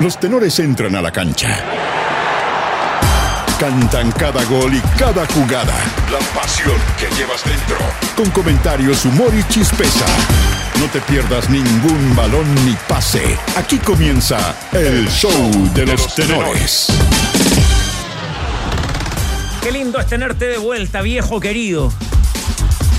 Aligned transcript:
Los 0.00 0.18
tenores 0.18 0.58
entran 0.58 0.96
a 0.96 1.02
la 1.02 1.12
cancha. 1.12 1.56
Cantan 3.60 4.10
cada 4.12 4.44
gol 4.44 4.74
y 4.74 4.80
cada 4.98 5.24
jugada. 5.26 5.72
La 6.10 6.18
pasión 6.38 6.76
que 6.98 7.06
llevas 7.14 7.44
dentro. 7.44 7.76
Con 8.16 8.28
comentarios, 8.30 9.04
humor 9.04 9.32
y 9.32 9.44
chispeza. 9.44 10.04
No 10.80 10.86
te 10.86 11.00
pierdas 11.00 11.48
ningún 11.48 12.16
balón 12.16 12.52
ni 12.66 12.76
pase. 12.88 13.38
Aquí 13.56 13.78
comienza 13.78 14.56
el 14.72 15.08
show 15.08 15.30
de 15.74 15.86
los 15.86 16.12
tenores. 16.16 16.88
Qué 19.62 19.70
lindo 19.70 20.00
es 20.00 20.06
tenerte 20.06 20.46
de 20.46 20.58
vuelta, 20.58 21.02
viejo 21.02 21.38
querido. 21.38 21.92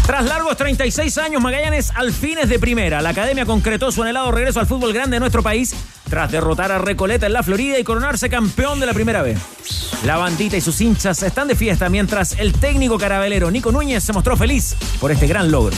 Tras 0.06 0.26
largos 0.26 0.56
36 0.56 1.18
años, 1.18 1.42
Magallanes 1.42 1.92
al 1.94 2.14
fines 2.14 2.48
de 2.48 2.58
primera. 2.58 3.02
La 3.02 3.10
academia 3.10 3.46
concretó 3.46 3.92
su 3.92 4.02
anhelado 4.02 4.32
regreso 4.32 4.62
al 4.62 4.68
fútbol 4.68 4.94
grande 4.94 5.18
de 5.18 5.20
nuestro 5.20 5.44
país 5.44 5.76
tras 6.10 6.32
derrotar 6.32 6.72
a 6.72 6.78
Recoleta 6.78 7.26
en 7.26 7.34
la 7.34 7.44
Florida 7.44 7.80
y 7.80 7.84
coronarse 7.84 8.30
campeón 8.30 8.80
de 8.80 8.86
la 8.86 8.94
primera 8.94 9.22
vez. 9.22 9.40
La 10.04 10.18
bandita 10.18 10.56
y 10.58 10.62
sus 10.62 10.80
hinchas 10.82 11.24
están 11.24 11.48
de 11.48 11.56
fiesta 11.56 11.90
mientras 11.90 12.34
el 12.38 12.54
técnico 12.54 12.98
carabelero 12.98 13.50
Nico 13.50 13.72
Núñez 13.72 14.04
se 14.04 14.14
mostró 14.14 14.38
feliz 14.38 14.76
por 15.00 15.12
este 15.12 15.28
gran 15.28 15.52
logro. 15.52 15.76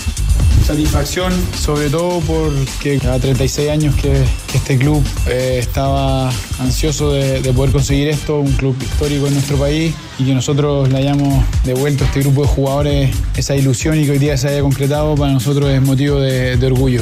Satisfacción, 0.65 1.31
sobre 1.57 1.89
todo 1.89 2.19
porque 2.21 2.99
a 3.07 3.19
36 3.19 3.69
años 3.69 3.95
que, 3.95 4.25
este 4.53 4.77
club 4.77 5.01
eh, 5.27 5.59
estaba 5.59 6.29
ansioso 6.59 7.13
de, 7.13 7.41
de, 7.41 7.53
poder 7.53 7.71
conseguir 7.71 8.09
esto, 8.09 8.39
un 8.39 8.51
club 8.53 8.75
histórico 8.81 9.27
en 9.27 9.33
nuestro 9.35 9.57
país 9.57 9.93
y 10.19 10.25
que 10.25 10.33
nosotros 10.33 10.89
le 10.89 10.97
hayamos 10.97 11.45
devuelto 11.63 12.03
a 12.03 12.07
este 12.07 12.19
grupo 12.19 12.41
de 12.41 12.47
jugadores 12.49 13.15
esa 13.37 13.55
ilusión 13.55 13.97
y 13.97 14.05
que 14.05 14.11
hoy 14.11 14.19
día 14.19 14.35
se 14.35 14.49
haya 14.49 14.61
concretado, 14.61 15.15
para 15.15 15.31
nosotros 15.31 15.69
es 15.69 15.81
motivo 15.81 16.19
de 16.19 16.65
orgullo. 16.65 17.01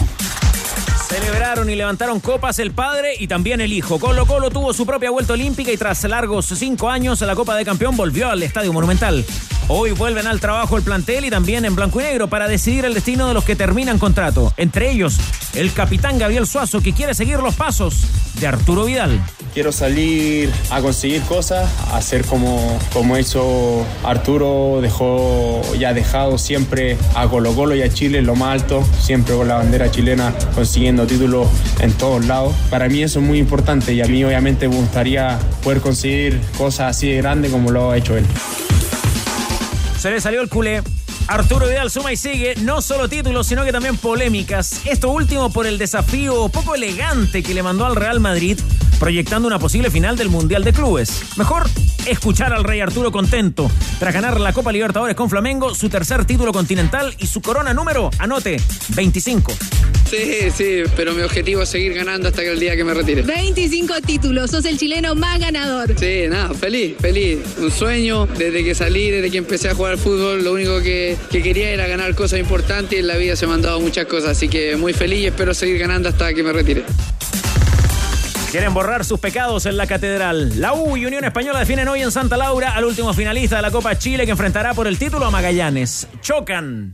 Y 1.46 1.76
levantaron 1.76 2.20
copas 2.20 2.58
el 2.58 2.72
padre 2.72 3.14
y 3.20 3.28
también 3.28 3.62
el 3.62 3.72
hijo. 3.72 4.00
Colo 4.00 4.26
Colo 4.26 4.50
tuvo 4.50 4.74
su 4.74 4.84
propia 4.84 5.12
vuelta 5.12 5.34
olímpica 5.34 5.72
y 5.72 5.78
tras 5.78 6.04
largos 6.04 6.48
cinco 6.48 6.90
años 6.90 7.22
la 7.22 7.36
Copa 7.36 7.56
de 7.56 7.64
Campeón 7.64 7.96
volvió 7.96 8.32
al 8.32 8.42
Estadio 8.42 8.74
Monumental. 8.74 9.24
Hoy 9.68 9.92
vuelven 9.92 10.26
al 10.26 10.40
trabajo 10.40 10.76
el 10.76 10.82
plantel 10.82 11.24
y 11.24 11.30
también 11.30 11.64
en 11.64 11.76
blanco 11.76 12.02
y 12.02 12.04
negro 12.04 12.28
para 12.28 12.48
decidir 12.48 12.84
el 12.86 12.96
destino 12.96 13.28
de 13.28 13.36
los 13.36 13.44
que 13.44 13.56
terminan 13.56 14.00
contrato. 14.00 14.54
Entre 14.58 14.90
ellos, 14.90 15.18
el 15.54 15.72
capitán 15.72 16.18
Gabriel 16.18 16.48
Suazo 16.48 16.82
que 16.82 16.94
quiere 16.94 17.14
seguir 17.14 17.38
los 17.38 17.54
pasos 17.54 18.08
de 18.40 18.48
Arturo 18.48 18.86
Vidal. 18.86 19.22
Quiero 19.56 19.72
salir 19.72 20.52
a 20.70 20.82
conseguir 20.82 21.22
cosas, 21.22 21.72
hacer 21.94 22.26
como, 22.26 22.78
como 22.92 23.18
hizo 23.18 23.86
Arturo, 24.04 24.82
dejó 24.82 25.62
ya 25.80 25.94
dejado 25.94 26.38
siempre 26.38 26.98
a 27.16 27.26
Colo 27.30 27.56
Colo 27.56 27.74
y 27.74 27.82
a 27.82 27.88
Chile 27.88 28.18
en 28.18 28.26
lo 28.26 28.36
más 28.36 28.62
alto, 28.62 28.84
siempre 29.00 29.34
con 29.34 29.48
la 29.48 29.56
bandera 29.56 29.90
chilena 29.90 30.36
consiguiendo 30.56 31.08
títulos 31.08 31.48
en 31.80 31.94
todos 31.94 32.26
lados. 32.26 32.54
Para 32.70 32.90
mí 32.90 33.02
eso 33.02 33.22
es 33.22 33.26
muy 33.26 33.40
importante 33.40 33.94
y 33.94 34.02
a 34.02 34.08
mí 34.08 34.26
obviamente 34.26 34.68
me 34.68 34.76
gustaría 34.76 35.40
poder 35.64 35.80
conseguir 35.80 36.42
cosas 36.58 36.98
así 36.98 37.08
de 37.08 37.16
grandes 37.16 37.50
como 37.50 37.72
lo 37.72 37.92
ha 37.92 37.98
hecho 37.98 38.18
él. 38.18 38.26
Se 39.98 40.12
le 40.12 40.20
salió 40.20 40.42
el 40.42 40.50
culé. 40.50 40.84
Arturo 41.28 41.68
Vidal 41.68 41.90
suma 41.90 42.12
y 42.12 42.18
sigue, 42.18 42.56
no 42.62 42.82
solo 42.82 43.10
títulos, 43.10 43.48
sino 43.48 43.64
que 43.64 43.72
también 43.72 43.98
polémicas. 43.98 44.82
Esto 44.86 45.10
último 45.10 45.50
por 45.50 45.66
el 45.66 45.78
desafío 45.78 46.50
poco 46.50 46.76
elegante 46.76 47.42
que 47.42 47.54
le 47.56 47.64
mandó 47.64 47.86
al 47.86 47.96
Real 47.96 48.20
Madrid, 48.20 48.60
proyectando 49.00 49.48
una 49.48 49.60
posible 49.60 49.90
final 49.90 50.18
del 50.18 50.30
Mundial 50.30 50.64
de 50.64 50.74
Clubes. 50.74 51.38
Mejor 51.38 51.68
escuchar 52.06 52.54
al 52.54 52.64
Rey 52.64 52.80
Arturo 52.82 53.12
contento 53.12 53.70
tras 54.00 54.14
ganar 54.14 54.40
la 54.40 54.54
Copa 54.54 54.72
Libertadores 54.72 55.16
con 55.16 55.30
Flamengo, 55.30 55.74
su 55.74 55.90
tercer 55.90 56.26
título 56.26 56.52
continental 56.52 57.14
y 57.20 57.28
su 57.28 57.42
corona 57.42 57.74
número, 57.74 58.10
anote, 58.20 58.58
25. 58.96 59.54
Sí, 60.10 60.52
sí, 60.56 60.84
pero 60.96 61.14
mi 61.14 61.24
objetivo 61.24 61.64
es 61.64 61.70
seguir 61.70 61.94
ganando 61.94 62.28
hasta 62.28 62.44
que 62.44 62.52
el 62.52 62.60
día 62.60 62.76
que 62.76 62.84
me 62.84 62.94
retire. 62.94 63.24
25 63.24 64.02
títulos, 64.06 64.52
sos 64.52 64.66
el 64.66 64.78
chileno 64.78 65.16
más 65.16 65.40
ganador. 65.40 65.96
Sí, 65.98 66.26
nada, 66.30 66.54
feliz, 66.54 66.96
feliz. 67.00 67.40
Un 67.58 67.72
sueño 67.72 68.28
desde 68.28 68.64
que 68.64 68.76
salí, 68.76 69.10
desde 69.10 69.32
que 69.32 69.40
empecé 69.40 69.70
a 69.70 69.76
jugar 69.76 69.94
al 69.94 69.98
fútbol, 69.98 70.44
lo 70.44 70.54
único 70.54 70.80
que, 70.82 71.18
que 71.32 71.42
quería 71.42 71.72
era 71.72 71.88
ganar 71.88 72.14
cosas 72.14 72.40
importantes 72.40 72.94
y 72.94 73.02
en 73.02 73.08
la 73.08 73.16
vida 73.16 73.36
se 73.36 73.48
me 73.48 73.54
han 73.54 73.62
dado 73.64 73.80
muchas 73.80 74.06
cosas, 74.06 74.32
así 74.32 74.48
que 74.48 74.76
muy 74.76 74.94
feliz 74.94 75.20
y 75.20 75.26
espero 75.26 75.54
seguir 75.54 75.80
ganando 75.80 76.08
hasta 76.08 76.34
que 76.34 76.44
me 76.44 76.54
retire. 76.54 76.84
Quieren 78.56 78.74
borrar 78.74 79.04
sus 79.04 79.20
pecados 79.20 79.66
en 79.66 79.76
la 79.76 79.86
catedral. 79.86 80.62
La 80.62 80.72
U 80.72 80.96
y 80.96 81.06
Unión 81.06 81.26
Española 81.26 81.60
definen 81.60 81.90
hoy 81.90 82.02
en 82.02 82.10
Santa 82.10 82.38
Laura 82.38 82.74
al 82.74 82.86
último 82.86 83.14
finalista 83.14 83.58
de 83.58 83.62
la 83.62 83.70
Copa 83.70 84.00
Chile 84.00 84.24
que 84.24 84.32
enfrentará 84.32 84.74
por 84.74 84.88
el 84.88 84.98
título 84.98 85.26
a 85.26 85.30
Magallanes. 85.30 86.08
Chocan 86.22 86.94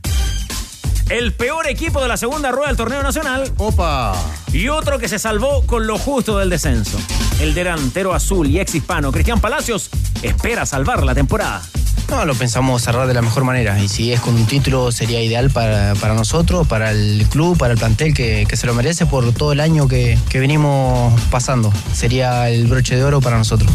el 1.08 1.32
peor 1.34 1.68
equipo 1.68 2.02
de 2.02 2.08
la 2.08 2.16
segunda 2.16 2.50
rueda 2.50 2.66
del 2.66 2.76
torneo 2.76 3.00
nacional. 3.04 3.48
¡Opa! 3.58 4.12
Y 4.52 4.70
otro 4.70 4.98
que 4.98 5.06
se 5.06 5.20
salvó 5.20 5.64
con 5.64 5.86
lo 5.86 5.98
justo 5.98 6.36
del 6.36 6.50
descenso. 6.50 6.98
El 7.38 7.54
delantero 7.54 8.12
azul 8.12 8.48
y 8.48 8.58
ex 8.58 8.74
hispano 8.74 9.12
Cristian 9.12 9.40
Palacios 9.40 9.88
espera 10.20 10.66
salvar 10.66 11.04
la 11.04 11.14
temporada. 11.14 11.62
No, 12.08 12.24
lo 12.24 12.34
pensamos 12.34 12.82
cerrar 12.82 13.06
de 13.06 13.14
la 13.14 13.22
mejor 13.22 13.44
manera. 13.44 13.78
Y 13.80 13.88
si 13.88 14.12
es 14.12 14.20
con 14.20 14.34
un 14.34 14.46
título, 14.46 14.92
sería 14.92 15.22
ideal 15.22 15.50
para, 15.50 15.94
para 15.94 16.14
nosotros, 16.14 16.66
para 16.66 16.90
el 16.90 17.26
club, 17.30 17.56
para 17.56 17.72
el 17.72 17.78
plantel 17.78 18.12
que, 18.12 18.46
que 18.48 18.56
se 18.56 18.66
lo 18.66 18.74
merece 18.74 19.06
por 19.06 19.32
todo 19.32 19.52
el 19.52 19.60
año 19.60 19.88
que, 19.88 20.18
que 20.28 20.38
venimos 20.38 21.18
pasando. 21.30 21.72
Sería 21.94 22.50
el 22.50 22.66
broche 22.66 22.96
de 22.96 23.04
oro 23.04 23.20
para 23.20 23.38
nosotros 23.38 23.70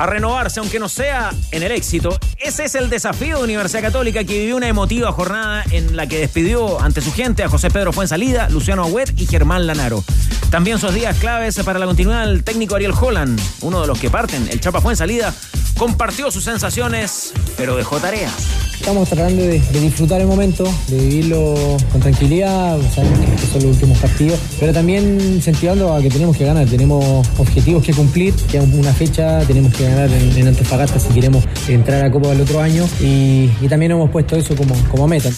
a 0.00 0.06
renovarse, 0.06 0.60
aunque 0.60 0.78
no 0.78 0.88
sea 0.88 1.30
en 1.50 1.62
el 1.62 1.72
éxito. 1.72 2.18
Ese 2.38 2.64
es 2.64 2.74
el 2.74 2.88
desafío 2.88 3.36
de 3.36 3.44
Universidad 3.44 3.82
Católica, 3.82 4.24
que 4.24 4.38
vivió 4.38 4.56
una 4.56 4.66
emotiva 4.66 5.12
jornada 5.12 5.62
en 5.72 5.94
la 5.94 6.06
que 6.06 6.18
despidió 6.18 6.80
ante 6.80 7.02
su 7.02 7.12
gente 7.12 7.42
a 7.42 7.50
José 7.50 7.70
Pedro 7.70 7.92
Fuensalida, 7.92 8.48
Luciano 8.48 8.82
Agüet 8.82 9.12
y 9.20 9.26
Germán 9.26 9.66
Lanaro. 9.66 10.02
También 10.50 10.80
sus 10.80 10.92
días 10.92 11.16
claves 11.18 11.60
para 11.64 11.78
la 11.78 11.86
continuidad 11.86 12.26
del 12.26 12.42
técnico 12.42 12.74
Ariel 12.74 12.92
Holland, 12.92 13.40
uno 13.60 13.80
de 13.82 13.86
los 13.86 14.00
que 14.00 14.10
parten, 14.10 14.48
el 14.50 14.60
Chapa 14.60 14.80
Fuensalida, 14.80 15.32
compartió 15.78 16.28
sus 16.32 16.42
sensaciones, 16.42 17.32
pero 17.56 17.76
dejó 17.76 17.98
tareas. 17.98 18.32
Estamos 18.74 19.08
tratando 19.08 19.42
de, 19.42 19.60
de, 19.60 19.80
disfrutar 19.80 20.20
el 20.20 20.26
momento, 20.26 20.64
de 20.88 20.98
vivirlo 20.98 21.54
con 21.92 22.00
tranquilidad, 22.00 22.78
sabemos 22.92 23.20
que 23.40 23.46
son 23.46 23.62
los 23.62 23.76
últimos 23.76 23.98
partidos, 23.98 24.40
pero 24.58 24.72
también 24.72 25.20
incentivando 25.20 25.94
a 25.94 26.02
que 26.02 26.10
tenemos 26.10 26.36
que 26.36 26.44
ganar, 26.44 26.66
tenemos 26.66 27.28
objetivos 27.38 27.84
que 27.84 27.94
cumplir, 27.94 28.34
tenemos 28.50 28.74
una 28.74 28.92
fecha, 28.92 29.44
tenemos 29.46 29.72
que 29.72 29.84
ganar 29.84 30.10
en, 30.10 30.36
en 30.36 30.48
Antofagasta 30.48 30.98
si 30.98 31.14
queremos 31.14 31.44
entrar 31.68 32.04
a 32.04 32.10
Copa 32.10 32.30
del 32.30 32.40
otro 32.40 32.60
año 32.60 32.88
y, 33.00 33.50
y 33.60 33.68
también 33.68 33.92
hemos 33.92 34.10
puesto 34.10 34.34
eso 34.34 34.56
como, 34.56 34.74
como 34.88 35.06
meta. 35.06 35.30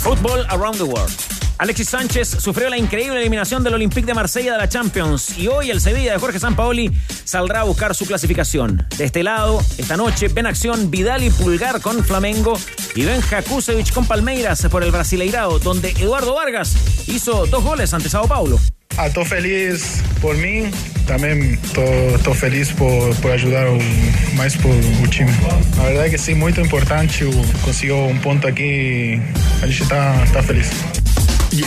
Football 0.00 0.46
Around 0.48 0.76
the 0.76 0.84
World. 0.84 1.41
Alexis 1.62 1.90
Sánchez 1.90 2.28
sufrió 2.40 2.68
la 2.68 2.76
increíble 2.76 3.20
eliminación 3.20 3.62
del 3.62 3.74
Olympique 3.74 4.04
de 4.04 4.14
Marsella 4.14 4.50
de 4.54 4.58
la 4.58 4.68
Champions 4.68 5.38
y 5.38 5.46
hoy 5.46 5.70
el 5.70 5.80
Sevilla 5.80 6.12
de 6.12 6.18
Jorge 6.18 6.40
Sampaoli 6.40 6.90
saldrá 7.22 7.60
a 7.60 7.62
buscar 7.62 7.94
su 7.94 8.04
clasificación. 8.04 8.84
De 8.98 9.04
este 9.04 9.22
lado, 9.22 9.62
esta 9.78 9.96
noche 9.96 10.26
ven 10.26 10.46
acción 10.46 10.90
Vidal 10.90 11.22
y 11.22 11.30
Pulgar 11.30 11.80
con 11.80 12.02
Flamengo 12.02 12.58
y 12.96 13.04
Ben 13.04 13.20
Jakusevich 13.20 13.92
con 13.92 14.06
Palmeiras 14.06 14.66
por 14.72 14.82
el 14.82 14.90
Brasileirao, 14.90 15.60
donde 15.60 15.90
Eduardo 15.90 16.34
Vargas 16.34 16.74
hizo 17.06 17.46
dos 17.46 17.62
goles 17.62 17.94
ante 17.94 18.08
Sao 18.08 18.26
Paulo. 18.26 18.58
Estou 19.06 19.24
feliz 19.24 20.02
por 20.20 20.36
mim, 20.36 20.68
também 21.06 21.54
estou 21.54 22.34
feliz 22.34 22.72
por, 22.72 23.14
por 23.22 23.30
ajudar 23.30 23.68
o, 23.68 23.78
mais 24.34 24.56
por 24.56 24.72
o 24.72 25.08
time. 25.08 25.30
Na 25.76 25.84
verdade 25.84 26.10
que 26.10 26.18
sim, 26.18 26.34
muito 26.34 26.60
importante, 26.60 27.24
conseguiu 27.64 27.98
um 27.98 28.18
ponto 28.18 28.48
aqui, 28.48 29.22
a 29.62 29.66
está 29.66 30.26
tá 30.32 30.42
feliz. 30.42 30.68
Y. 31.52 31.62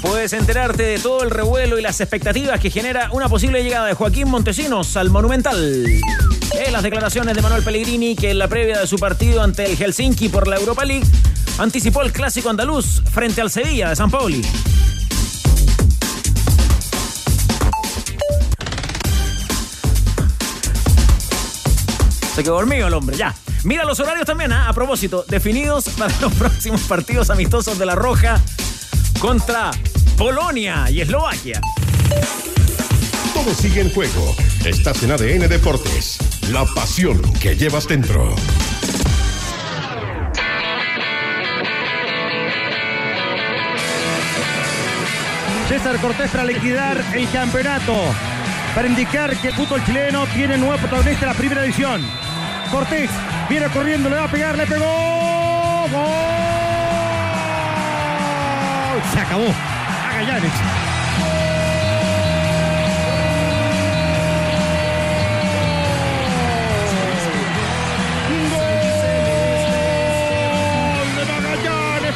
Puedes 0.00 0.32
enterarte 0.32 0.82
de 0.82 0.98
todo 0.98 1.22
el 1.24 1.30
revuelo 1.30 1.78
y 1.78 1.82
las 1.82 2.00
expectativas 2.00 2.58
que 2.58 2.70
genera 2.70 3.10
una 3.12 3.28
posible 3.28 3.62
llegada 3.62 3.86
de 3.86 3.92
Joaquín 3.92 4.28
Montesinos 4.28 4.96
al 4.96 5.10
Monumental. 5.10 5.84
En 5.86 6.72
las 6.72 6.82
declaraciones 6.82 7.36
de 7.36 7.42
Manuel 7.42 7.62
Pellegrini, 7.62 8.16
que 8.16 8.30
en 8.30 8.38
la 8.38 8.48
previa 8.48 8.80
de 8.80 8.86
su 8.86 8.96
partido 8.96 9.42
ante 9.42 9.66
el 9.66 9.76
Helsinki 9.76 10.30
por 10.30 10.48
la 10.48 10.56
Europa 10.56 10.86
League, 10.86 11.06
anticipó 11.58 12.00
el 12.00 12.12
clásico 12.12 12.48
andaluz 12.48 13.02
frente 13.12 13.42
al 13.42 13.50
Sevilla 13.50 13.90
de 13.90 13.96
San 13.96 14.10
Pauli. 14.10 14.40
Se 22.36 22.42
quedó 22.42 22.56
dormido 22.56 22.86
el 22.86 22.92
hombre, 22.92 23.16
ya. 23.16 23.34
Mira 23.64 23.86
los 23.86 23.98
horarios 23.98 24.26
también, 24.26 24.52
¿eh? 24.52 24.56
a 24.56 24.70
propósito, 24.74 25.24
definidos 25.26 25.88
para 25.88 26.14
los 26.20 26.34
próximos 26.34 26.82
partidos 26.82 27.30
amistosos 27.30 27.78
de 27.78 27.86
La 27.86 27.94
Roja 27.94 28.38
contra 29.18 29.70
Polonia 30.18 30.90
y 30.90 31.00
Eslovaquia. 31.00 31.62
Todo 33.32 33.54
sigue 33.54 33.80
en 33.80 33.90
juego. 33.90 34.36
Estás 34.66 35.02
en 35.02 35.12
ADN 35.12 35.48
Deportes. 35.48 36.18
La 36.50 36.66
pasión 36.74 37.22
que 37.40 37.56
llevas 37.56 37.88
dentro. 37.88 38.34
César 45.70 45.98
Cortés 46.02 46.30
para 46.30 46.44
liquidar 46.44 47.02
el 47.14 47.30
campeonato. 47.30 47.94
Para 48.74 48.88
indicar 48.88 49.34
que 49.38 49.48
el 49.48 49.54
fútbol 49.54 49.82
chileno 49.86 50.26
tiene 50.34 50.58
nuevo 50.58 50.76
protagonista 50.76 51.22
en 51.22 51.32
la 51.32 51.34
primera 51.34 51.64
edición. 51.64 52.25
Cortés 52.70 53.10
viene 53.48 53.66
corriendo, 53.68 54.08
le 54.08 54.16
va 54.16 54.24
a 54.24 54.28
pegar, 54.28 54.56
le 54.56 54.66
pegó. 54.66 54.84
¡Gol! 55.92 56.02
Se 59.12 59.20
acabó. 59.20 59.46
Magallanes. 60.10 60.52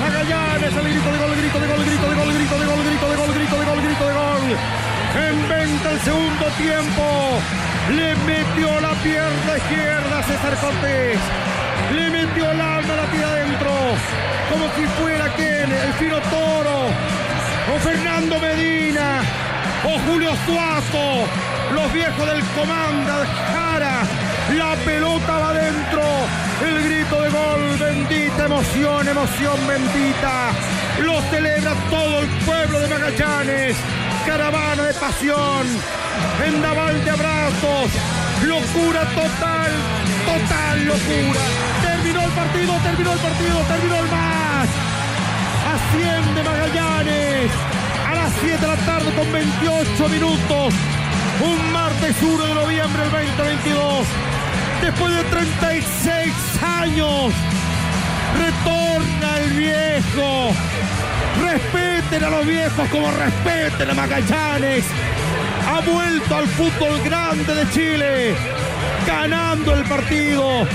Magallanes, 0.00 0.74
el 0.76 0.88
grito 0.88 1.12
de 1.12 1.18
gol, 1.18 1.36
grito 1.36 1.60
de 1.60 1.66
gol, 1.66 1.84
grito 1.84 2.08
de 2.08 2.14
gol, 2.14 2.32
grito 2.32 2.58
de 2.58 2.64
gol, 2.64 2.84
grito 2.84 3.08
de 3.08 3.16
gol, 3.16 3.34
grito 3.34 3.58
de 3.58 3.64
gol, 3.66 3.82
grito 3.82 4.06
de 4.06 4.14
gol. 4.14 4.56
Inventa 5.32 5.90
el 5.90 6.00
segundo 6.00 6.46
tiempo. 6.56 7.40
Le 7.88 8.14
metió 8.16 8.80
la 8.80 8.92
pierna 9.02 9.56
izquierda 9.56 10.18
a 10.18 10.22
César 10.22 10.56
Cortés. 10.60 11.18
Le 11.94 12.10
metió 12.10 12.50
el 12.50 12.60
alma 12.60 12.94
la 12.96 13.06
tira 13.10 13.28
adentro. 13.28 13.70
Como 14.50 14.66
si 14.76 14.86
fuera 15.00 15.24
aquel, 15.24 15.72
el 15.72 15.92
fino 15.94 16.20
toro. 16.30 16.86
O 17.74 17.78
Fernando 17.80 18.38
Medina. 18.38 19.22
O 19.84 19.98
Julio 20.10 20.30
Suazo. 20.46 21.26
Los 21.72 21.92
viejos 21.92 22.26
del 22.26 22.44
comando 22.56 23.12
Jara. 23.52 24.02
La 24.56 24.74
pelota 24.84 25.32
va 25.38 25.50
adentro. 25.50 26.02
El 26.64 26.84
grito 26.84 27.22
de 27.22 27.30
gol. 27.30 27.78
Bendita 27.78 28.44
emoción, 28.44 29.08
emoción 29.08 29.66
bendita. 29.66 30.52
Lo 31.00 31.20
celebra 31.22 31.74
todo 31.88 32.20
el 32.20 32.28
pueblo 32.44 32.80
de 32.80 32.88
Magallanes. 32.88 33.76
Caravana 34.30 34.84
de 34.84 34.94
pasión. 34.94 35.66
Vendaval 36.38 37.04
de 37.04 37.10
abrazos. 37.10 37.90
Locura 38.46 39.00
total. 39.10 39.72
Total 40.24 40.84
locura. 40.86 41.40
Terminó 41.82 42.22
el 42.22 42.30
partido, 42.30 42.72
terminó 42.80 43.12
el 43.12 43.18
partido, 43.18 43.58
terminó 43.66 43.96
el 43.96 44.08
más. 44.08 44.68
Asciende 45.74 46.44
Magallanes. 46.44 47.50
A 48.08 48.14
las 48.14 48.32
7 48.40 48.56
de 48.56 48.68
la 48.68 48.76
tarde 48.76 49.12
con 49.16 49.32
28 49.32 50.08
minutos. 50.08 50.74
Un 51.40 51.72
martes 51.72 52.14
1 52.22 52.46
de 52.46 52.54
noviembre 52.54 53.02
del 53.02 53.10
2022. 53.10 54.06
Después 54.80 55.12
de 55.12 55.24
36 55.24 56.34
años. 56.62 57.34
Retorna 58.38 59.38
el 59.38 59.50
viejo. 59.54 60.54
Respeten 61.40 62.24
a 62.24 62.30
los 62.30 62.46
viejos 62.46 62.88
como 62.88 63.10
respeten 63.10 63.90
a 63.90 63.94
Magallanes. 63.94 64.84
Ha 65.66 65.80
vuelto 65.80 66.36
al 66.36 66.46
fútbol 66.48 67.00
grande 67.02 67.54
de 67.54 67.70
Chile. 67.70 68.34
Ganando 69.06 69.74
el 69.74 69.84
partido. 69.84 70.66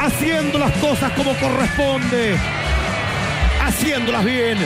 Haciendo 0.00 0.58
las 0.58 0.72
cosas 0.78 1.12
como 1.12 1.34
corresponde. 1.34 2.36
Haciéndolas 3.60 4.24
bien. 4.24 4.58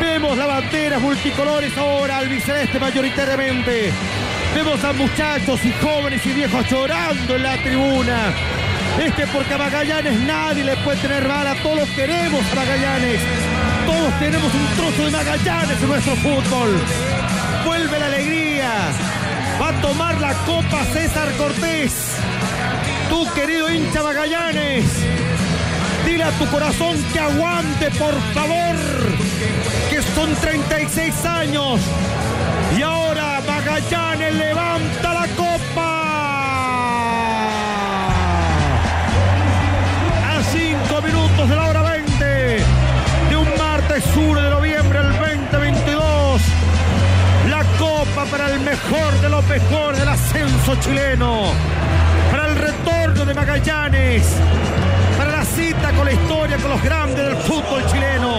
Vemos 0.00 0.36
las 0.36 0.48
banderas 0.48 1.00
multicolores 1.00 1.76
ahora, 1.78 2.18
albiceleste 2.18 2.80
mayoritariamente. 2.80 3.92
Vemos 4.54 4.82
a 4.84 4.92
muchachos 4.92 5.64
y 5.64 5.72
jóvenes 5.72 6.26
y 6.26 6.32
viejos 6.32 6.68
llorando 6.68 7.36
en 7.36 7.42
la 7.42 7.56
tribuna. 7.62 8.32
Es 9.00 9.14
que 9.14 9.26
porque 9.28 9.54
a 9.54 9.58
Magallanes 9.58 10.18
nadie 10.20 10.64
le 10.64 10.76
puede 10.78 10.98
tener 10.98 11.26
mala. 11.26 11.54
Todos 11.62 11.88
queremos 11.90 12.42
a 12.52 12.54
Magallanes. 12.54 13.20
Todos 13.86 14.18
tenemos 14.18 14.54
un 14.54 14.66
trozo 14.76 15.04
de 15.04 15.10
Magallanes 15.10 15.82
en 15.82 15.88
nuestro 15.88 16.16
fútbol. 16.16 16.80
Vuelve 17.64 17.98
la 17.98 18.06
alegría. 18.06 18.70
Va 19.60 19.68
a 19.68 19.80
tomar 19.80 20.20
la 20.20 20.34
copa 20.44 20.84
César 20.92 21.28
Cortés. 21.36 21.92
Tu 23.08 23.32
querido 23.34 23.70
hincha 23.70 24.02
Magallanes. 24.02 24.84
Dile 26.06 26.24
a 26.24 26.30
tu 26.32 26.46
corazón 26.46 26.96
que 27.12 27.18
aguante, 27.18 27.90
por 27.92 28.14
favor. 28.34 28.76
Que 29.90 30.02
son 30.14 30.34
36 30.36 31.24
años. 31.24 31.80
Y 32.76 32.82
ahora 32.82 33.40
Magallanes 33.46 34.34
levanta 34.34 35.14
la 35.14 35.26
copa. 35.28 35.41
Mejor 48.84 49.20
de 49.20 49.28
los 49.28 49.46
mejores 49.46 49.98
del 49.98 50.08
ascenso 50.08 50.74
chileno. 50.76 51.52
Para 52.30 52.48
el 52.48 52.56
retorno 52.56 53.24
de 53.24 53.34
Magallanes. 53.34 54.24
Para 55.16 55.30
la 55.30 55.44
cita 55.44 55.92
con 55.92 56.04
la 56.06 56.12
historia, 56.12 56.56
con 56.56 56.70
los 56.70 56.82
grandes 56.82 57.24
del 57.24 57.36
fútbol 57.36 57.84
chileno. 57.86 58.34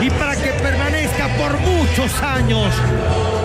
Y 0.00 0.10
para 0.10 0.34
que 0.36 0.50
permanezca 0.50 1.28
por 1.38 1.58
muchos 1.60 2.22
años. 2.22 2.72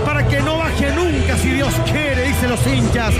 Para 0.06 0.28
que 0.28 0.42
no 0.42 0.58
baje 0.58 0.92
nunca, 0.92 1.38
si 1.38 1.52
Dios 1.52 1.74
quiere, 1.86 2.28
dicen 2.28 2.50
los 2.50 2.66
hinchas 2.66 3.14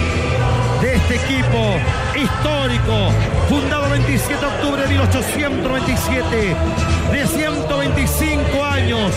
de 0.82 0.96
este 0.96 1.16
equipo 1.16 1.76
histórico, 2.18 3.12
fundado 3.50 3.90
27 3.90 4.40
de 4.40 4.46
octubre 4.46 4.82
de 4.82 4.88
1897, 4.90 6.56
de 7.12 7.28
125 7.28 8.66
años, 8.66 9.12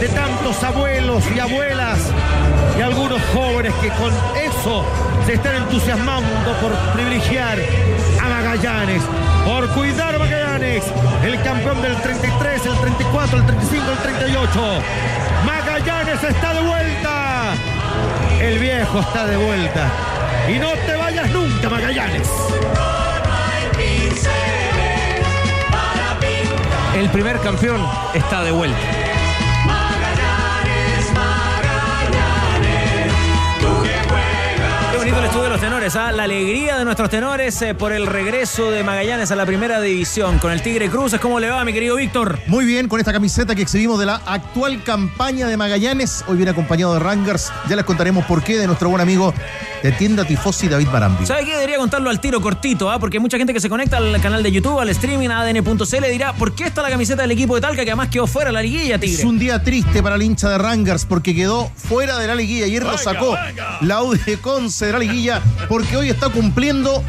de 0.00 0.08
tantos 0.08 0.62
abuelos 0.62 1.24
y 1.34 1.38
abuelas 1.38 1.98
y 2.78 2.82
algunos 2.82 3.20
jóvenes 3.34 3.72
que 3.82 3.88
con 3.88 4.12
eso 4.36 4.84
se 5.26 5.34
están 5.34 5.56
entusiasmando 5.56 6.52
por 6.62 6.72
privilegiar 6.94 7.58
a 8.22 8.28
Magallanes, 8.28 9.02
por 9.44 9.68
cuidar 9.70 10.14
a 10.14 10.18
Magallanes, 10.18 10.84
el 11.24 11.42
campeón 11.42 11.82
del 11.82 11.96
33, 11.96 12.66
el 12.66 12.78
34, 12.78 13.38
el 13.38 13.46
35, 13.46 13.84
el 13.90 13.98
38. 13.98 14.60
Magallanes 15.44 16.22
está 16.22 16.54
de 16.54 16.60
vuelta. 16.60 17.54
El 18.40 18.58
viejo 18.58 19.00
está 19.00 19.26
de 19.26 19.36
vuelta. 19.36 19.90
Y 20.50 20.58
no 20.58 20.72
te 20.84 20.96
vayas 20.96 21.30
nunca, 21.30 21.68
Magallanes. 21.68 22.28
El 26.96 27.08
primer 27.10 27.38
campeón 27.38 27.86
está 28.14 28.42
de 28.42 28.50
vuelta. 28.50 29.09
Bonito 35.10 35.18
el 35.18 35.26
estudio 35.26 35.44
de 35.44 35.50
los 35.50 35.60
tenores, 35.60 35.96
¿ah? 35.96 36.12
la 36.12 36.24
alegría 36.24 36.76
de 36.76 36.84
nuestros 36.84 37.10
tenores 37.10 37.60
eh, 37.62 37.74
por 37.74 37.92
el 37.92 38.06
regreso 38.06 38.70
de 38.70 38.84
Magallanes 38.84 39.30
a 39.30 39.36
la 39.36 39.44
primera 39.44 39.80
división 39.80 40.38
con 40.38 40.52
el 40.52 40.62
Tigre 40.62 40.88
Cruces. 40.88 41.18
¿Cómo 41.18 41.40
le 41.40 41.50
va, 41.50 41.64
mi 41.64 41.72
querido 41.72 41.96
Víctor? 41.96 42.38
Muy 42.46 42.64
bien, 42.64 42.86
con 42.86 43.00
esta 43.00 43.12
camiseta 43.12 43.54
que 43.54 43.62
exhibimos 43.62 43.98
de 43.98 44.06
la 44.06 44.16
actual 44.26 44.84
campaña 44.84 45.48
de 45.48 45.56
Magallanes, 45.56 46.24
hoy 46.28 46.36
viene 46.36 46.52
acompañado 46.52 46.94
de 46.94 47.00
Rangers. 47.00 47.52
Ya 47.68 47.76
les 47.76 47.84
contaremos 47.84 48.24
por 48.26 48.42
qué 48.42 48.58
de 48.58 48.66
nuestro 48.66 48.88
buen 48.88 49.00
amigo 49.00 49.34
de 49.82 49.92
tienda 49.92 50.24
Tifosi 50.24 50.68
David 50.68 50.88
Barambi. 50.92 51.26
¿Sabe 51.26 51.44
qué? 51.44 51.54
Debería 51.54 51.78
contarlo 51.78 52.10
al 52.10 52.20
tiro 52.20 52.40
cortito, 52.40 52.90
¿ah? 52.90 52.98
porque 52.98 53.18
mucha 53.18 53.38
gente 53.38 53.52
que 53.52 53.60
se 53.60 53.68
conecta 53.68 53.96
al 53.96 54.20
canal 54.20 54.42
de 54.42 54.52
YouTube, 54.52 54.78
al 54.78 54.90
streaming, 54.90 55.30
a 55.30 55.40
ADN.cl, 55.40 56.04
dirá, 56.10 56.34
¿por 56.34 56.54
qué 56.54 56.64
está 56.64 56.82
la 56.82 56.90
camiseta 56.90 57.22
del 57.22 57.30
equipo 57.32 57.54
de 57.54 57.62
Talca 57.62 57.84
que 57.84 57.90
además 57.90 58.08
quedó 58.08 58.26
fuera 58.26 58.50
de 58.50 58.54
la 58.54 58.62
liguilla, 58.62 58.98
Tigre? 58.98 59.16
Es 59.16 59.24
un 59.24 59.38
día 59.38 59.62
triste 59.62 60.02
para 60.02 60.16
el 60.16 60.22
hincha 60.22 60.50
de 60.50 60.58
Rangers 60.58 61.04
porque 61.04 61.34
quedó 61.34 61.70
fuera 61.74 62.18
de 62.18 62.26
la 62.26 62.34
liguilla. 62.34 62.66
Ayer 62.66 62.82
lo 62.84 62.96
sacó 62.98 63.36
la 63.80 64.02
U 64.02 64.14
de 64.14 64.36
Conce 64.38 64.92
la 64.92 64.99
liguilla 65.00 65.42
porque 65.68 65.96
hoy 65.96 66.10
está 66.10 66.28
cumpliendo 66.28 67.02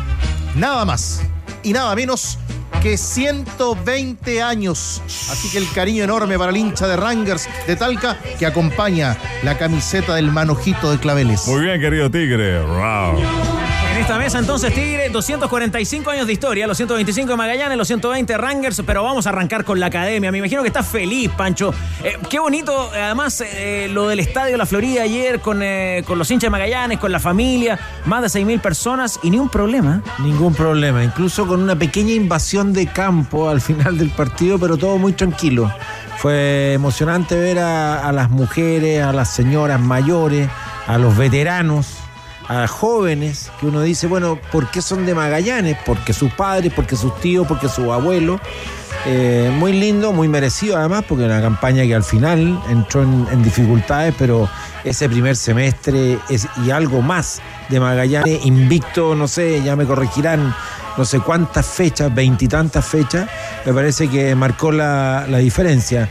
nada 0.56 0.86
más 0.86 1.22
y 1.64 1.74
nada 1.74 1.96
menos 1.96 2.40
que 2.82 2.98
120 2.98 4.42
años. 4.42 5.02
Así 5.06 5.50
que 5.50 5.60
el 5.60 5.72
cariño 5.72 6.04
enorme 6.04 6.38
para 6.38 6.52
el 6.52 6.58
hincha 6.58 6.88
de 6.88 6.98
Rangers 6.98 7.48
de 7.68 7.76
Talca 7.76 8.18
que 8.40 8.46
acompaña 8.46 9.18
la 9.44 9.58
camiseta 9.58 10.16
del 10.16 10.32
manojito 10.32 10.90
de 10.90 10.98
claveles. 10.98 11.48
Muy 11.48 11.62
bien, 11.62 11.80
querido 11.80 12.10
Tigre. 12.10 12.64
Wow. 12.64 13.61
Esta 14.02 14.18
mesa 14.18 14.40
entonces 14.40 14.74
Tigre, 14.74 15.10
245 15.10 16.10
años 16.10 16.26
de 16.26 16.34
historia, 16.34 16.66
los 16.66 16.76
125 16.76 17.30
de 17.30 17.38
Magallanes, 17.38 17.78
los 17.78 17.88
120 17.88 18.36
Rangers, 18.36 18.82
pero 18.84 19.04
vamos 19.04 19.28
a 19.28 19.30
arrancar 19.30 19.64
con 19.64 19.80
la 19.80 19.86
academia. 19.86 20.32
Me 20.32 20.40
imagino 20.40 20.64
que 20.64 20.70
estás 20.70 20.88
feliz, 20.88 21.30
Pancho. 21.38 21.72
Eh, 22.04 22.18
qué 22.28 22.40
bonito, 22.40 22.90
además, 22.92 23.42
eh, 23.42 23.88
lo 23.94 24.08
del 24.08 24.20
Estadio 24.20 24.58
La 24.58 24.66
Florida 24.66 25.04
ayer 25.04 25.40
con, 25.40 25.62
eh, 25.62 26.04
con 26.08 26.18
los 26.18 26.32
hinchas 26.32 26.48
de 26.48 26.50
Magallanes, 26.50 26.98
con 26.98 27.12
la 27.12 27.20
familia, 27.20 27.80
más 28.06 28.24
de 28.24 28.40
6.000 28.40 28.60
personas 28.60 29.20
y 29.22 29.30
ni 29.30 29.38
un 29.38 29.50
problema. 29.50 30.02
Ningún 30.18 30.56
problema, 30.56 31.04
incluso 31.04 31.46
con 31.46 31.62
una 31.62 31.76
pequeña 31.76 32.14
invasión 32.14 32.74
de 32.74 32.88
campo 32.88 33.50
al 33.50 33.62
final 33.62 34.00
del 34.00 34.10
partido, 34.10 34.58
pero 34.58 34.78
todo 34.78 34.98
muy 34.98 35.14
tranquilo. 35.14 35.72
Fue 36.18 36.74
emocionante 36.74 37.36
ver 37.36 37.60
a 37.60 38.12
las 38.12 38.32
mujeres, 38.32 39.04
a 39.04 39.14
las 39.14 39.30
señoras 39.30 39.80
mayores, 39.80 40.50
a 40.88 40.98
los 40.98 41.16
veteranos 41.16 42.01
a 42.48 42.68
jóvenes 42.68 43.52
que 43.60 43.66
uno 43.66 43.82
dice, 43.82 44.08
bueno, 44.08 44.40
¿por 44.52 44.70
qué 44.72 44.82
son 44.82 45.06
de 45.06 45.16
Magallanes? 45.16 45.78
Porque 45.86 46.14
sus 46.14 46.32
padres, 46.34 46.72
porque 46.76 46.96
sus 46.96 47.20
tíos, 47.20 47.48
porque 47.48 47.70
sus 47.70 47.90
abuelos. 47.90 48.42
Eh, 49.06 49.52
muy 49.58 49.74
lindo, 49.74 50.14
muy 50.14 50.28
merecido 50.28 50.78
además, 50.78 51.04
porque 51.08 51.24
una 51.24 51.42
campaña 51.42 51.84
que 51.84 51.96
al 51.96 52.04
final 52.04 52.62
entró 52.70 53.02
en, 53.02 53.42
dificultades, 53.42 54.14
pero 54.18 54.48
ese 54.84 55.10
primer 55.10 55.36
semestre 55.36 56.20
es, 56.30 56.48
y 56.64 56.70
algo 56.70 57.02
más 57.02 57.42
de 57.70 57.80
Magallanes, 57.80 58.46
invicto, 58.46 59.16
no 59.16 59.28
sé, 59.28 59.64
ya 59.64 59.76
me 59.76 59.86
corregirán, 59.86 60.54
no 60.98 61.06
sé 61.06 61.20
cuántas 61.20 61.66
fechas, 61.66 62.14
veintitantas 62.14 62.86
fechas, 62.86 63.28
me 63.66 63.74
parece 63.74 64.08
que 64.08 64.36
marcó 64.36 64.72
la, 64.72 65.26
la 65.28 65.40
diferencia. 65.40 66.08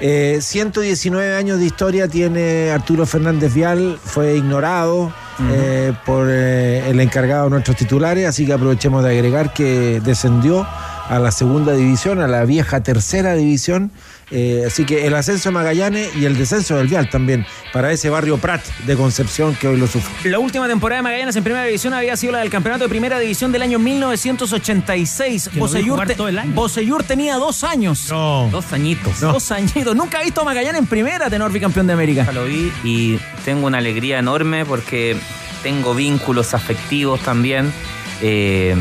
Eh, 0.00 0.38
119 0.40 1.34
años 1.34 1.58
de 1.58 1.66
historia 1.66 2.06
tiene 2.06 2.70
Arturo 2.70 3.04
Fernández 3.04 3.52
Vial, 3.52 3.98
fue 4.04 4.36
ignorado 4.36 5.12
eh, 5.40 5.92
por 6.04 6.28
eh, 6.30 6.88
el 6.88 7.00
encargado 7.00 7.44
de 7.44 7.50
nuestros 7.50 7.76
titulares, 7.76 8.26
así 8.26 8.44
que 8.46 8.52
aprovechemos 8.52 9.04
de 9.04 9.10
agregar 9.10 9.52
que 9.52 10.00
descendió 10.00 10.66
a 11.08 11.18
la 11.18 11.30
segunda 11.30 11.72
división, 11.72 12.20
a 12.20 12.26
la 12.26 12.44
vieja 12.44 12.82
tercera 12.82 13.34
división, 13.34 13.90
Eh, 14.30 14.64
así 14.66 14.84
que 14.84 15.06
el 15.06 15.14
ascenso 15.14 15.48
de 15.48 15.54
Magallanes 15.54 16.14
y 16.14 16.26
el 16.26 16.36
descenso 16.36 16.76
del 16.76 16.86
Vial 16.86 17.08
también, 17.08 17.46
para 17.72 17.90
ese 17.92 18.10
barrio 18.10 18.36
Prat 18.38 18.62
de 18.86 18.94
Concepción 18.94 19.54
que 19.54 19.68
hoy 19.68 19.78
lo 19.78 19.86
sufre. 19.86 20.30
La 20.30 20.38
última 20.38 20.68
temporada 20.68 20.98
de 20.98 21.02
Magallanes 21.02 21.34
en 21.36 21.44
primera 21.44 21.64
división 21.64 21.94
había 21.94 22.14
sido 22.16 22.32
la 22.34 22.40
del 22.40 22.50
campeonato 22.50 22.84
de 22.84 22.90
primera 22.90 23.18
división 23.18 23.52
del 23.52 23.62
año 23.62 23.78
1986. 23.78 25.50
Que 25.52 25.58
lo 25.60 25.68
vi 25.68 25.88
jugar 25.88 26.08
te- 26.08 26.14
todo 26.14 26.28
el 26.28 26.38
año. 26.38 26.52
Bocellur 26.54 27.02
tenía 27.04 27.36
dos 27.36 27.64
años. 27.64 28.06
Dos 28.08 28.72
añitos. 28.72 29.20
Dos 29.20 29.50
añitos. 29.50 29.94
Nunca 29.96 30.18
ha 30.18 30.22
visto 30.22 30.42
a 30.42 30.44
Magallanes 30.44 30.80
en 30.80 30.86
primera, 30.86 31.30
tenor 31.30 31.52
bicampeón 31.52 31.86
de 31.86 31.92
América. 31.94 32.30
Lo 32.32 32.44
vi 32.44 32.72
y 32.84 33.18
tengo 33.44 33.66
una 33.66 33.78
alegría 33.78 34.18
enorme 34.18 34.64
porque 34.66 35.16
tengo 35.62 35.94
vínculos 35.94 36.54
afectivos 36.54 37.20
también. 37.20 37.72
Eh, 38.20 38.74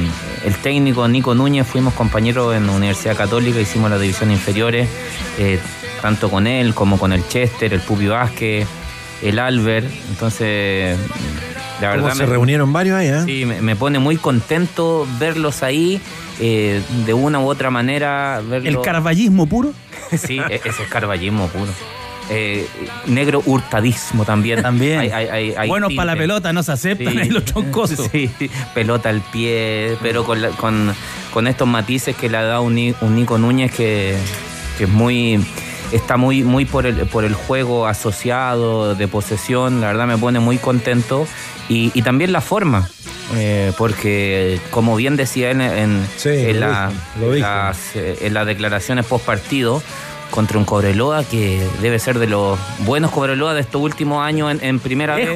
el 0.45 0.55
técnico 0.55 1.07
Nico 1.07 1.33
Núñez, 1.35 1.65
fuimos 1.67 1.93
compañeros 1.93 2.55
en 2.55 2.67
la 2.67 2.73
Universidad 2.73 3.15
Católica, 3.15 3.59
hicimos 3.59 3.89
las 3.89 3.99
divisiones 4.01 4.37
inferiores, 4.37 4.87
eh, 5.39 5.59
tanto 6.01 6.29
con 6.29 6.47
él 6.47 6.73
como 6.73 6.97
con 6.99 7.11
el 7.13 7.27
Chester, 7.27 7.73
el 7.73 7.81
Pupi 7.81 8.07
Vázquez, 8.07 8.67
el 9.21 9.39
Albert. 9.39 9.87
Entonces, 10.09 10.97
la 11.81 11.91
¿Cómo 11.91 12.03
verdad. 12.03 12.17
se 12.17 12.23
me- 12.23 12.29
reunieron 12.29 12.71
varios 12.73 12.95
ahí, 12.97 13.07
¿eh? 13.07 13.21
Sí, 13.25 13.45
me, 13.45 13.61
me 13.61 13.75
pone 13.75 13.99
muy 13.99 14.17
contento 14.17 15.07
verlos 15.19 15.63
ahí, 15.63 15.99
eh, 16.39 16.81
de 17.05 17.13
una 17.13 17.39
u 17.39 17.47
otra 17.47 17.69
manera. 17.71 18.41
El 18.51 18.81
carballismo 18.81 19.47
puro. 19.47 19.73
Sí, 20.17 20.39
e- 20.39 20.61
ese 20.63 20.83
es 20.83 20.89
carballismo 20.89 21.47
puro. 21.49 21.67
Eh, 22.29 22.67
negro 23.05 23.41
hurtadismo 23.45 24.25
también. 24.25 24.61
También. 24.61 24.99
Hay- 24.99 25.11
hay- 25.11 25.27
hay- 25.29 25.53
hay 25.57 25.69
Buenos 25.69 25.93
para 25.93 26.13
la 26.13 26.17
pelota, 26.19 26.51
no 26.51 26.61
se 26.61 26.73
aceptan 26.73 27.13
Sí. 27.13 27.19
ahí 27.19 27.29
los 27.29 27.45
troncosos. 27.45 28.07
Sí, 28.11 28.29
pelota 28.73 29.09
al 29.09 29.21
pie, 29.21 29.97
pero 30.01 30.23
con, 30.25 30.41
la- 30.41 30.49
con, 30.49 30.93
con 31.33 31.47
estos 31.47 31.67
matices 31.67 32.15
que 32.17 32.29
le 32.29 32.37
ha 32.37 32.43
dado 32.43 32.63
un, 32.63 32.95
un 33.01 33.15
Nico 33.15 33.37
Núñez 33.37 33.71
que, 33.71 34.17
que 34.77 34.83
es 34.85 34.89
muy 34.89 35.39
está 35.93 36.17
muy 36.17 36.43
muy 36.43 36.65
por 36.65 36.85
el 36.85 36.95
por 37.05 37.23
el 37.23 37.33
juego 37.33 37.87
asociado 37.87 38.93
de 38.93 39.07
posesión, 39.07 39.79
la 39.79 39.87
verdad 39.87 40.05
me 40.07 40.17
pone 40.17 40.39
muy 40.41 40.57
contento 40.57 41.25
y, 41.69 41.91
y 41.93 42.01
también 42.01 42.33
la 42.33 42.41
forma. 42.41 42.89
eh, 43.35 43.71
porque 43.77 44.59
como 44.71 44.95
bien 44.97 45.15
decía 45.17 45.51
él 45.51 45.59
en, 45.61 46.05
en, 46.25 46.59
lo 46.59 46.67
la- 46.67 46.91
las, 47.39 47.77
eh, 47.95 48.17
en 48.21 48.33
las 48.33 48.45
declaraciones 48.45 49.05
post 49.05 49.25
partido 49.25 49.81
contra 50.31 50.57
un 50.57 50.65
Cobreloa 50.65 51.23
que 51.23 51.65
debe 51.81 51.99
ser 51.99 52.19
de 52.19 52.27
los 52.27 52.59
buenos 52.79 53.11
Cobreloa 53.11 53.53
de 53.53 53.61
estos 53.61 53.81
últimos 53.81 54.23
años 54.25 54.51
en, 54.51 54.63
en 54.63 54.79
primera 54.79 55.15
vez. 55.15 55.29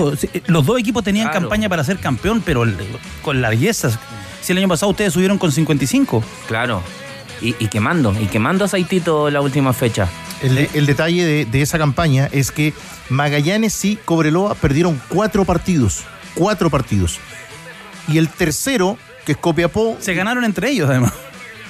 Los 0.48 0.66
dos 0.66 0.80
equipos 0.80 1.04
tenían 1.04 1.28
Claro. 1.30 1.42
campaña 1.42 1.70
para 1.70 1.84
ser 1.84 1.98
campeón, 2.00 2.42
pero 2.46 2.64
el- 2.64 2.78
con 3.22 3.42
larguezas. 3.42 3.98
Si 4.42 4.52
el 4.52 4.58
año 4.58 4.68
pasado 4.68 4.90
ustedes 4.92 5.14
subieron 5.14 5.38
con 5.38 5.52
55. 5.52 6.24
Claro. 6.48 6.82
Y, 7.42 7.56
y 7.60 7.68
quemando, 7.68 8.14
y 8.20 8.26
quemando 8.28 8.66
aceitito 8.66 9.30
la 9.32 9.42
última 9.42 9.74
fecha. 9.74 10.08
El, 10.44 10.68
el 10.74 10.86
detalle 10.86 11.26
de, 11.26 11.46
de 11.46 11.62
esa 11.62 11.78
campaña 11.78 12.28
es 12.32 12.52
que 12.52 12.74
Magallanes 13.10 13.84
y 13.86 13.96
Cobreloa 13.98 14.56
perdieron 14.56 15.00
cuatro 15.10 15.46
partidos. 15.46 16.04
Cuatro 16.36 16.70
partidos. 16.70 17.20
Y 18.08 18.18
el 18.18 18.30
tercero, 18.30 18.98
que 19.26 19.34
es 19.34 19.38
Copiapó. 19.38 19.98
Se 20.00 20.14
ganaron 20.14 20.44
entre 20.44 20.70
ellos, 20.70 20.90
además. 20.90 21.14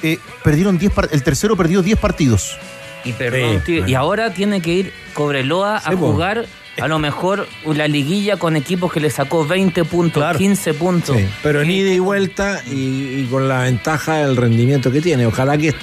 eh, 0.04 0.18
perdieron 0.44 0.78
10 0.78 0.92
par- 0.94 1.10
El 1.12 1.24
tercero 1.24 1.56
perdió 1.56 1.82
10 1.82 2.00
partidos. 2.00 2.58
Y 3.03 3.13
perdón, 3.13 3.62
tío, 3.65 3.88
y 3.88 3.93
ahora 3.96 4.34
tiene 4.34 4.62
que 4.62 4.74
ir 4.74 4.93
Cobreloa 5.13 5.77
a 5.77 5.91
po. 5.91 5.98
jugar 5.98 6.46
a 6.79 6.88
lo 6.88 7.00
mejor 7.00 7.48
la 7.65 7.88
liguilla 7.88 8.38
con 8.38 8.55
equipos 8.55 8.91
que 8.91 9.00
le 9.00 9.10
sacó 9.10 9.46
20 9.46 9.84
puntos, 9.86 10.38
15 10.38 10.74
puntos. 10.74 11.17
Sí, 11.17 11.27
pero 11.43 11.62
en 11.62 11.72
ida 11.72 11.91
y 11.91 12.00
vuelta 12.00 12.62
y, 12.70 13.22
y 13.22 13.27
con 13.29 13.48
la 13.48 13.63
ventaja 13.63 14.17
del 14.17 14.38
rendimiento 14.38 14.91
que 14.91 15.01
tiene. 15.01 15.25
Ojalá 15.25 15.58
que, 15.58 15.75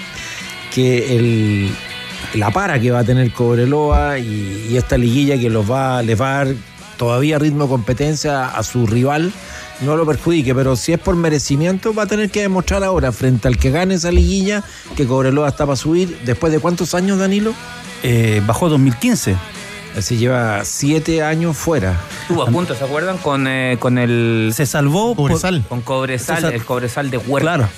que 0.74 1.16
el, 1.16 1.70
la 2.34 2.50
para 2.50 2.80
que 2.80 2.90
va 2.90 3.00
a 3.00 3.04
tener 3.04 3.30
Cobreloa 3.32 4.18
y, 4.18 4.68
y 4.70 4.76
esta 4.76 4.96
liguilla 4.96 5.38
que 5.38 5.50
los 5.50 5.70
va, 5.70 6.02
les 6.02 6.20
va 6.20 6.40
a 6.40 6.44
dar 6.44 6.54
todavía 6.96 7.38
ritmo 7.38 7.64
de 7.64 7.70
competencia 7.70 8.46
a 8.46 8.62
su 8.62 8.86
rival 8.86 9.32
no 9.80 9.96
lo 9.96 10.04
perjudique, 10.06 10.54
pero 10.54 10.74
si 10.76 10.92
es 10.92 10.98
por 10.98 11.14
merecimiento 11.16 11.94
va 11.94 12.04
a 12.04 12.06
tener 12.06 12.30
que 12.30 12.40
demostrar 12.42 12.82
ahora 12.84 13.12
frente 13.12 13.46
al 13.48 13.56
que 13.58 13.70
gane 13.70 13.94
esa 13.94 14.10
liguilla 14.10 14.62
que 14.96 15.06
Cobreloa 15.06 15.48
está 15.48 15.66
para 15.66 15.76
subir. 15.76 16.18
¿Después 16.24 16.52
de 16.52 16.58
cuántos 16.60 16.94
años, 16.94 17.18
Danilo? 17.18 17.52
Eh, 18.02 18.42
bajó 18.46 18.68
2015. 18.68 19.36
Así 19.96 20.16
lleva 20.16 20.64
siete 20.64 21.22
años 21.22 21.56
fuera. 21.56 21.98
Estuvo 22.22 22.42
a 22.42 22.46
punto, 22.46 22.74
¿se 22.74 22.84
acuerdan? 22.84 23.18
Con, 23.18 23.46
eh, 23.48 23.76
con 23.80 23.98
el... 23.98 24.52
Se 24.54 24.66
salvó 24.66 25.14
por- 25.16 25.30
Cobresal. 25.30 25.64
Con 25.68 25.80
Cobresal, 25.80 26.42
sal- 26.42 26.52
el 26.52 26.64
Cobresal 26.64 27.10
de 27.10 27.18
Huerta. 27.18 27.40
Claro. 27.56 27.68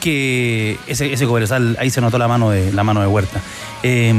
Que 0.00 0.78
ese, 0.86 1.12
ese 1.12 1.26
Cobresal, 1.26 1.76
ahí 1.80 1.90
se 1.90 2.00
notó 2.00 2.18
la 2.18 2.28
mano 2.28 2.50
de, 2.50 2.72
la 2.72 2.84
mano 2.84 3.00
de 3.00 3.06
Huerta. 3.08 3.40
Eh, 3.82 4.14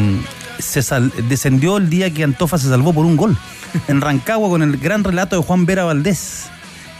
se 0.59 0.81
sal- 0.83 1.11
descendió 1.29 1.77
el 1.77 1.89
día 1.89 2.13
que 2.13 2.23
Antofa 2.23 2.57
se 2.57 2.67
salvó 2.69 2.93
por 2.93 3.05
un 3.05 3.15
gol. 3.17 3.37
En 3.87 4.01
Rancagua 4.01 4.49
con 4.49 4.61
el 4.63 4.77
gran 4.77 5.03
relato 5.03 5.35
de 5.37 5.43
Juan 5.43 5.65
Vera 5.67 5.83
Valdés 5.85 6.45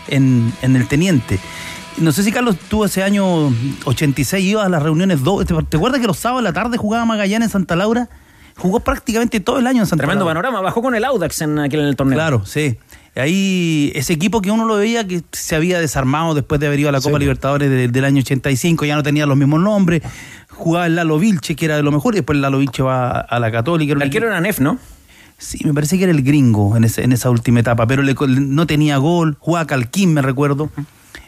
en, 0.10 0.52
en 0.62 0.76
el 0.76 0.88
Teniente. 0.88 1.40
No 1.98 2.12
sé 2.12 2.24
si 2.24 2.32
Carlos 2.32 2.56
tú 2.70 2.86
ese 2.86 3.04
año 3.04 3.54
86 3.86 4.46
ibas 4.46 4.66
a 4.66 4.70
las 4.70 4.82
reuniones 4.84 5.24
do- 5.24 5.44
¿Te, 5.44 5.54
te 5.64 5.78
acuerdas 5.78 6.00
que 6.00 6.08
los 6.08 6.18
sábados 6.18 6.44
de 6.44 6.50
la 6.50 6.54
tarde 6.54 6.78
jugaba 6.78 7.04
Magallanes 7.06 7.48
en 7.48 7.52
Santa 7.52 7.76
Laura? 7.76 8.08
Jugó 8.58 8.80
prácticamente 8.82 9.40
todo 9.40 9.58
el 9.60 9.68
año 9.68 9.82
en 9.82 9.88
Santa 9.88 10.04
Tremendo 10.04 10.26
Laura. 10.26 10.40
panorama. 10.42 10.62
Bajó 10.62 10.82
con 10.82 10.94
el 10.96 11.04
Audax 11.06 11.42
en 11.42 11.60
aquel 11.60 11.82
en 11.82 11.88
el 11.88 11.96
torneo. 11.96 12.16
Claro, 12.18 12.46
sí. 12.46 12.78
Ahí 13.16 13.92
ese 13.96 14.14
equipo 14.14 14.42
que 14.42 14.52
uno 14.52 14.66
lo 14.66 14.76
veía 14.76 15.06
que 15.08 15.24
se 15.32 15.56
había 15.56 15.80
desarmado 15.80 16.36
después 16.36 16.60
de 16.62 16.68
haber 16.68 16.80
ido 16.80 16.90
a 16.90 16.92
la 16.92 17.02
Copa 17.02 17.20
Libertadores 17.20 17.70
de- 17.70 17.88
del 17.88 18.06
año 18.06 18.20
85, 18.22 18.86
ya 18.86 18.96
no 18.96 19.04
tenía 19.04 19.26
los 19.26 19.36
mismos 19.38 19.60
nombres. 19.62 20.02
Jugaba 20.50 20.86
el 20.88 20.96
Lalo 20.96 21.20
Vilche, 21.20 21.56
que 21.56 21.66
era 21.66 21.76
de 21.78 21.84
lo 21.84 21.92
mejor, 21.92 22.14
y 22.16 22.18
después 22.18 22.36
el 22.36 22.42
Lalo 22.42 22.60
Vilche 22.60 22.84
va 22.84 23.10
a, 23.12 23.20
a 23.22 23.40
la 23.40 23.52
Católica. 23.52 23.94
El 23.94 24.02
arquero 24.02 24.28
era 24.28 24.40
Nef, 24.42 24.60
¿no? 24.60 24.78
Sí, 25.40 25.58
me 25.66 25.74
parece 25.74 25.98
que 25.98 26.04
era 26.04 26.12
el 26.12 26.22
gringo 26.22 26.78
en, 26.78 26.84
ese- 26.84 27.04
en 27.04 27.12
esa 27.14 27.30
última 27.32 27.62
etapa, 27.62 27.88
pero 27.88 28.04
le- 28.04 28.14
no 28.28 28.68
tenía 28.68 28.98
gol, 28.98 29.38
jugaba 29.40 29.66
Calquín, 29.66 30.14
me 30.14 30.22
recuerdo. 30.22 30.70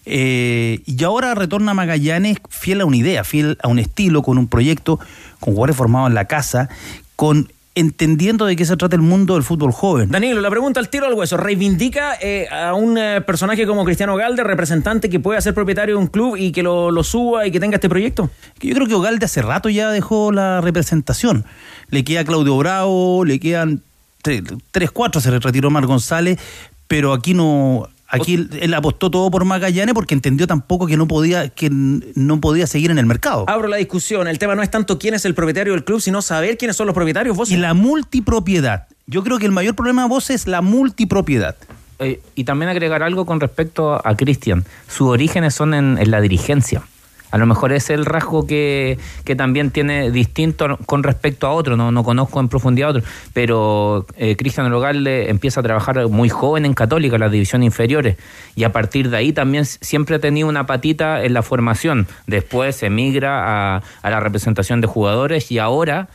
Eh, 0.06 0.82
y 0.86 1.04
ahora 1.04 1.34
retorna 1.36 1.74
Magallanes 1.74 2.38
fiel 2.50 2.82
a 2.82 2.86
una 2.86 2.98
idea, 2.98 3.24
fiel 3.24 3.58
a 3.64 3.68
un 3.68 3.80
estilo, 3.80 4.22
con 4.22 4.38
un 4.38 4.48
proyecto, 4.48 5.00
con 5.40 5.54
jugadores 5.54 5.76
formados 5.76 6.10
en 6.10 6.16
la 6.16 6.26
casa, 6.26 6.70
con 7.16 7.50
entendiendo 7.74 8.46
de 8.46 8.58
qué 8.58 8.66
se 8.66 8.76
trata 8.76 8.98
el 8.98 9.02
mundo 9.02 9.36
del 9.36 9.44
fútbol 9.44 9.72
joven. 9.72 10.10
Danilo, 10.12 10.42
la 10.42 10.50
pregunta 10.50 10.82
al 10.82 10.90
tiro 10.90 11.06
al 11.06 11.14
hueso. 11.14 11.38
¿Reivindica 11.38 12.16
eh, 12.22 12.48
a 12.52 12.74
un 12.74 12.98
eh, 12.98 13.22
personaje 13.22 13.66
como 13.66 13.86
Cristiano 13.86 14.18
Galde, 14.18 14.44
representante 14.44 15.10
que 15.10 15.22
pueda 15.22 15.40
ser 15.40 15.54
propietario 15.54 15.96
de 15.96 16.02
un 16.02 16.08
club 16.08 16.36
y 16.36 16.52
que 16.52 16.64
lo, 16.64 16.92
lo 16.92 17.04
suba 17.06 17.48
y 17.48 17.52
que 17.52 17.62
tenga 17.62 17.76
este 17.76 17.88
proyecto? 17.88 18.30
Yo 18.60 18.76
creo 18.76 18.88
que 18.88 18.96
Ogalde 18.96 19.26
hace 19.26 19.42
rato 19.42 19.70
ya 19.70 19.90
dejó 19.92 20.34
la 20.34 20.60
representación. 20.60 21.46
Le 21.90 22.04
queda 22.04 22.26
Claudio 22.26 22.58
Bravo, 22.58 23.24
le 23.24 23.40
quedan 23.40 23.82
tre- 24.24 24.62
tres, 24.72 24.92
cuatro, 24.92 25.20
se 25.22 25.32
retiró 25.32 25.70
Mar 25.70 25.86
González, 25.86 26.40
pero 26.88 27.14
aquí 27.14 27.34
no. 27.34 27.88
Aquí 28.14 28.34
él, 28.60 28.74
apostó 28.74 29.10
todo 29.10 29.32
por 29.32 29.46
Magallanes 29.46 29.96
porque 29.96 30.14
entendió 30.14 30.46
tampoco 30.46 30.86
que 30.86 30.98
no 30.98 31.08
podía 31.08 31.48
que 31.48 31.70
no 31.72 32.42
podía 32.42 32.68
seguir 32.68 32.92
en 32.92 32.98
el 32.98 33.06
mercado. 33.06 33.46
Abro 33.48 33.70
la 33.70 33.78
discusión. 33.78 34.28
El 34.28 34.38
tema 34.38 34.54
no 34.54 34.62
es 34.64 34.70
tanto 34.70 35.00
quién 35.00 35.14
es 35.14 35.24
el 35.24 35.34
propietario 35.34 35.72
del 35.72 35.86
club, 35.86 36.02
sino 36.02 36.22
saber 36.22 36.58
quiénes 36.58 36.76
son 36.76 36.88
los 36.88 36.94
propietarios. 36.94 37.38
¿Vos? 37.38 37.50
Y 37.52 37.56
la 37.56 37.74
multipropiedad. 37.74 38.88
Yo 39.08 39.24
creo 39.24 39.40
que 39.40 39.46
el 39.46 39.54
mayor 39.54 39.76
problema 39.76 40.04
de 40.04 40.10
vos 40.10 40.30
es 40.30 40.46
la 40.46 40.62
multipropiedad. 40.62 41.56
Eh, 42.00 42.20
y 42.36 42.44
también 42.44 42.68
agregar 42.70 43.02
algo 43.02 43.26
con 43.26 43.40
respecto 43.40 44.06
a 44.06 44.18
Cristian. 44.18 44.66
Sus 44.90 45.08
orígenes 45.08 45.54
son 45.54 45.74
en, 45.74 45.98
en 45.98 46.12
la 46.12 46.20
dirigencia. 46.20 46.82
A 47.32 47.38
lo 47.38 47.46
mejor 47.46 47.72
es 47.72 47.90
el 47.90 48.06
rasgo 48.06 48.46
que, 48.46 49.00
que 49.24 49.36
también 49.36 49.72
tiene 49.72 50.12
distinto 50.12 50.78
con 50.86 51.04
respecto 51.04 51.48
a 51.48 51.52
otro, 51.52 51.78
no, 51.78 51.92
no 51.92 52.04
conozco 52.04 52.40
en 52.40 52.50
profundidad 52.50 52.90
otro, 52.90 53.04
pero 53.34 54.06
eh, 54.18 54.36
Cristian 54.36 54.70
Logalde 54.70 55.30
empieza 55.30 55.62
a 55.62 55.64
trabajar 55.64 56.08
muy 56.08 56.30
joven 56.30 56.66
en 56.66 56.74
Católica, 56.74 57.16
en 57.16 57.22
las 57.22 57.32
divisiones 57.32 57.66
inferiores, 57.66 58.18
y 58.56 58.66
a 58.66 58.72
partir 58.72 59.10
de 59.10 59.18
ahí 59.18 59.34
también 59.34 59.66
siempre 59.66 60.18
ha 60.18 60.20
tenido 60.20 60.48
una 60.48 60.66
patita 60.66 61.24
en 61.24 61.34
la 61.34 61.42
formación. 61.42 62.08
Después 62.28 62.84
emigra 62.84 63.76
a, 63.78 63.82
a 64.02 64.10
la 64.10 64.20
representación 64.20 64.82
de 64.82 64.88
jugadores 64.88 65.52
y 65.52 65.60
ahora 65.60 66.10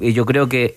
eh, 0.00 0.12
yo 0.12 0.26
creo 0.26 0.48
que 0.48 0.76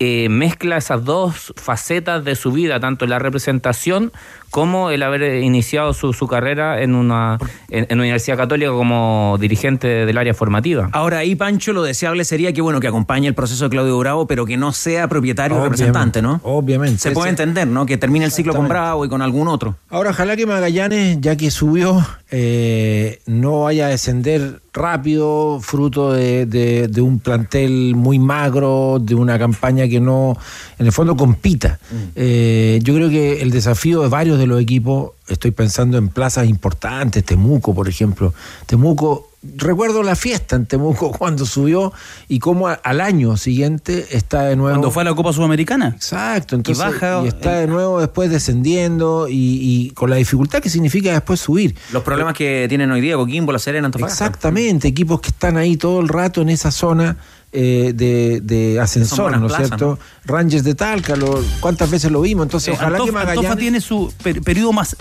eh, 0.00 0.28
mezcla 0.28 0.76
esas 0.76 1.04
dos 1.04 1.54
facetas 1.56 2.24
de 2.24 2.34
su 2.34 2.50
vida, 2.50 2.80
tanto 2.80 3.06
la 3.06 3.20
representación 3.20 4.10
como 4.54 4.90
el 4.90 5.02
haber 5.02 5.42
iniciado 5.42 5.92
su, 5.94 6.12
su 6.12 6.28
carrera 6.28 6.80
en 6.80 6.94
una, 6.94 7.38
en, 7.70 7.88
en 7.90 7.98
Universidad 7.98 8.36
Católica 8.36 8.70
como 8.70 9.36
dirigente 9.40 10.06
del 10.06 10.16
área 10.16 10.32
formativa. 10.32 10.88
Ahora 10.92 11.18
ahí, 11.18 11.34
Pancho, 11.34 11.72
lo 11.72 11.82
deseable 11.82 12.24
sería 12.24 12.52
que 12.52 12.60
bueno 12.62 12.78
que 12.78 12.86
acompañe 12.86 13.26
el 13.26 13.34
proceso 13.34 13.64
de 13.64 13.70
Claudio 13.70 13.98
Bravo, 13.98 14.28
pero 14.28 14.46
que 14.46 14.56
no 14.56 14.70
sea 14.70 15.08
propietario 15.08 15.56
o 15.56 15.58
Obviamente, 15.58 15.76
representante, 15.82 16.22
¿no? 16.22 16.40
Obviamente. 16.44 16.98
Se 17.00 17.10
puede 17.10 17.30
entender, 17.30 17.66
¿no? 17.66 17.84
Que 17.84 17.96
termine 17.98 18.26
el 18.26 18.30
ciclo 18.30 18.54
con. 18.54 18.68
Bravo 18.68 19.04
y 19.04 19.08
con 19.08 19.22
algún 19.22 19.48
otro. 19.48 19.74
Ahora, 19.90 20.10
ojalá 20.10 20.36
que 20.36 20.46
Magallanes, 20.46 21.20
ya 21.20 21.34
que 21.36 21.50
subió, 21.50 22.06
eh, 22.30 23.18
no 23.26 23.62
vaya 23.62 23.86
a 23.86 23.88
descender 23.88 24.60
rápido, 24.72 25.60
fruto 25.60 26.12
de, 26.12 26.46
de- 26.46 26.88
de 26.88 27.00
un 27.00 27.18
plantel 27.20 27.94
muy 27.96 28.18
magro, 28.18 28.98
de 29.00 29.14
una 29.14 29.38
campaña 29.38 29.86
que 29.88 30.00
no, 30.00 30.36
en 30.78 30.86
el 30.86 30.92
fondo, 30.92 31.16
compita. 31.16 31.78
Eh, 32.16 32.80
yo 32.82 32.94
creo 32.94 33.08
que 33.08 33.40
el 33.42 33.50
desafío 33.50 34.02
de 34.02 34.08
varios 34.08 34.38
de 34.38 34.43
los 34.46 34.60
equipos, 34.60 35.12
estoy 35.28 35.50
pensando 35.50 35.98
en 35.98 36.08
plazas 36.08 36.48
importantes, 36.48 37.24
Temuco, 37.24 37.74
por 37.74 37.88
ejemplo. 37.88 38.34
Temuco 38.66 39.30
recuerdo 39.56 40.02
la 40.02 40.16
fiesta 40.16 40.56
en 40.56 40.66
Temuco 40.66 41.12
cuando 41.18 41.44
subió 41.46 41.92
y 42.28 42.38
cómo 42.38 42.68
al 42.68 43.00
año 43.00 43.36
siguiente 43.36 44.06
está 44.10 44.44
de 44.44 44.56
nuevo. 44.56 44.74
Cuando 44.74 44.90
fue 44.90 45.02
a 45.02 45.04
la 45.06 45.14
Copa 45.14 45.32
Sudamericana. 45.32 45.88
Exacto, 45.94 46.56
entonces 46.56 46.84
Y 46.84 46.88
baja, 46.88 47.22
y 47.24 47.28
está 47.28 47.60
de 47.60 47.66
nuevo 47.66 48.00
después 48.00 48.30
descendiendo 48.30 49.28
y, 49.28 49.58
y 49.60 49.90
con 49.90 50.10
la 50.10 50.16
dificultad 50.16 50.60
que 50.60 50.70
significa 50.70 51.12
después 51.12 51.40
subir. 51.40 51.76
Los 51.92 52.02
problemas 52.02 52.34
que 52.34 52.66
tienen 52.68 52.90
hoy 52.90 53.00
día 53.00 53.16
Coquimbo, 53.16 53.52
La 53.52 53.58
Serena, 53.58 53.86
Antofagasta. 53.86 54.24
Exactamente, 54.24 54.88
equipos 54.88 55.20
que 55.20 55.28
están 55.28 55.56
ahí 55.56 55.76
todo 55.76 56.00
el 56.00 56.08
rato 56.08 56.42
en 56.42 56.48
esa 56.48 56.70
zona 56.70 57.16
eh, 57.54 57.92
de, 57.94 58.40
de 58.42 58.80
ascensor, 58.80 59.38
¿no 59.38 59.46
es 59.46 59.54
cierto? 59.56 59.98
Rangers 60.26 60.64
de 60.64 60.74
Talca, 60.74 61.16
lo- 61.16 61.42
¿cuántas 61.60 61.90
veces 61.90 62.10
lo 62.10 62.20
vimos? 62.20 62.44
Entonces, 62.44 62.68
Eh, 62.68 62.72
ojalá 62.76 62.96
Antofa, 62.98 63.06
que 63.06 63.12
Magallanes... 63.12 63.38
Antofa 63.44 63.56
tiene 63.56 63.80
su 63.80 64.12
per- 64.22 64.42
periodo 64.42 64.72
más 64.72 64.96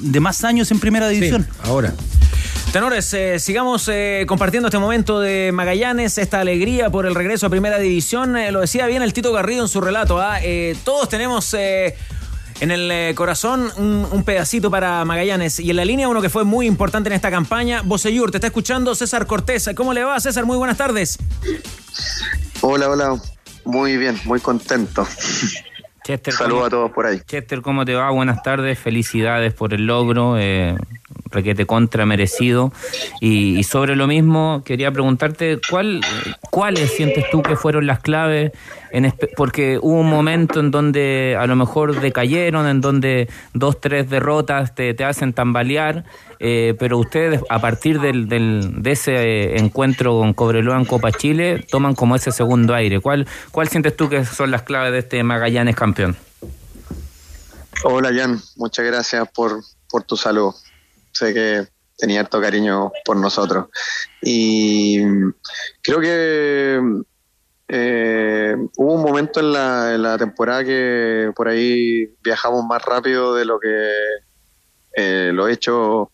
de 0.00 0.18
más 0.20 0.42
años 0.42 0.70
en 0.70 0.80
primera 0.80 1.06
división. 1.08 1.46
ahora. 1.64 1.92
Tenores, 2.72 3.12
eh, 3.12 3.38
sigamos 3.38 3.88
eh, 3.92 4.24
compartiendo 4.26 4.68
este 4.68 4.78
momento 4.78 5.20
de 5.20 5.50
Magallanes, 5.52 6.16
esta 6.16 6.40
alegría 6.40 6.88
por 6.88 7.04
el 7.04 7.14
regreso 7.14 7.46
a 7.46 7.50
Primera 7.50 7.78
División. 7.78 8.34
Eh, 8.38 8.50
lo 8.50 8.60
decía 8.62 8.86
bien 8.86 9.02
el 9.02 9.12
Tito 9.12 9.30
Garrido 9.32 9.62
en 9.62 9.68
su 9.68 9.82
relato. 9.82 10.18
¿ah? 10.18 10.38
Eh, 10.42 10.74
todos 10.82 11.10
tenemos 11.10 11.52
eh, 11.52 11.94
en 12.60 12.70
el 12.70 13.14
corazón 13.14 13.68
un, 13.76 14.06
un 14.10 14.24
pedacito 14.24 14.70
para 14.70 15.04
Magallanes. 15.04 15.60
Y 15.60 15.68
en 15.68 15.76
la 15.76 15.84
línea 15.84 16.08
uno 16.08 16.22
que 16.22 16.30
fue 16.30 16.44
muy 16.44 16.66
importante 16.66 17.10
en 17.10 17.12
esta 17.14 17.30
campaña, 17.30 17.82
Boseyur, 17.84 18.30
te 18.30 18.38
está 18.38 18.46
escuchando 18.46 18.94
César 18.94 19.26
Cortés. 19.26 19.68
¿Cómo 19.76 19.92
le 19.92 20.02
va, 20.04 20.18
César? 20.20 20.46
Muy 20.46 20.56
buenas 20.56 20.78
tardes. 20.78 21.18
Hola, 22.60 22.88
hola. 22.88 23.16
Muy 23.64 23.96
bien, 23.96 24.18
muy 24.24 24.40
contento. 24.40 25.06
Chester, 26.04 26.34
Saludos 26.34 26.54
¿cómo- 26.58 26.66
a 26.66 26.70
todos 26.70 26.90
por 26.92 27.06
ahí. 27.06 27.20
Chester, 27.26 27.62
¿cómo 27.62 27.84
te 27.84 27.94
va? 27.94 28.10
Buenas 28.10 28.42
tardes, 28.42 28.78
felicidades 28.78 29.54
por 29.54 29.72
el 29.72 29.86
logro, 29.86 30.36
eh, 30.38 30.76
requete 31.32 31.66
contra 31.66 32.06
merecido. 32.06 32.72
Y, 33.20 33.58
y 33.58 33.64
sobre 33.64 33.96
lo 33.96 34.06
mismo, 34.06 34.62
quería 34.64 34.90
preguntarte, 34.92 35.58
¿cuál, 35.70 36.00
¿cuáles 36.50 36.90
sientes 36.92 37.24
tú 37.30 37.42
que 37.42 37.56
fueron 37.56 37.86
las 37.86 38.00
claves? 38.00 38.52
En 38.92 39.10
porque 39.36 39.78
hubo 39.80 40.00
un 40.00 40.10
momento 40.10 40.60
en 40.60 40.70
donde 40.70 41.34
a 41.40 41.46
lo 41.46 41.56
mejor 41.56 41.98
decayeron, 42.00 42.66
en 42.68 42.82
donde 42.82 43.28
dos, 43.54 43.80
tres 43.80 44.10
derrotas 44.10 44.74
te, 44.74 44.92
te 44.92 45.02
hacen 45.04 45.32
tambalear, 45.32 46.04
eh, 46.40 46.74
pero 46.78 46.98
ustedes 46.98 47.40
a 47.48 47.58
partir 47.58 48.00
del, 48.00 48.28
del- 48.28 48.82
de 48.82 48.90
ese 48.92 49.14
eh, 49.14 49.58
encuentro 49.58 50.18
con 50.18 50.34
Cobreloa 50.34 50.76
en 50.76 50.84
Copa 50.84 51.10
Chile 51.10 51.64
toman 51.70 51.94
como 51.94 52.16
ese 52.16 52.32
segundo 52.32 52.74
aire. 52.74 53.00
¿Cuál, 53.00 53.26
¿Cuál 53.50 53.68
sientes 53.68 53.96
tú 53.96 54.10
que 54.10 54.26
son 54.26 54.50
las 54.50 54.62
claves 54.62 54.92
de 54.92 54.98
este 54.98 55.22
Magallanes 55.22 55.74
campeón? 55.74 56.14
Hola, 57.84 58.10
Jan. 58.14 58.40
Muchas 58.56 58.84
gracias 58.84 59.26
por, 59.34 59.60
por 59.90 60.02
tu 60.02 60.16
saludo. 60.18 60.54
Sé 61.12 61.32
que 61.34 61.66
tenía 61.96 62.20
harto 62.20 62.40
cariño 62.40 62.90
por 63.04 63.16
nosotros. 63.16 63.66
Y 64.20 65.00
creo 65.82 66.00
que 66.00 66.80
eh, 67.68 68.56
hubo 68.76 68.94
un 68.94 69.02
momento 69.02 69.40
en 69.40 69.52
la, 69.52 69.94
en 69.94 70.02
la 70.02 70.18
temporada 70.18 70.64
que 70.64 71.30
por 71.34 71.48
ahí 71.48 72.06
viajamos 72.22 72.64
más 72.66 72.82
rápido 72.84 73.34
de 73.34 73.44
lo 73.44 73.58
que 73.60 73.90
eh, 74.96 75.30
los 75.32 75.48
hechos 75.48 76.08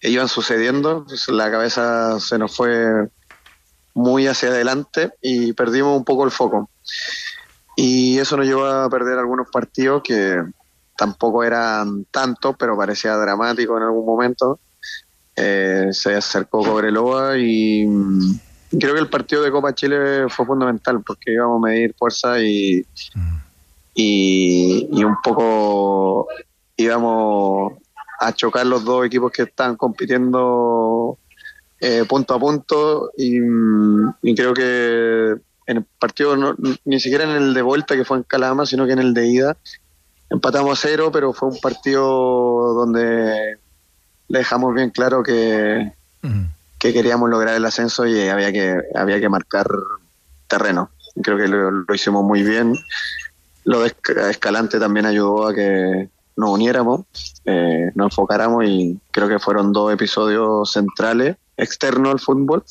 iban 0.00 0.28
sucediendo. 0.28 1.06
La 1.28 1.50
cabeza 1.50 2.20
se 2.20 2.38
nos 2.38 2.54
fue 2.54 3.08
muy 3.94 4.26
hacia 4.26 4.50
adelante 4.50 5.10
y 5.20 5.52
perdimos 5.54 5.96
un 5.96 6.04
poco 6.04 6.24
el 6.24 6.30
foco. 6.30 6.70
Y 7.76 8.18
eso 8.18 8.36
nos 8.36 8.46
llevó 8.46 8.64
a 8.64 8.88
perder 8.88 9.18
algunos 9.18 9.48
partidos 9.50 10.02
que 10.02 10.42
tampoco 10.96 11.44
eran 11.44 12.04
tantos, 12.10 12.56
pero 12.58 12.76
parecía 12.76 13.14
dramático 13.16 13.76
en 13.76 13.82
algún 13.84 14.06
momento. 14.06 14.58
Eh, 15.36 15.88
se 15.92 16.14
acercó 16.14 16.62
Cobreloa 16.62 17.36
y 17.38 17.86
mm, 17.86 18.38
creo 18.80 18.94
que 18.94 19.00
el 19.00 19.10
partido 19.10 19.42
de 19.42 19.50
Copa 19.50 19.74
Chile 19.74 20.28
fue 20.30 20.46
fundamental 20.46 21.02
porque 21.06 21.32
íbamos 21.32 21.62
a 21.62 21.66
medir 21.68 21.94
fuerza 21.98 22.40
y, 22.40 22.84
y, 23.94 24.88
y 24.92 25.04
un 25.04 25.16
poco 25.22 26.28
íbamos 26.76 27.74
a 28.20 28.32
chocar 28.32 28.66
los 28.66 28.84
dos 28.84 29.04
equipos 29.06 29.30
que 29.32 29.42
están 29.42 29.76
compitiendo 29.76 31.18
eh, 31.80 32.04
punto 32.08 32.34
a 32.34 32.38
punto 32.40 33.10
y, 33.16 33.38
mm, 33.38 34.14
y 34.22 34.34
creo 34.34 34.54
que 34.54 35.34
en 35.68 35.76
el 35.78 35.84
partido, 35.98 36.36
no- 36.36 36.54
ni 36.84 37.00
siquiera 37.00 37.24
en 37.24 37.30
el 37.30 37.54
de 37.54 37.62
vuelta 37.62 37.96
que 37.96 38.04
fue 38.04 38.18
en 38.18 38.22
Calama, 38.22 38.64
sino 38.66 38.86
que 38.86 38.92
en 38.92 39.00
el 39.00 39.12
de 39.14 39.26
ida, 39.26 39.56
empatamos 40.30 40.78
a 40.78 40.88
cero, 40.88 41.10
pero 41.12 41.32
fue 41.32 41.48
un 41.48 41.58
partido 41.60 42.74
donde 42.74 43.56
le 44.28 44.38
dejamos 44.38 44.74
bien 44.74 44.90
claro 44.90 45.22
que, 45.22 45.92
que 46.78 46.92
queríamos 46.92 47.30
lograr 47.30 47.54
el 47.56 47.64
ascenso 47.64 48.06
y 48.06 48.28
había 48.28 48.52
que, 48.52 48.80
había 48.94 49.20
que 49.20 49.28
marcar 49.28 49.66
terreno. 50.48 50.90
Creo 51.22 51.36
que 51.36 51.48
lo, 51.48 51.70
lo 51.70 51.94
hicimos 51.94 52.24
muy 52.24 52.42
bien. 52.42 52.74
Lo 53.64 53.80
de 53.80 53.88
Esca- 53.94 54.28
Escalante 54.30 54.78
también 54.78 55.06
ayudó 55.06 55.46
a 55.48 55.54
que 55.54 56.08
nos 56.36 56.50
uniéramos, 56.50 57.02
eh, 57.46 57.90
nos 57.94 58.12
enfocáramos 58.12 58.64
y 58.66 58.98
creo 59.10 59.28
que 59.28 59.38
fueron 59.38 59.72
dos 59.72 59.92
episodios 59.92 60.70
centrales, 60.72 61.36
externos 61.56 62.12
al 62.12 62.20
fútbol. 62.20 62.64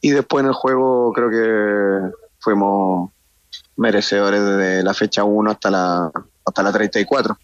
Y 0.00 0.10
después 0.10 0.42
en 0.42 0.48
el 0.48 0.54
juego 0.54 1.12
creo 1.14 1.30
que 1.30 2.16
fuimos 2.40 3.10
merecedores 3.76 4.42
desde 4.44 4.82
la 4.82 4.92
fecha 4.94 5.24
1 5.24 5.50
hasta 5.50 5.70
la, 5.70 6.10
hasta 6.46 6.62
la 6.62 6.72
34. 6.72 7.36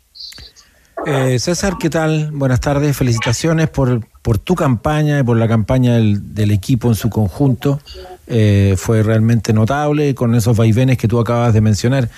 Eh, 1.04 1.38
César, 1.40 1.76
¿qué 1.80 1.90
tal? 1.90 2.30
Buenas 2.32 2.60
tardes, 2.60 2.96
felicitaciones 2.96 3.68
por, 3.68 4.06
por 4.22 4.38
tu 4.38 4.54
campaña 4.54 5.18
y 5.18 5.22
por 5.24 5.36
la 5.36 5.48
campaña 5.48 5.94
del, 5.94 6.50
equipo 6.52 6.88
en 6.88 6.94
su 6.94 7.10
conjunto. 7.10 7.80
Eh, 8.28 8.76
fue 8.78 9.02
realmente 9.02 9.52
notable 9.52 10.14
con 10.14 10.34
esos 10.36 10.56
vaivenes 10.56 10.98
que 10.98 11.08
tú 11.08 11.18
acabas 11.18 11.52
de 11.52 11.60
mencionar. 11.60 12.08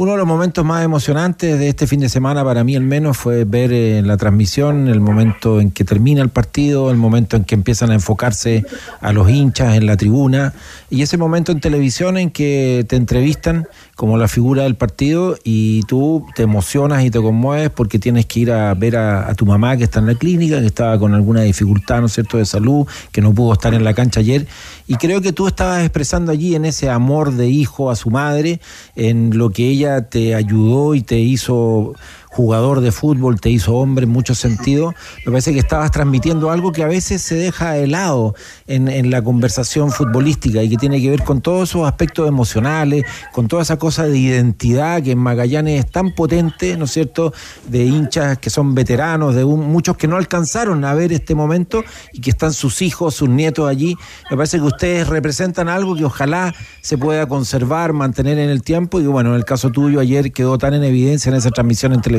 Uno 0.00 0.12
de 0.12 0.18
los 0.18 0.28
momentos 0.28 0.64
más 0.64 0.84
emocionantes 0.84 1.58
de 1.58 1.68
este 1.68 1.88
fin 1.88 1.98
de 1.98 2.08
semana, 2.08 2.44
para 2.44 2.62
mí 2.62 2.76
al 2.76 2.84
menos, 2.84 3.16
fue 3.16 3.42
ver 3.42 3.72
en 3.72 4.06
la 4.06 4.16
transmisión 4.16 4.86
el 4.86 5.00
momento 5.00 5.60
en 5.60 5.72
que 5.72 5.82
termina 5.82 6.22
el 6.22 6.28
partido, 6.28 6.92
el 6.92 6.96
momento 6.96 7.36
en 7.36 7.42
que 7.42 7.56
empiezan 7.56 7.90
a 7.90 7.94
enfocarse 7.94 8.64
a 9.00 9.12
los 9.12 9.28
hinchas 9.28 9.76
en 9.76 9.86
la 9.86 9.96
tribuna 9.96 10.54
y 10.88 11.02
ese 11.02 11.16
momento 11.16 11.50
en 11.50 11.58
televisión 11.58 12.16
en 12.16 12.30
que 12.30 12.86
te 12.88 12.94
entrevistan 12.94 13.66
como 13.96 14.16
la 14.18 14.28
figura 14.28 14.62
del 14.62 14.76
partido 14.76 15.36
y 15.42 15.82
tú 15.88 16.24
te 16.36 16.44
emocionas 16.44 17.04
y 17.04 17.10
te 17.10 17.20
conmueves 17.20 17.70
porque 17.70 17.98
tienes 17.98 18.26
que 18.26 18.38
ir 18.38 18.52
a 18.52 18.72
ver 18.74 18.96
a, 18.96 19.28
a 19.28 19.34
tu 19.34 19.46
mamá 19.46 19.76
que 19.76 19.82
está 19.82 19.98
en 19.98 20.06
la 20.06 20.14
clínica, 20.14 20.60
que 20.60 20.66
estaba 20.66 20.96
con 21.00 21.12
alguna 21.12 21.40
dificultad, 21.40 21.98
¿no 21.98 22.06
es 22.06 22.12
cierto?, 22.12 22.38
de 22.38 22.46
salud, 22.46 22.86
que 23.10 23.20
no 23.20 23.34
pudo 23.34 23.54
estar 23.54 23.74
en 23.74 23.82
la 23.82 23.94
cancha 23.94 24.20
ayer. 24.20 24.46
Y 24.86 24.94
creo 24.94 25.20
que 25.20 25.32
tú 25.32 25.48
estabas 25.48 25.80
expresando 25.80 26.30
allí 26.30 26.54
en 26.54 26.64
ese 26.64 26.88
amor 26.88 27.32
de 27.32 27.48
hijo 27.48 27.90
a 27.90 27.96
su 27.96 28.10
madre, 28.10 28.60
en 28.94 29.36
lo 29.36 29.50
que 29.50 29.68
ella 29.68 29.87
te 30.10 30.34
ayudó 30.34 30.94
y 30.94 31.02
te 31.02 31.18
hizo 31.18 31.94
jugador 32.30 32.80
de 32.80 32.92
fútbol, 32.92 33.40
te 33.40 33.50
hizo 33.50 33.74
hombre 33.74 34.04
en 34.04 34.10
muchos 34.10 34.38
sentidos. 34.38 34.94
Me 35.24 35.32
parece 35.32 35.52
que 35.52 35.58
estabas 35.58 35.90
transmitiendo 35.90 36.50
algo 36.50 36.72
que 36.72 36.82
a 36.82 36.86
veces 36.86 37.22
se 37.22 37.34
deja 37.34 37.72
de 37.72 37.86
lado 37.86 38.34
en, 38.66 39.10
la 39.10 39.22
conversación 39.22 39.90
futbolística 39.90 40.62
y 40.62 40.68
que 40.68 40.76
tiene 40.76 41.00
que 41.00 41.10
ver 41.10 41.22
con 41.22 41.40
todos 41.40 41.70
esos 41.70 41.86
aspectos 41.86 42.28
emocionales, 42.28 43.04
con 43.32 43.48
toda 43.48 43.62
esa 43.62 43.78
cosa 43.78 44.06
de 44.06 44.18
identidad 44.18 45.02
que 45.02 45.12
en 45.12 45.18
Magallanes 45.18 45.84
es 45.84 45.90
tan 45.90 46.14
potente, 46.14 46.76
¿no 46.76 46.84
es 46.84 46.92
cierto?, 46.92 47.32
de 47.66 47.84
hinchas 47.84 48.38
que 48.38 48.50
son 48.50 48.74
veteranos, 48.74 49.34
de 49.34 49.44
muchos 49.44 49.96
que 49.96 50.06
no 50.06 50.16
alcanzaron 50.16 50.84
a 50.84 50.94
ver 50.94 51.12
este 51.12 51.34
momento 51.34 51.82
y 52.12 52.20
que 52.20 52.30
están 52.30 52.52
sus 52.52 52.82
hijos, 52.82 53.14
sus 53.14 53.28
nietos 53.28 53.68
allí. 53.68 53.96
Me 54.30 54.36
parece 54.36 54.58
que 54.58 54.64
ustedes 54.64 55.08
representan 55.08 55.68
algo 55.68 55.94
que 55.96 56.04
ojalá 56.04 56.54
se 56.82 56.98
pueda 56.98 57.26
conservar, 57.26 57.92
mantener 57.92 58.38
en 58.38 58.50
el 58.50 58.62
tiempo 58.62 59.00
y 59.00 59.06
bueno, 59.06 59.30
en 59.30 59.36
el 59.36 59.44
caso 59.44 59.70
tuyo 59.70 60.00
ayer 60.00 60.32
quedó 60.32 60.58
tan 60.58 60.74
en 60.74 60.84
evidencia 60.84 61.30
en 61.30 61.36
esa 61.36 61.50
transmisión 61.50 61.92
en 61.94 62.00
televisión. 62.00 62.17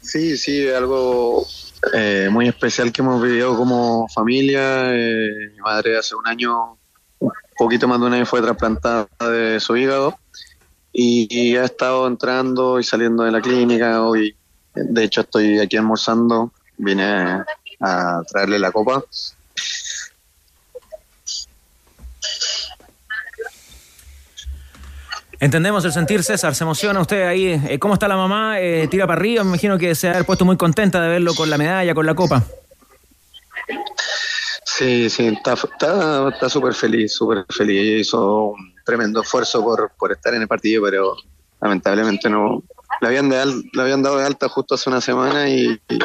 Sí, 0.00 0.36
sí, 0.36 0.68
algo 0.68 1.46
eh, 1.94 2.28
muy 2.30 2.48
especial 2.48 2.92
que 2.92 3.02
hemos 3.02 3.22
vivido 3.22 3.56
como 3.56 4.06
familia. 4.08 4.94
Eh, 4.94 5.50
mi 5.52 5.58
madre 5.60 5.96
hace 5.96 6.14
un 6.14 6.26
año, 6.26 6.78
un 7.18 7.32
poquito 7.56 7.88
más 7.88 8.00
de 8.00 8.06
un 8.06 8.12
año, 8.14 8.26
fue 8.26 8.42
trasplantada 8.42 9.08
de 9.20 9.58
su 9.60 9.76
hígado 9.76 10.18
y, 10.92 11.26
y 11.30 11.56
ha 11.56 11.64
estado 11.64 12.06
entrando 12.06 12.78
y 12.78 12.84
saliendo 12.84 13.22
de 13.24 13.30
la 13.30 13.40
clínica. 13.40 14.02
Hoy, 14.02 14.36
de 14.74 15.04
hecho, 15.04 15.22
estoy 15.22 15.58
aquí 15.60 15.76
almorzando. 15.76 16.52
Vine 16.76 17.04
a, 17.04 17.46
a 17.80 18.22
traerle 18.28 18.58
la 18.58 18.72
copa. 18.72 19.02
Entendemos 25.42 25.84
el 25.84 25.92
sentir, 25.92 26.22
César. 26.22 26.54
Se 26.54 26.62
emociona 26.62 27.00
usted 27.00 27.26
ahí. 27.26 27.60
Eh, 27.68 27.76
¿Cómo 27.80 27.94
está 27.94 28.06
la 28.06 28.16
mamá? 28.16 28.60
Eh, 28.60 28.86
tira 28.88 29.08
para 29.08 29.18
arriba. 29.18 29.42
Me 29.42 29.48
imagino 29.48 29.76
que 29.76 29.92
se 29.96 30.08
ha 30.08 30.22
puesto 30.22 30.44
muy 30.44 30.56
contenta 30.56 31.02
de 31.02 31.08
verlo 31.08 31.34
con 31.34 31.50
la 31.50 31.58
medalla, 31.58 31.96
con 31.96 32.06
la 32.06 32.14
copa. 32.14 32.44
Sí, 34.64 35.10
sí, 35.10 35.36
está 35.36 36.48
súper 36.48 36.74
feliz, 36.74 37.14
súper 37.14 37.44
feliz. 37.50 37.82
Ella 37.82 37.98
hizo 37.98 38.50
un 38.50 38.72
tremendo 38.84 39.22
esfuerzo 39.22 39.64
por, 39.64 39.90
por 39.98 40.12
estar 40.12 40.32
en 40.32 40.42
el 40.42 40.46
partido, 40.46 40.84
pero 40.84 41.16
lamentablemente 41.60 42.30
no. 42.30 42.62
La 43.00 43.08
habían, 43.08 43.28
de 43.28 43.44
la 43.72 43.82
habían 43.82 44.04
dado 44.04 44.18
de 44.18 44.26
alta 44.26 44.48
justo 44.48 44.76
hace 44.76 44.90
una 44.90 45.00
semana 45.00 45.48
y, 45.48 45.76
y, 45.88 45.98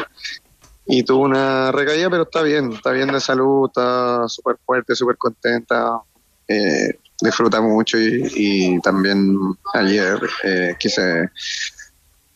y 0.86 1.04
tuvo 1.04 1.22
una 1.22 1.70
recaída, 1.70 2.10
pero 2.10 2.24
está 2.24 2.42
bien, 2.42 2.72
está 2.72 2.90
bien 2.90 3.12
de 3.12 3.20
salud, 3.20 3.68
está 3.68 4.28
súper 4.28 4.56
fuerte, 4.66 4.96
súper 4.96 5.16
contenta, 5.16 6.00
eh, 6.48 6.98
disfruta 7.20 7.60
mucho 7.60 7.98
y, 7.98 8.78
también 8.82 9.36
ayer 9.74 10.18
eh, 10.44 10.74
quise, 10.78 11.30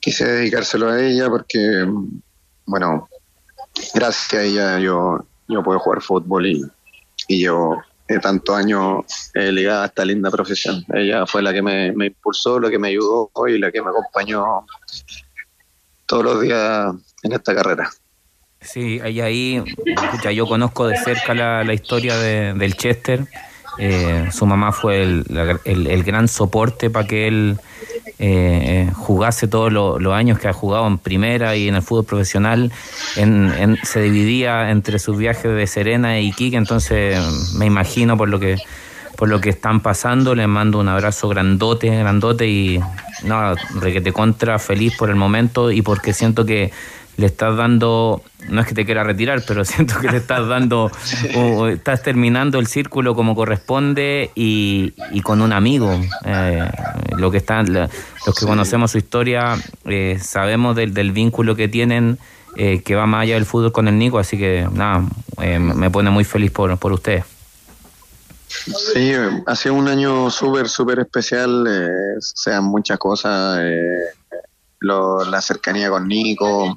quise 0.01 0.25
dedicárselo 0.27 0.91
a 0.91 1.01
ella 1.01 1.29
porque, 1.29 1.87
bueno, 2.67 3.09
gracias 3.95 4.33
a 4.35 4.45
ella 4.45 4.79
yo, 4.81 5.25
yo 5.49 5.63
puedo 5.63 5.79
jugar 5.79 6.03
fútbol 6.03 6.47
y, 6.47 6.63
y 7.29 7.43
yo 7.45 7.77
de 8.09 8.19
tantos 8.19 8.55
años 8.57 9.05
eh, 9.35 9.53
ligada 9.53 9.85
a 9.85 9.87
esta 9.87 10.05
linda 10.05 10.31
profesión. 10.31 10.85
Ella 10.93 11.25
fue 11.27 11.43
la 11.43 11.53
que 11.53 11.63
me, 11.63 11.93
me 11.93 12.07
impulsó, 12.07 12.59
la 12.61 12.69
que 12.69 12.79
me 12.79 12.89
ayudó 12.89 13.31
y 13.49 13.59
la 13.59 13.71
que 13.71 13.81
me 13.81 13.89
acompañó 13.91 14.67
todos 16.07 16.25
los 16.25 16.43
días 16.43 16.93
en 17.23 17.33
esta 17.33 17.55
carrera. 17.55 17.89
Sí, 18.61 19.01
ahí, 19.03 19.21
ahí 19.21 19.63
escucha, 19.87 20.31
yo 20.31 20.47
conozco 20.47 20.87
de 20.87 20.97
cerca 20.99 21.35
la, 21.35 21.65
la 21.65 21.73
historia 21.75 22.17
de- 22.17 22.53
del 22.55 22.77
Chester. 22.77 23.27
Eh, 23.79 24.29
su 24.33 24.47
mamá 24.47 24.73
fue 24.73 25.03
el, 25.03 25.25
el- 25.65 25.87
el 25.87 26.03
gran 26.05 26.29
soporte 26.29 26.91
para 26.91 27.07
que 27.07 27.27
él 27.29 27.59
eh, 28.19 28.91
jugase 28.95 29.49
todos 29.49 29.73
lo- 29.73 29.99
los 29.99 30.13
años 30.15 30.39
que 30.39 30.49
ha 30.49 30.53
jugado 30.53 30.87
en 30.87 30.99
primera 30.99 31.57
y 31.57 31.69
en 31.69 31.75
el 31.77 31.83
fútbol 31.83 32.05
profesional. 32.05 32.71
En, 33.17 33.79
se 33.83 34.01
dividía 34.03 34.71
entre 34.71 34.99
sus 34.99 35.17
viajes 35.17 35.53
de 35.55 35.67
Serena 35.67 36.17
e 36.19 36.23
Iquique, 36.23 36.57
entonces 36.57 37.19
me 37.57 37.67
imagino 37.67 38.17
por 38.17 38.29
lo 38.29 38.39
que 38.39 38.57
por 39.17 39.29
lo 39.29 39.41
que 39.41 39.51
están 39.51 39.81
pasando. 39.81 40.35
Les 40.35 40.49
mando 40.49 40.79
un 40.81 40.89
abrazo 40.89 41.29
grandote, 41.29 41.89
grandote 41.95 42.49
y 42.49 42.81
no, 43.25 43.55
requete 43.81 44.13
contra, 44.13 44.59
feliz 44.59 44.97
por 44.97 45.11
el 45.11 45.17
momento 45.17 45.71
y 45.71 45.83
porque 45.83 46.13
siento 46.13 46.45
que 46.45 46.73
le 47.23 47.27
estás 47.29 47.57
dando, 47.57 48.23
no 48.51 48.61
es 48.61 48.67
que 48.67 48.75
te 48.75 48.85
quiera 48.85 49.03
retirar, 49.03 49.43
pero 49.47 49.65
siento 49.73 49.99
que 49.99 50.09
le 50.11 50.19
estás 50.19 50.47
dando, 50.47 50.91
o 51.35 51.67
estás 51.69 52.03
terminando 52.03 52.59
el 52.59 52.67
círculo 52.67 53.15
como 53.15 53.35
corresponde 53.35 54.31
y, 54.35 54.93
y 55.13 55.23
con 55.23 55.41
un 55.41 55.53
amigo. 55.55 55.99
Eh, 56.27 56.69
lo 57.17 57.31
que 57.31 57.39
están, 57.39 57.73
los 57.73 58.39
que 58.39 58.45
conocemos 58.47 58.91
su 58.91 58.99
historia 58.99 59.57
eh, 59.87 60.19
sabemos 60.23 60.77
del, 60.77 60.93
del 60.93 61.13
vínculo 61.13 61.57
que 61.57 61.69
tienen. 61.69 62.19
eh, 62.57 62.83
que 62.85 62.95
va 62.95 63.07
más 63.07 63.23
allá 63.23 63.35
del 63.37 63.47
fútbol 63.47 63.73
con 63.73 63.89
el 63.89 63.97
Nico, 63.99 64.19
así 64.19 64.37
que 64.37 64.69
nada, 64.73 65.05
eh, 65.41 65.59
me 65.59 65.89
pone 65.91 66.11
muy 66.11 66.25
feliz 66.25 66.51
por, 66.51 66.77
por 66.79 66.93
ustedes. 66.93 67.25
Sí, 68.93 69.13
ha 69.47 69.57
sido 69.57 69.75
un 69.75 69.89
año 69.89 70.31
súper, 70.31 70.69
súper 70.69 70.99
especial, 70.99 71.65
eh, 71.67 71.89
sean 72.21 72.65
muchas 72.65 72.99
cosas, 72.99 73.59
eh, 73.63 74.13
lo- 74.81 75.25
la 75.25 75.41
cercanía 75.41 75.89
con 75.89 76.07
Nico, 76.07 76.77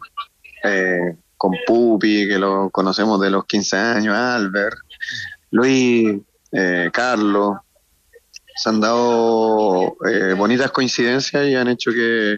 eh, 0.65 1.17
con 1.37 1.51
Pupi, 1.65 2.27
que 2.27 2.39
lo 2.39 2.69
conocemos 2.69 3.19
de 3.19 3.29
los 3.29 3.45
15 3.45 3.77
años, 3.77 4.15
Albert, 4.15 4.77
Luis, 5.51 6.17
eh, 6.51 6.89
Carlos, 6.91 7.57
se 8.55 8.69
han 8.69 8.79
dado 8.79 9.97
eh, 10.09 10.33
bonitas 10.33 10.71
coincidencias 10.71 11.45
y 11.45 11.55
han 11.55 11.67
hecho 11.67 11.91
que, 11.91 12.37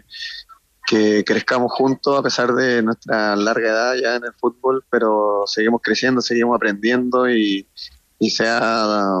que 0.86 1.24
crezcamos 1.24 1.72
juntos 1.72 2.18
a 2.18 2.22
pesar 2.22 2.52
de 2.54 2.82
nuestra 2.82 3.36
larga 3.36 3.68
edad 3.68 3.94
ya 3.94 4.16
en 4.16 4.24
el 4.24 4.32
fútbol, 4.34 4.84
pero 4.90 5.44
seguimos 5.46 5.80
creciendo, 5.82 6.20
seguimos 6.20 6.56
aprendiendo 6.56 7.30
y, 7.30 7.66
se 8.30 8.48
ha 8.48 9.12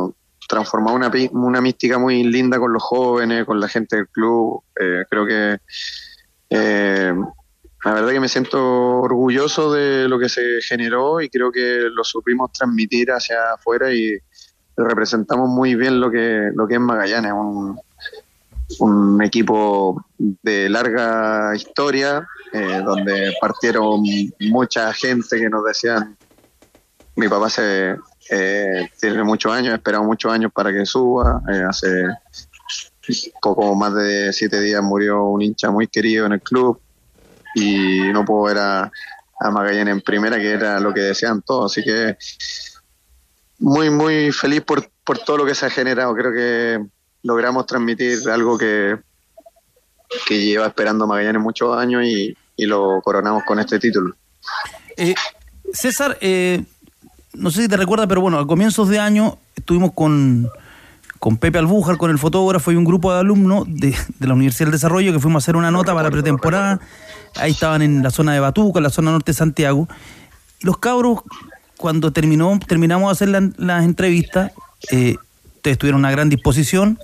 transformado 0.48 0.96
una, 0.96 1.12
una 1.30 1.60
mística 1.60 1.98
muy 1.98 2.24
linda 2.24 2.58
con 2.58 2.72
los 2.72 2.82
jóvenes, 2.82 3.44
con 3.44 3.60
la 3.60 3.68
gente 3.68 3.94
del 3.94 4.08
club. 4.08 4.64
Creo 4.74 5.24
que 5.24 5.60
la 7.84 7.94
verdad 7.94 8.10
que 8.10 8.20
me 8.20 8.28
siento 8.28 9.00
orgulloso 9.00 9.72
de 9.72 10.08
lo 10.08 10.18
que 10.18 10.28
se 10.28 10.60
generó 10.62 11.20
y 11.20 11.28
creo 11.28 11.52
que 11.52 11.88
lo 11.92 12.02
supimos 12.02 12.52
transmitir 12.52 13.10
hacia 13.10 13.52
afuera 13.54 13.92
y 13.92 14.18
representamos 14.76 15.48
muy 15.48 15.74
bien 15.74 16.00
lo 16.00 16.10
que, 16.10 16.50
lo 16.54 16.66
que 16.66 16.74
es 16.74 16.80
Magallanes, 16.80 17.32
un, 17.32 17.78
un 18.80 19.22
equipo 19.22 20.04
de 20.18 20.68
larga 20.68 21.54
historia, 21.54 22.26
eh, 22.52 22.82
donde 22.84 23.32
partieron 23.40 24.02
mucha 24.40 24.92
gente 24.92 25.38
que 25.38 25.48
nos 25.48 25.64
decían, 25.64 26.16
mi 27.16 27.28
papá 27.28 27.48
se 27.48 27.96
eh, 28.30 28.88
tiene 29.00 29.24
muchos 29.24 29.52
años, 29.52 29.72
ha 29.72 29.76
esperado 29.76 30.04
muchos 30.04 30.32
años 30.32 30.52
para 30.52 30.72
que 30.72 30.84
suba, 30.84 31.42
eh, 31.48 31.62
hace 31.68 32.04
poco 33.40 33.74
más 33.74 33.94
de 33.94 34.32
siete 34.32 34.60
días 34.60 34.82
murió 34.82 35.24
un 35.24 35.42
hincha 35.42 35.70
muy 35.70 35.86
querido 35.86 36.26
en 36.26 36.32
el 36.32 36.42
club 36.42 36.78
y 37.58 38.12
no 38.12 38.24
pudo 38.24 38.44
ver 38.44 38.58
a, 38.58 38.90
a 39.40 39.50
Magallanes 39.50 39.92
en 39.92 40.00
primera, 40.00 40.36
que 40.36 40.50
era 40.52 40.80
lo 40.80 40.92
que 40.92 41.00
desean 41.00 41.42
todos, 41.42 41.72
así 41.72 41.84
que 41.84 42.16
muy, 43.58 43.90
muy 43.90 44.32
feliz 44.32 44.62
por, 44.62 44.88
por 45.04 45.18
todo 45.18 45.38
lo 45.38 45.46
que 45.46 45.54
se 45.54 45.66
ha 45.66 45.70
generado. 45.70 46.14
Creo 46.14 46.32
que 46.32 46.86
logramos 47.22 47.66
transmitir 47.66 48.18
algo 48.30 48.56
que, 48.56 48.96
que 50.26 50.44
lleva 50.44 50.66
esperando 50.66 51.06
Magallanes 51.06 51.42
muchos 51.42 51.76
años 51.76 52.04
y, 52.04 52.36
y 52.56 52.66
lo 52.66 53.00
coronamos 53.02 53.42
con 53.44 53.58
este 53.58 53.78
título. 53.78 54.14
Eh, 54.96 55.14
César, 55.72 56.16
eh, 56.20 56.64
no 57.34 57.50
sé 57.50 57.62
si 57.62 57.68
te 57.68 57.76
recuerdas, 57.76 58.06
pero 58.08 58.20
bueno, 58.20 58.38
a 58.38 58.46
comienzos 58.46 58.88
de 58.88 58.98
año 58.98 59.38
estuvimos 59.54 59.92
con, 59.92 60.48
con 61.18 61.36
Pepe 61.36 61.58
Albújar, 61.58 61.96
con 61.96 62.10
el 62.10 62.18
fotógrafo 62.18 62.72
y 62.72 62.76
un 62.76 62.84
grupo 62.84 63.12
de 63.12 63.20
alumnos 63.20 63.64
de, 63.68 63.94
de 64.18 64.26
la 64.26 64.34
Universidad 64.34 64.66
del 64.66 64.72
Desarrollo 64.72 65.12
que 65.12 65.20
fuimos 65.20 65.42
a 65.42 65.44
hacer 65.44 65.56
una 65.56 65.70
nota 65.70 65.92
para 65.92 66.04
la 66.04 66.10
pretemporada. 66.10 66.80
Ahí 67.36 67.52
estaban 67.52 67.82
en 67.82 68.02
la 68.02 68.10
zona 68.10 68.32
de 68.32 68.40
Batuca, 68.40 68.78
en 68.78 68.82
la 68.84 68.90
zona 68.90 69.10
norte 69.10 69.32
de 69.32 69.36
Santiago. 69.36 69.88
Los 70.60 70.78
cabros, 70.78 71.20
cuando 71.76 72.12
terminó, 72.12 72.58
terminamos 72.66 73.08
de 73.08 73.12
hacer 73.12 73.28
la- 73.28 73.50
las 73.56 73.84
entrevistas, 73.84 74.52
eh, 74.90 75.16
ustedes 75.56 75.78
tuvieron 75.78 76.00
una 76.00 76.10
gran 76.10 76.28
disposición. 76.28 76.98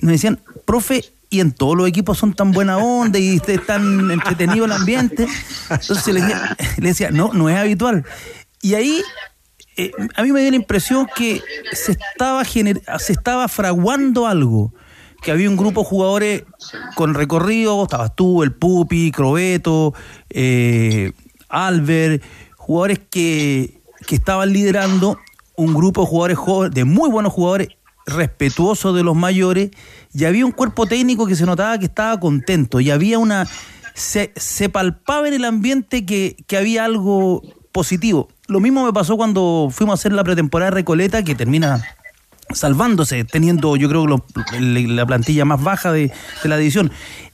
Nos 0.00 0.12
decían, 0.12 0.40
profe, 0.64 1.04
y 1.30 1.40
en 1.40 1.50
todos 1.52 1.76
los 1.76 1.88
equipos 1.88 2.16
son 2.18 2.32
tan 2.34 2.52
buena 2.52 2.78
onda 2.78 3.18
y 3.18 3.40
es 3.44 3.66
tan 3.66 4.10
entretenido 4.10 4.66
el 4.66 4.72
ambiente. 4.72 5.26
Entonces 5.70 6.14
le 6.78 6.88
decía, 6.88 7.10
no, 7.10 7.32
no 7.32 7.48
es 7.48 7.56
habitual. 7.56 8.04
Y 8.62 8.74
ahí 8.74 9.02
eh, 9.76 9.90
a 10.14 10.22
mí 10.22 10.30
me 10.30 10.40
dio 10.42 10.50
la 10.50 10.56
impresión 10.56 11.08
que 11.16 11.42
se 11.72 11.92
estaba, 11.92 12.44
gener- 12.44 12.80
se 13.00 13.12
estaba 13.12 13.48
fraguando 13.48 14.28
algo. 14.28 14.72
Que 15.24 15.32
había 15.32 15.48
un 15.48 15.56
grupo 15.56 15.80
de 15.80 15.86
jugadores 15.86 16.44
con 16.96 17.14
recorrido, 17.14 17.82
estabas 17.82 18.14
tú, 18.14 18.42
el 18.42 18.52
Pupi, 18.52 19.10
Crobeto, 19.10 19.94
eh, 20.28 21.12
Albert, 21.48 22.22
jugadores 22.56 23.00
que, 23.10 23.80
que 24.06 24.16
estaban 24.16 24.52
liderando 24.52 25.18
un 25.56 25.72
grupo 25.72 26.02
de 26.02 26.06
jugadores 26.08 26.38
jóvenes, 26.38 26.74
de 26.74 26.84
muy 26.84 27.08
buenos 27.08 27.32
jugadores, 27.32 27.68
respetuosos 28.06 28.94
de 28.94 29.02
los 29.02 29.16
mayores, 29.16 29.70
y 30.12 30.24
había 30.26 30.44
un 30.44 30.52
cuerpo 30.52 30.86
técnico 30.86 31.26
que 31.26 31.36
se 31.36 31.46
notaba 31.46 31.78
que 31.78 31.86
estaba 31.86 32.20
contento, 32.20 32.80
y 32.80 32.90
había 32.90 33.18
una. 33.18 33.46
Se, 33.94 34.32
se 34.36 34.68
palpaba 34.68 35.26
en 35.28 35.34
el 35.34 35.44
ambiente 35.44 36.04
que, 36.04 36.36
que 36.46 36.56
había 36.56 36.84
algo 36.84 37.42
positivo. 37.72 38.28
Lo 38.46 38.60
mismo 38.60 38.84
me 38.84 38.92
pasó 38.92 39.16
cuando 39.16 39.68
fuimos 39.70 39.94
a 39.94 40.00
hacer 40.00 40.12
la 40.12 40.24
pretemporada 40.24 40.70
de 40.70 40.74
Recoleta, 40.74 41.22
que 41.22 41.34
termina 41.34 41.82
salvándose, 42.52 43.24
teniendo 43.24 43.76
yo 43.76 43.88
creo 43.88 44.06
lo- 44.06 44.24
la 44.60 45.06
plantilla 45.06 45.44
más 45.44 45.62
baja 45.62 45.92
de, 45.92 46.12
de 46.42 46.48
la 46.48 46.56
división. 46.56 46.90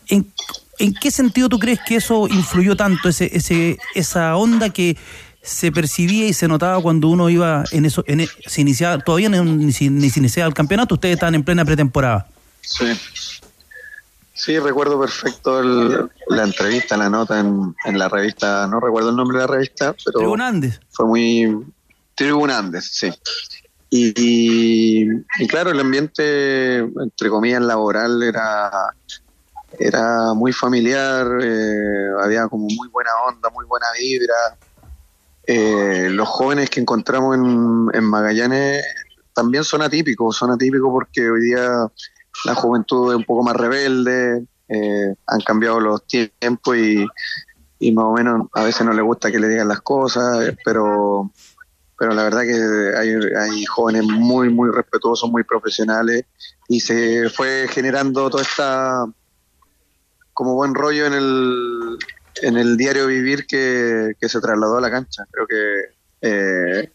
¿En, 0.08 0.30
en 0.78 0.94
qué 0.94 1.10
sentido 1.10 1.48
tú 1.48 1.58
crees 1.58 1.80
que 1.86 1.96
eso 1.96 2.26
influyó 2.28 2.76
tanto, 2.76 3.08
ese, 3.08 3.30
ese, 3.36 3.78
esa 3.94 4.36
onda 4.36 4.70
que 4.70 4.96
se 5.42 5.72
percibía 5.72 6.26
y 6.26 6.32
se 6.34 6.48
notaba 6.48 6.80
cuando 6.82 7.08
uno 7.08 7.30
iba 7.30 7.64
en 7.72 7.86
eso, 7.86 8.04
en, 8.06 8.26
se 8.46 8.60
iniciaba, 8.60 8.98
todavía 8.98 9.28
no- 9.28 9.44
ni, 9.44 9.66
ni 9.66 10.10
se 10.10 10.20
iniciaba 10.20 10.48
el 10.48 10.54
campeonato, 10.54 10.94
ustedes 10.94 11.14
estaban 11.14 11.34
en 11.34 11.42
plena 11.44 11.64
pretemporada. 11.64 12.26
Sí. 12.60 12.86
Sí, 14.34 14.58
recuerdo 14.58 14.98
perfecto 14.98 15.60
el- 15.60 16.08
la 16.28 16.44
entrevista, 16.44 16.96
la 16.96 17.10
nota 17.10 17.40
en, 17.40 17.74
en 17.84 17.98
la 17.98 18.08
revista, 18.08 18.66
no 18.66 18.80
recuerdo 18.80 19.10
el 19.10 19.16
nombre 19.16 19.38
de 19.38 19.46
la 19.46 19.52
revista, 19.52 19.94
pero 20.04 20.18
Tribuna 20.20 20.48
Andes. 20.48 20.80
fue 20.90 21.06
muy... 21.06 21.58
Tribuna 22.14 22.58
Andes, 22.58 22.88
sí. 22.92 23.10
Y, 23.90 25.04
claro, 25.48 25.70
el 25.70 25.80
ambiente, 25.80 26.78
entre 26.78 27.28
comillas, 27.28 27.60
laboral 27.60 28.22
era, 28.22 28.70
era 29.78 30.32
muy 30.34 30.52
familiar, 30.52 31.26
eh, 31.42 32.10
había 32.22 32.46
como 32.46 32.66
muy 32.66 32.88
buena 32.88 33.10
onda, 33.26 33.50
muy 33.50 33.66
buena 33.66 33.86
vibra. 33.98 34.56
Eh, 35.44 36.08
los 36.10 36.28
jóvenes 36.28 36.70
que 36.70 36.80
encontramos 36.80 37.34
en, 37.34 38.04
Magallanes 38.04 38.84
también 39.34 39.64
son 39.64 39.82
atípicos, 39.82 40.36
son 40.36 40.52
atípicos 40.52 40.90
porque 40.92 41.28
hoy 41.28 41.40
día 41.42 41.88
la 42.44 42.54
juventud 42.54 43.10
es 43.10 43.16
un 43.16 43.24
poco 43.24 43.42
más 43.42 43.56
rebelde, 43.56 44.46
eh, 44.68 45.14
han 45.26 45.40
cambiado 45.40 45.80
los 45.80 46.06
tiempos 46.06 46.76
y, 46.76 47.04
y 47.80 47.92
más 47.92 48.04
o 48.04 48.12
menos 48.12 48.46
a 48.52 48.62
veces 48.62 48.86
no 48.86 48.92
les 48.92 49.04
gusta 49.04 49.32
que 49.32 49.40
le 49.40 49.48
digan 49.48 49.66
las 49.66 49.80
cosas, 49.80 50.54
pero, 50.64 51.32
pero 52.00 52.14
la 52.14 52.22
verdad 52.22 52.44
que 52.44 52.96
hay, 53.36 53.62
jóvenes 53.66 54.04
muy, 54.04 54.48
muy 54.48 54.70
respetuosos, 54.70 55.30
muy 55.30 55.44
profesionales 55.44 56.24
y 56.66 56.80
se 56.80 57.28
fue 57.28 57.66
generando 57.68 58.30
toda 58.30 58.42
esta 58.42 59.04
como 60.32 60.54
buen 60.54 60.74
rollo 60.74 61.04
en 61.04 61.12
el, 61.12 61.98
en 62.40 62.56
el 62.56 62.78
diario 62.78 63.06
vivir 63.06 63.46
que, 63.46 64.14
que 64.18 64.30
se 64.30 64.40
trasladó 64.40 64.78
a 64.78 64.80
la 64.80 64.90
cancha. 64.90 65.26
Creo 65.30 65.46
que 65.46 65.82
eh, 66.22 66.90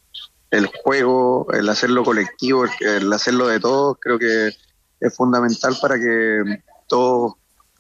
el 0.50 0.66
juego, 0.66 1.54
el 1.54 1.70
hacerlo 1.70 2.04
colectivo, 2.04 2.66
el, 2.80 3.14
hacerlo 3.14 3.46
de 3.46 3.60
todos, 3.60 3.98
creo 4.02 4.18
que 4.18 4.48
es 5.00 5.16
fundamental 5.16 5.78
para 5.80 6.00
que 6.00 6.64
todos 6.88 7.34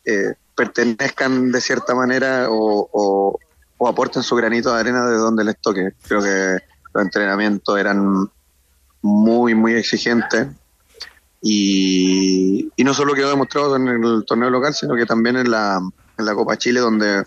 eh, 0.05 0.35
pertenezcan 0.55 1.51
de 1.51 1.59
cierta 1.59 1.95
manera 1.95 2.49
o 2.51 3.39
aporten 3.79 4.21
su 4.21 4.35
granito 4.35 4.71
de 4.71 4.79
arena 4.79 5.07
de 5.07 5.17
donde 5.17 5.43
les 5.43 5.59
toque. 5.59 5.93
Creo 6.07 6.21
que 6.21 6.74
los 6.95 7.03
entrenamientos 7.03 7.77
eran 7.77 8.29
muy, 9.01 9.53
muy 9.53 9.73
exigentes. 9.73 10.47
Y, 11.41 12.71
no 12.77 12.93
solo 12.93 13.13
quedó 13.13 13.29
demostrado 13.29 13.75
en 13.75 13.87
el 13.87 14.23
torneo 14.25 14.49
local, 14.49 14.73
sino 14.73 14.95
que 14.95 15.05
también 15.05 15.35
en 15.35 15.51
la, 15.51 15.79
en 16.17 16.25
la 16.25 16.33
Copa 16.33 16.57
Chile, 16.57 16.79
donde 16.79 17.25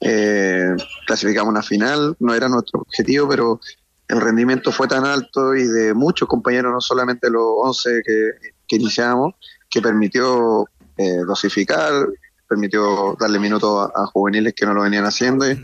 eh, 0.00 0.76
clasificamos 1.06 1.50
una 1.50 1.62
final, 1.62 2.16
no 2.20 2.34
era 2.34 2.48
nuestro 2.48 2.80
objetivo, 2.80 3.28
pero 3.28 3.60
el 4.08 4.20
rendimiento 4.20 4.70
fue 4.70 4.86
tan 4.86 5.04
alto 5.04 5.54
y 5.54 5.64
de 5.64 5.92
muchos 5.94 6.28
compañeros, 6.28 6.72
no 6.72 6.80
solamente 6.80 7.30
los 7.30 7.44
11 7.62 8.02
que, 8.04 8.30
que 8.68 8.76
iniciamos, 8.76 9.34
que 9.68 9.82
permitió 9.82 10.66
eh, 10.96 11.22
dosificar, 11.26 12.08
permitió 12.48 13.16
darle 13.18 13.38
minutos 13.38 13.90
a, 13.94 14.02
a 14.02 14.06
juveniles 14.06 14.54
que 14.54 14.66
no 14.66 14.74
lo 14.74 14.82
venían 14.82 15.04
haciendo. 15.04 15.50
Y, 15.50 15.58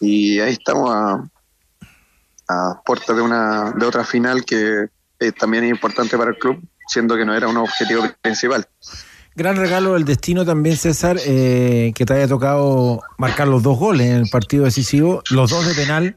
y 0.00 0.40
ahí 0.40 0.52
estamos 0.52 0.90
a, 0.92 1.28
a 2.48 2.80
puertas 2.84 3.16
de 3.16 3.22
una 3.22 3.72
de 3.72 3.86
otra 3.86 4.04
final 4.04 4.44
que 4.44 4.86
eh, 5.18 5.32
también 5.32 5.64
es 5.64 5.70
importante 5.70 6.16
para 6.18 6.30
el 6.30 6.38
club, 6.38 6.60
siendo 6.88 7.16
que 7.16 7.24
no 7.24 7.34
era 7.34 7.48
un 7.48 7.56
objetivo 7.56 8.04
principal. 8.20 8.66
Gran 9.34 9.56
regalo 9.56 9.94
del 9.94 10.04
destino 10.04 10.44
también, 10.44 10.76
César, 10.76 11.16
eh, 11.24 11.92
que 11.94 12.04
te 12.04 12.12
haya 12.14 12.28
tocado 12.28 13.00
marcar 13.16 13.48
los 13.48 13.62
dos 13.62 13.78
goles 13.78 14.08
en 14.08 14.16
el 14.16 14.30
partido 14.30 14.64
decisivo, 14.64 15.22
los 15.30 15.50
dos 15.50 15.66
de 15.66 15.74
penal. 15.74 16.16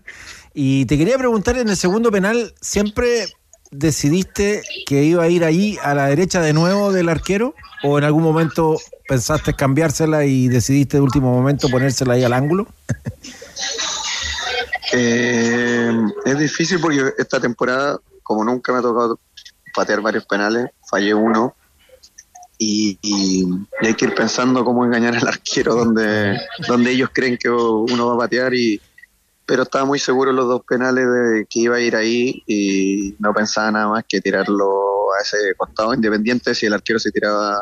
Y 0.54 0.86
te 0.86 0.98
quería 0.98 1.18
preguntar, 1.18 1.58
en 1.58 1.70
el 1.70 1.78
segundo 1.78 2.12
penal, 2.12 2.54
¿siempre 2.60 3.28
decidiste 3.72 4.64
que 4.86 5.04
iba 5.04 5.24
a 5.24 5.30
ir 5.30 5.46
ahí 5.46 5.78
a 5.82 5.94
la 5.94 6.08
derecha 6.08 6.42
de 6.42 6.54
nuevo 6.54 6.92
del 6.92 7.08
arquero? 7.08 7.56
¿O 7.84 7.98
en 7.98 8.04
algún 8.04 8.24
momento 8.24 8.78
pensaste 9.08 9.54
cambiársela 9.54 10.26
y 10.26 10.50
decidiste 10.50 10.98
de 10.98 11.02
último 11.02 11.32
momento 11.32 11.70
ponérsela 11.70 12.16
ahí 12.16 12.24
al 12.24 12.34
ángulo? 12.34 12.68
Eh, 14.98 15.92
es 16.24 16.40
difícil 16.40 16.80
porque 16.80 17.14
esta 17.18 17.40
temporada, 17.40 18.00
como 18.24 18.46
nunca 18.46 18.72
me 18.72 18.80
ha 18.80 18.82
tocado 18.82 19.20
patear 19.74 20.00
varios 20.00 20.26
penales, 20.26 20.70
fallé 20.90 21.14
uno 21.14 21.54
y, 22.58 22.98
hay 23.82 23.94
que 23.94 24.06
ir 24.06 24.16
pensando 24.16 24.64
cómo 24.64 24.86
engañar 24.86 25.18
al 25.18 25.28
arquero 25.28 25.76
donde, 25.76 26.40
donde 26.66 26.92
ellos 26.92 27.10
creen 27.12 27.38
que 27.38 27.50
uno 27.50 28.08
va 28.08 28.16
a 28.16 28.20
patear 28.20 28.54
y 28.54 28.80
pero 29.46 29.64
estaba 29.64 29.86
muy 29.86 30.00
seguro 30.00 30.32
los 30.32 30.48
dos 30.48 30.64
penales 30.68 31.06
de 31.06 31.46
que 31.48 31.60
iba 31.60 31.76
a 31.76 31.82
ir 31.82 31.96
ahí 31.96 32.42
y 32.48 33.16
no 33.20 33.34
pensaba 33.34 33.72
nada 33.72 33.88
más 33.90 34.06
que 34.08 34.22
tirarlo 34.22 35.14
a 35.14 35.22
ese 35.22 35.54
costado 35.56 35.94
independiente 35.94 36.56
si 36.56 36.66
el 36.66 36.74
arquero 36.74 37.00
se 37.00 37.12
tiraba 37.12 37.60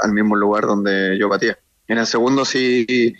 al 0.00 0.12
mismo 0.12 0.36
lugar 0.36 0.66
donde 0.66 1.18
yo 1.18 1.28
batía. 1.28 1.58
En 1.88 1.98
el 1.98 2.06
segundo 2.06 2.44
sí 2.44 3.14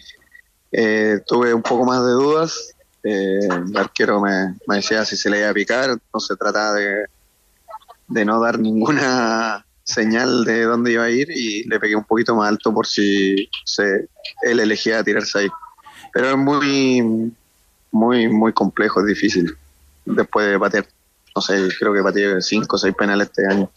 eh, 0.71 1.19
tuve 1.27 1.53
un 1.55 1.63
poco 1.63 1.85
más 1.87 2.05
de 2.05 2.13
dudas. 2.13 2.75
Eh, 3.03 3.41
el 3.47 3.77
arquero 3.77 4.21
me, 4.21 4.55
decía 4.67 5.05
si 5.05 5.17
se 5.17 5.31
le 5.31 5.41
iba 5.41 5.51
a 5.51 5.55
picar, 5.55 5.99
se 6.19 6.37
trataba 6.37 6.75
de, 6.75 7.05
de 8.09 8.25
no 8.25 8.41
dar 8.41 8.59
ninguna 8.59 9.65
señal 9.89 10.45
de 10.45 10.65
dónde 10.65 10.93
iba 10.93 11.05
a 11.05 11.11
ir 11.11 11.31
y 11.31 11.65
le 11.65 11.81
pegué 11.81 11.97
un 11.97 12.05
poquito 12.05 12.35
más 12.35 12.49
alto 12.49 12.75
por 12.75 12.87
si 12.87 13.49
se, 13.65 14.09
él 14.43 14.61
elegía 14.61 15.03
tirarse 15.03 15.39
ahí. 15.39 15.49
Pero 16.13 16.31
es 16.31 16.37
muy, 16.37 17.33
muy, 17.91 18.29
muy 18.29 18.53
complejo, 18.53 19.01
es 19.01 19.07
difícil. 19.07 19.57
Después 20.05 20.47
de 20.47 20.59
patear, 20.59 20.87
no 21.35 21.43
sé, 21.43 21.69
creo 21.79 21.95
que 21.95 22.03
pateé 22.03 22.41
cinco 22.43 22.77
o 22.77 22.79
seis 22.79 22.95
penales 22.99 23.29
este 23.29 23.47
año. 23.47 23.71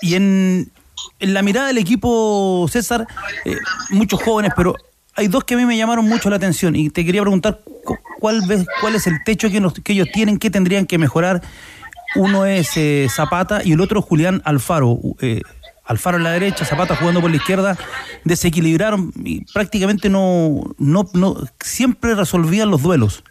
Y 0.00 0.14
en, 0.14 0.70
en 1.18 1.34
la 1.34 1.42
mirada 1.42 1.68
del 1.68 1.78
equipo, 1.78 2.66
César, 2.70 3.06
eh, 3.44 3.56
muchos 3.90 4.22
jóvenes, 4.22 4.52
pero 4.54 4.76
hay 5.16 5.28
dos 5.28 5.44
que 5.44 5.54
a 5.54 5.56
mí 5.56 5.64
me 5.64 5.76
llamaron 5.76 6.06
mucho 6.06 6.30
la 6.30 6.36
atención 6.36 6.76
y 6.76 6.90
te 6.90 7.04
quería 7.04 7.22
preguntar 7.22 7.60
cu- 7.84 7.98
cuál, 8.20 8.42
ves, 8.46 8.66
cuál 8.80 8.94
es 8.94 9.06
el 9.06 9.22
techo 9.24 9.48
que 9.48 9.92
ellos 9.92 10.08
tienen, 10.12 10.38
qué 10.38 10.50
tendrían 10.50 10.86
que 10.86 10.98
mejorar. 10.98 11.42
Uno 12.14 12.44
es 12.46 12.76
eh, 12.76 13.08
Zapata 13.10 13.62
y 13.64 13.72
el 13.72 13.80
otro 13.80 14.00
Julián 14.02 14.40
Alfaro. 14.44 14.98
Eh, 15.20 15.42
Alfaro 15.84 16.16
en 16.16 16.24
la 16.24 16.32
derecha, 16.32 16.64
Zapata 16.64 16.96
jugando 16.96 17.20
por 17.20 17.30
la 17.30 17.36
izquierda, 17.36 17.76
desequilibraron 18.24 19.12
y 19.24 19.44
prácticamente 19.52 20.08
no, 20.08 20.74
no, 20.78 21.08
no 21.12 21.36
siempre 21.60 22.14
resolvían 22.14 22.70
los 22.70 22.82
duelos. 22.82 23.22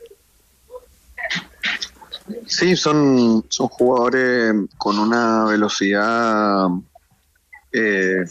Sí, 2.47 2.75
son, 2.75 3.45
son 3.49 3.67
jugadores 3.67 4.53
con 4.77 4.97
una 4.97 5.45
velocidad 5.45 6.67
eh, 7.71 8.23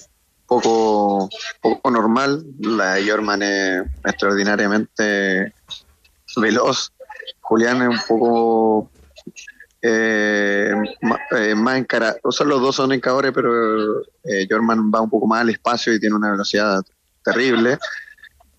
poco, 0.61 1.29
poco 1.61 1.91
normal. 1.91 2.45
La 2.61 2.95
de 2.95 3.09
Jorman 3.09 3.43
es 3.43 3.83
extraordinariamente 4.05 5.53
veloz. 6.37 6.93
Julián 7.41 7.83
es 7.83 7.89
un 7.89 8.01
poco 8.09 8.91
eh, 9.83 10.73
ma- 11.03 11.21
eh, 11.33 11.55
más 11.55 11.79
encarado. 11.79 12.17
O 12.23 12.33
sea, 12.33 12.47
los 12.47 12.61
dos 12.61 12.77
son 12.77 12.93
encadores, 12.93 13.33
pero 13.33 14.01
eh, 14.25 14.47
Jorman 14.49 14.91
va 14.91 15.01
un 15.01 15.11
poco 15.11 15.27
más 15.27 15.43
al 15.43 15.51
espacio 15.51 15.93
y 15.93 16.01
tiene 16.01 16.17
una 16.17 16.33
velocidad 16.33 16.83
terrible. 17.23 17.79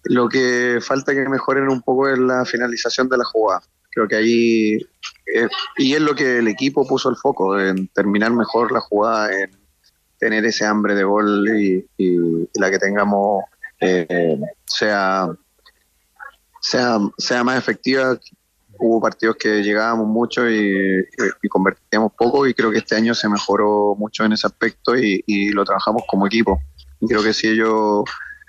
Lo 0.03 0.29
que 0.29 0.79
falta 0.81 1.13
que 1.13 1.27
mejoren 1.27 1.67
un 1.67 1.81
poco 1.81 2.07
es 2.07 2.19
la 2.19 2.45
finalización 2.45 3.09
de 3.09 3.17
la 3.17 3.25
jugada. 3.25 3.63
Creo 3.89 4.07
que 4.07 4.15
ahí, 4.17 4.73
eh, 5.33 5.47
y 5.77 5.93
es 5.93 6.01
lo 6.01 6.13
que 6.13 6.37
el 6.39 6.47
equipo 6.47 6.85
puso 6.85 7.09
el 7.09 7.15
foco, 7.15 7.59
en 7.59 7.87
terminar 7.87 8.31
mejor 8.31 8.71
la 8.71 8.81
jugada, 8.81 9.33
en 9.33 9.51
tener 10.25 10.43
ese 10.43 10.65
hambre 10.65 10.95
de 10.95 11.03
gol 11.03 11.47
y, 11.55 11.85
la 12.55 12.71
que 12.71 12.79
tengamos 12.79 13.43
eh, 13.79 14.39
sea, 14.65 15.29
sea, 16.59 16.97
sea 17.15 17.43
más 17.43 17.59
efectiva. 17.59 18.19
Hubo 18.79 18.99
partidos 18.99 19.35
que 19.35 19.61
llegábamos 19.61 20.07
mucho 20.07 20.49
y, 20.49 21.05
convertíamos 21.47 22.11
poco 22.13 22.47
y 22.47 22.55
creo 22.55 22.71
que 22.71 22.79
este 22.79 22.95
año 22.95 23.13
se 23.13 23.29
mejoró 23.29 23.95
mucho 23.95 24.25
en 24.25 24.33
ese 24.33 24.47
aspecto 24.47 24.97
y, 24.97 25.49
lo 25.49 25.63
trabajamos 25.63 26.01
como 26.07 26.25
equipo. 26.25 26.59
Y 26.99 27.07
creo 27.07 27.21
que 27.21 27.31
si 27.31 27.49
ellos 27.49 28.05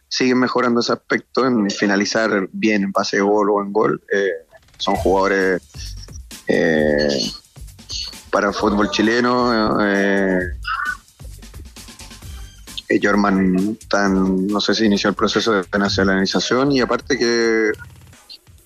siguen 0.09 0.39
mejorando 0.39 0.81
ese 0.81 0.95
aspecto 0.95 1.47
en 1.47 1.69
finalizar 1.69 2.49
bien 2.53 2.85
en 2.85 2.93
pase 2.93 3.19
de 3.19 3.23
gol 3.23 3.51
o 3.51 3.61
en 3.61 3.71
gol, 3.71 4.03
eh, 4.11 4.31
son 4.79 4.95
jugadores 4.95 5.61
eh, 6.49 7.21
para 8.31 8.49
el 8.49 8.55
fútbol 8.55 8.91
chileno. 8.91 9.77
Jorman 13.03 13.79
tan, 13.89 14.47
no 14.47 14.61
sé 14.61 14.75
si 14.75 14.87
inició 14.87 15.11
el 15.11 15.17
proceso 15.17 15.53
de 15.53 15.79
nacionalización 15.79 16.73
y 16.73 16.81
aparte 16.81 17.19
que 17.19 17.73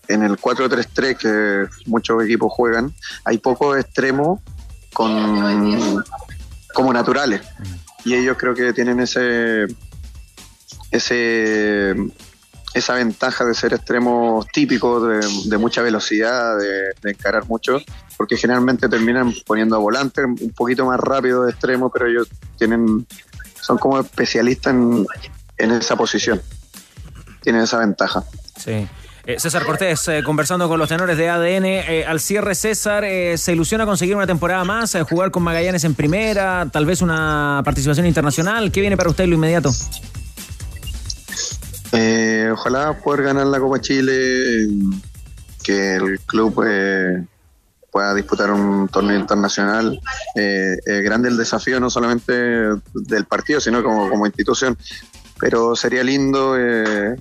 en 0.09 0.22
el 0.22 0.37
4-3-3 0.37 1.16
que 1.16 1.66
muchos 1.87 2.22
equipos 2.24 2.52
juegan, 2.52 2.92
hay 3.24 3.38
pocos 3.38 3.78
extremos 3.78 4.40
con 4.92 6.04
como 6.74 6.92
naturales. 6.92 7.42
Y 8.04 8.14
ellos 8.14 8.37
creo 8.38 8.54
que 8.54 8.72
tienen 8.72 9.00
ese 9.00 9.66
ese 10.90 11.94
esa 12.72 12.94
ventaja 12.94 13.44
de 13.44 13.54
ser 13.54 13.74
extremos 13.74 14.46
típicos, 14.46 15.48
de, 15.48 15.59
mucha 15.59 15.83
velocidad, 15.83 16.56
de, 16.56 16.92
de 17.02 17.11
encarar 17.11 17.48
mucho, 17.48 17.80
porque 18.16 18.37
generalmente 18.37 18.88
terminan 18.88 19.35
poniendo 19.44 19.74
a 19.74 19.80
volante 19.80 20.24
un 20.24 20.52
poquito 20.54 20.87
más 20.87 21.00
rápido 21.00 21.44
de 21.44 21.50
extremo, 21.50 21.90
pero 21.90 22.06
ellos 22.06 22.28
tienen 22.59 23.06
son 23.61 23.79
como 23.79 24.01
especialistas 24.01 24.73
en, 24.73 25.07
en 25.59 25.70
esa 25.73 25.96
posición. 25.96 26.40
Tienen 27.42 27.62
esa 27.62 27.79
ventaja. 27.79 28.25
Sí. 28.57 28.87
Eh, 29.27 29.38
César 29.38 29.64
Cortés, 29.64 30.09
eh, 30.09 30.23
conversando 30.25 30.68
con 30.68 30.79
los 30.79 30.88
tenores 30.88 31.16
de 31.16 31.29
ADN. 31.29 31.64
eh, 31.64 32.05
al 32.07 32.20
cierre, 32.20 32.55
César, 32.55 33.05
¿se 33.37 33.53
ilusiona 33.53 33.85
conseguir 33.85 34.16
una 34.16 34.27
temporada 34.27 34.64
más, 34.64 34.96
jugar 35.09 35.31
con 35.31 35.42
Magallanes 35.42 35.85
en 35.85 35.94
primera, 35.94 36.66
tal 36.73 36.87
vez 36.87 37.03
una 37.03 37.62
participación 37.64 38.07
internacional? 38.07 38.73
¿Qué 38.73 38.81
viene 38.81 38.96
para 38.96 39.11
usted 39.11 39.27
lo 39.27 39.35
inmediato? 39.35 39.70
Eh, 41.92 42.49
ojalá 42.53 42.99
poder 42.99 43.25
ganar 43.25 43.46
la 43.46 43.59
Copa 43.59 43.81
Chile, 43.81 44.68
que 45.62 45.96
el 45.96 46.20
club 46.20 46.64
eh, 46.66 47.25
pueda 47.90 48.14
disputar 48.14 48.50
un 48.50 48.88
torneo 48.88 49.18
internacional. 49.18 50.00
Eh, 50.35 50.76
grande 51.03 51.29
el 51.29 51.37
desafío, 51.37 51.81
no 51.81 51.90
solamente 51.90 52.33
del 52.33 53.24
partido, 53.26 53.61
sino 53.61 53.83
como, 53.83 54.09
como 54.09 54.26
institución. 54.26 54.76
Pero 55.38 55.74
sería 55.74 56.05
lindo 56.05 56.57
eh, 56.59 57.16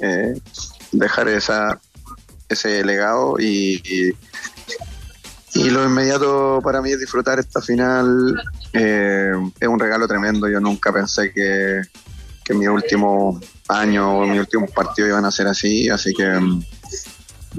eh, 0.00 0.40
dejar 0.92 1.28
esa, 1.28 1.80
ese 2.48 2.84
legado 2.84 3.36
y, 3.38 3.82
y, 5.54 5.70
lo 5.70 5.84
inmediato 5.84 6.60
para 6.62 6.80
mí 6.82 6.92
es 6.92 7.00
disfrutar 7.00 7.38
esta 7.38 7.60
final. 7.60 8.40
Eh, 8.72 9.32
es 9.58 9.68
un 9.68 9.80
regalo 9.80 10.06
tremendo. 10.06 10.48
Yo 10.48 10.60
nunca 10.60 10.92
pensé 10.92 11.32
que, 11.32 11.80
que 12.44 12.54
mi 12.54 12.68
último 12.68 13.40
año 13.68 14.18
o 14.18 14.26
mi 14.26 14.38
último 14.38 14.66
partido 14.66 15.08
iban 15.08 15.24
a 15.24 15.30
ser 15.30 15.48
así, 15.48 15.88
así 15.88 16.12
que 16.14 16.38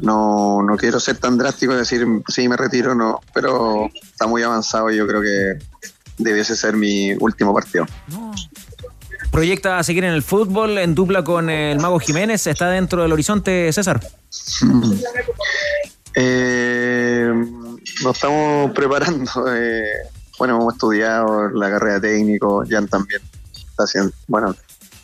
no, 0.02 0.62
no 0.64 0.78
quiero 0.78 1.00
ser 1.00 1.18
tan 1.18 1.38
drástico 1.38 1.74
y 1.74 1.78
decir 1.78 2.06
sí, 2.28 2.48
me 2.48 2.58
retiro, 2.58 2.96
no, 2.96 3.20
pero 3.34 3.90
está 4.04 4.28
muy 4.28 4.44
avanzado 4.44 4.92
y 4.92 4.98
yo 4.98 5.08
creo 5.08 5.22
que 5.22 5.58
debiese 6.18 6.56
ser 6.56 6.76
mi 6.76 7.14
último 7.14 7.54
partido. 7.54 7.86
¿Proyecta 9.32 9.84
seguir 9.84 10.04
en 10.04 10.14
el 10.14 10.24
fútbol 10.24 10.78
en 10.78 10.96
dupla 10.96 11.24
con 11.24 11.50
el 11.50 11.80
Mago 11.80 12.00
Jiménez? 12.00 12.48
¿Está 12.48 12.70
dentro 12.70 13.04
del 13.04 13.12
horizonte, 13.12 13.72
César? 13.74 14.00
Eh, 16.20 17.32
nos 18.02 18.16
estamos 18.16 18.72
preparando. 18.72 19.30
eh, 19.56 19.84
bueno, 20.40 20.56
hemos 20.56 20.74
estudiado 20.74 21.50
la 21.50 21.70
carrera 21.70 22.00
de 22.00 22.10
técnico, 22.10 22.64
Jan 22.68 22.88
también 22.88 23.22
está 23.56 23.84
haciendo, 23.84 24.12
bueno, 24.28 24.56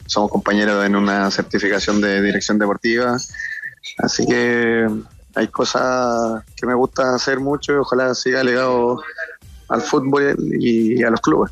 somos 0.06 0.32
compañeros 0.32 0.84
en 0.86 0.95
una 0.95 1.29
certificación 1.32 2.01
de 2.01 2.21
dirección 2.21 2.58
deportiva, 2.58 3.17
así 3.99 4.25
que 4.25 4.87
hay 5.35 5.47
cosas 5.47 6.43
que 6.55 6.65
me 6.65 6.73
gusta 6.73 7.15
hacer 7.15 7.39
mucho 7.39 7.73
y 7.73 7.77
ojalá 7.77 8.13
siga 8.15 8.43
legado 8.43 9.01
al 9.69 9.81
fútbol 9.81 10.35
y 10.59 11.03
a 11.03 11.09
los 11.09 11.21
clubes. 11.21 11.51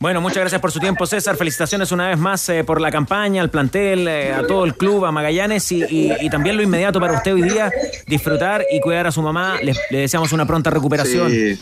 Bueno, 0.00 0.20
muchas 0.20 0.38
gracias 0.38 0.60
por 0.60 0.70
su 0.70 0.78
tiempo, 0.78 1.06
César. 1.06 1.36
Felicitaciones 1.36 1.90
una 1.90 2.08
vez 2.08 2.18
más 2.18 2.48
eh, 2.50 2.62
por 2.62 2.80
la 2.80 2.88
campaña, 2.92 3.42
al 3.42 3.50
plantel, 3.50 4.06
eh, 4.06 4.32
a 4.32 4.46
todo 4.46 4.64
el 4.64 4.76
club, 4.76 5.04
a 5.04 5.10
Magallanes 5.10 5.72
y, 5.72 5.82
y- 5.82 6.12
y 6.20 6.30
también 6.30 6.56
lo 6.56 6.62
inmediato 6.62 7.00
para 7.00 7.14
usted 7.14 7.34
hoy 7.34 7.42
día, 7.42 7.72
disfrutar 8.06 8.64
y 8.70 8.80
cuidar 8.80 9.08
a 9.08 9.10
su 9.12 9.22
mamá. 9.22 9.56
Le, 9.60 9.74
le 9.90 9.98
deseamos 9.98 10.32
una 10.32 10.46
pronta 10.46 10.70
recuperación. 10.70 11.28
Sí. 11.32 11.60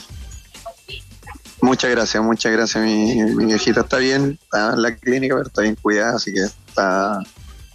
Muchas 1.62 1.90
gracias, 1.90 2.22
muchas 2.22 2.52
gracias. 2.52 2.85
Mi, 2.85 3.22
mi 3.35 3.46
viejita 3.46 3.80
está 3.80 3.96
bien, 3.96 4.38
está 4.42 4.74
en 4.74 4.82
la 4.82 4.94
clínica, 4.94 5.35
pero 5.37 5.46
está 5.48 5.62
bien 5.62 5.76
cuidada, 5.80 6.16
así 6.16 6.35
que 6.35 6.40
está, 6.42 7.18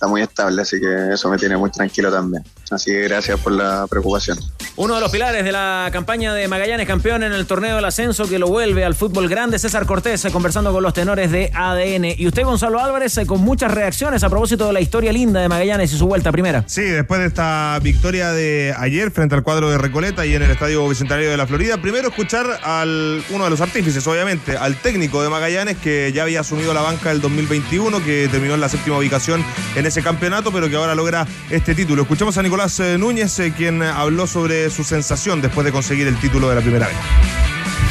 está 0.01 0.07
muy 0.07 0.21
estable, 0.23 0.63
así 0.63 0.79
que 0.79 1.13
eso 1.13 1.29
me 1.29 1.37
tiene 1.37 1.55
muy 1.55 1.69
tranquilo 1.69 2.11
también. 2.11 2.43
Así 2.71 2.91
que 2.91 3.01
gracias 3.03 3.39
por 3.39 3.51
la 3.51 3.85
preocupación. 3.87 4.39
Uno 4.77 4.95
de 4.95 5.01
los 5.01 5.11
pilares 5.11 5.43
de 5.43 5.51
la 5.51 5.89
campaña 5.91 6.33
de 6.33 6.47
Magallanes 6.47 6.87
campeón 6.87 7.23
en 7.23 7.33
el 7.33 7.45
torneo 7.45 7.75
del 7.75 7.83
ascenso 7.83 8.27
que 8.27 8.39
lo 8.39 8.47
vuelve 8.47 8.85
al 8.85 8.95
fútbol 8.95 9.27
grande, 9.27 9.59
César 9.59 9.85
Cortés, 9.85 10.23
eh, 10.23 10.31
conversando 10.31 10.71
con 10.71 10.81
los 10.81 10.93
tenores 10.93 11.29
de 11.29 11.51
ADN. 11.53 12.15
Y 12.17 12.25
usted, 12.25 12.43
Gonzalo 12.43 12.79
Álvarez, 12.79 13.17
eh, 13.17 13.25
con 13.25 13.41
muchas 13.41 13.73
reacciones 13.73 14.23
a 14.23 14.29
propósito 14.29 14.65
de 14.67 14.73
la 14.73 14.79
historia 14.79 15.11
linda 15.11 15.41
de 15.41 15.49
Magallanes 15.49 15.91
y 15.91 15.97
su 15.97 16.07
vuelta 16.07 16.31
primera. 16.31 16.63
Sí, 16.67 16.83
después 16.83 17.19
de 17.19 17.27
esta 17.27 17.77
victoria 17.83 18.31
de 18.31 18.73
ayer 18.77 19.11
frente 19.11 19.35
al 19.35 19.43
cuadro 19.43 19.69
de 19.69 19.77
Recoleta 19.77 20.25
y 20.25 20.33
en 20.33 20.41
el 20.41 20.51
Estadio 20.51 20.87
Bicentenario 20.87 21.29
de 21.29 21.37
la 21.37 21.47
Florida, 21.47 21.81
primero 21.81 22.07
escuchar 22.07 22.45
al 22.63 23.21
uno 23.29 23.43
de 23.43 23.49
los 23.49 23.59
artífices, 23.59 24.07
obviamente, 24.07 24.55
al 24.55 24.77
técnico 24.77 25.21
de 25.21 25.29
Magallanes 25.29 25.77
que 25.77 26.11
ya 26.13 26.23
había 26.23 26.39
asumido 26.39 26.73
la 26.73 26.81
banca 26.81 27.11
el 27.11 27.19
2021, 27.19 28.03
que 28.03 28.29
terminó 28.31 28.53
en 28.53 28.61
la 28.61 28.69
séptima 28.69 28.97
ubicación 28.97 29.43
en 29.75 29.85
ese 29.85 30.01
campeonato, 30.01 30.51
pero 30.53 30.69
que 30.69 30.77
ahora 30.77 30.95
logra 30.95 31.27
este 31.49 31.75
título. 31.75 32.03
Escuchamos 32.03 32.37
a 32.37 32.41
Nicolás 32.41 32.60
eh, 32.61 32.97
Núñez, 32.99 33.39
eh, 33.39 33.53
quien 33.57 33.81
habló 33.81 34.27
sobre 34.27 34.69
su 34.69 34.83
sensación 34.83 35.41
después 35.41 35.65
de 35.65 35.71
conseguir 35.71 36.05
el 36.05 36.15
título 36.19 36.47
de 36.47 36.55
la 36.55 36.61
primera 36.61 36.87
vez. 36.87 36.95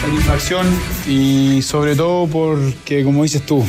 Satisfacción 0.01 0.67
y 1.09 1.61
sobre 1.63 1.97
todo 1.97 2.29
porque, 2.29 3.03
como 3.03 3.25
dices 3.25 3.43
tú, 3.43 3.65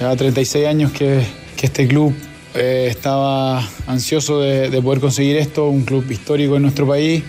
ya 0.00 0.16
36 0.16 0.66
años 0.66 0.92
que, 0.92 1.22
que 1.54 1.66
este 1.66 1.86
club 1.86 2.14
eh, 2.54 2.86
estaba 2.88 3.62
ansioso 3.86 4.40
de, 4.40 4.70
de 4.70 4.80
poder 4.80 5.00
conseguir 5.00 5.36
esto, 5.36 5.68
un 5.68 5.82
club 5.82 6.10
histórico 6.10 6.56
en 6.56 6.62
nuestro 6.62 6.86
país 6.88 7.22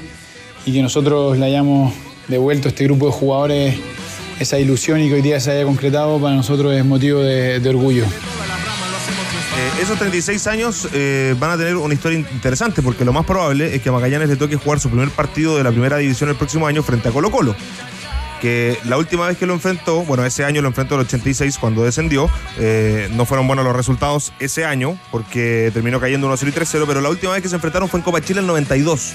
y 0.65 0.71
que 0.71 0.82
nosotros 0.82 1.38
le 1.38 1.45
hayamos 1.45 1.93
devuelto 2.29 2.69
a 2.69 2.69
este 2.69 2.86
grupo 2.86 3.08
de 3.08 3.12
jugadores 3.12 3.75
esa 4.39 4.58
ilusión 4.60 5.01
y 5.01 5.10
que 5.10 5.15
hoy 5.15 5.21
día 5.21 5.41
se 5.41 5.51
haya 5.51 5.65
concretado, 5.65 6.21
para 6.21 6.36
nosotros 6.36 6.73
es 6.73 6.86
motivo 6.86 7.19
de, 7.19 7.60
de 7.60 7.69
orgullo. 7.69 8.05
Esos 9.79 9.97
36 9.97 10.45
años 10.47 10.89
eh, 10.91 11.35
van 11.39 11.51
a 11.51 11.57
tener 11.57 11.77
una 11.77 11.93
historia 11.93 12.19
interesante 12.19 12.81
porque 12.81 13.05
lo 13.05 13.13
más 13.13 13.25
probable 13.25 13.73
es 13.73 13.81
que 13.81 13.87
a 13.87 13.93
Magallanes 13.93 14.27
le 14.27 14.35
toque 14.35 14.57
jugar 14.57 14.79
su 14.81 14.89
primer 14.89 15.09
partido 15.09 15.55
de 15.57 15.63
la 15.63 15.71
primera 15.71 15.95
división 15.97 16.29
el 16.29 16.35
próximo 16.35 16.67
año 16.67 16.83
frente 16.83 17.07
a 17.07 17.11
Colo 17.13 17.31
Colo. 17.31 17.55
Que 18.41 18.77
la 18.83 18.97
última 18.97 19.25
vez 19.27 19.37
que 19.37 19.45
lo 19.45 19.53
enfrentó, 19.53 20.03
bueno, 20.03 20.25
ese 20.25 20.43
año 20.43 20.61
lo 20.61 20.67
enfrentó 20.67 20.95
el 20.95 21.01
86 21.01 21.57
cuando 21.57 21.83
descendió. 21.83 22.29
eh, 22.57 23.07
no 23.13 23.25
fueron 23.25 23.47
buenos 23.47 23.63
los 23.63 23.73
resultados 23.73 24.33
ese 24.39 24.65
año 24.65 24.97
porque 25.11 25.71
terminó 25.73 25.99
cayendo 26.01 26.29
1-0 26.29 26.49
y 26.49 26.51
3-0, 26.51 26.83
pero 26.85 26.99
la 26.99 27.09
última 27.09 27.31
vez 27.31 27.41
que 27.41 27.47
se 27.47 27.55
enfrentaron 27.55 27.87
fue 27.87 27.99
en 27.99 28.03
Copa 28.03 28.19
Chile 28.19 28.41
el 28.41 28.47
92. 28.47 29.13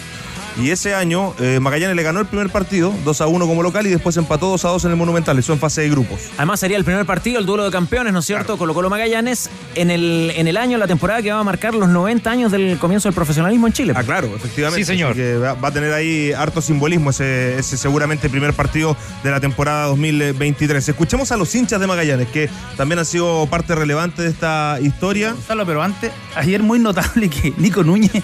Y 0.57 0.71
ese 0.71 0.95
año 0.95 1.35
eh, 1.40 1.59
Magallanes 1.61 1.97
le 1.97 2.03
ganó 2.03 2.21
el 2.21 2.27
primer 2.27 2.49
partido 2.51 2.95
2 3.05 3.21
a 3.21 3.27
1 3.27 3.47
como 3.47 3.62
local 3.62 3.87
y 3.87 3.90
después 3.90 4.17
empató 4.17 4.49
2 4.51 4.64
a 4.64 4.69
2 4.69 4.85
en 4.85 4.90
el 4.93 4.97
Monumental. 4.97 5.38
Eso 5.38 5.53
en 5.53 5.59
fase 5.59 5.83
de 5.83 5.90
grupos. 5.90 6.21
Además 6.37 6.61
sería 6.61 6.77
el 6.77 6.85
primer 6.85 7.05
partido, 7.07 7.38
el 7.40 7.47
duelo 7.47 7.64
de 7.64 7.71
campeones, 7.71 8.12
¿no 8.12 8.21
es 8.21 8.25
cierto? 8.27 8.57
Colo 8.57 8.75
Colo 8.75 8.88
Magallanes 8.88 9.51
en 9.75 9.90
el, 9.90 10.33
en 10.37 10.47
el 10.47 10.57
año, 10.57 10.79
la 10.79 10.87
temporada 10.87 11.23
que 11.23 11.33
va 11.33 11.40
a 11.40 11.45
marcar 11.45 11.75
los 11.75 11.88
90 11.88 12.31
años 12.31 12.53
del 12.53 12.79
comienzo 12.79 13.09
del 13.09 13.14
profesionalismo 13.14 13.67
en 13.67 13.73
Chile. 13.73 13.93
Ah, 13.97 14.05
claro, 14.05 14.29
efectivamente. 14.35 14.83
Así 14.83 15.14
que 15.14 15.37
va, 15.37 15.55
va 15.55 15.69
a 15.69 15.73
tener 15.73 15.93
ahí 15.93 16.33
harto 16.33 16.62
simbolismo 16.62 17.11
ese, 17.11 17.59
ese 17.59 17.77
seguramente 17.77 18.29
primer 18.29 18.53
partido 18.53 18.97
de 19.23 19.31
la 19.31 19.40
temporada 19.40 19.87
2023. 19.87 20.88
Escuchemos 20.88 21.33
a 21.33 21.37
los 21.37 21.53
hinchas 21.55 21.81
de 21.81 21.87
Magallanes, 21.87 22.29
que 22.29 22.49
también 22.77 22.99
han 23.01 23.07
sido 23.07 23.47
parte 23.47 23.75
relevante 23.75 24.23
de 24.23 24.29
esta 24.29 24.79
historia. 24.81 25.33
Gonzalo, 25.33 25.67
pero 25.67 25.83
antes, 25.83 26.12
ayer 26.37 26.62
muy 26.62 26.79
notable 26.79 27.29
que 27.29 27.53
Nico 27.57 27.83
Núñez, 27.83 28.23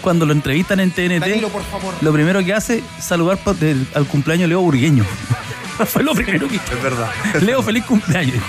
cuando 0.00 0.26
lo 0.26 0.32
entrevistan 0.32 0.80
en 0.80 0.90
TNT, 0.90 1.48
por 1.52 1.62
favor. 1.68 1.94
lo 2.00 2.12
primero 2.12 2.44
que 2.44 2.54
hace 2.54 2.82
es 2.98 3.04
saludar 3.04 3.38
al 3.94 4.06
cumpleaños 4.06 4.48
Leo 4.48 4.60
Burgueño. 4.60 5.04
Fue 5.86 6.02
lo 6.02 6.14
primero 6.14 6.48
que 6.48 6.56
Es 6.56 6.82
verdad. 6.82 7.08
Leo, 7.40 7.62
feliz 7.62 7.84
cumpleaños. 7.84 8.42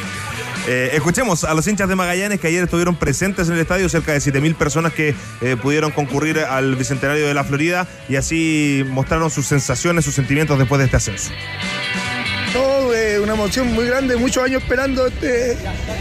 Eh, 0.67 0.91
escuchemos 0.93 1.45
a 1.45 1.53
los 1.53 1.65
hinchas 1.67 1.89
de 1.89 1.95
Magallanes 1.95 2.39
que 2.39 2.47
ayer 2.47 2.63
estuvieron 2.63 2.95
presentes 2.95 3.47
en 3.47 3.55
el 3.55 3.59
estadio, 3.61 3.89
cerca 3.89 4.11
de 4.11 4.19
7.000 4.19 4.55
personas 4.55 4.93
que 4.93 5.15
eh, 5.41 5.57
pudieron 5.59 5.91
concurrir 5.91 6.39
al 6.39 6.75
Bicentenario 6.75 7.27
de 7.27 7.33
la 7.33 7.43
Florida 7.43 7.87
y 8.07 8.17
así 8.17 8.85
mostraron 8.89 9.31
sus 9.31 9.47
sensaciones, 9.47 10.05
sus 10.05 10.13
sentimientos 10.13 10.59
después 10.59 10.77
de 10.79 10.85
este 10.85 10.97
ascenso. 10.97 11.31
Todo 12.53 12.93
eh, 12.93 13.19
una 13.19 13.33
emoción 13.33 13.73
muy 13.73 13.85
grande, 13.85 14.15
muchos 14.17 14.43
años 14.43 14.61
esperando 14.61 15.07
este, 15.07 15.57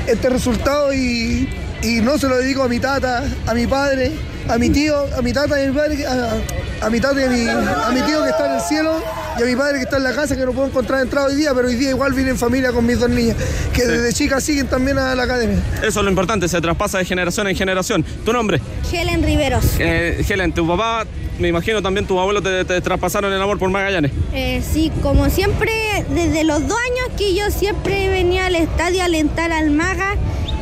este 0.06 0.28
resultado 0.28 0.92
y, 0.92 1.48
y 1.82 2.00
no 2.02 2.18
se 2.18 2.28
lo 2.28 2.36
dedico 2.36 2.62
a 2.62 2.68
mi 2.68 2.78
tata, 2.78 3.24
a 3.46 3.54
mi 3.54 3.66
padre, 3.66 4.12
a 4.48 4.58
mi 4.58 4.70
tío, 4.70 4.96
a 5.16 5.22
mi 5.22 5.32
tata 5.32 5.60
y 5.60 5.64
a 5.64 5.68
mi 5.68 5.74
padre, 5.76 6.06
a, 6.06 6.86
a 6.86 6.90
mi 6.90 7.00
tata 7.00 7.20
y 7.20 7.24
a 7.24 7.28
mi, 7.28 7.48
a 7.48 7.90
mi 7.92 8.00
tío 8.02 8.22
que 8.22 8.30
está 8.30 8.46
en 8.46 8.54
el 8.54 8.60
cielo 8.60 9.00
y 9.38 9.42
a 9.42 9.46
mi 9.46 9.56
padre 9.56 9.74
que 9.78 9.84
está 9.84 9.96
en 9.98 10.04
la 10.04 10.12
casa 10.14 10.36
que 10.36 10.44
no 10.44 10.52
puedo 10.52 10.66
encontrar 10.68 11.00
entrada 11.00 11.26
hoy 11.28 11.36
día, 11.36 11.52
pero 11.54 11.68
hoy 11.68 11.74
día 11.74 11.90
igual 11.90 12.12
vine 12.12 12.30
en 12.30 12.38
familia 12.38 12.72
con 12.72 12.84
mis 12.86 12.98
dos 12.98 13.10
niñas, 13.10 13.36
que 13.72 13.84
desde 13.84 14.12
chicas 14.12 14.42
siguen 14.42 14.66
también 14.66 14.98
a 14.98 15.14
la 15.14 15.22
academia. 15.24 15.58
Eso 15.82 16.00
es 16.00 16.04
lo 16.04 16.08
importante, 16.08 16.48
se 16.48 16.60
traspasa 16.60 16.98
de 16.98 17.04
generación 17.04 17.46
en 17.48 17.56
generación. 17.56 18.04
¿Tu 18.24 18.32
nombre? 18.32 18.60
Helen 18.92 19.22
Riveros. 19.22 19.64
Eh, 19.78 20.24
Helen, 20.28 20.52
tu 20.52 20.66
papá, 20.66 21.04
me 21.38 21.48
imagino 21.48 21.80
también 21.82 22.06
tus 22.06 22.18
abuelos 22.18 22.42
te, 22.42 22.64
te 22.64 22.80
traspasaron 22.80 23.32
el 23.32 23.40
amor 23.40 23.58
por 23.58 23.70
Magallanes. 23.70 24.10
Eh, 24.32 24.62
sí, 24.72 24.90
como 25.02 25.30
siempre, 25.30 25.72
desde 26.10 26.42
los 26.44 26.66
dos 26.66 26.76
años 26.78 27.16
que 27.16 27.34
yo 27.34 27.50
siempre 27.50 28.08
venía 28.08 28.46
al 28.46 28.56
estadio 28.56 29.02
a 29.02 29.04
alentar 29.04 29.52
al 29.52 29.70
Maga, 29.70 30.14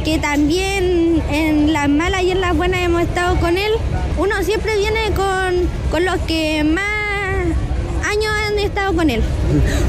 que 0.06 0.18
también 0.20 1.20
en 1.32 1.72
las 1.72 1.88
malas 1.88 2.22
y 2.22 2.30
en 2.30 2.40
las 2.40 2.56
buenas 2.56 2.80
hemos 2.80 3.02
estado 3.02 3.34
con 3.40 3.58
él. 3.58 3.72
Uno 4.16 4.40
siempre 4.44 4.76
viene 4.78 5.00
con, 5.16 5.68
con 5.90 6.04
los 6.04 6.16
que 6.28 6.62
más 6.62 6.84
años 8.08 8.32
han 8.46 8.56
estado 8.60 8.94
con 8.94 9.10
él. 9.10 9.20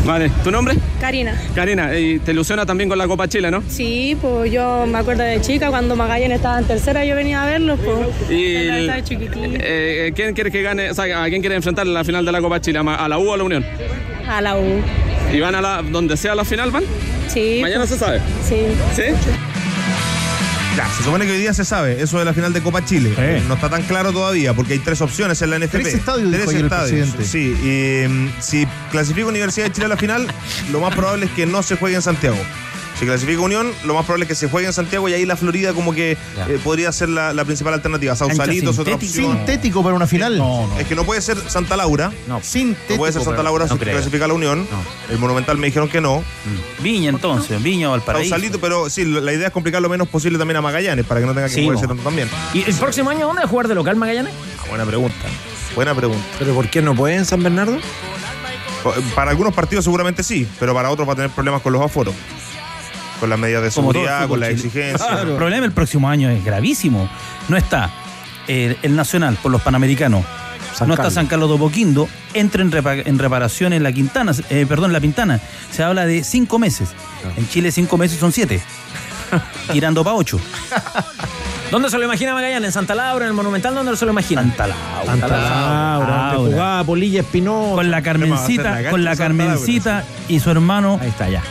Vale, 0.08 0.32
¿tu 0.44 0.50
nombre? 0.50 0.74
Karina. 1.00 1.40
Karina, 1.54 1.96
y 1.96 2.18
te 2.18 2.32
ilusiona 2.32 2.66
también 2.66 2.90
con 2.90 2.98
la 2.98 3.08
Copa 3.08 3.28
Chile, 3.28 3.52
¿no? 3.52 3.62
Sí, 3.70 4.18
pues 4.20 4.52
yo 4.52 4.88
me 4.88 4.98
acuerdo 4.98 5.22
de 5.22 5.40
chica 5.40 5.70
cuando 5.70 5.96
Magallanes 5.96 6.38
estaba 6.38 6.58
en 6.58 6.66
tercera, 6.66 7.06
yo 7.06 7.14
venía 7.14 7.44
a 7.44 7.46
verlos, 7.46 7.80
pues. 7.86 8.32
Y 8.32 8.56
el- 8.56 9.04
chiquitín. 9.04 9.56
eh, 9.62 10.12
¿Quién 10.16 10.34
quieres 10.34 10.52
que 10.52 10.64
gane? 10.64 10.90
O 10.90 10.96
sea, 10.96 11.24
¿a 11.24 11.30
quién 11.30 11.42
quiere 11.42 11.56
enfrentar 11.56 11.86
en 11.86 11.94
la 11.94 12.04
final 12.04 12.26
de 12.26 12.32
la 12.32 12.42
Copa 12.42 12.60
Chile? 12.60 12.80
¿A 12.80 12.84
Ma- 12.84 12.96
¿A 12.96 13.08
la 13.08 13.20
U 13.20 13.30
o 13.30 13.34
a 13.36 13.38
la 13.38 13.44
Unión? 13.44 13.64
A 14.28 14.42
la 14.42 14.58
U. 14.58 14.82
¿Y 15.32 15.40
van 15.40 15.54
a 15.54 15.62
la, 15.62 15.84
donde 15.84 16.18
sea 16.18 16.34
la 16.34 16.44
final, 16.44 16.72
van? 16.72 16.86
Sí. 17.28 17.60
Mañana 17.62 17.82
pues. 17.86 17.92
se 17.92 17.98
sabe. 18.00 18.20
Sí. 18.44 18.56
¿Sí? 18.96 19.04
Ya, 20.78 20.88
se 20.96 21.02
supone 21.02 21.26
que 21.26 21.32
hoy 21.32 21.40
día 21.40 21.56
se 21.56 21.66
sabe 21.66 22.04
eso 22.04 22.20
de 22.20 22.26
la 22.26 22.36
final 22.36 22.54
de 22.54 22.62
Copa 22.62 22.86
Chile. 22.86 23.42
No 23.48 23.56
está 23.56 23.68
tan 23.68 23.82
claro 23.82 24.14
todavía 24.14 24.54
porque 24.54 24.74
hay 24.74 24.80
tres 24.80 25.02
opciones 25.02 25.42
en 25.42 25.50
la 25.50 25.58
NFP. 25.58 25.72
Tres 25.72 25.94
estadios, 25.96 26.30
Tres 26.30 26.54
estadios. 26.54 27.10
Sí, 27.24 27.48
y 27.48 28.08
mm, 28.08 28.34
si 28.40 28.68
clasifica 28.92 29.26
Universidad 29.26 29.66
de 29.66 29.72
Chile 29.72 29.86
a 29.88 29.90
la 29.90 29.98
final, 29.98 30.28
lo 30.72 30.80
más 30.80 30.94
probable 30.94 31.26
es 31.26 31.32
que 31.32 31.48
no 31.48 31.64
se 31.64 31.78
juegue 31.78 31.96
en 31.96 32.04
Santiago. 32.04 32.38
Si 33.00 33.06
clasifica 33.06 33.40
Unión, 33.42 33.72
lo 33.86 33.94
más 33.94 34.06
probable 34.06 34.24
es 34.26 34.30
que 34.30 34.34
se 34.36 34.50
juegue 34.50 34.66
en 34.66 34.74
Santiago 34.74 35.08
y 35.08 35.14
ahí 35.14 35.24
la 35.26 35.36
Florida 35.38 35.74
como 35.74 35.94
que 35.94 36.14
eh, 36.14 36.60
podría 36.64 36.92
ser 36.92 37.10
la, 37.10 37.32
la 37.32 37.46
principal 37.46 37.76
alternativa. 37.76 38.16
Sausalito 38.16 38.72
es 38.72 38.80
otra 38.80 38.96
opción. 38.96 39.38
Sintético 39.38 39.84
para 39.84 39.96
una 39.96 40.08
final. 40.08 40.42
Es 40.80 40.88
que 40.88 40.96
no 40.96 41.04
puede 41.04 41.22
ser 41.22 41.38
Santa 41.48 41.78
Laura. 41.78 42.12
No, 42.28 42.42
Sintético. 42.42 42.94
No 42.94 42.98
puede 42.98 43.14
ser 43.14 43.22
Santa 43.24 43.44
Laura 43.44 43.66
No 43.68 43.74
si 43.74 43.80
creo. 43.80 43.94
clasifica 43.94 44.28
la 44.28 44.34
Unión. 44.34 44.68
El 45.12 45.20
Monumental 45.20 45.58
me 45.60 45.68
dijeron 45.68 45.90
que 45.90 46.02
no. 46.02 46.24
Viña 46.82 47.10
entonces, 47.10 47.62
Viña 47.62 47.90
o 47.90 47.92
Valparaíso. 47.92 48.30
Sausalito, 48.32 48.60
pero 48.60 48.90
sí, 48.90 49.06
la 49.06 49.32
idea 49.32 49.48
es 49.48 49.54
complicar 49.54 49.80
lo 49.82 49.90
menos 49.90 50.08
posible 50.08 50.40
también 50.40 50.58
a 50.58 50.62
Magallanes 50.62 51.06
para 51.06 51.20
que 51.20 51.28
no 51.28 51.34
tenga 51.36 51.48
que 51.50 51.54
Sí, 51.54 51.62
moverse 51.62 51.84
mo. 51.86 51.90
tanto 51.90 52.04
también. 52.04 52.28
¿Y 52.56 52.64
el 52.64 52.74
próximo 52.76 53.12
año 53.12 53.28
dónde 53.28 53.42
va 53.42 53.46
a 53.46 53.50
jugar 53.50 53.68
de 53.68 53.76
local 53.76 53.96
Magallanes? 53.96 54.34
Ah, 54.60 54.66
buena 54.70 54.86
pregunta. 54.86 55.16
Buena 55.76 55.94
pregunta. 55.94 56.24
¿Pero 56.40 56.56
por 56.56 56.68
qué 56.70 56.82
no 56.82 56.96
puede 56.96 57.16
en 57.16 57.26
San 57.26 57.44
Bernardo? 57.44 57.78
Para 59.16 59.32
algunos 59.32 59.54
partidos 59.54 59.84
seguramente 59.84 60.24
sí, 60.24 60.48
pero 60.60 60.74
para 60.74 60.90
otros 60.90 61.08
va 61.08 61.14
a 61.14 61.16
tener 61.16 61.30
problemas 61.32 61.62
con 61.62 61.74
los 61.74 61.82
aforos. 61.82 62.14
Con 63.20 63.30
las 63.30 63.40
medidas 63.40 63.64
de 63.64 63.70
todo 63.70 63.92
seguridad, 63.92 64.28
con 64.28 64.40
la 64.40 64.48
chileno. 64.48 64.66
exigencia. 64.68 65.08
Claro. 65.08 65.32
El 65.32 65.36
problema 65.38 65.66
el 65.66 65.72
próximo 65.72 66.10
año 66.10 66.30
es 66.30 66.44
gravísimo. 66.44 67.10
No 67.50 67.58
está 67.58 67.90
eh, 68.48 68.78
el 68.84 68.96
Nacional 68.96 69.38
por 69.42 69.52
los 69.52 69.62
Panamericanos. 69.62 70.24
San 70.76 70.88
no 70.90 70.96
Carlos. 70.96 71.12
está 71.14 71.22
San 71.22 71.28
Carlos 71.28 71.50
de 71.50 71.58
Boquindo. 71.58 72.08
Entra 72.34 72.62
en, 72.62 72.72
repa- 72.72 73.02
en 73.06 73.18
reparación 73.18 73.74
en 73.74 73.82
la 73.84 73.92
Quintana, 73.92 74.32
eh, 74.50 74.66
perdón, 74.68 74.92
en 74.92 74.94
la 74.94 75.00
Pintana. 75.00 75.40
Se 75.72 75.82
habla 75.84 76.06
de 76.06 76.24
cinco 76.24 76.60
meses. 76.60 76.90
En 77.36 77.48
Chile 77.50 77.72
cinco 77.72 77.98
meses 77.98 78.20
son 78.20 78.32
siete. 78.32 78.62
Tirando 79.72 80.04
para 80.04 80.16
ocho. 80.16 80.40
¿Dónde 81.72 81.90
se 81.90 81.98
lo 81.98 82.06
imagina 82.06 82.34
Magallanes? 82.34 82.68
¿En 82.68 82.72
Santa 82.72 82.96
Laura, 82.96 83.26
en 83.26 83.30
el 83.30 83.36
Monumental? 83.36 83.76
¿Dónde 83.76 83.96
se 83.98 84.06
lo 84.06 84.12
imagina? 84.12 84.42
Santa 84.42 84.68
Laura. 84.68 85.06
Santa 85.06 85.28
Laura, 85.28 86.32
donde 86.34 86.52
jugaba 86.54 86.84
Polilla 86.86 87.20
Espinosa. 87.22 87.76
Con 87.76 87.92
la 87.92 88.02
Carmencita, 88.02 88.90
con 88.90 89.04
la 89.04 89.16
Carmencita 89.18 90.06
y 90.30 90.40
su 90.40 90.50
hermano 90.50 91.00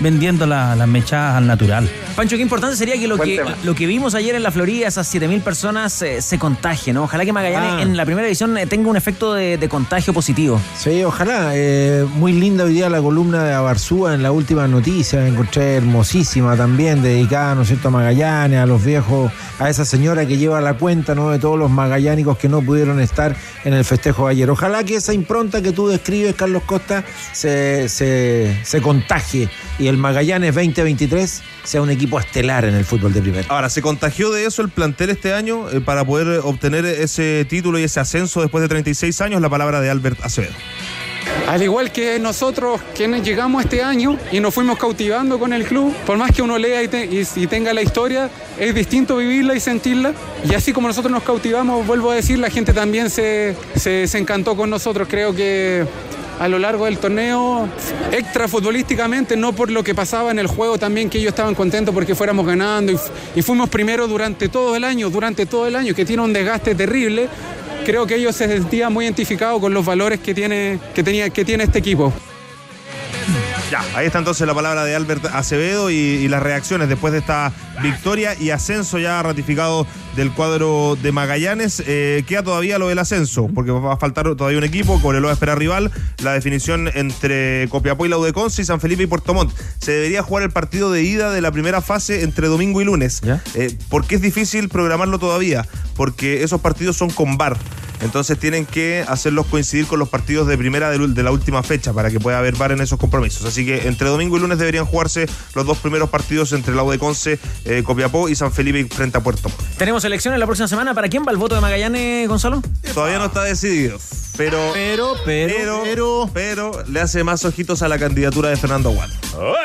vendiendo 0.01 0.47
la- 0.47 0.75
las 0.75 0.89
mechadas 0.89 1.37
al 1.37 1.47
natural. 1.47 1.89
Pancho, 2.17 2.37
qué 2.37 2.43
importante 2.43 2.77
sería 2.77 2.95
que 2.99 3.07
lo, 3.07 3.19
Buen 3.19 3.29
que 3.29 3.37
tema. 3.37 3.55
lo 3.63 3.75
que 3.75 3.87
vimos 3.87 4.15
ayer 4.15 4.35
en 4.35 4.43
la 4.43 4.51
Florida, 4.51 4.89
esas 4.89 5.07
7.000 5.07 5.43
personas, 5.43 6.01
eh, 6.01 6.23
se 6.23 6.39
contagien, 6.39 6.95
¿no? 6.97 7.03
Ojalá 7.05 7.27
que 7.27 7.33
Magallanes 7.35 7.73
Ah. 7.75 7.83
en 7.83 7.95
la 7.97 8.07
primera 8.07 8.27
división 8.27 8.57
eh, 8.57 8.67
tenga 8.67 8.89
un 8.89 8.97
efecto 8.97 9.35
de, 9.35 9.59
de 9.59 9.69
contagio 9.69 10.15
positivo. 10.15 10.59
Sí, 10.79 11.05
ojalá. 11.05 11.51
Eh, 11.53 12.07
muy 12.15 12.33
linda 12.33 12.65
hoy 12.65 12.73
día 12.73 12.89
la 12.89 13.03
columna 13.03 13.45
de 13.45 13.53
Abarzúa 13.53 14.15
en 14.15 14.23
la 14.23 14.33
última 14.33 14.67
noticia. 14.67 15.21
Me 15.21 15.29
encontré 15.29 15.77
hermosísima 15.77 16.57
también, 16.57 17.03
dedicada, 17.03 17.55
¿no 17.55 17.63
es 17.63 17.69
cierto?, 17.69 17.89
a 17.89 17.91
Magallanes, 17.91 18.61
a 18.61 18.67
los 18.67 18.83
viejos, 18.83 19.31
a 19.59 19.69
esa 19.69 19.85
señora 20.07 20.25
que 20.25 20.37
lleva 20.39 20.61
la 20.61 20.75
cuenta, 20.75 21.17
¿no?, 21.17 21.31
de 21.31 21.41
todos 21.41 21.59
los 21.59 21.69
magallánicos 21.69 22.39
que 22.39 22.49
no 22.49 22.63
pudieron 22.63 23.01
estar 23.01 23.35
en 23.65 23.75
el 23.75 23.85
festejo 23.85 24.27
de 24.27 24.35
ayer. 24.35 24.49
Ojalá 24.49 24.85
que 24.85 24.95
esa 24.95 25.13
impronta 25.13 25.63
que 25.63 25.73
tú 25.73 25.89
describes, 25.89 26.37
Carlos 26.37 26.63
Costa, 26.65 27.03
se, 27.33 27.89
se, 27.89 28.57
se 28.63 28.81
contagie 28.81 29.49
y 29.81 29.89
el 29.89 29.97
Magallanes 29.97 30.55
2023 30.55 31.43
sea 31.65 31.83
un 31.83 31.91
equipo 31.91 32.21
estelar 32.21 32.65
en 32.65 32.77
el 32.77 32.85
fútbol 32.85 33.13
de 33.15 33.21
primera. 33.21 33.47
Ahora, 33.49 33.69
¿se 33.69 33.83
contagió 33.83 34.31
de 34.31 34.47
eso 34.47 34.63
el 34.63 34.69
plantel 34.69 35.11
este 35.11 35.33
año 35.33 35.69
eh, 35.71 35.81
para 35.81 36.05
poder 36.05 36.39
obtener 36.45 36.85
ese 36.85 37.45
título 37.49 37.81
y 37.81 37.83
ese 37.83 37.99
ascenso 37.99 38.43
después 38.43 38.63
de 38.63 38.69
36 38.69 39.21
años? 39.23 39.41
La 39.41 39.51
palabra 39.51 39.81
de 39.81 39.91
Albert 39.91 40.21
Acevedo. 40.23 40.55
Al 41.49 41.63
igual 41.63 41.93
que 41.93 42.19
nosotros 42.19 42.81
quienes 42.95 43.23
llegamos 43.23 43.65
este 43.65 43.83
año 43.83 44.19
y 44.33 44.41
nos 44.41 44.53
fuimos 44.55 44.79
cautivando 44.79 45.39
con 45.39 45.53
el 45.53 45.65
club, 45.65 45.95
por 46.05 46.17
más 46.17 46.33
que 46.33 46.43
uno 46.43 46.59
lea 46.59 46.83
y, 46.83 46.89
te- 46.89 47.05
y- 47.07 47.27
y 47.37 47.47
tenga 47.47 47.73
la 47.73 47.83
historia, 47.83 48.29
es 48.59 48.75
distinto 48.75 49.17
vivirla 49.17 49.55
y 49.55 49.61
sentirla. 49.61 50.13
Y 50.49 50.55
así 50.55 50.73
como 50.73 50.89
nosotros 50.89 51.13
nos 51.13 51.23
cautivamos, 51.23 51.87
vuelvo 51.87 52.11
a 52.11 52.15
decir, 52.17 52.39
la 52.39 52.51
gente 52.51 52.73
también 52.73 53.11
se, 53.11 53.55
se- 53.77 54.09
se 54.09 54.19
encantó 54.19 54.57
con 54.57 54.71
nosotros. 54.71 55.07
Creo 55.09 55.35
que 55.35 55.85
a 56.41 56.49
lo 56.49 56.59
largo 56.59 56.85
del 56.85 56.99
torneo, 56.99 57.69
extra 58.13 58.47
futbolísticamente, 58.49 59.37
no 59.37 59.53
por 59.55 59.71
lo 59.71 59.83
que 59.85 59.95
pasaba 59.95 60.31
en 60.31 60.39
el 60.39 60.49
juego, 60.49 60.79
también 60.79 61.09
que 61.09 61.19
ellos 61.19 61.31
estaban 61.31 61.55
contentos 61.55 61.95
porque 61.95 62.15
fuéramos 62.15 62.45
ganando 62.47 62.93
y, 62.93 62.99
y 63.37 63.43
fuimos 63.43 63.71
primero 63.71 64.07
durante 64.09 64.49
todo 64.49 64.77
el 64.77 64.85
año, 64.85 65.09
durante 65.11 65.47
todo 65.47 65.67
el 65.67 65.77
año, 65.77 65.95
que 65.95 66.05
tiene 66.05 66.23
un 66.23 66.33
desgaste 66.33 66.75
terrible. 66.75 67.29
Creo 67.87 68.05
que 68.05 68.17
ellos 68.17 68.35
se 68.35 68.49
sentían 68.49 68.93
muy 68.93 69.05
identificados 69.05 69.61
con 69.61 69.73
los 69.73 69.87
valores 69.87 70.19
que 70.19 70.35
tiene, 70.35 70.81
que 70.93 71.05
tenía, 71.05 71.31
que 71.31 71.45
tiene 71.45 71.63
este 71.63 71.79
equipo. 71.79 72.13
Ya, 73.71 73.85
ahí 73.97 74.07
está 74.07 74.19
entonces 74.21 74.47
la 74.47 74.55
palabra 74.55 74.85
de 74.85 74.95
Albert 74.95 75.27
Acevedo 75.27 75.91
y, 75.91 75.95
y 75.95 76.29
las 76.29 76.43
reacciones 76.43 76.89
después 76.89 77.13
de 77.13 77.19
esta 77.19 77.53
victoria 77.83 78.37
y 78.39 78.51
ascenso 78.51 78.99
ya 78.99 79.23
ratificado 79.23 79.87
del 80.15 80.33
cuadro 80.33 80.97
de 81.01 81.13
Magallanes. 81.13 81.83
Eh, 81.87 82.25
queda 82.27 82.43
todavía 82.43 82.79
lo 82.79 82.89
del 82.89 82.99
ascenso, 82.99 83.49
porque 83.55 83.71
va 83.71 83.95
a 83.95 83.97
faltar 83.97 84.35
todavía 84.35 84.59
un 84.59 84.65
equipo, 84.65 85.01
Cobreloa 85.01 85.33
espera 85.33 85.55
rival, 85.55 85.91
la 86.23 86.33
definición 86.33 86.91
entre 86.95 87.69
Copiapó 87.69 88.07
y 88.07 88.09
la 88.09 88.19
Udeconce 88.19 88.63
y 88.63 88.65
San 88.65 88.81
Felipe 88.81 89.03
y 89.03 89.07
Puerto 89.07 89.35
Montt. 89.35 89.53
Se 89.79 89.93
debería 89.93 90.23
jugar 90.23 90.43
el 90.45 90.51
partido 90.51 90.91
de 90.91 91.03
ida 91.03 91.31
de 91.33 91.41
la 91.41 91.53
primera 91.53 91.83
fase 91.83 92.23
entre 92.23 92.49
domingo 92.49 92.81
y 92.81 92.85
lunes. 92.85 93.21
Eh, 93.55 93.77
¿Por 93.89 94.07
qué 94.07 94.17
es 94.17 94.23
difícil 94.23 94.69
programarlo 94.69 95.19
todavía? 95.19 95.67
Porque 95.97 96.43
esos 96.43 96.61
partidos 96.61 96.97
son 96.97 97.11
con 97.11 97.37
VAR. 97.37 97.57
Entonces 98.01 98.39
tienen 98.39 98.67
que 98.67 99.05
hacerlos 99.07 99.47
coincidir 99.47 99.87
con 99.87 99.99
los 99.99 100.09
partidos 100.09 100.47
de 100.47 100.59
primera 100.59 100.91
de, 100.91 100.99
de 100.99 101.23
la 101.23 101.31
última 101.31 101.63
fecha 101.63 101.93
para 101.93 102.11
que 102.11 102.21
pueda 102.21 102.39
haber 102.39 102.57
VAR 102.57 102.73
en 102.73 102.81
esos 102.81 102.99
compromisos. 102.99 103.45
Así 103.45 103.65
que 103.65 103.87
entre 103.89 104.09
domingo 104.09 104.37
y 104.37 104.41
lunes 104.41 104.59
deberían 104.59 104.85
jugarse 104.85 105.27
los 105.55 105.67
dos 105.67 105.79
primeros 105.79 106.11
partidos 106.11 106.53
entre 106.53 106.75
la 106.75 106.83
U 106.83 106.91
de 106.91 106.99
Conce, 106.99 107.39
eh, 107.65 107.83
Copiapó 107.85 108.29
y 108.29 108.35
San 108.35 108.53
Felipe 108.53 108.87
frente 108.95 109.19
a 109.19 109.23
Puerto 109.23 109.49
Montt. 109.49 109.61
Tenemos 109.79 110.05
elecciones 110.05 110.39
la 110.41 110.47
próxima 110.47 110.69
semana. 110.69 110.95
¿Para 110.95 111.09
quién 111.09 111.25
va 111.27 111.33
el 111.33 111.39
voto 111.39 111.55
de 111.55 111.61
Magallanes, 111.61 112.29
Gonzalo? 112.29 112.63
Todavía 112.95 113.19
no 113.19 113.27
está 113.27 113.43
decidido, 113.43 113.99
pero 114.37 114.71
pero, 114.73 115.15
pero, 115.25 115.83
pero, 115.83 116.31
pero, 116.33 116.85
le 116.89 117.01
hace 117.01 117.25
más 117.25 117.45
ojitos 117.45 117.83
a 117.83 117.89
la 117.89 117.99
candidatura 117.99 118.49
de 118.49 118.57
Fernando 118.57 118.91
Gual. 118.91 119.11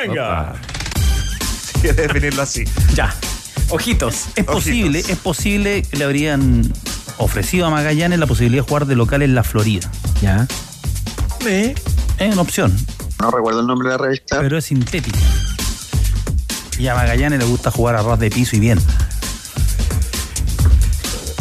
Venga. 0.01 0.53
Si 1.65 1.79
quiere 1.79 2.07
definirlo 2.07 2.41
así. 2.41 2.65
Ya. 2.93 3.13
Ojitos. 3.69 4.27
Es 4.35 4.43
posible, 4.43 4.99
es 4.99 5.17
posible 5.17 5.81
que 5.83 5.97
le 5.97 6.03
habrían 6.03 6.71
ofrecido 7.21 7.67
a 7.67 7.69
Magallanes 7.69 8.19
la 8.19 8.27
posibilidad 8.27 8.63
de 8.63 8.67
jugar 8.67 8.85
de 8.85 8.95
local 8.95 9.21
en 9.21 9.35
la 9.35 9.43
Florida. 9.43 9.89
Ya. 10.21 10.47
Es 11.47 12.33
una 12.33 12.41
opción. 12.41 12.75
No 13.19 13.31
recuerdo 13.31 13.61
el 13.61 13.67
nombre 13.67 13.89
de 13.89 13.97
la 13.97 14.03
revista. 14.03 14.39
Pero 14.39 14.57
es 14.57 14.65
sintética. 14.65 15.17
Y 16.77 16.87
a 16.87 16.95
Magallanes 16.95 17.39
le 17.39 17.45
gusta 17.45 17.71
jugar 17.71 17.95
a 17.95 18.01
ras 18.01 18.19
de 18.19 18.29
piso 18.29 18.55
y 18.55 18.59
bien. 18.59 18.79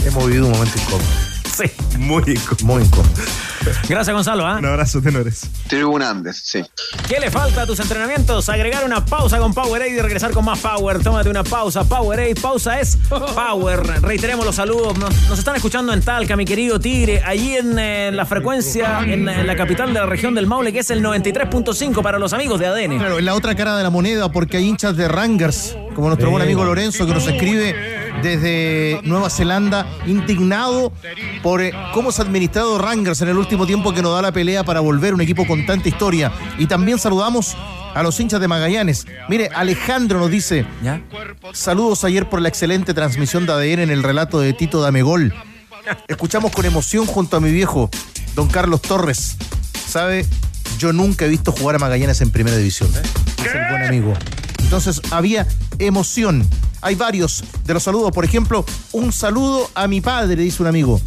Hemos 0.05 0.26
vivido 0.26 0.47
un 0.47 0.53
momento 0.53 0.78
incómodo. 0.78 1.09
Sí. 1.57 1.64
Muy 1.99 2.22
incómodo. 2.26 2.64
Muy 2.64 2.83
incómodo. 2.83 3.11
Gracias, 3.89 4.15
Gonzalo. 4.15 4.47
¿ah? 4.47 4.57
Un 4.59 4.67
abrazo, 4.67 5.01
tenores. 5.01 5.43
Tribunandes, 5.69 6.43
sí. 6.45 6.63
¿Qué 7.09 7.21
le 7.21 7.31
falta 7.31 7.63
a 7.63 7.67
tus 7.67 7.79
entrenamientos? 7.81 8.49
Agregar 8.49 8.85
una 8.85 9.05
pausa 9.05 9.39
con 9.39 9.53
Powerade 9.53 9.91
y 9.91 10.01
regresar 10.01 10.31
con 10.31 10.45
más 10.45 10.59
Power. 10.61 11.03
Tómate 11.03 11.29
una 11.29 11.45
pausa. 11.45 11.85
Powerade, 11.85 12.35
pausa 12.35 12.81
es 12.81 12.99
Power. 13.09 13.81
Reiteremos 14.03 14.47
los 14.47 14.55
saludos. 14.55 14.97
Nos, 14.99 15.29
nos 15.29 15.39
están 15.39 15.57
escuchando 15.57 15.93
en 15.93 16.01
Talca, 16.03 16.37
mi 16.37 16.45
querido 16.45 16.81
Tigre. 16.81 17.23
Allí 17.25 17.57
en 17.57 17.79
eh, 17.79 18.11
la 18.13 18.27
frecuencia, 18.27 19.01
en, 19.01 19.29
en 19.29 19.47
la 19.47 19.57
capital 19.57 19.93
de 19.93 20.01
la 20.01 20.07
región 20.07 20.35
del 20.35 20.47
Maule, 20.47 20.73
que 20.73 20.81
es 20.81 20.91
el 20.91 21.03
93.5 21.03 22.03
para 22.03 22.19
los 22.19 22.33
amigos 22.33 22.61
de 22.61 22.67
ADN. 22.67 22.99
Claro, 22.99 23.19
en 23.19 23.25
la 23.25 23.35
otra 23.35 23.55
cara 23.55 23.77
de 23.77 23.83
la 23.83 23.91
moneda, 23.91 24.31
porque 24.33 24.57
hay 24.57 24.67
hinchas 24.69 24.97
de 24.97 25.09
Rangers, 25.09 25.77
como 25.95 26.09
nuestro 26.09 26.31
buen 26.31 26.43
amigo 26.43 26.65
Lorenzo, 26.65 27.07
que 27.07 27.15
nos 27.15 27.27
escribe 27.27 28.00
desde 28.23 29.01
Nueva 29.03 29.31
Zelanda, 29.31 29.87
indignado 30.07 30.93
por 31.43 31.63
eh, 31.63 31.73
cómo 31.95 32.13
se 32.13 32.23
ha 32.23 32.25
administrado 32.25 32.79
Rangers 32.79 33.21
en 33.23 33.29
el 33.29 33.39
último 33.39 33.67
tiempo 33.67 33.93
que 33.93 34.03
nos 34.03 34.15
da 34.15 34.23
la 34.23 34.33
pelea 34.33 34.65
para 34.65 34.81
volver 34.81 35.15
un 35.15 35.21
equipo 35.21 35.47
con 35.47 35.67
tanta 35.67 35.89
historia. 35.89 36.33
Y 36.59 36.67
también 36.67 36.99
saludamos 36.99 37.57
a 37.95 38.03
los 38.03 38.19
hinchas 38.21 38.41
de 38.41 38.49
Magallanes. 38.49 39.07
Mire, 39.29 39.49
Alejandro 39.55 40.19
nos 40.19 40.31
dice, 40.31 40.67
saludos 41.53 42.05
ayer 42.05 42.29
por 42.29 42.41
la 42.41 42.49
excelente 42.49 42.95
transmisión 42.95 43.47
de 43.47 43.53
ADN 43.53 43.81
en 43.81 43.91
el 43.91 44.03
relato 44.03 44.41
de 44.41 44.53
Tito 44.53 44.81
Damegol. 44.81 45.35
Escuchamos 46.09 46.53
con 46.53 46.65
emoción 46.65 47.07
junto 47.07 47.37
a 47.37 47.41
mi 47.41 47.51
viejo, 47.51 47.91
don 48.35 48.49
Carlos 48.49 48.83
Torres. 48.83 49.37
¿Sabe? 49.89 50.25
Yo 50.79 50.93
nunca 50.93 51.25
he 51.25 51.29
visto 51.29 51.53
jugar 51.53 51.77
a 51.77 51.79
Magallanes 51.79 52.21
en 52.21 52.31
primera 52.31 52.57
división. 52.57 52.91
Es 53.45 53.55
el 53.55 53.69
buen 53.69 53.83
amigo. 53.85 54.15
Entonces 54.71 55.03
había 55.11 55.49
emoción. 55.81 56.49
Hay 56.81 56.95
varios 56.95 57.43
de 57.64 57.75
los 57.75 57.83
saludos. 57.83 58.12
Por 58.12 58.25
ejemplo, 58.25 58.64
un 58.93 59.12
saludo 59.12 59.68
a 59.75 59.89
mi 59.89 60.01
padre, 60.01 60.43
dice 60.43 60.62
un 60.62 60.68
amigo. 60.68 61.01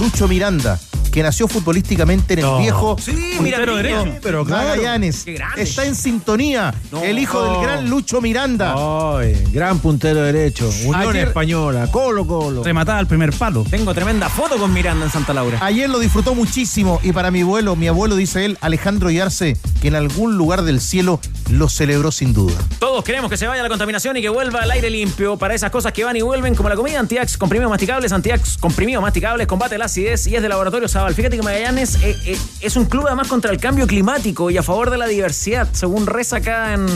Lucho 0.00 0.26
Miranda, 0.26 0.80
que 1.18 1.22
nació 1.24 1.48
futbolísticamente 1.48 2.34
en 2.34 2.38
el 2.38 2.44
No. 2.44 2.58
viejo 2.58 2.96
Sí, 3.00 3.10
Mirandino. 3.40 3.74
derecho. 3.74 4.04
Pero 4.22 4.44
claro. 4.44 4.68
Magallanes. 4.68 5.26
Está 5.56 5.84
en 5.84 5.96
sintonía. 5.96 6.72
el 7.02 7.18
hijo 7.18 7.42
del 7.42 7.60
gran 7.62 7.90
Lucho 7.90 8.20
Miranda. 8.20 8.74
Ay, 9.18 9.34
gran 9.52 9.80
puntero 9.80 10.22
derecho. 10.22 10.70
Unión 10.84 10.94
Ayer- 11.10 11.26
Española. 11.28 11.88
Colo, 11.90 12.24
colo. 12.24 12.62
Rematada 12.62 12.98
al 13.00 13.08
primer 13.08 13.32
palo. 13.32 13.64
Tengo 13.68 13.92
tremenda 13.94 14.28
foto 14.28 14.58
con 14.58 14.72
Miranda 14.72 15.06
en 15.06 15.10
Santa 15.10 15.34
Laura. 15.34 15.58
Ayer 15.60 15.90
lo 15.90 15.98
disfrutó 15.98 16.36
muchísimo 16.36 17.00
y 17.02 17.10
para 17.12 17.32
mi 17.32 17.40
abuelo, 17.40 17.74
mi 17.74 17.88
abuelo 17.88 18.14
dice 18.14 18.44
él, 18.44 18.56
Alejandro 18.60 19.10
Yarse, 19.10 19.56
que 19.82 19.88
en 19.88 19.96
algún 19.96 20.36
lugar 20.36 20.62
del 20.62 20.80
cielo 20.80 21.18
lo 21.50 21.68
celebró 21.68 22.12
sin 22.12 22.32
duda. 22.32 22.54
Todos 22.78 23.02
queremos 23.02 23.28
que 23.28 23.36
se 23.36 23.46
vaya 23.48 23.62
la 23.62 23.68
contaminación 23.68 24.16
y 24.16 24.22
que 24.22 24.28
vuelva 24.28 24.60
al 24.60 24.70
aire 24.70 24.88
limpio 24.90 25.36
para 25.36 25.54
esas 25.54 25.70
cosas 25.72 25.92
que 25.92 26.04
van 26.04 26.16
y 26.16 26.22
vuelven, 26.22 26.54
como 26.54 26.68
la 26.68 26.76
comida 26.76 27.00
Antiax, 27.00 27.36
comprimidos 27.38 27.70
masticables, 27.70 28.12
Antiax, 28.12 28.56
comprimidos 28.58 29.02
masticables, 29.02 29.46
combate 29.48 29.76
la 29.78 29.86
acidez 29.86 30.26
y 30.28 30.36
es 30.36 30.42
de 30.42 30.48
Laboratorio 30.48 30.86
Fíjate 31.14 31.36
que 31.36 31.42
Magallanes 31.42 31.96
eh, 32.02 32.16
eh, 32.26 32.38
es 32.60 32.76
un 32.76 32.84
club 32.86 33.06
además 33.06 33.28
contra 33.28 33.50
el 33.50 33.58
cambio 33.58 33.86
climático 33.86 34.50
y 34.50 34.56
a 34.56 34.62
favor 34.62 34.90
de 34.90 34.98
la 34.98 35.06
diversidad, 35.06 35.68
según 35.72 36.06
reza 36.06 36.36
acá 36.36 36.74
en, 36.74 36.86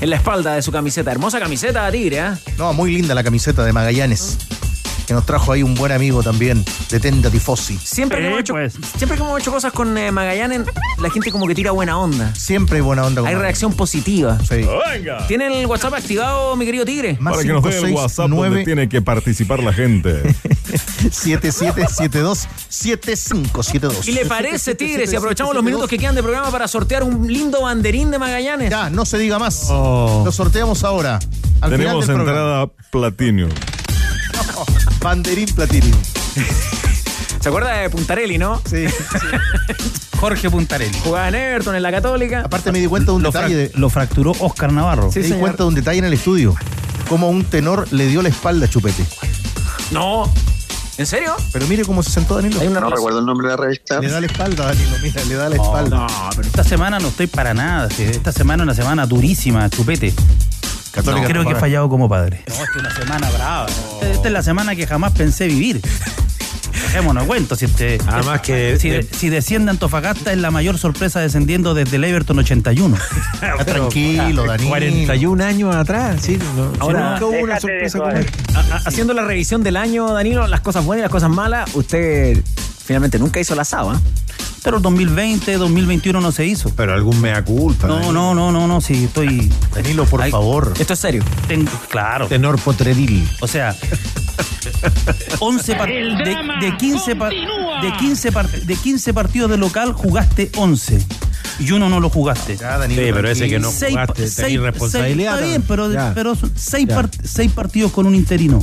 en 0.00 0.10
la 0.10 0.16
espalda 0.16 0.54
de 0.54 0.62
su 0.62 0.72
camiseta. 0.72 1.10
Hermosa 1.12 1.38
camiseta, 1.38 1.90
Tigre, 1.90 2.20
¿ah? 2.20 2.38
No, 2.58 2.72
muy 2.72 2.92
linda 2.92 3.14
la 3.14 3.22
camiseta 3.24 3.64
de 3.64 3.72
Magallanes, 3.72 4.38
que 5.06 5.14
nos 5.14 5.26
trajo 5.26 5.52
ahí 5.52 5.62
un 5.62 5.74
buen 5.74 5.92
amigo 5.92 6.22
también, 6.22 6.64
de 6.90 7.00
Tenda 7.00 7.30
Tifosi. 7.30 7.76
Siempre, 7.78 8.18
que 8.20 8.26
hemos 8.28 8.40
hecho, 8.40 8.54
siempre 8.96 9.16
que 9.16 9.22
hemos 9.24 9.40
hecho 9.40 9.50
cosas 9.50 9.72
con 9.72 9.96
eh, 9.98 10.10
Magallanes, 10.12 10.62
la 11.00 11.10
gente 11.10 11.30
como 11.32 11.46
que 11.46 11.54
tira 11.54 11.70
buena 11.72 11.98
onda. 11.98 12.34
Siempre 12.34 12.76
hay 12.76 12.82
buena 12.82 13.02
onda. 13.04 13.20
con 13.20 13.28
Hay 13.28 13.34
Magallanes. 13.34 13.42
reacción 13.42 13.72
positiva. 13.74 14.38
Sí. 14.48 14.64
Venga. 14.92 15.26
¿Tiene 15.26 15.60
el 15.60 15.66
WhatsApp 15.66 15.94
activado, 15.94 16.54
mi 16.56 16.64
querido 16.64 16.84
Tigre? 16.84 17.18
Para 17.22 17.42
que 17.42 17.48
nos 17.48 17.62
dé 17.64 17.78
el 17.78 17.92
WhatsApp 17.94 18.28
donde 18.30 18.64
tiene 18.64 18.88
que 18.88 19.02
participar 19.02 19.62
la 19.62 19.72
gente. 19.72 20.22
7772-7572. 21.08 24.06
¿Y 24.08 24.12
le 24.12 24.26
parece, 24.26 24.74
Tigre, 24.74 25.06
si 25.06 25.16
aprovechamos 25.16 25.54
los 25.54 25.64
minutos 25.64 25.88
que 25.88 25.96
quedan 25.98 26.14
de 26.14 26.22
programa 26.22 26.50
para 26.50 26.68
sortear 26.68 27.02
un 27.02 27.26
lindo 27.32 27.62
banderín 27.62 28.10
de 28.10 28.18
Magallanes? 28.18 28.70
Ya, 28.70 28.90
no 28.90 29.04
se 29.06 29.18
diga 29.18 29.38
más. 29.38 29.66
Oh. 29.70 30.22
Lo 30.24 30.32
sorteamos 30.32 30.84
ahora. 30.84 31.18
Al 31.60 31.70
Tenemos 31.70 32.04
final 32.04 32.06
del 32.06 32.16
programa. 32.26 32.62
entrada 32.62 32.66
Platinum. 32.90 33.50
Banderín 35.00 35.46
Platinum. 35.54 35.92
¿Se 37.40 37.48
acuerda 37.48 37.72
de 37.78 37.88
Puntarelli, 37.90 38.36
no? 38.38 38.60
Sí. 38.68 38.84
Jorge 40.20 40.50
Puntarelli. 40.50 40.98
Jugaba 41.02 41.28
en 41.28 41.34
Everton, 41.34 41.74
en 41.74 41.82
la 41.82 41.90
Católica. 41.90 42.42
Aparte 42.44 42.70
me 42.72 42.80
di 42.80 42.86
cuenta 42.86 43.12
de 43.12 43.16
un 43.16 43.22
Lo, 43.22 43.30
detalle. 43.30 43.56
de- 43.56 43.70
lo 43.74 43.88
fracturó 43.88 44.32
Oscar 44.40 44.72
Navarro. 44.72 45.10
me 45.14 45.22
di 45.22 45.32
cuenta 45.32 45.62
de 45.64 45.68
un 45.68 45.74
detalle 45.74 45.98
en 46.00 46.04
el 46.04 46.12
estudio. 46.12 46.54
Como 47.08 47.30
un 47.30 47.44
tenor 47.44 47.88
le 47.92 48.06
dio 48.08 48.20
la 48.22 48.28
espalda 48.28 48.66
a 48.66 48.68
Chupete. 48.68 49.04
No. 49.90 50.30
¿En 50.98 51.06
serio? 51.06 51.34
Pero 51.52 51.66
mire 51.66 51.84
cómo 51.84 52.02
se 52.02 52.10
sentó 52.10 52.36
Danilo. 52.36 52.62
No 52.68 52.90
recuerdo 52.90 53.20
el 53.20 53.26
nombre 53.26 53.48
de 53.48 53.56
la 53.56 53.62
revista. 53.62 54.00
Le 54.00 54.08
da 54.08 54.20
la 54.20 54.26
espalda, 54.26 54.66
Danilo, 54.66 54.96
mira, 55.02 55.24
le 55.24 55.34
da 55.34 55.48
la 55.48 55.56
espalda. 55.56 55.96
No, 55.98 56.30
pero 56.36 56.46
esta 56.46 56.64
semana 56.64 56.98
no 56.98 57.08
estoy 57.08 57.26
para 57.26 57.54
nada. 57.54 57.88
Esta 57.98 58.32
semana 58.32 58.62
es 58.62 58.66
una 58.66 58.74
semana 58.74 59.06
durísima, 59.06 59.68
chupete. 59.70 60.12
Católica 60.92 61.22
No, 61.22 61.28
creo 61.28 61.44
que 61.46 61.52
he 61.52 61.60
fallado 61.60 61.88
como 61.88 62.08
padre. 62.08 62.44
No, 62.48 62.54
esta 62.54 62.64
es 62.64 62.76
una 62.76 62.94
semana 62.94 63.30
brava. 63.30 63.66
Esta 64.02 64.28
es 64.28 64.32
la 64.32 64.42
semana 64.42 64.74
que 64.74 64.86
jamás 64.86 65.12
pensé 65.12 65.46
vivir. 65.46 65.80
Dejémonos 66.82 67.24
cuento. 67.24 67.54
Si, 67.56 67.64
este, 67.66 67.98
Además 68.06 68.40
que- 68.40 68.78
si, 68.78 68.88
de- 68.90 69.02
si 69.02 69.28
desciende 69.28 69.70
Antofagasta 69.70 70.32
es 70.32 70.38
la 70.38 70.50
mayor 70.50 70.78
sorpresa 70.78 71.20
descendiendo 71.20 71.74
desde 71.74 71.96
el 71.96 72.04
Everton 72.04 72.38
81. 72.38 72.96
Ah, 73.42 73.64
tranquilo, 73.64 74.44
Danilo. 74.46 74.68
41 74.70 75.44
años 75.44 75.74
atrás, 75.74 76.20
sí. 76.22 76.38
no- 76.56 76.72
Ahora, 76.80 77.12
nunca 77.12 77.26
hubo 77.26 77.38
una 77.40 77.60
sorpresa 77.60 77.98
como 77.98 78.10
esta. 78.10 78.82
Haciendo 78.86 79.12
la 79.14 79.22
revisión 79.24 79.62
del 79.62 79.76
año, 79.76 80.12
Danilo, 80.12 80.46
las 80.46 80.60
cosas 80.60 80.84
buenas 80.84 81.00
y 81.00 81.04
las 81.04 81.10
cosas 81.12 81.30
malas, 81.30 81.70
usted 81.74 82.42
finalmente 82.90 83.20
nunca 83.20 83.38
hizo 83.38 83.54
la 83.54 83.64
SABA. 83.64 84.00
Pero 84.64 84.78
el 84.78 84.82
2020, 84.82 85.56
2021 85.58 86.20
no 86.20 86.32
se 86.32 86.44
hizo. 86.44 86.70
Pero 86.74 86.92
algún 86.92 87.20
mea 87.20 87.44
culpa. 87.44 87.86
No, 87.86 88.12
no, 88.12 88.34
no, 88.34 88.50
no, 88.50 88.66
no, 88.66 88.80
sí, 88.80 89.04
estoy. 89.04 89.48
Danilo, 89.72 90.06
por 90.06 90.28
favor. 90.28 90.74
Esto 90.76 90.94
es 90.94 90.98
serio. 90.98 91.22
Tengo, 91.46 91.70
claro. 91.88 92.26
Tenor 92.26 92.58
Potredil. 92.60 93.28
O 93.42 93.46
sea, 93.46 93.76
11 95.38 95.76
par- 95.76 95.88
El 95.88 96.18
de, 96.18 96.36
de 96.62 96.76
15 96.78 97.14
par- 97.14 97.30
continúa. 97.32 97.80
de 97.80 97.92
15 97.96 98.32
par- 98.32 98.50
de 98.50 98.74
15 98.76 99.14
partidos 99.14 99.50
de 99.52 99.56
local 99.56 99.92
jugaste 99.92 100.50
11 100.56 100.98
y 101.60 101.70
uno 101.70 101.88
no 101.88 102.00
lo 102.00 102.10
jugaste. 102.10 102.56
Ya, 102.56 102.76
Danilo, 102.76 103.02
Sí, 103.02 103.08
pero 103.14 103.30
ese 103.30 103.48
que 103.48 103.60
no 103.60 103.70
Seis 103.70 103.92
jugaste, 103.92 104.08
pa- 104.08 104.14
tenés 104.16 104.34
seis- 104.34 104.60
responsabilidad. 104.60 105.30
seis- 105.38 105.42
Está 105.44 105.46
bien, 105.46 105.62
pero, 105.68 105.92
Ya. 105.92 106.12
pero 106.12 106.36
seis, 106.56 106.88
part- 106.88 107.20
seis 107.22 107.52
partidos 107.52 107.92
con 107.92 108.06
un 108.06 108.16
interino. 108.16 108.58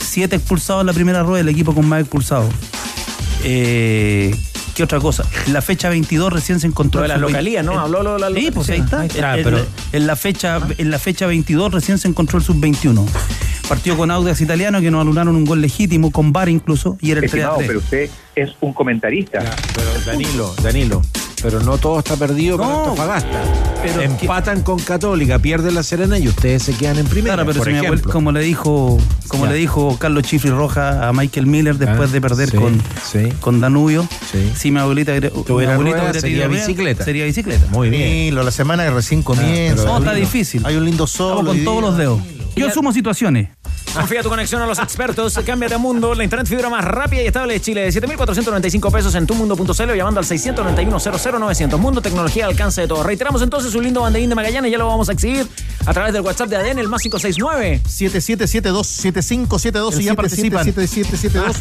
Siete 0.00 0.36
expulsados 0.36 0.80
en 0.80 0.86
la 0.86 0.92
primera 0.94 1.22
rueda, 1.22 1.42
el 1.42 1.48
equipo 1.50 1.74
con 1.74 1.86
más 1.86 2.00
expulsados. 2.00 2.48
Eh, 3.44 4.34
¿Qué 4.74 4.84
otra 4.84 5.00
cosa? 5.00 5.24
En 5.46 5.52
la 5.52 5.60
fecha 5.62 5.88
22 5.88 6.32
recién 6.32 6.60
se 6.60 6.66
encontró. 6.68 7.00
Lo 7.00 7.08
de 7.08 7.18
¿no? 7.64 7.72
el- 7.72 7.78
Habló 7.78 8.02
lo 8.02 8.14
de 8.14 8.20
la 8.20 8.28
Sí, 8.40 8.50
pues 8.52 8.70
ahí 8.70 8.78
está. 8.80 9.00
Ahí 9.00 9.08
está. 9.08 9.36
En- 9.36 9.44
pero- 9.44 9.66
en, 9.92 10.06
la 10.06 10.14
fecha, 10.14 10.60
en 10.78 10.90
la 10.90 10.98
fecha 11.00 11.26
22 11.26 11.72
recién 11.72 11.98
se 11.98 12.06
encontró 12.06 12.38
el 12.38 12.44
sub-21. 12.44 13.04
Partido 13.68 13.96
con 13.96 14.10
Audax 14.10 14.40
Italiano 14.40 14.80
que 14.80 14.90
nos 14.90 15.00
anularon 15.02 15.34
un 15.36 15.44
gol 15.44 15.60
legítimo, 15.60 16.10
con 16.12 16.32
VAR 16.32 16.48
incluso, 16.48 16.96
y 17.00 17.10
era 17.10 17.20
el 17.20 17.28
3 17.28 17.34
a 17.34 17.36
Estimado, 17.36 17.56
3. 17.58 17.66
pero 17.68 17.78
usted 17.80 18.10
es 18.36 18.50
un 18.60 18.72
comentarista. 18.72 19.40
Pero 19.74 19.88
Danilo, 20.06 20.54
Danilo. 20.62 21.02
Pero 21.42 21.60
no 21.60 21.78
todo 21.78 21.98
está 22.00 22.16
perdido 22.16 22.56
No, 22.56 22.80
Antofagasta. 22.84 23.42
pero- 23.82 24.02
Empatan 24.02 24.62
con 24.62 24.78
Católica, 24.80 25.38
pierden 25.38 25.74
la 25.74 25.82
Serena 25.82 26.18
y 26.18 26.26
ustedes 26.28 26.62
se 26.64 26.74
quedan 26.74 26.98
en 26.98 27.06
primera. 27.06 27.34
Claro, 27.36 27.46
pero 27.46 27.58
por 27.64 28.00
si 28.00 28.02
como 28.10 28.32
le 28.32 28.40
dijo, 28.40 28.98
como 29.28 29.44
Ya. 29.46 29.52
le 29.52 29.56
dijo 29.58 29.96
Carlos 29.98 30.24
Chifri 30.24 30.50
Roja 30.50 31.08
a 31.08 31.12
Michael 31.12 31.46
Miller 31.46 31.76
después 31.76 32.10
Ah, 32.10 32.12
de 32.12 32.20
perder 32.20 32.50
sí, 32.50 32.56
con, 32.56 32.82
sí. 33.10 33.28
con 33.40 33.60
Danubio, 33.60 34.06
Sí. 34.32 34.50
si 34.56 34.70
mi 34.70 34.80
abuelita 34.80 35.12
mi 35.12 35.64
abuelita 35.64 36.12
sería 36.14 36.48
bicicleta. 36.48 37.04
sería 37.04 37.24
bicicleta. 37.24 37.66
Muy 37.70 37.90
bien. 37.90 38.34
La 38.34 38.50
semana 38.50 38.84
que 38.84 38.90
recién 38.90 39.22
comienza. 39.22 39.84
No, 39.84 39.98
está 39.98 40.14
difícil. 40.14 40.64
Hay 40.66 40.76
un 40.76 40.84
lindo 40.84 41.06
sol. 41.06 41.38
Hoy 41.38 41.44
con 41.58 41.64
todos 41.64 41.82
los 41.82 41.96
dedos. 41.96 42.20
Yo 42.56 42.66
asumo 42.66 42.92
situaciones. 42.92 43.50
Confía 43.94 44.22
tu 44.22 44.28
conexión 44.28 44.60
a 44.62 44.66
los 44.66 44.78
expertos. 44.78 45.38
Cámbiate 45.44 45.74
a 45.74 45.78
Mundo, 45.78 46.14
la 46.14 46.24
internet 46.24 46.46
fibra 46.46 46.68
más 46.68 46.84
rápida 46.84 47.22
y 47.22 47.26
estable 47.26 47.54
de 47.54 47.60
Chile. 47.60 47.90
De 47.90 47.90
7.495 47.90 48.92
pesos 48.92 49.14
en 49.14 49.26
tumundo.cl 49.26 49.90
o 49.90 49.94
llamando 49.94 50.20
al 50.20 50.26
691-00900. 50.26 51.78
Mundo, 51.78 52.00
tecnología, 52.00 52.44
al 52.44 52.50
alcance 52.50 52.82
de 52.82 52.88
todo. 52.88 53.02
Reiteramos 53.02 53.42
entonces 53.42 53.74
un 53.74 53.84
lindo 53.84 54.02
banderín 54.02 54.28
de 54.28 54.34
Magallanes. 54.34 54.70
Ya 54.70 54.78
lo 54.78 54.86
vamos 54.86 55.08
a 55.08 55.12
exhibir 55.12 55.46
a 55.86 55.94
través 55.94 56.12
del 56.12 56.22
WhatsApp 56.22 56.48
de 56.48 56.56
ADN, 56.56 56.78
el 56.78 56.88
más 56.88 57.02
569. 57.02 57.80
7772-7572 57.84 60.00
y 60.00 60.04
ya 60.04 60.10
El 60.10 60.16
participan. 60.16 60.64
7772. 60.64 61.56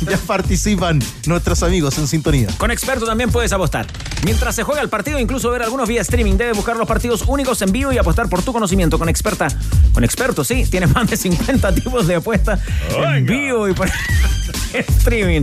ya 0.08 0.16
participan 0.26 1.00
nuestros 1.26 1.62
amigos 1.62 1.98
en 1.98 2.08
sintonía. 2.08 2.48
Con 2.58 2.70
experto 2.70 3.06
también 3.06 3.30
puedes 3.30 3.52
apostar. 3.52 3.86
Mientras 4.24 4.54
se 4.54 4.62
juega 4.62 4.80
el 4.80 4.88
partido, 4.88 5.18
incluso 5.18 5.50
ver 5.50 5.62
algunos 5.62 5.88
vía 5.88 6.00
streaming. 6.00 6.36
Debes 6.36 6.56
buscar 6.56 6.76
los 6.76 6.88
partidos 6.88 7.24
únicos 7.26 7.60
en 7.62 7.72
vivo 7.72 7.92
y 7.92 7.98
apostar 7.98 8.28
por 8.28 8.42
tu 8.42 8.52
conocimiento. 8.52 8.98
Con 8.98 9.08
experta, 9.08 9.48
con 9.92 10.04
experto, 10.04 10.44
sí. 10.44 10.64
Tienes 10.64 10.90
más 10.94 11.08
de 11.08 11.16
50 11.16 11.49
tipos 11.58 12.06
de 12.06 12.16
apuestas 12.16 12.60
en 12.96 13.26
vivo 13.26 13.68
y 13.68 13.72
por 13.72 13.88
streaming. 14.72 15.42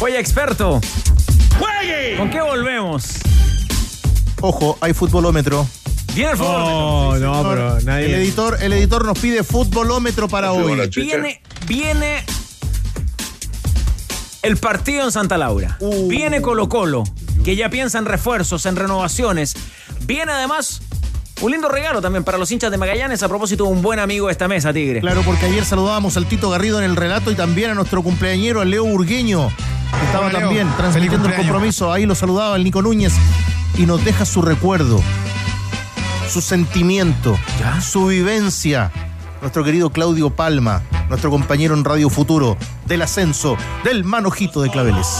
Oye, 0.00 0.18
experto. 0.18 0.80
¡Juegue! 1.58 2.16
¿Con 2.16 2.30
qué 2.30 2.40
volvemos? 2.40 3.06
Ojo, 4.40 4.76
hay 4.80 4.92
futbolómetro. 4.92 5.66
Viene 6.14 6.32
el 6.32 6.36
fútbol. 6.36 6.54
Oh, 6.56 7.16
no, 7.18 7.48
pero 7.48 7.80
nadie. 7.82 8.06
El 8.06 8.14
editor, 8.14 8.58
el 8.60 8.72
editor 8.72 9.04
nos 9.04 9.18
pide 9.18 9.44
futbolómetro 9.44 10.28
para 10.28 10.52
hoy. 10.52 10.88
Viene, 10.96 11.40
viene 11.66 12.24
el 14.42 14.56
partido 14.56 15.04
en 15.04 15.12
Santa 15.12 15.38
Laura. 15.38 15.76
Uh. 15.80 16.08
Viene 16.08 16.42
Colo 16.42 16.68
Colo, 16.68 17.04
que 17.44 17.56
ya 17.56 17.68
piensa 17.70 17.98
en 17.98 18.06
refuerzos, 18.06 18.66
en 18.66 18.76
renovaciones. 18.76 19.54
Viene 20.06 20.32
además 20.32 20.82
un 21.42 21.50
lindo 21.50 21.68
regalo 21.68 22.00
también 22.00 22.24
para 22.24 22.38
los 22.38 22.50
hinchas 22.50 22.70
de 22.70 22.78
Magallanes 22.78 23.22
a 23.22 23.28
propósito 23.28 23.64
de 23.64 23.70
un 23.70 23.82
buen 23.82 23.98
amigo 23.98 24.26
de 24.26 24.32
esta 24.32 24.48
mesa, 24.48 24.72
Tigre. 24.72 25.00
Claro, 25.00 25.22
porque 25.22 25.46
ayer 25.46 25.64
saludábamos 25.64 26.16
al 26.16 26.26
Tito 26.26 26.48
Garrido 26.48 26.78
en 26.78 26.84
el 26.84 26.96
relato 26.96 27.30
y 27.30 27.34
también 27.34 27.70
a 27.70 27.74
nuestro 27.74 28.02
cumpleañero, 28.02 28.62
al 28.62 28.70
Leo 28.70 28.84
Burgueño, 28.84 29.50
que 29.50 30.06
estaba 30.06 30.26
Hola, 30.28 30.40
también 30.40 30.68
transmitiendo 30.76 31.28
el 31.28 31.34
compromiso. 31.34 31.92
Ahí 31.92 32.06
lo 32.06 32.14
saludaba 32.14 32.56
el 32.56 32.64
Nico 32.64 32.80
Núñez 32.80 33.12
y 33.76 33.84
nos 33.84 34.02
deja 34.04 34.24
su 34.24 34.40
recuerdo, 34.40 35.02
su 36.30 36.40
sentimiento, 36.40 37.38
su 37.82 38.06
vivencia. 38.06 38.90
Nuestro 39.42 39.62
querido 39.62 39.90
Claudio 39.90 40.30
Palma, 40.30 40.82
nuestro 41.10 41.30
compañero 41.30 41.74
en 41.74 41.84
Radio 41.84 42.08
Futuro, 42.08 42.56
del 42.86 43.02
ascenso, 43.02 43.58
del 43.84 44.02
manojito 44.02 44.62
de 44.62 44.70
Claveles. 44.70 45.18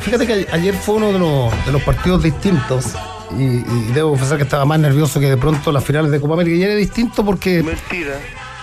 Fíjate 0.00 0.26
que 0.26 0.46
ayer 0.52 0.74
fue 0.74 0.96
uno 0.96 1.12
de 1.12 1.18
los, 1.18 1.66
de 1.66 1.72
los 1.72 1.82
partidos 1.82 2.22
distintos 2.22 2.94
y, 3.38 3.42
y 3.42 3.92
debo 3.94 4.10
confesar 4.10 4.36
que 4.36 4.44
estaba 4.44 4.64
más 4.64 4.78
nervioso 4.80 5.20
que 5.20 5.28
de 5.28 5.36
pronto 5.36 5.72
las 5.72 5.84
finales 5.84 6.10
de 6.10 6.20
Copa 6.20 6.34
América. 6.34 6.56
Y 6.56 6.62
era 6.62 6.74
distinto 6.74 7.24
porque 7.24 7.64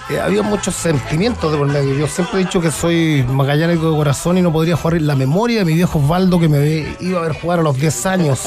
eh, 0.10 0.20
había 0.22 0.42
muchos 0.42 0.74
sentimientos 0.74 1.52
de 1.52 1.58
por 1.58 1.68
medio. 1.68 1.94
Yo 1.94 2.08
siempre 2.08 2.40
he 2.40 2.44
dicho 2.46 2.62
que 2.62 2.72
soy 2.72 3.26
magallánico 3.28 3.92
de 3.92 3.98
corazón 3.98 4.38
y 4.38 4.42
no 4.42 4.54
podría 4.54 4.78
jugar 4.78 4.96
en 4.96 5.08
la 5.08 5.16
memoria 5.16 5.60
de 5.60 5.66
mi 5.66 5.74
viejo 5.74 6.00
Osvaldo 6.00 6.40
que 6.40 6.48
me 6.48 6.96
iba 7.02 7.20
a 7.20 7.24
ver 7.24 7.34
jugar 7.34 7.60
a 7.60 7.62
los 7.62 7.78
10 7.78 8.06
años. 8.06 8.42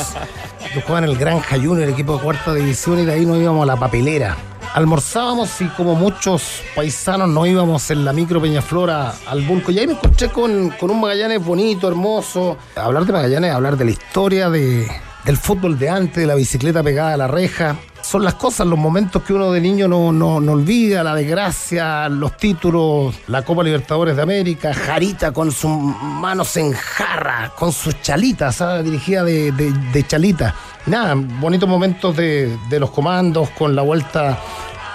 Yo 0.75 0.81
jugaba 0.81 1.05
en 1.05 1.13
el 1.13 1.19
Gran 1.19 1.41
Junior, 1.41 1.83
el 1.83 1.91
equipo 1.91 2.17
de 2.17 2.23
cuarta 2.23 2.55
división, 2.55 2.99
y 3.01 3.05
de 3.05 3.13
ahí 3.13 3.27
nos 3.27 3.37
íbamos 3.39 3.65
a 3.65 3.67
la 3.67 3.77
papelera. 3.77 4.37
Almorzábamos 4.73 5.61
y 5.61 5.67
como 5.67 5.97
muchos 5.97 6.63
paisanos 6.77 7.29
nos 7.29 7.47
íbamos 7.49 7.91
en 7.91 8.05
la 8.05 8.13
micro 8.13 8.41
Peñaflora 8.41 9.15
al 9.27 9.43
Bulco. 9.43 9.73
Y 9.73 9.81
ahí 9.81 9.87
me 9.87 9.95
encontré 9.95 10.29
con, 10.29 10.71
con 10.71 10.91
un 10.91 11.01
Magallanes 11.01 11.45
bonito, 11.45 11.89
hermoso. 11.89 12.57
Hablar 12.77 13.05
de 13.05 13.13
Magallanes, 13.13 13.53
hablar 13.53 13.77
de 13.77 13.85
la 13.85 13.91
historia 13.91 14.49
de, 14.49 14.89
del 15.25 15.37
fútbol 15.37 15.79
de 15.79 15.89
antes, 15.89 16.17
de 16.17 16.27
la 16.27 16.35
bicicleta 16.35 16.83
pegada 16.83 17.15
a 17.15 17.17
la 17.17 17.29
reja. 17.29 17.77
Son 18.03 18.25
las 18.25 18.35
cosas, 18.35 18.67
los 18.67 18.79
momentos 18.79 19.23
que 19.23 19.35
uno 19.35 19.53
de 19.53 19.61
niño 19.61 19.87
no, 19.87 20.11
no, 20.11 20.41
no 20.41 20.53
olvida, 20.53 21.05
la 21.05 21.15
desgracia, 21.15 22.09
los 22.09 22.35
títulos, 22.39 23.15
la 23.27 23.43
Copa 23.43 23.63
Libertadores 23.63 24.17
de 24.17 24.23
América, 24.23 24.73
Jarita 24.73 25.33
con 25.33 25.53
sus 25.53 25.71
manos 25.71 26.57
en 26.57 26.73
jarra, 26.73 27.53
con 27.59 27.73
sus 27.73 28.01
chalitas, 28.01 28.57
¿sabes? 28.57 28.85
dirigida 28.85 29.23
de, 29.23 29.53
de, 29.53 29.71
de 29.73 30.07
chalita. 30.07 30.55
Nada, 30.87 31.15
bonitos 31.15 31.69
momentos 31.69 32.17
de, 32.17 32.57
de 32.71 32.81
los 32.81 32.91
comandos, 32.91 33.51
con 33.51 33.77
la 33.77 33.83
vuelta, 33.83 34.39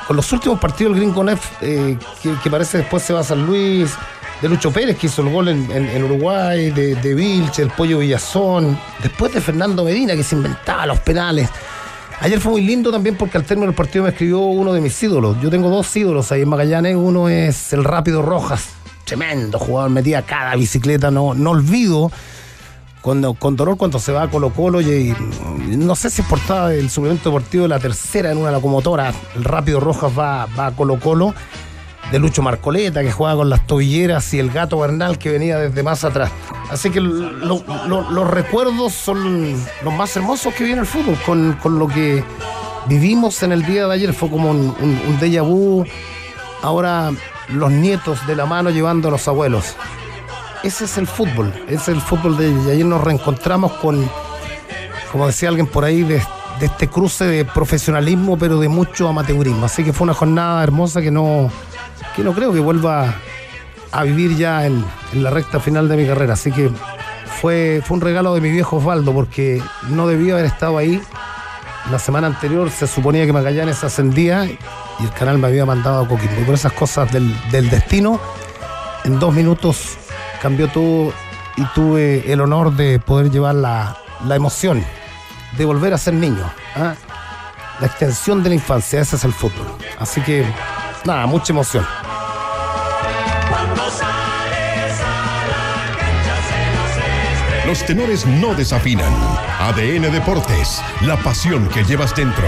con 0.08 0.16
los 0.16 0.32
últimos 0.34 0.60
partidos 0.60 0.94
del 0.94 1.04
Gringo 1.04 1.24
Nef, 1.24 1.46
eh, 1.62 2.00
que, 2.24 2.34
que 2.44 2.50
parece 2.50 2.80
después 2.80 3.04
se 3.04 3.14
va 3.14 3.20
a 3.20 3.24
San 3.24 3.46
Luis, 3.46 3.92
de 4.42 4.50
Lucho 4.50 4.72
Pérez, 4.72 4.98
que 4.98 5.08
hizo 5.08 5.22
el 5.22 5.30
gol 5.30 5.48
en, 5.48 6.04
Uruguay, 6.04 6.72
de, 6.72 6.96
de 6.96 7.14
Vilche, 7.16 7.62
el 7.62 7.70
Pollo 7.70 8.00
Villazón, 8.00 8.78
después 9.02 9.34
de 9.34 9.42
Fernando 9.42 9.84
Medina, 9.84 10.16
que 10.16 10.24
se 10.24 10.36
inventaba 10.36 10.86
los 10.86 11.00
penales. 11.00 11.50
Ayer 12.22 12.40
fue 12.40 12.54
muy 12.54 12.62
lindo 12.62 12.92
también 12.92 13.16
porque 13.16 13.38
al 13.38 13.44
término 13.44 13.68
del 13.68 13.76
partido 13.76 14.04
me 14.04 14.12
escribió 14.12 14.40
uno 14.40 14.74
de 14.74 14.82
mis 14.82 15.02
ídolos. 15.04 15.38
Yo 15.42 15.50
tengo 15.50 15.70
dos 15.70 15.94
ídolos 15.96 16.32
ahí 16.32 16.42
en 16.42 16.50
Magallanes. 16.50 16.96
Uno 16.96 17.28
es 17.28 17.74
el 17.74 17.84
Rápido 17.84 18.22
Rojas, 18.22 18.70
tremendo 19.04 19.60
jugador, 19.60 19.90
metía 19.90 20.22
cada 20.22 20.56
bicicleta. 20.56 21.12
No, 21.12 21.34
no 21.34 21.52
olvido 21.52 22.12
cuando, 23.02 23.34
con 23.34 23.56
dolor 23.56 23.78
cuando 23.78 24.00
se 24.00 24.12
va 24.12 24.24
a 24.24 24.30
Colo 24.30 24.52
Colo 24.52 24.82
y 24.82 25.14
no 25.68 25.96
sé 25.96 26.10
si 26.10 26.22
es 26.22 26.28
portada 26.28 26.70
del 26.70 26.90
suplemento 26.90 27.30
deportivo 27.30 27.64
de 27.64 27.70
la 27.70 27.80
tercera 27.80 28.32
en 28.32 28.38
una 28.38 28.52
locomotora. 28.52 29.14
El 29.36 29.44
Rápido 29.44 29.80
Rojas 29.80 30.12
va, 30.18 30.48
va 30.58 30.68
a 30.68 30.72
Colo 30.72 31.00
Colo 31.00 31.34
de 32.12 32.20
Lucho 32.20 32.42
Marcoleta, 32.42 33.02
que 33.02 33.12
jugaba 33.12 33.38
con 33.38 33.50
las 33.50 33.66
tobilleras, 33.68 34.34
y 34.34 34.40
el 34.40 34.52
gato 34.52 34.80
Bernal, 34.80 35.18
que 35.18 35.32
venía 35.32 35.58
desde 35.58 35.82
más 35.84 36.04
atrás. 36.04 36.32
Así 36.70 36.90
que 36.90 37.02
lo- 37.02 37.32
lo- 37.88 38.10
los 38.12 38.30
recuerdos 38.30 38.94
son 38.94 39.54
los 39.84 39.94
más 39.94 40.16
hermosos 40.16 40.54
que 40.54 40.64
viene 40.64 40.82
el 40.82 40.88
fútbol, 40.88 41.18
con, 41.26 41.54
con 41.62 41.80
lo 41.80 41.88
que 41.88 42.24
vivimos 42.88 43.42
en 43.44 43.52
el 43.52 43.66
día 43.66 43.88
de 43.88 43.94
ayer. 43.94 44.14
Fue 44.14 44.30
como 44.30 44.52
un, 44.52 44.76
un, 44.82 45.20
déjà 45.20 45.42
vu. 45.44 45.84
Ahora 46.62 47.12
los 47.50 47.72
nietos 47.72 48.26
de 48.28 48.36
la 48.36 48.46
mano 48.46 48.70
llevando 48.70 49.08
a 49.08 49.12
los 49.12 49.28
abuelos. 49.28 49.76
Ese 50.64 50.86
es 50.86 50.98
el 50.98 51.06
fútbol, 51.06 51.54
ese 51.68 51.76
es 51.76 51.88
el 51.90 52.02
fútbol 52.02 52.38
de 52.38 52.48
ayer 52.72 52.86
nos 52.86 53.04
reencontramos 53.04 53.74
con, 53.74 54.10
como 55.12 55.28
decía 55.28 55.50
alguien 55.50 55.68
por 55.68 55.84
ahí, 55.86 56.02
de, 56.02 56.16
de 56.60 56.66
este 56.66 56.88
cruce 56.88 57.26
de 57.26 57.46
profesionalismo, 57.46 58.36
pero 58.36 58.60
de 58.60 58.68
mucho 58.68 59.08
amateurismo. 59.08 59.66
Así 59.68 59.84
que 59.84 59.94
fue 59.94 60.06
una 60.06 60.16
jornada 60.16 60.64
hermosa 60.64 61.04
que 61.04 61.12
no, 61.12 61.52
que 62.16 62.24
no 62.24 62.34
creo 62.34 62.54
que 62.54 62.60
vuelva 62.60 63.14
a 63.92 64.04
vivir 64.04 64.36
ya 64.36 64.66
en, 64.66 64.84
la 65.14 65.30
recta 65.30 65.60
final 65.60 65.88
de 65.88 65.98
mi 65.98 66.06
carrera. 66.06 66.34
Así 66.34 66.52
que 66.52 66.70
fue, 67.42 67.82
fue 67.86 67.96
un 67.96 68.02
regalo 68.02 68.34
de 68.34 68.42
mi 68.42 68.52
viejo 68.52 68.78
Osvaldo, 68.78 69.14
porque 69.14 69.62
no 69.90 70.08
debía 70.08 70.34
haber 70.34 70.46
estado 70.46 70.78
ahí. 70.78 71.02
La 71.92 72.00
semana 72.00 72.28
anterior 72.28 72.70
se 72.72 72.88
suponía 72.88 73.26
que 73.26 73.34
Magallanes 73.34 73.84
ascendía 73.84 74.46
y 74.46 74.58
el 75.04 75.12
canal 75.12 75.38
me 75.38 75.48
había 75.48 75.66
mandado 75.66 76.04
a 76.04 76.08
Coquimbo. 76.08 76.42
Y 76.42 76.44
por 76.44 76.56
esas 76.56 76.74
cosas 76.74 77.12
del, 77.12 77.34
del 77.52 77.70
destino, 77.70 78.20
en 79.04 79.20
dos 79.20 79.34
minutos 79.34 79.98
cambió 80.42 80.68
todo 80.68 81.14
y 81.58 81.64
tuve 81.74 82.32
el 82.32 82.42
honor 82.42 82.76
de 82.76 83.00
poder 83.00 83.32
llevar 83.32 83.56
la, 83.56 83.98
la 84.26 84.36
emoción 84.36 84.84
de 85.58 85.66
volver 85.66 85.94
a 85.94 85.98
ser 85.98 86.14
niño. 86.14 86.52
¿ah? 86.76 86.96
La 87.80 87.88
extensión 87.88 88.44
de 88.44 88.50
la 88.50 88.56
infancia, 88.56 89.00
ese 89.00 89.16
es 89.16 89.24
el 89.24 89.34
fútbol. 89.34 89.68
Así 90.00 90.22
que, 90.22 90.46
nada, 91.04 91.26
mucha 91.26 91.54
emoción. 91.54 91.86
Los 97.76 97.86
tenores 97.86 98.26
no 98.26 98.56
desafinan. 98.56 99.14
ADN 99.60 100.10
Deportes, 100.10 100.82
la 101.02 101.18
pasión 101.18 101.68
que 101.68 101.84
llevas 101.84 102.16
dentro. 102.16 102.48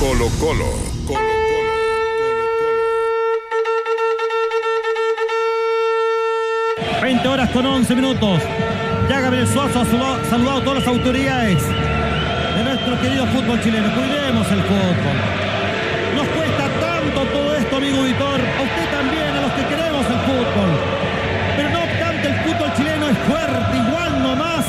Colo 0.00 0.28
Colo. 0.40 0.72
20 7.02 7.28
horas 7.28 7.50
con 7.50 7.66
11 7.66 7.94
minutos. 7.94 8.40
Ya 9.10 9.20
Gabriel 9.20 9.46
Suazo 9.46 9.80
ha 9.80 9.84
saludado 10.30 10.60
a 10.60 10.64
todas 10.64 10.78
las 10.78 10.88
autoridades 10.88 11.62
de 12.60 12.64
nuestro 12.64 13.00
querido 13.00 13.26
fútbol 13.28 13.58
chileno. 13.62 13.88
Cuidemos 13.94 14.46
el 14.52 14.62
fútbol. 14.64 15.16
Nos 16.14 16.28
cuesta 16.28 16.64
tanto 16.78 17.24
todo 17.32 17.56
esto, 17.56 17.76
amigo 17.76 17.98
auditor. 18.00 18.38
A 18.58 18.62
usted 18.68 18.86
también, 18.92 19.32
a 19.34 19.40
los 19.40 19.52
que 19.52 19.64
queremos 19.64 20.04
el 20.04 20.20
fútbol. 20.28 20.70
Pero 21.56 21.70
no 21.70 21.80
obstante, 21.84 22.28
el 22.28 22.34
fútbol 22.44 22.70
chileno 22.76 23.08
es 23.08 23.18
fuerte, 23.24 23.76
igual 23.76 24.22
no 24.22 24.36
más. 24.36 24.64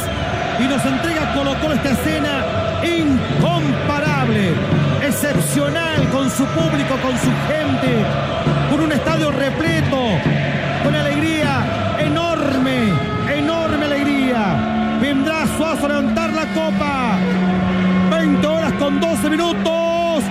Y 0.60 0.64
nos 0.72 0.86
entrega 0.86 1.34
Colo 1.34 1.54
Colo 1.60 1.74
esta 1.74 1.92
escena 1.92 2.34
incomparable, 2.82 4.54
excepcional 5.04 6.08
con 6.12 6.30
su 6.32 6.46
público, 6.46 6.96
con 7.04 7.16
su 7.20 7.32
gente, 7.52 7.92
con 8.70 8.80
un 8.80 8.92
estadio 8.94 9.32
repleto, 9.32 10.00
con 10.84 10.96
alegría 10.96 11.98
enorme, 12.00 12.94
enorme 13.36 13.86
alegría. 13.86 14.98
Vendrá 15.02 15.46
Suazo 15.58 15.88
a 15.88 15.90
levantar 15.90 16.30
la 16.32 16.46
copa. 16.54 17.18
20 18.82 18.82
horas 18.82 18.90
con 18.90 19.00
12 19.00 19.30
minutos. 19.30 20.24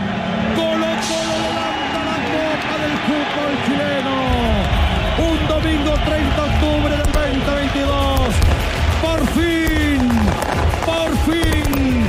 Colo 0.57 0.91
Colo 1.09 1.35
levanta 1.47 2.01
la 2.11 2.19
copa 2.31 2.75
del 2.83 2.97
fútbol 3.07 3.53
chileno. 3.67 4.15
Un 5.19 5.39
domingo 5.49 5.93
30 6.05 6.35
de 6.35 6.43
octubre 6.43 6.97
del 6.97 7.13
2022. 7.13 8.35
Por 9.03 9.21
fin, 9.29 9.99
por 10.85 11.11
fin, 11.27 12.07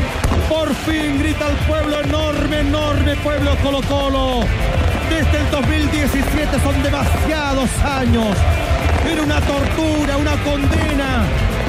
por 0.50 0.76
fin 0.76 1.20
grita 1.20 1.48
el 1.48 1.56
pueblo 1.68 2.02
enorme, 2.02 2.60
enorme 2.60 3.16
pueblo 3.18 3.56
Colo 3.64 3.82
Colo. 3.88 4.46
Desde 5.10 5.38
el 5.38 5.52
2017 5.52 6.60
son 6.64 6.84
demasiados 6.84 7.70
años. 7.84 8.36
Era 9.06 9.22
una 9.22 9.42
tortura, 9.42 10.18
una 10.18 10.36
condena. 10.44 11.24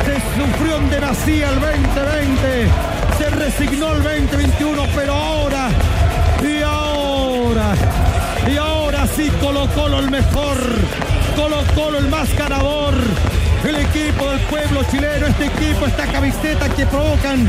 Se 0.05 0.15
sufrió 0.37 0.77
en 0.79 0.91
demasía 0.91 1.49
el 1.49 1.61
2020. 1.61 2.82
Se 3.19 3.31
resignó 3.31 3.93
el 3.93 4.03
2021, 4.03 4.83
pero 4.95 5.13
ahora, 5.13 5.69
y 6.43 6.63
ahora, 6.63 7.75
y 8.51 8.57
ahora 8.57 9.07
sí 9.07 9.31
Colo 9.41 9.69
Colo 9.75 9.99
el 9.99 10.11
mejor. 10.11 10.59
Colo 11.37 11.63
Colo 11.75 11.99
el 11.99 12.09
más 12.09 12.35
ganador. 12.37 12.95
El 13.65 13.77
equipo 13.77 14.29
del 14.29 14.41
pueblo 14.41 14.83
chileno, 14.91 15.27
este 15.27 15.47
equipo, 15.47 15.87
esta 15.87 16.07
camiseta 16.07 16.69
que 16.69 16.85
provocan 16.87 17.49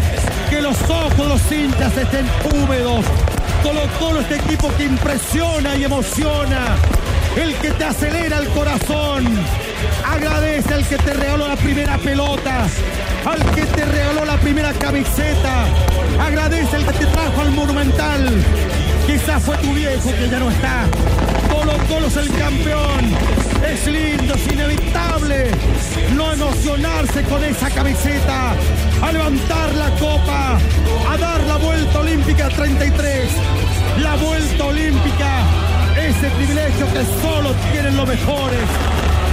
que 0.50 0.62
los 0.62 0.80
ojos 0.90 1.28
los 1.28 1.52
hinchas 1.52 1.98
estén 1.98 2.28
húmedos. 2.54 3.06
Colo 3.64 3.82
Colo, 4.00 4.20
este 4.22 4.36
equipo 4.36 4.72
que 4.78 4.86
impresiona 4.86 5.76
y 5.76 5.86
emociona. 5.86 6.76
El 7.36 7.56
que 7.56 7.72
te 7.72 7.84
acelera 7.84 8.38
el 8.38 8.48
corazón. 8.50 9.26
Agradece 10.06 10.74
al 10.74 10.88
que 10.88 10.98
te 10.98 11.14
regaló 11.14 11.48
la 11.48 11.56
primera 11.56 11.98
pelota. 11.98 12.68
Al 13.26 13.56
que 13.56 13.62
te 13.62 13.86
regaló 13.86 14.26
la 14.26 14.38
primera 14.38 14.74
camiseta. 14.74 15.66
Agradece 16.20 16.76
al 16.76 16.86
que 16.86 16.94
te 16.94 17.06
trajo 17.06 17.42
al 17.42 17.52
Monumental. 17.52 18.30
Quizás 19.08 19.44
fue 19.44 19.58
tu 19.58 19.74
viejo 19.74 20.10
que 20.12 20.30
ya 20.30 20.40
no 20.40 20.52
está. 20.52 20.86
Colo 21.50 21.74
Colo 21.90 22.08
es 22.08 22.18
el 22.18 22.30
campeón. 22.32 23.12
Es 23.66 23.88
lindo, 23.88 24.34
es 24.36 24.54
inevitable 24.54 25.52
no 26.16 26.32
emocionarse 26.32 27.24
con 27.24 27.44
esa 27.44 27.70
camiseta. 27.70 28.54
A 29.02 29.12
levantar 29.12 29.74
la 29.76 29.90
copa. 29.92 30.58
A 31.10 31.18
dar 31.18 31.42
la 31.44 31.58
vuelta 31.58 32.00
olímpica 32.00 32.50
33. 32.50 33.30
La 34.02 34.16
vuelta 34.16 34.66
olímpica. 34.66 35.44
Ese 35.98 36.30
privilegio 36.32 36.86
que 36.94 37.04
solo 37.22 37.54
tienen 37.72 37.98
los 37.98 38.08
mejores. 38.08 38.68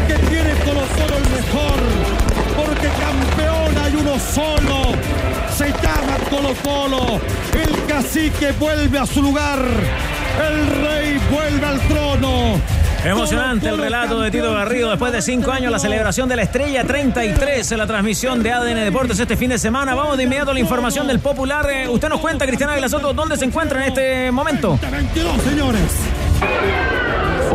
Que 0.07 0.15
tiene 0.29 0.55
Colo 0.65 0.83
Colo 0.97 1.17
el 1.17 1.31
mejor. 1.31 2.40
Porque 2.57 2.89
campeón 2.89 3.79
hay 3.85 3.95
uno 3.97 4.19
solo. 4.19 4.93
Se 5.57 5.69
llama 5.69 6.17
Colo 6.31 6.55
Colo. 6.63 7.21
El 7.53 7.87
cacique 7.87 8.53
vuelve 8.59 8.99
a 8.99 9.07
su 9.07 9.23
lugar. 9.23 9.59
El 9.59 10.67
rey 10.83 11.21
vuelve 11.31 11.67
al 11.67 11.81
trono. 11.81 12.61
Emocionante 13.05 13.69
el 13.69 13.79
relato 13.79 14.21
de 14.21 14.31
Tito 14.31 14.53
Garrido. 14.53 14.91
Después 14.91 15.13
de 15.13 15.23
cinco 15.23 15.51
años, 15.51 15.73
la 15.73 15.79
celebración 15.79 16.29
de 16.29 16.37
la 16.37 16.43
estrella 16.43 16.85
33 16.85 17.73
en 17.73 17.79
la 17.79 17.87
transmisión 17.87 18.43
de 18.43 18.53
ADN 18.53 18.85
Deportes 18.85 19.19
este 19.19 19.37
fin 19.37 19.51
de 19.51 19.59
semana. 19.59 19.95
Vamos 19.95 20.19
de 20.19 20.25
inmediato 20.25 20.51
a 20.51 20.55
la 20.55 20.61
información 20.61 21.07
del 21.07 21.19
popular. 21.19 21.67
Eh, 21.71 21.89
usted 21.89 22.09
nos 22.09 22.21
cuenta, 22.21 22.47
Cristiana 22.47 22.89
Soto, 22.89 23.15
dónde 23.15 23.37
se 23.39 23.47
encuentra 23.47 23.83
en 23.83 23.89
este 23.89 24.31
momento. 24.31 24.79
22, 24.91 25.43
señores. 25.43 27.00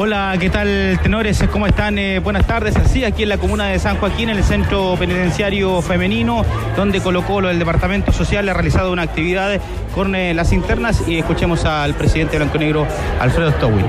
Hola, 0.06 0.36
¿qué 0.40 0.52
tal, 0.52 1.00
tenores? 1.02 1.44
¿Cómo 1.52 1.66
están? 1.66 1.98
Eh, 1.98 2.20
buenas 2.20 2.46
tardes. 2.46 2.76
Así, 2.76 3.04
aquí 3.04 3.24
en 3.24 3.30
la 3.30 3.40
comuna 3.40 3.70
de 3.70 3.80
San 3.80 3.98
Joaquín, 3.98 4.30
en 4.30 4.38
el 4.38 4.44
centro 4.44 4.96
penitenciario 5.00 5.82
femenino, 5.82 6.46
donde 6.78 7.02
Colo 7.02 7.26
Colo, 7.26 7.50
el 7.50 7.58
departamento 7.58 8.12
social, 8.12 8.48
ha 8.48 8.54
realizado 8.54 8.92
una 8.92 9.02
actividad 9.02 9.60
con 9.96 10.14
eh, 10.14 10.36
las 10.36 10.54
internas 10.54 11.08
y 11.08 11.18
escuchemos 11.18 11.66
al 11.66 11.96
presidente 11.96 12.38
blanco-negro, 12.38 12.86
Alfredo 13.20 13.50
Stowin. 13.54 13.88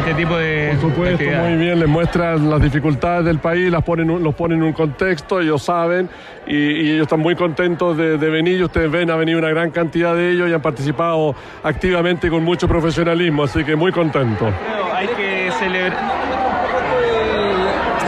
Este 0.00 0.14
tipo 0.14 0.36
de 0.36 0.76
Por 0.80 0.90
supuesto, 0.90 1.24
muy 1.24 1.56
bien, 1.56 1.78
les 1.78 1.88
muestran 1.88 2.50
las 2.50 2.60
dificultades 2.60 3.24
del 3.24 3.38
país, 3.38 3.70
las 3.70 3.82
ponen, 3.82 4.22
los 4.22 4.34
ponen 4.34 4.58
en 4.58 4.64
un 4.64 4.72
contexto, 4.72 5.40
ellos 5.40 5.62
saben 5.62 6.08
y, 6.46 6.56
y 6.56 6.90
ellos 6.92 7.02
están 7.02 7.20
muy 7.20 7.36
contentos 7.36 7.96
de, 7.96 8.18
de 8.18 8.30
venir. 8.30 8.62
Ustedes 8.64 8.90
ven, 8.90 9.10
ha 9.10 9.16
venido 9.16 9.38
una 9.38 9.50
gran 9.50 9.70
cantidad 9.70 10.14
de 10.14 10.32
ellos 10.32 10.50
y 10.50 10.52
han 10.52 10.62
participado 10.62 11.34
activamente 11.62 12.28
con 12.30 12.42
mucho 12.44 12.66
profesionalismo, 12.66 13.44
así 13.44 13.64
que 13.64 13.76
muy 13.76 13.92
contentos. 13.92 14.52
Hay 14.94 15.06
que 15.08 15.50
celebrar. 15.58 15.96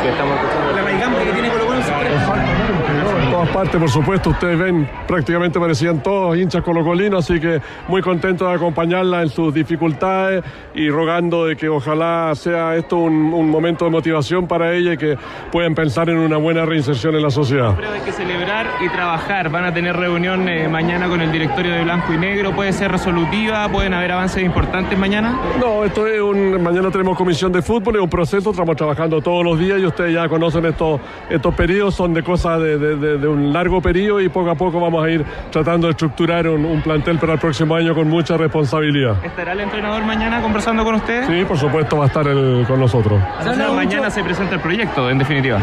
estamos 0.05 0.34
escuchando. 0.36 0.72
La 0.72 1.24
que 1.24 1.32
tiene 1.32 1.49
Colo 1.49 1.66
Colo 1.66 1.78
en 1.78 1.84
su 1.84 3.30
todas 3.30 3.49
partes, 3.63 3.81
por 3.81 3.91
supuesto. 3.91 4.31
Ustedes 4.31 4.59
ven, 4.59 4.89
prácticamente 5.07 5.61
parecían 5.61 6.03
todos 6.03 6.37
hinchas 6.37 6.63
colocolinos, 6.63 7.25
así 7.31 7.39
que 7.41 7.61
muy 7.89 8.03
contento 8.03 8.49
de 8.49 8.55
acompañarla 8.55 9.23
en 9.23 9.29
sus 9.29 9.55
dificultades 9.55 10.43
y 10.75 10.89
rogando 10.91 11.47
de 11.47 11.57
que 11.57 11.69
ojalá 11.69 12.33
sea 12.35 12.75
esto 12.77 12.97
un, 12.97 13.33
un 13.33 13.49
momento 13.49 13.85
de 13.85 13.91
motivación 13.93 14.47
para 14.49 14.73
ella 14.73 14.95
y 14.95 14.97
que 14.97 15.17
puedan 15.53 15.75
pensar 15.75 16.09
en 16.11 16.19
una 16.19 16.37
buena 16.39 16.65
reinserción 16.65 17.15
en 17.15 17.23
la 17.23 17.31
sociedad. 17.31 17.77
Hay 17.93 18.01
que 18.01 18.13
celebrar 18.13 18.67
y 18.85 18.89
trabajar. 18.89 19.51
Van 19.51 19.65
a 19.65 19.73
tener 19.73 19.97
reunión 19.97 20.49
eh, 20.49 20.67
mañana 20.69 21.09
con 21.09 21.21
el 21.21 21.31
directorio 21.31 21.73
de 21.73 21.85
Blanco 21.85 22.13
y 22.13 22.19
Negro. 22.19 22.53
¿Puede 22.53 22.73
ser 22.73 22.91
resolutiva? 22.91 23.69
¿Pueden 23.69 23.95
haber 23.95 24.13
avances 24.13 24.43
importantes 24.43 24.99
mañana? 24.99 25.37
No, 25.61 25.85
esto 25.85 26.07
es 26.07 26.21
un. 26.21 26.61
Mañana 26.63 26.91
tenemos 26.91 27.17
comisión 27.17 27.53
de 27.53 27.63
fútbol, 27.63 27.97
es 27.97 28.03
un 28.03 28.11
proceso, 28.11 28.51
estamos 28.51 28.77
trabajando 28.77 29.21
todos 29.21 29.45
los 29.45 29.59
días 29.59 29.79
y 29.81 29.87
ustedes 29.87 30.15
ya 30.15 30.29
conocen 30.29 30.65
estos, 30.67 31.01
estos 31.31 31.55
periodos, 31.55 31.95
son 31.95 32.13
de 32.15 32.23
cosas 32.23 32.61
de, 32.61 32.79
de- 32.79 32.97
de- 32.97 33.19
de 33.19 33.29
un 33.29 33.51
largo 33.53 33.80
periodo 33.80 34.20
y 34.20 34.28
poco 34.28 34.50
a 34.50 34.55
poco 34.55 34.80
vamos 34.80 35.05
a 35.05 35.11
ir 35.11 35.24
tratando 35.50 35.86
de 35.86 35.92
estructurar 35.92 36.48
un, 36.48 36.64
un 36.64 36.80
plantel 36.82 37.18
para 37.18 37.34
el 37.34 37.38
próximo 37.38 37.74
año 37.74 37.94
con 37.94 38.09
mucha 38.09 38.36
responsabilidad. 38.36 39.16
¿Estará 39.24 39.53
el 39.53 39.61
entrenador 39.61 40.03
mañana 40.05 40.40
conversando 40.40 40.84
con 40.84 40.94
ustedes? 40.96 41.26
Sí, 41.26 41.44
por 41.46 41.59
supuesto, 41.59 41.96
va 41.98 42.05
a 42.05 42.07
estar 42.09 42.26
el- 42.26 42.64
con 42.66 42.80
nosotros. 42.80 43.20
O 43.40 43.42
sea, 43.55 43.70
mañana 43.72 44.11
se 44.11 44.22
presenta 44.22 44.55
el 44.57 44.61
proyecto, 44.61 45.09
en 45.11 45.18
definitiva. 45.18 45.59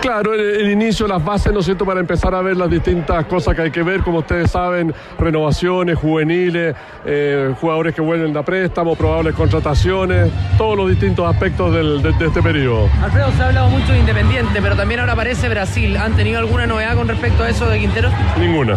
Claro, 0.00 0.34
el, 0.34 0.40
el 0.40 0.70
inicio, 0.70 1.06
las 1.08 1.24
bases, 1.24 1.52
¿no 1.52 1.60
es 1.60 1.64
cierto?, 1.66 1.84
para 1.84 2.00
empezar 2.00 2.34
a 2.34 2.40
ver 2.40 2.56
las 2.56 2.70
distintas 2.70 3.24
cosas 3.26 3.54
que 3.54 3.62
hay 3.62 3.70
que 3.70 3.82
ver, 3.82 4.00
como 4.02 4.18
ustedes 4.18 4.50
saben, 4.50 4.94
renovaciones, 5.18 5.96
juveniles, 5.98 6.74
eh, 7.04 7.52
jugadores 7.60 7.94
que 7.94 8.00
vuelven 8.00 8.36
a 8.36 8.42
préstamo, 8.42 8.94
probables 8.96 9.34
contrataciones, 9.34 10.30
todos 10.56 10.76
los 10.76 10.88
distintos 10.90 11.26
aspectos 11.28 11.72
del- 11.74 12.00
de, 12.02 12.12
de 12.12 12.26
este 12.26 12.42
periodo. 12.42 12.88
Alfredo, 13.02 13.30
se 13.32 13.42
ha 13.42 13.46
hablado 13.46 13.68
mucho 13.70 13.92
de 13.92 13.98
Independiente, 13.98 14.60
pero 14.62 14.76
también 14.76 15.00
ahora 15.00 15.12
aparece 15.12 15.48
Brasil. 15.48 15.96
¿Han 15.96 16.14
tenido 16.14 16.38
alguna 16.48 16.66
novedad 16.66 16.96
con 16.96 17.06
respecto 17.06 17.42
a 17.42 17.50
eso 17.50 17.68
de 17.68 17.78
Quintero? 17.78 18.08
Ninguna. 18.38 18.74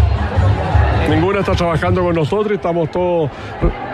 Ninguna 1.10 1.40
está 1.40 1.54
trabajando 1.54 2.04
con 2.04 2.14
nosotros 2.14 2.52
y 2.52 2.56
estamos 2.56 2.92
todos 2.92 3.32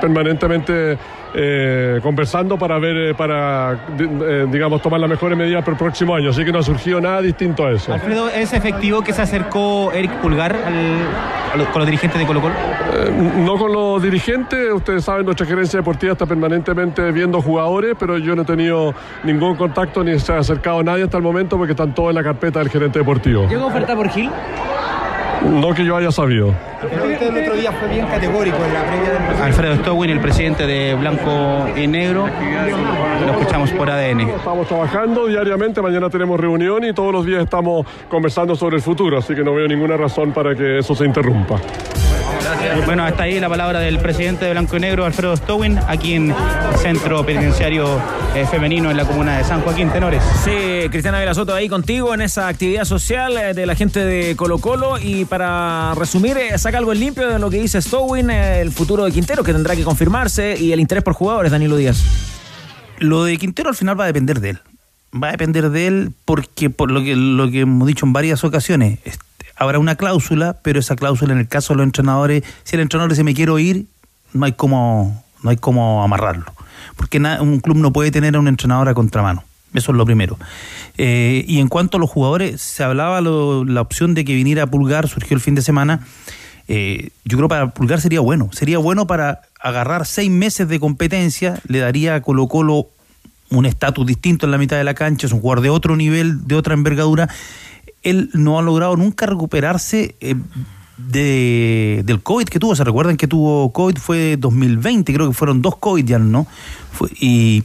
permanentemente 0.02 0.98
eh, 1.34 2.00
conversando 2.02 2.58
para 2.58 2.80
ver, 2.80 2.98
eh, 2.98 3.14
para, 3.14 3.74
eh, 4.00 4.46
digamos, 4.50 4.82
tomar 4.82 5.00
las 5.00 5.10
mejores 5.10 5.38
medidas 5.38 5.62
para 5.64 5.74
el 5.74 5.78
próximo 5.78 6.16
año. 6.16 6.30
Así 6.30 6.44
que 6.46 6.52
no 6.52 6.60
ha 6.60 6.64
surgido 6.64 7.00
nada 7.02 7.22
distinto 7.22 7.66
a 7.66 7.72
eso. 7.72 7.94
Alfredo, 7.94 8.30
¿es 8.30 8.54
efectivo 8.54 9.02
que 9.02 9.14
se 9.14 9.22
acercó 9.22 9.92
Eric 9.94 10.12
Pulgar 10.22 10.56
al- 10.56 11.66
con 11.72 11.80
los 11.80 11.86
dirigentes 11.86 12.20
de 12.20 12.26
Colo 12.28 12.42
Colo? 12.42 12.54
Eh, 12.94 13.12
no 13.38 13.56
con 13.58 13.72
los 13.72 14.02
dirigentes, 14.02 14.72
ustedes 14.72 15.04
saben, 15.04 15.26
nuestra 15.26 15.46
gerencia 15.46 15.80
deportiva 15.80 16.14
está 16.14 16.26
permanentemente 16.26 17.12
viendo 17.12 17.42
jugadores, 17.42 17.96
pero 18.00 18.18
yo 18.18 18.36
no 18.36 18.42
he 18.44 18.46
tenido 18.46 18.94
ningún 19.24 19.56
contacto 19.56 20.04
ni 20.04 20.18
se 20.20 20.34
ha 20.34 20.38
acercado 20.40 20.84
nadie 20.84 21.04
hasta 21.04 21.18
el 21.18 21.24
momento 21.24 21.58
porque 21.58 21.72
están 21.74 21.94
todos 21.94 22.10
en 22.10 22.16
la 22.16 22.24
carpeta 22.24 22.60
del 22.60 22.70
gerente 22.70 23.00
deportivo. 23.00 23.48
¿Llegó 23.48 23.68
oferta 23.68 23.96
por 23.96 24.10
Gil? 24.10 24.30
No 25.46 25.74
que 25.74 25.86
yo 25.86 25.96
haya 25.96 26.12
sabido. 26.12 26.54
Usted 26.84 27.22
el 27.22 27.44
otro 27.44 27.56
día 27.56 27.72
fue 27.72 27.88
bien 27.90 28.06
categórico 28.08 28.58
en 28.66 28.74
la 28.74 28.84
previa 28.86 29.10
del 29.10 29.42
Alfredo 29.42 29.76
Stowin, 29.78 30.10
el 30.10 30.20
presidente 30.20 30.68
de 30.68 30.96
Blanco 30.96 31.68
y 31.76 31.88
Negro. 31.88 32.28
Lo 33.26 33.32
escuchamos 33.32 33.72
por 33.72 33.90
ADN. 33.90 34.22
Estamos 34.22 34.68
trabajando 34.68 35.28
diariamente, 35.28 35.82
mañana 35.82 36.10
tenemos 36.10 36.40
reunión 36.40 36.84
y 36.84 36.94
todos 36.94 37.12
los 37.12 37.26
días 37.26 37.44
estamos 37.44 37.86
conversando 38.10 38.56
sobre 38.56 38.78
el 38.78 38.82
futuro, 38.82 39.18
así 39.18 39.36
que 39.36 39.44
no 39.44 39.54
veo 39.54 39.68
ninguna 39.68 39.98
razón 39.98 40.32
para 40.32 40.56
que 40.56 40.80
eso 40.80 40.96
se 40.96 41.06
interrumpa. 41.06 41.60
Bueno, 42.86 43.04
hasta 43.04 43.24
ahí 43.24 43.40
la 43.40 43.50
palabra 43.50 43.80
del 43.80 44.00
presidente 44.00 44.46
de 44.46 44.52
Blanco 44.52 44.78
y 44.78 44.80
Negro, 44.80 45.06
Alfredo 45.06 45.36
Stowin, 45.36 45.78
aquí 45.88 46.14
en 46.14 46.32
el 46.32 46.78
Centro 46.78 47.26
Penitenciario 47.26 48.00
eh, 48.36 48.46
Femenino 48.50 48.90
en 48.90 48.98
la 48.98 49.06
comuna 49.06 49.38
de 49.38 49.44
San 49.44 49.62
Joaquín 49.62 49.90
Tenores. 49.90 50.24
Sí, 50.44 50.88
Cristiana 50.90 51.20
Velasoto 51.20 51.54
ahí 51.54 51.68
contigo 51.68 52.14
en 52.14 52.22
esa 52.22 52.48
actividad 52.48 52.86
social 52.86 53.38
eh, 53.38 53.54
de 53.54 53.66
la 53.66 53.76
gente 53.76 54.04
de 54.04 54.36
Colo 54.36 54.60
Colo 54.60 54.98
y 54.98 55.26
para 55.26 55.94
resumir, 55.96 56.38
eh, 56.38 56.58
saca 56.58 56.78
algo 56.78 56.94
en 56.94 57.00
limpio 57.00 57.28
de 57.30 57.40
lo 57.40 57.50
que 57.50 57.62
dice 57.62 57.82
Stowin, 57.82 58.30
eh, 58.30 58.62
el 58.62 58.72
futuro 58.72 59.06
de 59.06 59.12
Quintero 59.12 59.44
que 59.44 59.54
tendrá 59.54 59.76
que 59.76 59.84
confirmarse 59.84 60.58
y 60.58 60.72
el 60.72 60.80
interés 60.80 61.04
por 61.04 61.14
jugadores, 61.14 61.52
Danilo 61.52 61.76
Díaz. 61.76 62.04
Lo 63.00 63.26
de 63.26 63.38
Quintero 63.38 63.70
al 63.70 63.76
final 63.76 64.00
va 64.00 64.06
a 64.06 64.08
depender 64.08 64.40
de 64.40 64.52
él. 64.52 64.60
Va 65.14 65.30
a 65.30 65.32
depender 65.32 65.70
de 65.70 65.88
él 65.88 66.12
porque, 66.26 66.70
por 66.70 66.92
lo 66.92 67.02
que, 67.02 67.16
lo 67.16 67.50
que 67.50 67.62
hemos 67.62 67.88
dicho 67.88 68.06
en 68.06 68.14
varias 68.14 68.44
ocasiones, 68.44 69.00
habrá 69.58 69.80
una 69.80 69.96
cláusula, 69.96 70.58
pero 70.62 70.80
esa 70.80 70.96
cláusula 70.96 71.34
en 71.34 71.40
el 71.40 71.48
caso 71.48 71.74
de 71.74 71.78
los 71.78 71.86
entrenadores, 71.86 72.44
si 72.64 72.76
el 72.76 72.82
entrenador 72.82 73.10
dice 73.12 73.24
me 73.24 73.34
quiero 73.34 73.60
ir, 73.60 73.86
no 74.34 74.46
hay 74.46 74.54
cómo, 74.54 75.24
no 75.44 75.50
hay 75.50 75.58
cómo 75.58 76.04
amarrarlo. 76.04 76.46
Porque 76.96 77.18
un 77.20 77.60
club 77.60 77.78
no 77.78 77.92
puede 77.94 78.12
tener 78.12 78.36
a 78.36 78.40
un 78.40 78.48
entrenador 78.48 78.90
a 78.90 78.94
contramano. 78.94 79.44
Eso 79.74 79.92
es 79.92 79.98
lo 79.98 80.06
primero. 80.06 80.38
Eh, 80.98 81.44
y 81.48 81.60
en 81.60 81.68
cuanto 81.68 81.98
a 81.98 82.00
los 82.00 82.10
jugadores, 82.10 82.62
se 82.62 82.84
hablaba 82.84 83.22
lo- 83.22 83.66
la 83.66 83.82
opción 83.82 84.14
de 84.16 84.26
que 84.26 84.34
viniera 84.34 84.66
Pulgar, 84.66 85.08
surgió 85.08 85.36
el 85.36 85.42
fin 85.42 85.54
de 85.56 85.62
semana. 85.62 86.00
Eh, 86.68 87.10
yo 87.26 87.38
creo 87.38 87.50
para 87.50 87.70
Pulgar 87.72 88.02
sería 88.02 88.20
bueno. 88.22 88.50
Sería 88.54 88.78
bueno 88.80 89.06
para 89.08 89.42
agarrar 89.62 90.06
seis 90.06 90.32
meses 90.32 90.68
de 90.68 90.80
competencia, 90.80 91.60
le 91.68 91.80
daría 91.80 92.16
a 92.16 92.22
Colo 92.22 92.48
Colo 92.48 92.88
un 93.50 93.66
estatus 93.66 94.06
distinto 94.06 94.46
en 94.46 94.52
la 94.52 94.58
mitad 94.58 94.78
de 94.78 94.84
la 94.84 94.94
cancha, 94.94 95.28
es 95.28 95.34
un 95.34 95.40
jugador 95.42 95.62
de 95.62 95.70
otro 95.70 95.96
nivel, 95.96 96.48
de 96.48 96.56
otra 96.56 96.74
envergadura. 96.74 97.30
Él 98.04 98.30
no 98.34 98.58
ha 98.60 98.62
logrado 98.62 98.96
nunca 98.96 99.26
recuperarse 99.26 100.16
eh, 100.22 100.36
de, 100.98 102.02
del 102.06 102.22
COVID 102.22 102.46
que 102.46 102.60
tuvo. 102.60 102.76
¿Se 102.76 102.84
recuerdan 102.84 103.18
que 103.18 103.28
tuvo 103.28 103.72
COVID? 103.72 103.98
Fue 103.98 104.38
2020, 104.38 105.14
creo 105.14 105.28
que 105.28 105.34
fueron 105.34 105.62
dos 105.62 105.76
COVID 105.78 106.06
ya, 106.06 106.20
¿no? 106.20 106.48
Fue- 106.92 107.10
y, 107.20 107.64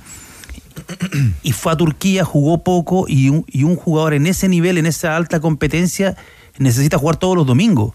fue 1.53 1.73
a 1.73 1.77
Turquía, 1.77 2.25
jugó 2.25 2.65
poco 2.65 3.05
y 3.09 3.31
y 3.47 3.65
un 3.65 3.77
jugador 3.77 4.15
en 4.15 4.27
ese 4.27 4.49
nivel, 4.49 4.79
en 4.79 4.87
esa 4.87 5.17
alta 5.17 5.39
competencia, 5.41 6.17
necesita 6.59 6.99
jugar 6.99 7.17
todos 7.17 7.37
los 7.37 7.47
domingos. 7.47 7.95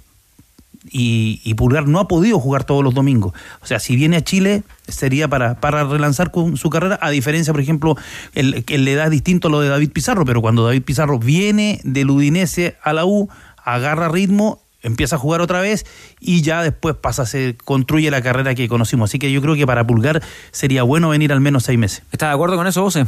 Y, 0.90 1.42
y 1.44 1.54
Pulgar 1.56 1.88
no 1.88 2.00
ha 2.00 2.08
podido 2.08 2.40
jugar 2.40 2.64
todos 2.64 2.84
los 2.84 2.94
domingos. 2.94 3.34
O 3.62 3.66
sea, 3.66 3.80
si 3.80 3.96
viene 3.96 4.18
a 4.18 4.24
Chile 4.24 4.64
sería 4.88 5.28
para, 5.28 5.60
para 5.60 5.84
relanzar 5.84 6.32
con 6.32 6.58
su 6.58 6.70
carrera, 6.70 6.98
a 7.02 7.10
diferencia, 7.10 7.54
por 7.54 7.62
ejemplo, 7.62 7.96
el, 8.34 8.64
el 8.68 8.86
le 8.86 8.96
da 8.96 9.10
distinto 9.10 9.50
lo 9.50 9.60
de 9.60 9.70
David 9.70 9.92
Pizarro, 9.92 10.26
pero 10.26 10.42
cuando 10.42 10.66
David 10.66 10.84
Pizarro 10.84 11.20
viene 11.20 11.82
del 11.84 12.10
Udinese 12.10 12.78
a 12.84 12.94
la 12.94 13.06
U, 13.06 13.30
agarra 13.64 14.08
ritmo, 14.08 14.62
empieza 14.88 15.18
a 15.18 15.20
jugar 15.20 15.42
otra 15.42 15.62
vez 15.62 15.86
y 16.20 16.42
ya 16.42 16.64
después 16.64 16.96
pasa, 16.96 17.26
se 17.26 17.56
construye 17.64 18.10
la 18.10 18.22
carrera 18.22 18.56
que 18.56 18.68
conocimos. 18.68 19.10
Así 19.12 19.20
que 19.20 19.32
yo 19.32 19.42
creo 19.42 19.56
que 19.56 19.68
para 19.68 19.86
Pulgar 19.86 20.22
sería 20.52 20.84
bueno 20.84 21.10
venir 21.10 21.32
al 21.32 21.40
menos 21.42 21.64
seis 21.64 21.78
meses. 21.78 22.04
¿Estás 22.12 22.30
de 22.30 22.34
acuerdo 22.34 22.56
con 22.58 22.66
eso, 22.68 22.82
José? 22.84 23.06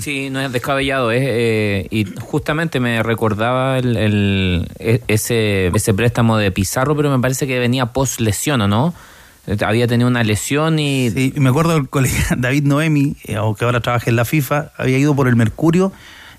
Sí, 0.00 0.30
no 0.30 0.40
es 0.40 0.52
descabellado. 0.52 1.10
Es, 1.10 1.22
eh, 1.24 1.86
y 1.90 2.04
justamente 2.20 2.78
me 2.80 3.02
recordaba 3.02 3.78
el, 3.78 3.96
el- 3.96 4.68
e- 4.78 5.02
ese, 5.08 5.68
ese 5.74 5.94
préstamo 5.94 6.36
de 6.38 6.50
Pizarro, 6.52 6.96
pero 6.96 7.10
me 7.10 7.18
parece 7.20 7.46
que 7.46 7.58
venía 7.58 7.86
post 7.86 8.20
lesión, 8.20 8.60
¿o 8.60 8.68
no? 8.68 8.94
Había 9.66 9.86
tenido 9.86 10.08
una 10.08 10.22
lesión 10.24 10.78
y... 10.78 11.10
Sí, 11.10 11.32
y 11.36 11.40
me 11.40 11.50
acuerdo 11.50 11.74
del 11.74 11.88
colega 11.90 12.16
David 12.38 12.64
Noemi, 12.64 13.16
eh, 13.24 13.36
que 13.58 13.64
ahora 13.66 13.80
trabaja 13.80 14.08
en 14.08 14.16
la 14.16 14.24
FIFA, 14.24 14.72
había 14.78 14.96
ido 14.96 15.14
por 15.14 15.28
el 15.28 15.36
Mercurio, 15.36 15.92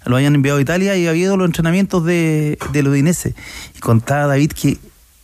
lo 0.06 0.16
habían 0.18 0.36
enviado 0.36 0.58
a 0.60 0.62
Italia 0.62 0.96
y 0.98 1.08
había 1.08 1.22
ido 1.24 1.34
a 1.34 1.38
los 1.38 1.46
entrenamientos 1.46 2.04
de, 2.06 2.58
del 2.72 2.88
Udinese. 2.88 3.34
Y 3.76 3.80
contaba 3.80 4.28
David 4.28 4.52
que 4.52 4.78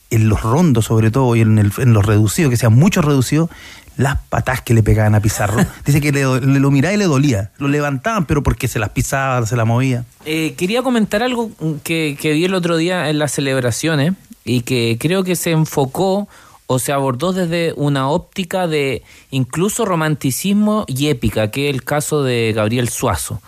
en 0.10 0.28
los 0.30 0.42
rondos, 0.42 0.86
sobre 0.86 1.10
todo, 1.12 1.36
y 1.36 1.42
en, 1.42 1.58
el- 1.58 1.72
en 1.78 1.94
los 1.94 2.06
reducidos, 2.06 2.50
que 2.50 2.58
sean 2.58 2.74
muchos 2.74 3.06
reducidos, 3.06 3.50
las 3.98 4.18
patas 4.30 4.62
que 4.62 4.74
le 4.74 4.84
pegaban 4.84 5.16
a 5.16 5.20
Pizarro. 5.22 5.64
Dice 5.86 6.02
que 6.02 6.12
le, 6.12 6.24
le 6.42 6.60
lo 6.60 6.72
miraba 6.72 6.94
y 6.94 6.98
le 6.98 7.06
dolía. 7.06 7.52
Lo 7.60 7.68
levantaban, 7.68 8.26
pero 8.26 8.42
porque 8.44 8.68
se 8.68 8.80
las 8.80 8.90
pisaba, 8.90 9.46
se 9.46 9.56
la 9.56 9.66
movía. 9.66 10.06
Eh, 10.26 10.54
quería 10.58 10.82
comentar 10.82 11.24
algo 11.24 11.52
que, 11.84 12.18
que 12.20 12.34
vi 12.34 12.46
el 12.46 12.54
otro 12.54 12.78
día 12.78 13.10
en 13.10 13.20
las 13.20 13.32
celebraciones 13.32 14.14
y 14.44 14.62
que 14.62 14.98
creo 15.00 15.24
que 15.24 15.36
se 15.36 15.52
enfocó 15.52 16.28
o 16.68 16.80
se 16.80 16.94
abordó 16.94 17.32
desde 17.34 17.74
una 17.76 18.08
óptica 18.10 18.66
de 18.66 19.04
incluso 19.30 19.84
romanticismo 19.86 20.86
y 20.88 21.08
épica, 21.10 21.52
que 21.52 21.70
es 21.70 21.76
el 21.76 21.84
caso 21.84 22.24
de 22.24 22.54
Gabriel 22.56 22.88
Suazo. 22.90 23.42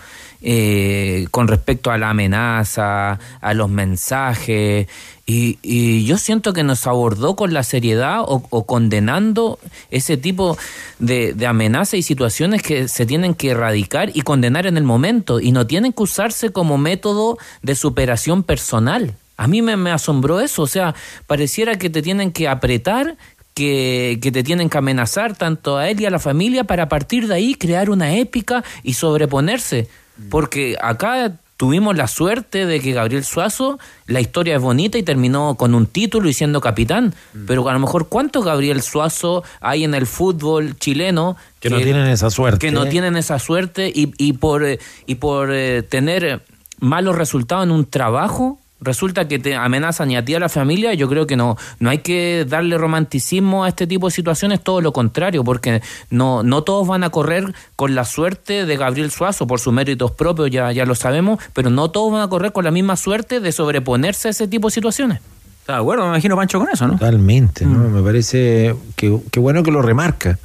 Eh, 0.44 1.26
con 1.32 1.48
respecto 1.48 1.90
a 1.90 1.98
la 1.98 2.10
amenaza, 2.10 3.18
a 3.40 3.54
los 3.54 3.70
mensajes, 3.70 4.88
y, 5.26 5.58
y 5.64 6.04
yo 6.04 6.18
siento 6.18 6.52
que 6.52 6.64
nos 6.64 6.86
abordó 6.86 7.38
con 7.38 7.54
la 7.54 7.64
seriedad 7.64 8.20
o, 8.26 8.66
condenando 8.66 9.58
ese 9.90 10.18
tipo 10.18 10.58
de, 11.00 11.34
de 11.34 11.48
amenazas 11.48 11.94
y 11.94 12.04
situaciones 12.04 12.62
que 12.62 12.90
se 12.90 13.06
tienen 13.06 13.34
que 13.34 13.52
erradicar 13.52 14.12
y 14.14 14.22
condenar 14.22 14.68
en 14.68 14.76
el 14.76 14.84
momento, 14.84 15.40
y 15.40 15.54
no 15.54 15.66
tienen 15.66 15.94
que 15.94 16.04
usarse 16.04 16.52
como 16.52 16.78
método 16.78 17.38
de 17.62 17.76
superación 17.76 18.44
personal. 18.44 19.16
A 19.38 19.48
mí 19.48 19.62
me, 19.62 19.78
me 19.78 19.92
asombró 19.92 20.42
eso, 20.42 20.62
o 20.62 20.68
sea, 20.68 20.94
pareciera 21.26 21.78
que 21.78 21.90
te 21.90 22.02
tienen 22.02 22.32
que 22.32 22.50
apretar 22.50 23.16
que, 23.54 24.20
que 24.22 24.32
te 24.32 24.44
tienen 24.44 24.70
que 24.70 24.78
amenazar 24.78 25.36
tanto 25.36 25.78
a 25.78 25.90
él 25.90 26.02
y 26.02 26.06
a 26.06 26.10
la 26.10 26.20
familia 26.20 26.66
para 26.66 26.84
a 26.84 26.90
partir 26.90 27.28
de 27.28 27.36
ahí 27.36 27.56
crear 27.56 27.90
una 27.90 28.16
épica 28.16 28.64
y 28.84 28.94
sobreponerse. 28.94 29.88
Porque 30.30 30.76
acá 30.82 31.34
tuvimos 31.58 31.96
la 31.96 32.08
suerte 32.08 32.66
de 32.66 32.80
que 32.80 32.92
Gabriel 32.92 33.24
Suazo, 33.24 33.80
la 34.08 34.20
historia 34.20 34.56
es 34.56 34.62
bonita 34.62 34.98
y 34.98 35.04
terminó 35.04 35.56
con 35.56 35.76
un 35.76 35.86
título 35.86 36.28
y 36.30 36.34
siendo 36.34 36.62
capitán. 36.62 37.14
Pero 37.48 37.68
a 37.70 37.74
lo 37.74 37.80
mejor 37.80 38.10
¿cuántos 38.10 38.44
Gabriel 38.44 38.82
Suazo 38.82 39.44
hay 39.62 39.84
en 39.84 39.94
el 39.94 40.06
fútbol 40.06 40.78
chileno 40.78 41.38
Que 41.60 41.70
no 41.70 41.78
tienen 41.78 42.08
esa 42.08 42.30
suerte. 42.30 42.60
que 42.60 42.72
no 42.72 42.86
tienen 42.88 43.16
esa 43.16 43.40
suerte 43.40 43.92
y, 43.94 44.14
y 44.18 44.34
por, 44.34 44.64
eh, 44.64 44.80
y 45.06 45.16
por 45.16 45.54
eh, 45.54 45.84
tener 45.84 46.44
malos 46.80 47.16
resultados 47.16 47.66
en 47.66 47.72
un 47.72 47.86
trabajo 47.86 48.60
resulta 48.84 49.28
que 49.28 49.40
te 49.40 49.56
amenazan 49.56 50.12
y 50.12 50.18
a 50.18 50.26
ti 50.26 50.36
a 50.36 50.40
la 50.40 50.50
familia, 50.50 50.94
yo 50.94 51.10
creo 51.10 51.26
que 51.26 51.36
no, 51.36 51.58
no 51.80 51.90
hay 51.90 52.00
que 52.00 52.46
darle 52.48 52.78
romanticismo 52.78 53.64
a 53.64 53.70
este 53.70 53.88
tipo 53.88 54.08
de 54.08 54.12
situaciones, 54.12 54.62
todo 54.62 54.82
lo 54.82 54.94
contrario, 54.94 55.44
porque 55.44 55.82
no, 56.10 56.44
no 56.44 56.64
todos 56.64 56.88
van 56.88 57.04
a 57.04 57.10
correr 57.10 57.54
con 57.76 57.96
la 57.96 58.06
suerte 58.06 58.66
de 58.66 58.78
Gabriel 58.78 59.12
Suazo 59.12 59.48
por 59.48 59.60
sus 59.60 59.74
méritos 59.74 60.12
propios, 60.12 60.50
ya, 60.52 60.72
ya 60.72 60.86
lo 60.86 60.96
sabemos, 60.96 61.40
pero 61.54 61.70
no 61.70 61.92
todos 61.92 62.12
van 62.12 62.22
a 62.22 62.28
correr 62.28 62.52
con 62.52 62.64
la 62.64 62.72
misma 62.72 62.96
suerte 62.96 63.40
de 63.40 63.52
sobreponerse 63.52 64.28
a 64.28 64.32
ese 64.32 64.48
tipo 64.48 64.68
de 64.68 64.74
situaciones. 64.74 65.20
¿Está 65.62 65.74
de 65.74 65.80
acuerdo? 65.80 66.04
Me 66.04 66.10
imagino 66.10 66.36
Pancho 66.36 66.60
con 66.60 66.68
eso, 66.70 66.88
¿no? 66.88 66.94
Totalmente, 66.94 67.66
¿no? 67.66 67.90
Me 67.90 68.02
parece 68.02 68.76
que, 68.98 69.18
que 69.32 69.40
bueno 69.40 69.64
que 69.64 69.72
lo 69.72 69.82
remarca, 69.82 70.38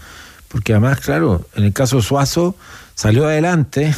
porque 0.46 0.72
además, 0.72 1.00
claro, 1.00 1.44
en 1.56 1.64
el 1.64 1.72
caso 1.72 1.96
de 1.96 2.02
Suazo 2.02 2.54
salió 2.94 3.26
adelante 3.26 3.94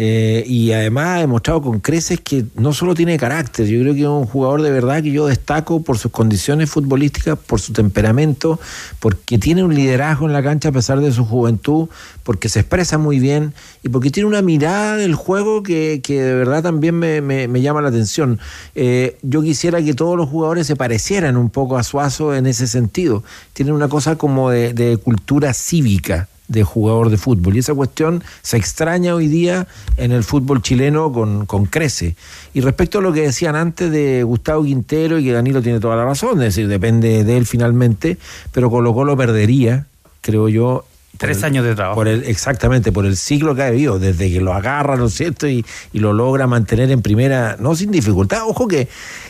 eh, 0.00 0.44
y 0.46 0.70
además 0.70 1.16
ha 1.16 1.18
demostrado 1.18 1.60
con 1.60 1.80
creces 1.80 2.20
que 2.20 2.44
no 2.54 2.72
solo 2.72 2.94
tiene 2.94 3.16
carácter, 3.18 3.66
yo 3.66 3.80
creo 3.80 3.94
que 3.94 4.02
es 4.02 4.06
un 4.06 4.26
jugador 4.26 4.62
de 4.62 4.70
verdad 4.70 5.02
que 5.02 5.10
yo 5.10 5.26
destaco 5.26 5.82
por 5.82 5.98
sus 5.98 6.12
condiciones 6.12 6.70
futbolísticas, 6.70 7.36
por 7.36 7.60
su 7.60 7.72
temperamento, 7.72 8.60
porque 9.00 9.38
tiene 9.38 9.64
un 9.64 9.74
liderazgo 9.74 10.26
en 10.26 10.32
la 10.34 10.40
cancha 10.40 10.68
a 10.68 10.72
pesar 10.72 11.00
de 11.00 11.10
su 11.10 11.24
juventud, 11.24 11.88
porque 12.22 12.48
se 12.48 12.60
expresa 12.60 12.96
muy 12.96 13.18
bien 13.18 13.54
y 13.82 13.88
porque 13.88 14.12
tiene 14.12 14.28
una 14.28 14.40
mirada 14.40 14.96
del 14.96 15.16
juego 15.16 15.64
que, 15.64 16.00
que 16.00 16.22
de 16.22 16.34
verdad 16.36 16.62
también 16.62 16.94
me, 16.94 17.20
me- 17.20 17.60
llama 17.60 17.82
la 17.82 17.88
atención. 17.88 18.38
Eh, 18.76 19.18
yo 19.22 19.42
quisiera 19.42 19.82
que 19.82 19.94
todos 19.94 20.16
los 20.16 20.28
jugadores 20.28 20.68
se 20.68 20.76
parecieran 20.76 21.36
un 21.36 21.50
poco 21.50 21.76
a 21.76 21.82
Suazo 21.82 22.36
en 22.36 22.46
ese 22.46 22.68
sentido. 22.68 23.24
Tienen 23.52 23.74
una 23.74 23.88
cosa 23.88 24.14
como 24.14 24.50
de 24.50 24.96
cultura 25.02 25.52
cívica 25.54 26.28
de 26.48 26.64
jugador 26.64 27.10
de 27.10 27.18
fútbol. 27.18 27.56
Y 27.56 27.60
esa 27.60 27.74
cuestión 27.74 28.24
se 28.42 28.56
extraña 28.56 29.14
hoy 29.14 29.28
día 29.28 29.68
en 29.96 30.12
el 30.12 30.24
fútbol 30.24 30.62
chileno 30.62 31.12
con, 31.12 31.46
con 31.46 31.66
crece. 31.66 32.16
Y 32.54 32.62
respecto 32.62 32.98
a 32.98 33.02
lo 33.02 33.12
que 33.12 33.22
decían 33.22 33.54
antes 33.54 33.90
de 33.90 34.22
Gustavo 34.22 34.64
Quintero, 34.64 35.18
y 35.18 35.24
que 35.24 35.32
Danilo 35.32 35.62
tiene 35.62 35.78
toda 35.78 35.96
la 35.96 36.04
razón, 36.04 36.38
es 36.42 36.54
decir, 36.54 36.68
depende 36.68 37.22
de 37.22 37.36
él 37.36 37.46
finalmente, 37.46 38.18
pero 38.52 38.70
Colo 38.70 38.94
Colo 38.94 39.16
perdería, 39.16 39.86
creo 40.22 40.48
yo. 40.48 40.84
Tres 41.16 41.42
años 41.42 41.64
de 41.64 41.74
trabajo. 41.74 41.96
Por 41.96 42.06
el, 42.06 42.24
exactamente, 42.24 42.92
por 42.92 43.04
el 43.04 43.16
ciclo 43.16 43.54
que 43.54 43.62
ha 43.62 43.70
vivido, 43.70 43.98
desde 43.98 44.30
que 44.30 44.40
lo 44.40 44.54
agarra, 44.54 44.96
¿no 44.96 45.06
es 45.06 45.14
cierto? 45.14 45.48
Y, 45.48 45.64
y 45.92 45.98
lo 45.98 46.12
logra 46.12 46.46
mantener 46.46 46.90
en 46.92 47.02
primera, 47.02 47.56
no 47.58 47.74
sin 47.74 47.90
dificultad. 47.90 48.42
Ojo 48.46 48.68
que 48.68 48.88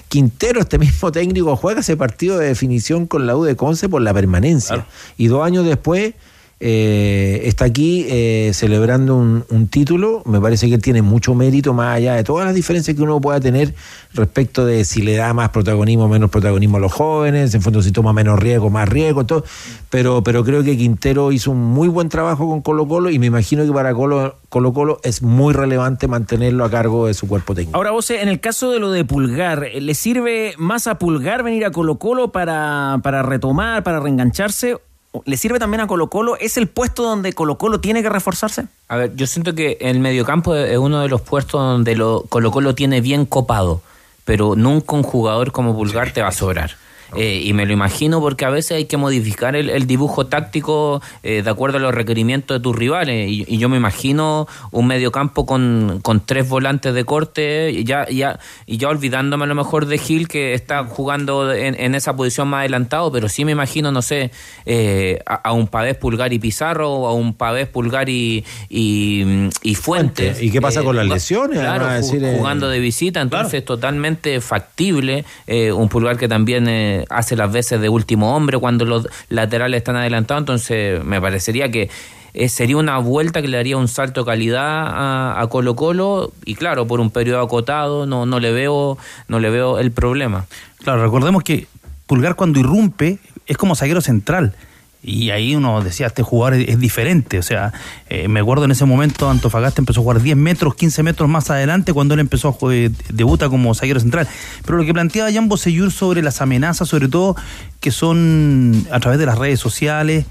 Quintero, 0.09 0.61
este 0.61 0.79
mismo 0.79 1.13
técnico, 1.13 1.57
juega 1.57 1.81
ese 1.81 1.97
partido 1.97 2.39
de 2.39 2.49
definición 2.49 3.07
con 3.07 3.27
la 3.27 3.37
U 3.37 3.45
de 3.45 3.57
Conce 3.57 3.89
por 3.89 4.03
la 4.03 4.13
permanencia. 4.13 4.87
Y 5.17 5.29
dos 5.29 5.45
años 5.47 5.65
después 5.65 6.15
eh, 6.61 7.43
está 7.45 7.67
aquí 7.67 8.05
eh, 8.09 8.51
celebrando 8.53 9.17
un, 9.17 9.69
título. 9.69 10.23
Me 10.25 10.41
parece 10.41 10.69
que 10.69 10.79
tiene 10.79 11.03
mucho 11.03 11.35
mérito, 11.35 11.73
más 11.73 11.97
allá 11.97 12.15
de 12.15 12.25
todas 12.25 12.47
las 12.47 12.55
diferencias 12.55 12.97
que 12.97 13.03
uno 13.03 13.21
pueda 13.21 13.39
tener 13.39 13.75
respecto 14.15 14.67
de 14.67 14.85
si 14.85 15.03
le 15.03 15.15
da 15.15 15.33
más 15.35 15.51
protagonismo 15.51 16.05
o 16.05 16.09
menos 16.09 16.31
protagonismo 16.31 16.79
a 16.79 16.81
los 16.81 16.93
jóvenes, 16.93 17.55
en 17.55 17.63
fondo 17.63 17.83
si 17.83 17.93
toma 17.93 18.13
menos 18.13 18.39
riesgo, 18.41 18.71
más 18.71 18.89
riesgo, 18.89 19.25
todo. 19.25 19.45
Pero, 19.91 20.23
pero 20.23 20.45
creo 20.45 20.65
que 20.65 20.77
Quintero 20.77 21.31
hizo 21.33 21.51
un 21.51 21.63
muy 21.63 21.89
buen 21.89 22.09
trabajo 22.09 22.49
con 22.49 22.63
Colo 22.63 22.89
Colo 22.89 23.11
y 23.11 23.19
me 23.19 23.27
imagino 23.27 23.65
que 23.65 23.73
para 23.73 23.95
Colo 23.95 24.37
Colo, 24.49 24.73
Colo 24.73 25.01
es 25.05 25.23
muy 25.23 25.53
relevante 25.55 26.09
mantenerlo 26.09 26.65
a 26.65 26.71
cargo 26.71 27.07
de 27.07 27.15
su 27.15 27.29
cuerpo 27.29 27.55
técnico. 27.55 27.77
Ahora, 27.77 27.91
vos, 27.93 28.11
en 28.11 28.29
el 28.29 28.41
caso 28.41 28.71
de 28.71 28.81
lo 28.81 28.91
de 28.91 29.05
Pulgar, 29.05 29.69
¿le 29.79 29.95
sirve 29.95 30.55
más 30.59 30.87
a 30.87 30.99
Pulgar 30.99 31.43
venir 31.43 31.65
a 31.67 31.71
Colo 31.71 31.99
Colo 31.99 32.33
para, 32.33 32.99
para 33.03 33.23
retomar, 33.23 33.83
para 33.83 34.01
reengancharse? 34.01 34.77
¿Le 35.25 35.37
sirve 35.37 35.59
también 35.59 35.81
a 35.81 35.87
Colo 35.87 36.11
Colo? 36.11 36.37
¿Es 36.37 36.57
el 36.57 36.69
puesto 36.69 37.03
donde 37.03 37.33
Colo 37.33 37.57
Colo 37.57 37.81
tiene 37.81 38.03
que 38.03 38.09
reforzarse? 38.11 38.67
A 38.89 38.97
ver, 38.97 39.17
yo 39.17 39.27
siento 39.27 39.55
que 39.55 39.79
el 39.81 40.01
mediocampo 40.01 40.55
es 40.55 40.77
uno 40.77 41.01
de 41.01 41.09
los 41.09 41.23
puestos 41.23 41.61
donde 41.61 41.97
lo, 41.97 42.25
Colo 42.29 42.51
Colo 42.51 42.75
tiene 42.75 43.01
bien 43.01 43.25
copado, 43.25 43.81
pero 44.25 44.55
nunca 44.55 44.95
un 44.97 45.03
jugador 45.03 45.51
como 45.51 45.75
Pulgar 45.75 46.13
te 46.13 46.21
va 46.21 46.29
a 46.29 46.33
sobrar. 46.33 46.77
Eh, 47.17 47.41
y 47.45 47.53
me 47.55 47.65
lo 47.65 47.73
imagino 47.73 48.21
porque 48.21 48.45
a 48.45 48.51
veces 48.51 48.73
hay 48.73 48.85
que 48.85 48.97
modificar 48.99 49.57
el, 49.57 49.71
el 49.71 49.87
dibujo 49.87 50.27
táctico 50.27 51.01
eh, 51.23 51.43
de 51.43 51.51
acuerdo 51.51 51.79
a 51.79 51.81
los 51.81 51.95
requerimientos 51.95 52.59
de 52.59 52.63
tus 52.63 52.77
rivales. 52.77 53.31
Y, 53.31 53.45
y 53.49 53.59
yo 53.59 53.69
me 53.69 53.77
imagino 53.79 54.47
un 54.71 54.87
mediocampo 54.87 55.47
con, 55.47 56.01
con 56.03 56.21
tres 56.25 56.49
volantes 56.49 56.93
de 56.95 57.05
corte, 57.05 57.71
y 57.73 57.85
ya, 57.85 58.07
ya, 58.09 58.39
y 58.67 58.77
ya 58.77 58.89
olvidándome 58.89 59.45
a 59.45 59.47
lo 59.47 59.55
mejor 59.55 59.87
de 59.87 59.97
Gil 59.99 60.29
que 60.29 60.53
está 60.55 60.85
jugando 60.85 61.53
en, 61.53 61.81
en 61.81 61.95
esa 61.95 62.15
posición 62.15 62.49
más 62.49 62.61
adelantado, 62.61 63.11
pero 63.11 63.29
sí 63.29 63.45
me 63.45 63.53
imagino, 63.53 63.91
no 63.91 64.03
sé, 64.03 64.31
eh, 64.67 65.21
a, 65.27 65.35
a 65.37 65.53
un 65.53 65.67
Pavés 65.69 65.97
Pulgar 65.97 66.33
y 66.33 66.39
Pizarro, 66.39 66.91
o 66.93 67.07
a 67.07 67.15
un 67.15 67.35
Pavés 67.35 67.69
Pulgar 67.69 68.09
y, 68.09 68.45
y, 68.69 69.49
y 69.63 69.75
Fuentes. 69.75 70.43
¿Y 70.43 70.51
qué 70.51 70.61
pasa 70.61 70.83
con 70.83 70.97
las 70.97 71.07
lesiones? 71.07 71.59
Claro, 71.59 71.87
Además, 71.87 72.07
ju- 72.09 72.13
decir, 72.13 72.25
eh, 72.25 72.37
jugando 72.39 72.69
de 72.69 72.79
visita, 72.81 73.21
entonces 73.21 73.65
totalmente 73.65 74.41
factible. 74.41 75.25
eh, 75.47 75.73
un 75.73 75.89
Pulgar 75.89 76.17
que 76.19 76.29
también 76.29 76.69
hace 77.11 77.37
las 77.37 77.53
veces 77.53 77.81
de 77.81 77.89
último 77.89 78.35
hombre 78.35 78.59
cuando 78.59 78.85
los 78.85 79.09
laterales 79.29 79.79
están 79.79 79.97
adelantados, 79.97 80.43
entonces 80.43 81.05
me 81.05 81.21
parecería 81.21 81.71
que 81.71 81.91
eh, 82.35 82.49
sería 82.49 82.77
una 82.77 82.99
vuelta 82.99 83.43
que 83.43 83.49
le 83.49 83.57
daría 83.57 83.77
un 83.77 83.89
salto 83.89 84.21
de 84.23 84.27
calidad 84.27 84.87
a, 84.87 85.41
a 85.41 85.47
Colo 85.49 85.75
Colo 85.75 86.33
y 86.45 86.55
claro, 86.55 86.87
por 86.87 87.01
un 87.01 87.11
periodo 87.11 87.41
acotado 87.41 88.07
no, 88.07 88.27
no 88.27 88.41
le 88.41 88.53
veo 88.53 88.99
no 89.29 89.41
le 89.41 89.51
veo 89.51 89.79
el 89.79 89.91
problema. 89.91 90.47
Claro, 90.83 91.03
recordemos 91.03 91.43
que 91.43 91.67
Pulgar 92.07 92.37
cuando 92.37 92.59
irrumpe 92.59 93.19
es 93.47 93.57
como 93.57 93.75
zaguero 93.75 94.01
central. 94.01 94.55
Y 95.03 95.31
ahí 95.31 95.55
uno 95.55 95.81
decía, 95.81 96.09
este 96.09 96.23
jugador 96.23 96.55
es, 96.55 96.81
diferente. 96.81 97.39
O 97.39 97.43
sea, 97.43 97.73
eh, 98.09 98.27
me 98.27 98.41
acuerdo 98.41 98.65
en 98.65 98.73
ese 98.73 98.85
momento 98.85 99.31
Antofagasta 99.31 99.81
empezó 99.81 100.01
a 100.01 100.03
jugar 100.03 100.21
10 100.21 100.37
metros, 100.37 100.75
15 100.75 101.03
metros 101.05 101.29
más 101.29 101.51
adelante 101.51 101.93
cuando 101.93 102.15
él 102.15 102.21
empezó 102.21 102.49
a 102.49 102.53
jugar, 102.53 102.91
debuta 103.13 103.49
como 103.49 103.75
zaguero 103.75 104.01
central. 104.01 104.27
Pero 104.65 104.79
lo 104.79 104.85
que 104.85 104.93
planteaba 104.93 105.33
Jan 105.33 105.49
Bosellur 105.49 105.93
sobre 105.93 106.23
las 106.23 106.41
amenazas, 106.41 106.89
sobre 106.89 107.09
todo 107.09 107.37
que 107.81 107.93
son 107.93 108.87
a 108.91 108.99
través 108.99 109.21
de 109.21 109.27
las 109.27 109.39
redes 109.39 109.61
sociales, 109.61 110.27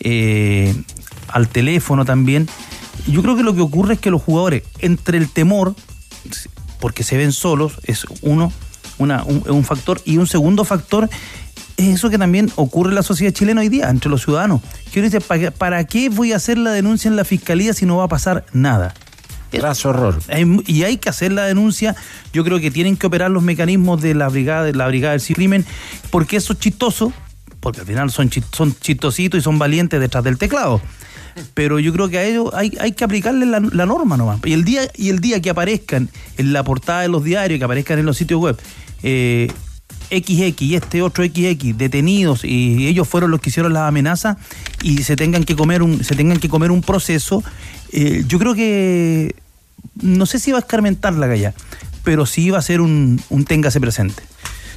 eh, 0.00 0.74
al 1.28 1.48
teléfono 1.48 2.04
también. 2.04 2.48
Yo 3.06 3.22
creo 3.22 3.36
que 3.36 3.44
lo 3.44 3.54
que 3.54 3.60
ocurre 3.60 3.94
es 3.94 4.00
que 4.00 4.10
los 4.10 4.20
jugadores, 4.20 4.64
entre 4.80 5.18
el 5.18 5.30
temor, 5.30 5.76
porque 6.80 7.04
se 7.04 7.16
ven 7.16 7.32
solos, 7.32 7.74
es 7.84 8.04
uno, 8.22 8.52
una, 8.98 9.22
un, 9.22 9.44
un 9.48 9.64
factor, 9.64 10.00
y 10.04 10.16
un 10.16 10.26
segundo 10.26 10.64
factor 10.64 11.08
es 11.78 11.94
eso 11.94 12.10
que 12.10 12.18
también 12.18 12.50
ocurre 12.56 12.90
en 12.90 12.96
la 12.96 13.04
sociedad 13.04 13.32
chilena 13.32 13.60
hoy 13.60 13.68
día, 13.68 13.88
entre 13.88 14.10
los 14.10 14.22
ciudadanos. 14.22 14.60
Que 14.92 14.98
uno 14.98 15.06
dice, 15.06 15.20
¿para 15.20 15.40
qué, 15.40 15.50
¿para 15.52 15.84
qué 15.84 16.08
voy 16.08 16.32
a 16.32 16.36
hacer 16.36 16.58
la 16.58 16.72
denuncia 16.72 17.08
en 17.08 17.16
la 17.16 17.24
fiscalía 17.24 17.72
si 17.72 17.86
no 17.86 17.96
va 17.96 18.04
a 18.04 18.08
pasar 18.08 18.44
nada? 18.52 18.94
Graso 19.52 19.90
horror. 19.90 20.18
Y 20.66 20.82
hay 20.82 20.98
que 20.98 21.08
hacer 21.08 21.32
la 21.32 21.44
denuncia. 21.44 21.94
Yo 22.32 22.44
creo 22.44 22.58
que 22.58 22.72
tienen 22.72 22.96
que 22.96 23.06
operar 23.06 23.30
los 23.30 23.44
mecanismos 23.44 24.02
de 24.02 24.14
la 24.14 24.28
brigada, 24.28 24.64
de 24.64 24.74
la 24.74 24.88
brigada 24.88 25.16
del 25.16 25.22
crimen, 25.22 25.64
porque 26.10 26.36
eso 26.36 26.52
es 26.52 26.58
chistoso, 26.58 27.12
porque 27.60 27.80
al 27.80 27.86
final 27.86 28.10
son, 28.10 28.28
son 28.52 28.74
chistositos 28.80 29.38
y 29.38 29.42
son 29.42 29.58
valientes 29.58 30.00
detrás 30.00 30.24
del 30.24 30.36
teclado. 30.36 30.80
Pero 31.54 31.78
yo 31.78 31.92
creo 31.92 32.08
que 32.08 32.18
a 32.18 32.24
ellos 32.24 32.50
hay, 32.54 32.76
hay 32.80 32.90
que 32.90 33.04
aplicarle 33.04 33.46
la, 33.46 33.60
la 33.60 33.86
norma 33.86 34.16
nomás. 34.16 34.40
Y 34.44 34.52
el 34.52 34.64
día 34.64 34.82
y 34.96 35.10
el 35.10 35.20
día 35.20 35.40
que 35.40 35.50
aparezcan 35.50 36.10
en 36.36 36.52
la 36.52 36.64
portada 36.64 37.02
de 37.02 37.08
los 37.08 37.22
diarios, 37.22 37.58
que 37.58 37.64
aparezcan 37.64 38.00
en 38.00 38.06
los 38.06 38.16
sitios 38.16 38.40
web, 38.40 38.60
eh, 39.04 39.48
XX 40.10 40.62
y 40.62 40.74
este 40.74 41.02
otro 41.02 41.24
XX 41.24 41.76
detenidos 41.76 42.44
y 42.44 42.86
ellos 42.86 43.08
fueron 43.08 43.30
los 43.30 43.40
que 43.40 43.50
hicieron 43.50 43.72
las 43.72 43.88
amenazas 43.88 44.36
y 44.82 45.02
se 45.02 45.16
tengan 45.16 45.44
que 45.44 45.56
comer 45.56 45.82
un 45.82 46.04
se 46.04 46.14
tengan 46.14 46.38
que 46.38 46.48
comer 46.48 46.70
un 46.70 46.82
proceso 46.82 47.42
eh, 47.92 48.24
yo 48.26 48.38
creo 48.38 48.54
que 48.54 49.34
no 50.00 50.26
sé 50.26 50.38
si 50.38 50.52
va 50.52 50.58
a 50.58 50.60
escarmentar 50.60 51.14
la 51.14 51.26
galla 51.26 51.54
pero 52.04 52.26
sí 52.26 52.50
va 52.50 52.58
a 52.58 52.62
ser 52.62 52.80
un, 52.80 53.20
un 53.28 53.44
presente 53.44 54.22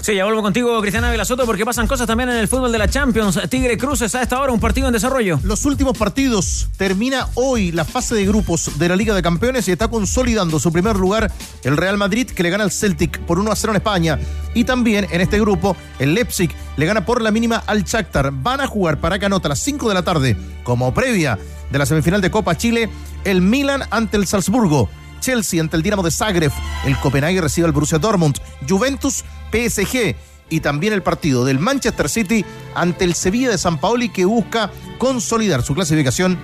Sí, 0.01 0.15
ya 0.15 0.25
vuelvo 0.25 0.41
contigo, 0.41 0.81
Cristiana 0.81 1.11
Velasoto, 1.11 1.45
porque 1.45 1.63
pasan 1.63 1.85
cosas 1.85 2.07
también 2.07 2.27
en 2.29 2.37
el 2.37 2.47
fútbol 2.47 2.71
de 2.71 2.79
la 2.79 2.89
Champions. 2.89 3.39
Tigre 3.49 3.77
Cruces 3.77 4.15
a 4.15 4.23
esta 4.23 4.41
hora, 4.41 4.51
un 4.51 4.59
partido 4.59 4.87
en 4.87 4.93
desarrollo. 4.93 5.39
Los 5.43 5.63
últimos 5.63 5.95
partidos. 5.95 6.69
Termina 6.75 7.27
hoy 7.35 7.71
la 7.71 7.85
fase 7.85 8.15
de 8.15 8.25
grupos 8.25 8.79
de 8.79 8.89
la 8.89 8.95
Liga 8.95 9.13
de 9.13 9.21
Campeones 9.21 9.67
y 9.67 9.71
está 9.71 9.89
consolidando 9.89 10.59
su 10.59 10.71
primer 10.71 10.95
lugar 10.95 11.31
el 11.63 11.77
Real 11.77 11.99
Madrid, 11.99 12.25
que 12.25 12.41
le 12.41 12.49
gana 12.49 12.63
al 12.63 12.71
Celtic 12.71 13.19
por 13.19 13.37
1 13.37 13.51
a 13.51 13.55
0 13.55 13.73
en 13.73 13.77
España. 13.77 14.19
Y 14.55 14.63
también 14.63 15.05
en 15.11 15.21
este 15.21 15.39
grupo, 15.39 15.77
el 15.99 16.15
Leipzig 16.15 16.49
le 16.77 16.85
gana 16.87 17.05
por 17.05 17.21
la 17.21 17.29
mínima 17.29 17.57
al 17.67 17.83
Shakhtar. 17.83 18.31
Van 18.31 18.59
a 18.59 18.65
jugar 18.65 18.99
para 18.99 19.19
Canota 19.19 19.49
a 19.49 19.49
las 19.49 19.59
5 19.59 19.87
de 19.87 19.93
la 19.93 20.01
tarde, 20.01 20.35
como 20.63 20.95
previa 20.95 21.37
de 21.69 21.77
la 21.77 21.85
semifinal 21.85 22.21
de 22.21 22.31
Copa 22.31 22.57
Chile, 22.57 22.89
el 23.23 23.41
Milan 23.41 23.83
ante 23.91 24.17
el 24.17 24.25
Salzburgo. 24.25 24.89
Chelsea 25.21 25.61
ante 25.61 25.77
el 25.77 25.83
Dinamo 25.83 26.03
de 26.03 26.11
Zagreb, 26.11 26.51
el 26.85 26.97
Copenhague 26.97 27.39
recibe 27.39 27.67
al 27.67 27.71
Borussia 27.71 27.97
Dortmund, 27.97 28.37
Juventus, 28.67 29.23
PSG 29.51 30.15
y 30.49 30.59
también 30.59 30.91
el 30.91 31.01
partido 31.01 31.45
del 31.45 31.59
Manchester 31.59 32.09
City 32.09 32.45
ante 32.75 33.05
el 33.05 33.15
Sevilla 33.15 33.49
de 33.49 33.57
San 33.57 33.79
Paoli 33.79 34.09
que 34.09 34.25
busca 34.25 34.69
consolidar 34.97 35.63
su 35.63 35.73
clasificación 35.73 36.37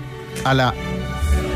a 0.46 0.54
la 0.54 0.74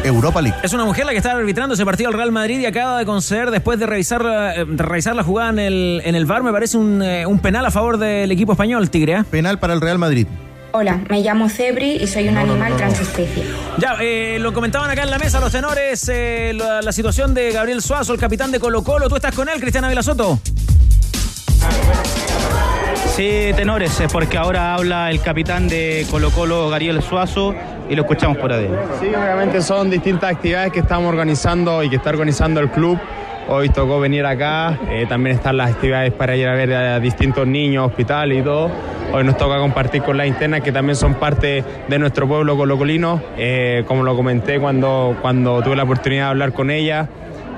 Europa 0.03 0.41
League. 0.41 0.57
Es 0.63 0.73
una 0.73 0.85
mujer 0.85 1.05
la 1.05 1.11
que 1.11 1.17
está 1.17 1.31
arbitrando 1.31 1.75
ese 1.75 1.85
partido 1.85 2.09
al 2.09 2.15
Real 2.15 2.31
Madrid 2.31 2.59
y 2.59 2.65
acaba 2.65 2.97
de 2.97 3.05
conceder, 3.05 3.51
después 3.51 3.79
de 3.79 3.85
revisar, 3.85 4.21
eh, 4.25 4.65
revisar 4.67 5.15
la 5.15 5.23
jugada 5.23 5.51
en 5.51 5.59
el, 5.59 6.01
en 6.03 6.15
el 6.15 6.25
VAR, 6.25 6.43
me 6.43 6.51
parece 6.51 6.77
un, 6.77 7.01
eh, 7.01 7.25
un 7.25 7.39
penal 7.39 7.65
a 7.65 7.71
favor 7.71 7.97
del 7.97 8.31
equipo 8.31 8.51
español, 8.53 8.89
Tigre. 8.89 9.13
¿eh? 9.19 9.23
Penal 9.29 9.59
para 9.59 9.73
el 9.73 9.81
Real 9.81 9.97
Madrid. 9.97 10.27
Hola, 10.73 11.01
me 11.09 11.19
llamo 11.21 11.49
Cebri 11.49 11.97
y 11.97 12.07
soy 12.07 12.29
un 12.29 12.37
animal 12.37 12.77
transespecie. 12.77 13.43
Ya, 13.77 13.97
eh, 13.99 14.37
lo 14.39 14.53
comentaban 14.53 14.89
acá 14.89 15.03
en 15.03 15.11
la 15.11 15.19
mesa 15.19 15.41
los 15.41 15.51
tenores, 15.51 16.07
eh, 16.07 16.53
la, 16.55 16.81
la 16.81 16.91
situación 16.93 17.33
de 17.33 17.51
Gabriel 17.51 17.81
Suazo, 17.81 18.13
el 18.13 18.19
capitán 18.19 18.53
de 18.53 18.59
Colo 18.59 18.81
Colo. 18.81 19.09
¿Tú 19.09 19.17
estás 19.17 19.35
con 19.35 19.49
él, 19.49 19.59
Cristiana 19.59 19.89
Velasoto? 19.89 20.39
Sí, 23.15 23.51
tenores, 23.57 23.99
es 23.99 24.11
porque 24.11 24.37
ahora 24.37 24.73
habla 24.73 25.11
el 25.11 25.21
capitán 25.21 25.67
de 25.67 26.07
Colo 26.09 26.31
Colo, 26.31 26.69
Gariel 26.69 27.01
Suazo, 27.03 27.53
y 27.89 27.95
lo 27.95 28.03
escuchamos 28.03 28.37
por 28.37 28.53
ahí. 28.53 28.69
Sí, 29.01 29.07
obviamente 29.07 29.61
son 29.61 29.89
distintas 29.89 30.31
actividades 30.31 30.71
que 30.71 30.79
estamos 30.79 31.09
organizando 31.09 31.83
y 31.83 31.89
que 31.89 31.97
está 31.97 32.11
organizando 32.11 32.61
el 32.61 32.69
club. 32.71 32.97
Hoy 33.53 33.67
tocó 33.67 33.99
venir 33.99 34.25
acá, 34.25 34.79
eh, 34.89 35.05
también 35.09 35.35
están 35.35 35.57
las 35.57 35.71
actividades 35.71 36.13
para 36.13 36.37
ir 36.37 36.47
a 36.47 36.53
ver 36.53 36.73
a 36.73 37.01
distintos 37.01 37.45
niños, 37.45 37.85
hospitales 37.85 38.39
y 38.39 38.41
todo. 38.41 38.71
Hoy 39.11 39.25
nos 39.25 39.35
toca 39.35 39.57
compartir 39.57 40.03
con 40.03 40.15
las 40.15 40.25
internas 40.25 40.61
que 40.61 40.71
también 40.71 40.95
son 40.95 41.15
parte 41.15 41.61
de 41.85 41.99
nuestro 41.99 42.29
pueblo 42.29 42.55
colocolino. 42.55 43.21
Eh, 43.37 43.83
como 43.89 44.03
lo 44.03 44.15
comenté 44.15 44.57
cuando, 44.57 45.17
cuando 45.21 45.61
tuve 45.61 45.75
la 45.75 45.83
oportunidad 45.83 46.27
de 46.27 46.29
hablar 46.29 46.53
con 46.53 46.71
ella, 46.71 47.09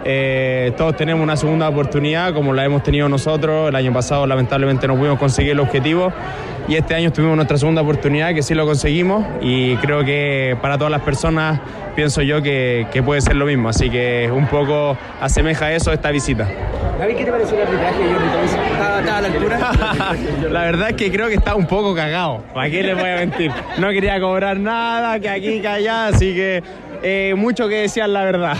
eh, 0.03 0.73
todos 0.77 0.97
tenemos 0.97 1.21
una 1.21 1.37
segunda 1.37 1.69
oportunidad 1.69 2.33
como 2.33 2.53
la 2.53 2.65
hemos 2.65 2.81
tenido 2.81 3.07
nosotros. 3.07 3.69
El 3.69 3.75
año 3.75 3.93
pasado 3.93 4.25
lamentablemente 4.25 4.87
no 4.87 4.95
pudimos 4.95 5.19
conseguir 5.19 5.51
el 5.51 5.59
objetivo 5.59 6.11
y 6.67 6.75
este 6.75 6.95
año 6.95 7.11
tuvimos 7.11 7.35
nuestra 7.35 7.57
segunda 7.57 7.81
oportunidad 7.81 8.33
que 8.33 8.41
sí 8.41 8.53
lo 8.53 8.65
conseguimos 8.65 9.25
y 9.41 9.75
creo 9.77 10.03
que 10.05 10.57
para 10.61 10.77
todas 10.77 10.91
las 10.91 11.01
personas 11.01 11.59
pienso 11.95 12.21
yo 12.21 12.41
que, 12.41 12.87
que 12.91 13.03
puede 13.03 13.21
ser 13.21 13.35
lo 13.35 13.45
mismo. 13.45 13.69
Así 13.69 13.89
que 13.89 14.29
un 14.31 14.47
poco 14.47 14.97
asemeja 15.21 15.71
eso 15.73 15.91
esta 15.91 16.11
visita. 16.11 16.47
Gaby, 16.99 17.15
¿qué 17.15 17.25
te 17.25 17.31
pareció 17.31 17.57
el 17.57 17.67
arbitraje 17.67 18.03
¿Estaba, 18.71 18.99
¿Estaba 18.99 19.17
a 19.17 19.21
la 19.21 19.27
altura? 19.27 19.71
La 20.51 20.61
verdad 20.61 20.89
es 20.91 20.95
que 20.95 21.11
creo 21.11 21.27
que 21.27 21.35
está 21.35 21.55
un 21.55 21.65
poco 21.65 21.95
cagado. 21.95 22.43
¿Para 22.53 22.69
qué 22.69 22.83
les 22.83 22.95
voy 22.95 23.09
a 23.09 23.15
mentir? 23.17 23.51
No 23.77 23.89
quería 23.89 24.19
cobrar 24.19 24.59
nada, 24.59 25.19
que 25.19 25.29
aquí, 25.29 25.59
que 25.59 25.67
allá, 25.67 26.07
así 26.07 26.33
que 26.33 26.63
eh, 27.05 27.33
mucho 27.35 27.67
que 27.67 27.75
decir 27.81 28.07
la 28.07 28.23
verdad. 28.23 28.55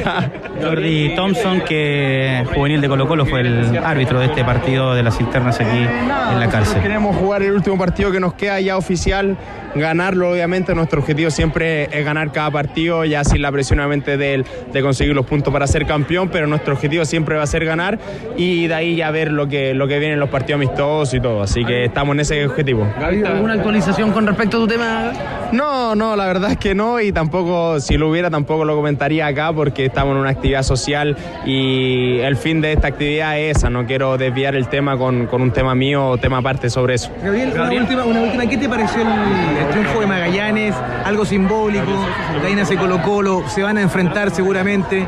Jordi 0.62 1.14
Thompson, 1.14 1.60
que 1.60 2.44
juvenil 2.52 2.80
de 2.80 2.88
Colo 2.88 3.06
Colo, 3.06 3.24
fue 3.24 3.42
el 3.42 3.78
árbitro 3.78 4.18
de 4.18 4.26
este 4.26 4.44
partido 4.44 4.94
de 4.94 5.04
las 5.04 5.20
internas 5.20 5.60
aquí 5.60 5.78
en 5.78 6.40
la 6.40 6.48
cárcel. 6.50 6.82
queremos 6.82 7.14
jugar 7.14 7.35
el 7.42 7.52
último 7.52 7.78
partido 7.78 8.10
que 8.10 8.20
nos 8.20 8.34
queda 8.34 8.60
ya 8.60 8.76
oficial, 8.76 9.36
ganarlo 9.74 10.30
obviamente. 10.30 10.74
Nuestro 10.74 11.00
objetivo 11.00 11.30
siempre 11.30 11.84
es 11.84 12.04
ganar 12.04 12.32
cada 12.32 12.50
partido, 12.50 13.04
ya 13.04 13.24
sin 13.24 13.42
la 13.42 13.52
presión 13.52 13.78
obviamente 13.78 14.16
de, 14.16 14.44
de 14.72 14.82
conseguir 14.82 15.14
los 15.14 15.26
puntos 15.26 15.52
para 15.52 15.66
ser 15.66 15.86
campeón, 15.86 16.28
pero 16.28 16.46
nuestro 16.46 16.74
objetivo 16.74 17.04
siempre 17.04 17.36
va 17.36 17.42
a 17.42 17.46
ser 17.46 17.64
ganar 17.64 17.98
y 18.36 18.66
de 18.66 18.74
ahí 18.74 18.96
ya 18.96 19.10
ver 19.10 19.32
lo 19.32 19.48
que, 19.48 19.74
lo 19.74 19.88
que 19.88 19.98
viene 19.98 20.14
en 20.14 20.20
los 20.20 20.30
partidos 20.30 20.60
amistosos 20.60 21.14
y 21.14 21.20
todo. 21.20 21.42
Así 21.42 21.64
que 21.64 21.84
estamos 21.84 22.14
en 22.14 22.20
ese 22.20 22.46
objetivo. 22.46 22.86
¿alguna 23.00 23.54
actualización 23.54 24.12
con 24.12 24.26
respecto 24.26 24.56
a 24.56 24.60
tu 24.60 24.66
tema? 24.66 25.12
No, 25.52 25.94
no, 25.94 26.16
la 26.16 26.26
verdad 26.26 26.52
es 26.52 26.58
que 26.58 26.74
no 26.74 27.00
y 27.00 27.12
tampoco, 27.12 27.80
si 27.80 27.96
lo 27.96 28.10
hubiera, 28.10 28.30
tampoco 28.30 28.64
lo 28.64 28.74
comentaría 28.74 29.26
acá 29.26 29.52
porque 29.52 29.86
estamos 29.86 30.14
en 30.14 30.20
una 30.20 30.30
actividad 30.30 30.62
social 30.62 31.16
y 31.44 32.18
el 32.18 32.36
fin 32.36 32.60
de 32.60 32.72
esta 32.72 32.88
actividad 32.88 33.38
es 33.38 33.56
esa, 33.56 33.70
no 33.70 33.86
quiero 33.86 34.18
desviar 34.18 34.56
el 34.56 34.68
tema 34.68 34.96
con, 34.98 35.26
con 35.26 35.42
un 35.42 35.52
tema 35.52 35.74
mío 35.74 36.08
o 36.08 36.18
tema 36.18 36.38
aparte 36.38 36.70
sobre 36.70 36.94
eso. 36.94 37.10
Gabriel, 37.26 37.52
Una, 37.54 37.72
última, 37.72 38.04
una 38.04 38.20
última, 38.20 38.46
¿qué 38.46 38.56
te 38.56 38.68
pareció 38.68 39.02
el, 39.02 39.08
el 39.08 39.68
triunfo 39.70 39.98
de 39.98 40.06
Magallanes? 40.06 40.76
Algo 41.04 41.24
simbólico, 41.24 42.06
Gallinas 42.40 42.68
de 42.68 42.76
Colo 42.76 43.02
Colo, 43.02 43.42
se 43.48 43.64
van 43.64 43.78
a 43.78 43.82
enfrentar 43.82 44.30
seguramente. 44.30 45.04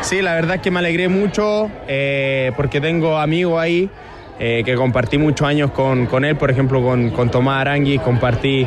Sí, 0.00 0.20
la 0.20 0.34
verdad 0.34 0.56
es 0.56 0.62
que 0.62 0.72
me 0.72 0.80
alegré 0.80 1.08
mucho 1.08 1.70
eh, 1.86 2.50
porque 2.56 2.80
tengo 2.80 3.18
amigos 3.18 3.60
ahí 3.60 3.88
eh, 4.40 4.62
que 4.64 4.74
compartí 4.74 5.16
muchos 5.16 5.46
años 5.46 5.70
con, 5.70 6.06
con 6.06 6.24
él, 6.24 6.34
por 6.34 6.50
ejemplo 6.50 6.82
con, 6.82 7.10
con 7.10 7.30
Tomás 7.30 7.60
Aranguis, 7.60 8.00
compartí 8.00 8.66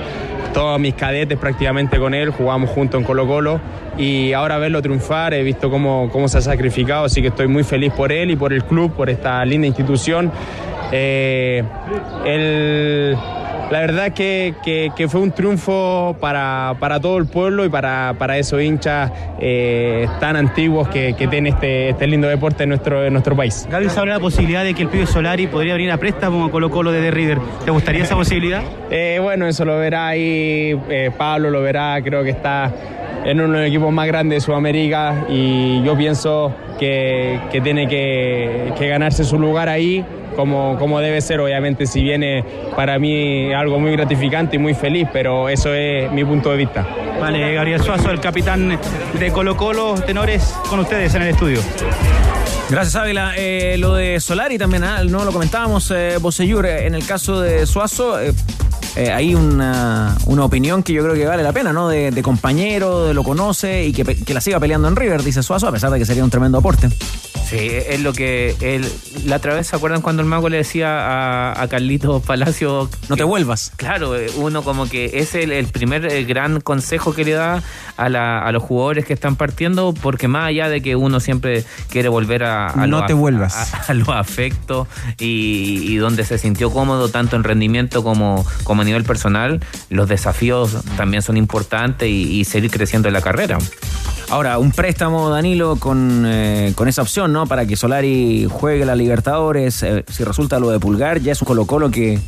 todos 0.54 0.80
mis 0.80 0.94
cadetes 0.94 1.38
prácticamente 1.38 2.00
con 2.00 2.14
él, 2.14 2.30
jugamos 2.30 2.70
juntos 2.70 3.02
en 3.02 3.06
Colo 3.06 3.28
Colo 3.28 3.60
y 3.98 4.32
ahora 4.32 4.58
verlo 4.60 4.82
triunfar, 4.82 5.34
he 5.34 5.44
visto 5.44 5.70
cómo, 5.70 6.10
cómo 6.10 6.30
se 6.30 6.38
ha 6.38 6.42
sacrificado, 6.42 7.04
así 7.04 7.22
que 7.22 7.28
estoy 7.28 7.48
muy 7.48 7.66
feliz 7.66 7.92
por 7.92 8.14
él 8.14 8.32
y 8.32 8.38
por 8.38 8.54
el 8.54 8.64
club, 8.64 8.94
por 8.94 9.10
esta 9.10 9.44
linda 9.44 9.68
institución. 9.68 10.32
Eh, 10.96 11.64
el- 12.26 13.18
la 13.72 13.80
verdad 13.80 14.12
que, 14.12 14.54
que- 14.64 14.92
que 14.96 15.08
fue 15.08 15.22
un 15.22 15.32
triunfo 15.32 16.16
para, 16.20 16.76
para 16.80 17.00
todo 17.00 17.18
el 17.18 17.26
pueblo 17.26 17.66
y 17.66 17.70
para, 17.70 18.14
para 18.20 18.38
esos 18.38 18.62
hinchas 18.62 19.12
eh, 19.40 20.08
tan 20.20 20.36
antiguos 20.36 20.88
que, 20.90 21.16
que 21.18 21.28
tiene 21.28 21.50
este, 21.50 21.90
este 21.90 22.06
lindo 22.06 22.28
deporte 22.28 22.64
en 22.64 22.70
nuestro, 22.70 23.04
en 23.04 23.14
nuestro 23.14 23.36
país. 23.36 23.68
Gaby 23.72 23.90
se 23.90 24.00
habla 24.00 24.14
de 24.14 24.20
la 24.20 24.22
posibilidad 24.24 24.64
de 24.64 24.76
que 24.76 24.84
el 24.84 24.90
pibe 24.90 25.08
Solari 25.08 25.48
podría 25.48 25.74
venir 25.74 25.92
a 25.92 25.98
préstamo 25.98 26.46
a 26.46 26.52
Colo 26.52 26.70
Colo 26.70 26.92
de 26.92 27.02
The 27.02 27.12
River. 27.12 27.40
¿Te 27.66 27.72
gustaría 27.72 28.04
esa 28.04 28.16
posibilidad? 28.16 28.62
Eh, 28.92 29.18
bueno, 29.20 29.48
eso 29.48 29.66
lo 29.66 29.78
verá 29.80 30.10
ahí 30.10 30.80
Pablo, 31.18 31.50
lo 31.50 31.62
verá, 31.62 32.00
creo 32.04 32.24
que 32.24 32.30
está 32.30 32.72
en 33.26 33.40
uno 33.40 33.54
de 33.54 33.60
los 33.60 33.68
equipos 33.70 33.92
más 33.92 34.08
grandes 34.08 34.38
de 34.38 34.46
Sudamérica 34.46 35.26
y 35.30 35.82
yo 35.84 35.96
pienso 35.98 36.54
que, 36.80 37.40
que 37.52 37.62
tiene 37.62 37.88
que, 37.88 38.74
que 38.78 38.88
ganarse 38.88 39.24
su 39.24 39.40
lugar 39.40 39.70
ahí 39.70 40.04
como, 40.36 40.78
como 40.80 41.00
debe 41.00 41.22
ser, 41.22 41.40
obviamente 41.40 41.86
si 41.86 42.02
viene 42.02 42.44
para 42.76 42.98
mí 42.98 43.54
algo 43.54 43.80
muy 43.80 43.92
gratificante 43.92 44.56
y 44.56 44.60
muy 44.60 44.74
feliz, 44.74 45.08
pero 45.14 45.48
eso 45.48 45.74
es 45.74 46.12
mi 46.12 46.26
punto 46.26 46.50
de 46.52 46.58
vista. 46.58 46.86
Vale, 47.22 47.54
Gabriel 47.54 47.80
Suazo, 47.82 48.10
el 48.10 48.20
capitán 48.20 48.80
de 49.20 49.32
Colo 49.32 49.56
Colo, 49.56 49.94
tenores 50.06 50.56
con 50.70 50.80
ustedes 50.80 51.14
en 51.16 51.22
el 51.22 51.28
estudio. 51.30 51.60
Gracias, 52.70 52.96
Ávila. 52.96 53.34
Eh, 53.38 53.76
lo 53.78 53.94
de 53.94 54.20
Solari 54.20 54.58
también, 54.58 54.84
ah, 54.84 55.04
no 55.04 55.24
lo 55.24 55.32
comentábamos, 55.32 55.92
eh, 55.92 56.18
Bosellur. 56.20 56.66
eh, 56.66 56.88
En 56.88 56.96
el 56.96 57.06
caso 57.06 57.40
de 57.40 57.68
Suazo, 57.68 58.18
eh, 58.96 59.12
hay 59.12 59.36
una, 59.36 60.16
una 60.26 60.46
opinión 60.46 60.84
que 60.84 60.94
yo 60.94 61.04
creo 61.04 61.16
que 61.16 61.26
vale 61.26 61.44
la 61.44 61.52
pena, 61.52 61.74
¿no? 61.74 61.88
De, 61.88 62.12
de 62.12 62.24
compañero, 62.24 63.06
de 63.06 63.14
lo 63.14 63.24
conoce 63.24 63.86
y 63.86 63.94
que, 63.94 64.04
que 64.04 64.34
la 64.34 64.42
siga 64.42 64.60
peleando 64.60 64.88
en 64.88 64.96
River, 64.96 65.24
dice 65.24 65.42
Suazo, 65.42 65.68
a 65.68 65.72
pesar 65.72 65.92
de 65.92 66.00
que 66.00 66.06
sería 66.06 66.24
un 66.24 66.30
tremendo 66.30 66.60
aporte. 66.60 66.90
Sí, 67.54 67.70
es 67.72 68.02
lo 68.02 68.14
que 68.14 68.56
él, 68.62 68.84
la 69.26 69.36
otra 69.36 69.54
vez, 69.54 69.68
¿se 69.68 69.76
acuerdan 69.76 70.02
cuando 70.02 70.24
el 70.24 70.28
mago 70.28 70.50
le 70.50 70.58
decía 70.58 71.52
a, 71.52 71.62
a 71.62 71.68
Carlito 71.68 72.20
Palacio? 72.20 72.90
No 73.10 73.16
te 73.16 73.24
vuelvas. 73.24 73.72
Claro, 73.76 74.14
uno 74.38 74.64
como 74.64 74.90
que 74.90 75.12
es 75.20 75.36
el, 75.36 75.52
el 75.52 75.68
primer 75.68 76.06
eh, 76.06 76.24
gran 76.24 76.62
consejo 76.62 77.14
que 77.14 77.24
le 77.26 77.34
da 77.34 77.62
a, 77.96 78.10
la- 78.10 78.40
a 78.40 78.52
los 78.52 78.64
jugadores 78.64 79.06
que 79.06 79.14
están 79.14 79.36
partiendo, 79.36 79.94
porque 79.94 80.28
más 80.28 80.48
allá 80.48 80.68
de 80.68 80.82
que 80.82 80.96
uno 80.96 81.20
siempre 81.20 81.64
quiere 81.90 82.10
volver 82.10 82.44
a, 82.44 82.70
a 82.70 82.88
No 82.88 83.00
los 83.02 83.06
te 83.08 83.14
vuelvas. 83.14 83.74
a, 83.74 83.92
a 83.92 83.94
los 83.94 84.10
afectos 84.10 84.88
y, 85.20 85.84
y 85.94 85.98
donde 85.98 86.26
se 86.26 86.38
sintió 86.40 86.72
cómodo 86.72 87.10
tanto 87.10 87.36
en 87.36 87.44
rendimiento 87.44 88.04
como, 88.04 88.46
como 88.64 88.82
a 88.82 88.86
nivel 88.86 89.04
personal, 89.04 89.60
los 89.90 90.10
desafíos 90.10 90.78
también 90.98 91.22
son 91.22 91.38
importantes 91.38 92.10
y, 92.10 92.40
y 92.40 92.46
seguir 92.46 92.72
creciendo 92.72 93.10
en 93.10 93.14
la 93.14 93.22
carrera. 93.22 93.60
Ahora, 94.34 94.58
un 94.58 94.72
préstamo, 94.72 95.30
Danilo, 95.30 95.76
con, 95.76 96.24
eh, 96.26 96.74
con 96.74 96.88
esa 96.88 97.04
opción, 97.04 97.32
¿no? 97.32 97.46
Para 97.46 97.68
que 97.68 97.76
Solari 97.76 98.48
juegue 98.50 98.84
la 98.84 98.96
Libertadores. 98.96 99.84
eh, 99.84 100.04
si 100.12 100.24
resulta 100.24 100.60
lo 100.60 100.72
de 100.72 100.80
Pulgar, 100.80 101.22
ya 101.22 101.34
es 101.34 101.42
un 101.44 101.46
Colo-Colo 101.46 101.92
que, 101.92 102.20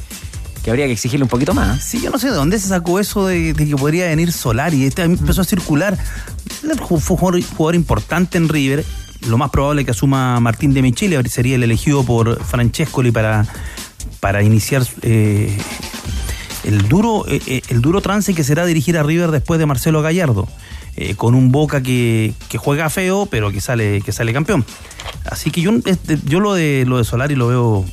que 0.63 0.69
habría 0.69 0.85
que 0.85 0.91
exigirle 0.91 1.23
un 1.23 1.29
poquito 1.29 1.55
más. 1.55 1.83
Sí, 1.83 1.99
yo 1.99 2.11
no 2.11 2.19
sé 2.19 2.27
de 2.27 2.35
dónde 2.35 2.59
se 2.59 2.67
sacó 2.67 2.99
eso 2.99 3.25
de, 3.25 3.53
de 3.53 3.67
que 3.67 3.75
podría 3.75 4.05
venir 4.05 4.31
Solari. 4.31 4.85
Este 4.85 5.01
empezó 5.01 5.41
a 5.41 5.45
circular. 5.45 5.97
Fue 6.87 6.97
un 6.97 7.01
jugador, 7.01 7.41
jugador 7.41 7.73
importante 7.73 8.37
en 8.37 8.49
River. 8.49 8.85
Lo 9.27 9.39
más 9.39 9.49
probable 9.49 9.81
es 9.81 9.85
que 9.85 9.91
asuma 9.91 10.39
Martín 10.39 10.75
de 10.75 10.83
Michele, 10.83 11.27
sería 11.27 11.55
el 11.55 11.63
elegido 11.63 12.03
por 12.03 12.39
Francescoli 12.43 13.09
para, 13.09 13.47
para 14.19 14.43
iniciar 14.43 14.83
eh, 15.01 15.57
el, 16.65 16.87
duro, 16.87 17.25
eh, 17.27 17.41
eh, 17.47 17.61
el 17.69 17.81
duro 17.81 17.99
trance 18.01 18.35
que 18.35 18.43
será 18.43 18.63
dirigir 18.67 18.95
a 18.95 19.01
River 19.01 19.31
después 19.31 19.59
de 19.59 19.65
Marcelo 19.65 20.03
Gallardo. 20.03 20.47
Eh, 20.97 21.15
con 21.15 21.35
un 21.35 21.51
Boca 21.51 21.81
que, 21.81 22.33
juega 22.57 22.89
feo, 22.89 23.27
pero 23.29 23.51
que 23.51 23.61
sale, 23.61 24.01
que 24.01 24.11
sale 24.11 24.33
campeón. 24.33 24.65
Así 25.25 25.51
que 25.51 25.61
yo, 25.61 25.71
este, 25.85 26.17
yo 26.25 26.39
lo 26.39 26.53
de 26.53 26.85
lo 26.87 26.97
de 26.97 27.03
Solari 27.03 27.35
lo 27.35 27.47
veo 27.47 27.85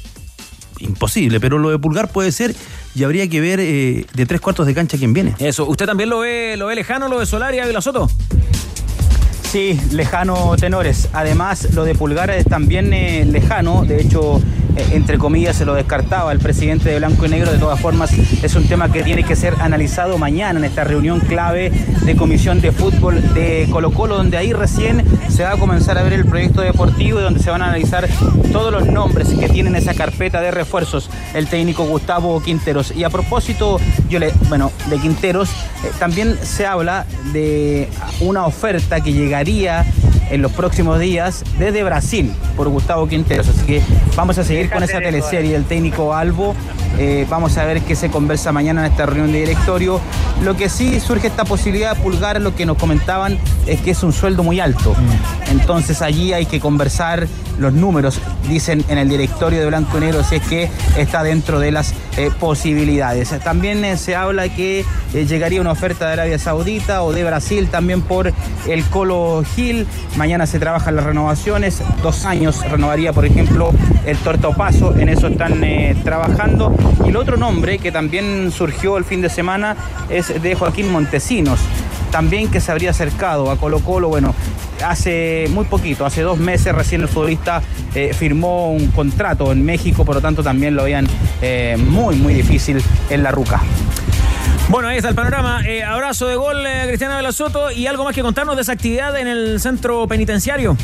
imposible, 0.79 1.41
pero 1.41 1.59
lo 1.59 1.71
de 1.71 1.79
Pulgar 1.79 2.11
puede 2.11 2.33
ser 2.33 2.55
y 2.95 3.05
habría 3.05 3.29
que 3.29 3.41
ver 3.41 3.61
eh, 3.61 4.07
de 4.13 4.27
tres 4.27 4.41
cuartos 4.41 4.67
de 4.67 4.75
cancha 4.75 4.99
quién 4.99 5.13
viene. 5.13 5.35
Eso, 5.39 5.67
¿usted 5.67 5.87
también 5.87 6.11
lo 6.11 6.21
ve, 6.21 6.57
lo 6.57 6.67
ve 6.67 6.75
lejano, 6.75 7.09
lo 7.09 7.21
de 7.21 7.27
Solari, 7.27 7.59
Ávila 7.59 7.81
Soto? 7.81 8.09
Sí, 9.53 9.79
lejano 9.91 10.57
tenores. 10.57 11.11
Además, 11.13 11.75
lo 11.75 11.85
de 11.85 11.95
Pulgar 11.95 12.31
es 12.31 12.47
también 12.47 12.95
eh, 12.95 13.27
lejano. 13.27 13.85
De 13.85 14.01
hecho, 14.01 14.41
eh, 14.77 14.87
entre 14.93 15.19
comillas, 15.19 15.57
se 15.57 15.67
lo 15.67 15.75
descartaba 15.75 16.33
el 16.33 16.39
presidente 16.39 16.89
de 16.89 16.97
Blanco 16.97 17.27
y 17.27 17.29
Negro. 17.29 17.53
De 17.53 17.59
todas 17.59 17.79
formas, 17.79 18.15
es 18.15 18.55
un 18.55 18.67
tema 18.67 18.91
que 18.91 19.03
tiene 19.03 19.25
que 19.25 19.37
ser 19.37 19.55
analizado 19.61 20.17
mañana 20.17 20.59
en 20.59 20.65
esta 20.65 20.85
reunión 20.85 21.21
clave 21.21 21.71
de 21.71 22.17
Comisión 22.17 22.63
de 22.63 22.73
Fútbol 22.73 23.35
de 23.35 23.69
Colo 23.71 23.91
Colo, 23.91 24.17
donde 24.17 24.39
ahí 24.39 24.55
recién 24.55 25.05
se 25.29 25.43
va 25.43 25.53
a 25.53 25.57
comenzar 25.59 25.99
a 25.99 26.03
ver 26.03 26.15
el 26.15 26.25
proyecto 26.25 26.63
deportivo 26.63 27.21
y 27.21 27.23
donde 27.23 27.41
se 27.41 27.51
van 27.51 27.61
a 27.61 27.67
analizar 27.67 28.09
todos 28.53 28.73
los 28.73 28.87
nombres 28.87 29.29
que 29.29 29.51
tienen 29.51 29.77
esa 29.77 29.93
carpeta 29.93 30.41
de 30.41 30.51
refuerzos 30.51 31.11
el 31.35 31.47
técnico 31.47 31.85
Gustavo 31.85 32.41
Quinteros. 32.43 32.93
Y 32.97 33.05
a 33.05 33.11
propósito, 33.11 33.79
yo 34.09 34.19
le, 34.19 34.33
bueno, 34.49 34.73
de 34.89 34.97
Quinteros, 34.97 35.51
eh, 35.51 35.91
también 35.99 36.39
se 36.43 36.65
habla 36.65 37.05
de 37.35 37.91
una 38.21 38.47
oferta 38.47 39.03
que 39.03 39.13
llegaría 39.13 39.42
en 39.49 40.41
los 40.41 40.53
próximos 40.53 41.01
días 41.01 41.45
desde 41.59 41.83
Brasil 41.83 42.33
por 42.57 42.69
Gustavo 42.69 43.09
Quinteros. 43.09 43.49
Así 43.49 43.67
que 43.67 43.83
vamos 44.17 44.39
a 44.39 44.45
seguir 44.45 44.71
con 44.71 44.83
esa 44.83 45.01
teleserie, 45.01 45.57
el 45.57 45.65
técnico 45.65 46.15
Albo. 46.15 46.55
Eh, 46.99 47.27
vamos 47.29 47.57
a 47.59 47.65
ver 47.65 47.81
qué 47.83 47.97
se 47.97 48.09
conversa 48.09 48.53
mañana 48.53 48.87
en 48.87 48.93
esta 48.93 49.07
reunión 49.07 49.33
de 49.33 49.41
directorio. 49.41 50.01
Lo 50.43 50.57
que 50.57 50.69
sí 50.69 51.01
surge 51.01 51.27
esta 51.27 51.45
posibilidad 51.45 51.97
de 51.97 52.03
pulgar, 52.03 52.41
lo 52.41 52.55
que 52.55 52.67
nos 52.67 52.77
comentaban, 52.77 53.39
es 53.67 53.81
que 53.81 53.91
es 53.91 54.03
un 54.03 54.13
sueldo 54.13 54.43
muy 54.43 54.61
alto. 54.61 54.95
Entonces 55.51 56.03
allí 56.03 56.33
hay 56.33 56.47
que 56.47 56.61
conversar 56.61 57.27
los 57.59 57.73
números, 57.73 58.21
dicen 58.49 58.85
en 58.89 58.99
el 58.99 59.09
directorio 59.09 59.61
de 59.61 59.67
Blanco 59.67 59.99
y 59.99 60.01
Negro, 60.01 60.23
si 60.25 60.37
es 60.37 60.43
que 60.43 60.69
está 60.97 61.23
dentro 61.23 61.61
de 61.61 61.71
las 61.71 61.95
eh, 62.19 62.31
posibilidades. 62.39 63.31
También 63.43 63.83
eh, 63.85 63.97
se 63.97 64.15
habla 64.15 64.49
que 64.49 64.85
eh, 65.15 65.27
llegaría 65.27 65.63
una 65.63 65.73
oferta 65.73 66.07
de 66.07 66.13
Arabia 66.13 66.39
Saudita 66.39 67.03
o 67.03 67.13
de 67.13 67.25
Brasil 67.25 67.69
también 67.69 68.03
por 68.03 68.33
el 68.67 68.85
Colo 68.85 69.32
Gil. 69.43 69.87
Mañana 70.17 70.47
se 70.47 70.59
trabajan 70.59 70.97
las 70.97 71.07
renovaciones, 71.07 71.83
dos 72.03 72.27
años 72.27 72.61
renovaría, 72.71 73.13
por 73.15 73.25
ejemplo, 73.25 73.71
el 74.05 74.19
Tortopaso, 74.19 74.95
en 74.97 75.09
eso 75.09 75.29
están 75.29 75.65
eh, 75.65 75.97
trabajando. 76.05 76.75
Y 77.07 77.09
el 77.09 77.17
otro 77.17 77.39
nombre 77.39 77.79
que 77.79 77.91
también 77.91 78.51
surgió 78.53 78.99
el 78.99 79.05
fin 79.05 79.23
de 79.23 79.31
semana 79.31 79.77
es 80.11 80.43
de 80.43 80.55
Joaquín 80.55 80.93
Montesinos, 80.93 81.61
también 82.11 82.51
que 82.51 82.61
se 82.61 82.71
habría 82.71 82.91
acercado 82.91 83.51
a 83.51 83.57
Colo 83.57 83.81
Colo, 83.81 84.09
bueno, 84.09 84.35
hace 84.85 85.47
muy 85.51 85.65
poquito, 85.65 86.05
hace 86.05 86.23
dos 86.23 86.39
meses 86.39 86.75
recién 86.75 87.01
el 87.01 87.09
futbolista 87.09 87.63
eh, 87.95 88.13
firmó 88.13 88.73
un 88.73 88.89
contrato 88.89 89.51
en 89.51 89.65
México, 89.65 90.05
por 90.05 90.17
lo 90.17 90.21
tanto 90.21 90.43
también 90.43 90.77
lo 90.77 90.85
veían 90.85 91.07
eh, 91.41 91.77
muy, 91.79 92.17
muy 92.17 92.35
difícil 92.35 92.83
en 93.09 93.23
la 93.23 93.31
ruca. 93.31 93.63
Bueno, 94.73 94.89
ahí 94.89 94.97
está 94.97 95.11
el 95.11 95.15
panorama. 95.15 95.61
Eh, 95.67 95.85
abrazo 95.85 96.27
de 96.29 96.35
gol, 96.35 96.67
eh, 96.67 96.85
Cristiano 96.87 97.15
de 97.15 97.23
la 97.23 97.31
Soto. 97.31 97.71
¿Y 97.71 97.87
algo 97.87 98.05
más 98.05 98.15
que 98.15 98.23
contarnos 98.23 98.57
de 98.57 98.63
esa 98.63 98.73
actividad 98.73 99.15
en 99.19 99.27
el 99.27 99.61
centro 99.61 100.09
penitenciario? 100.09 100.79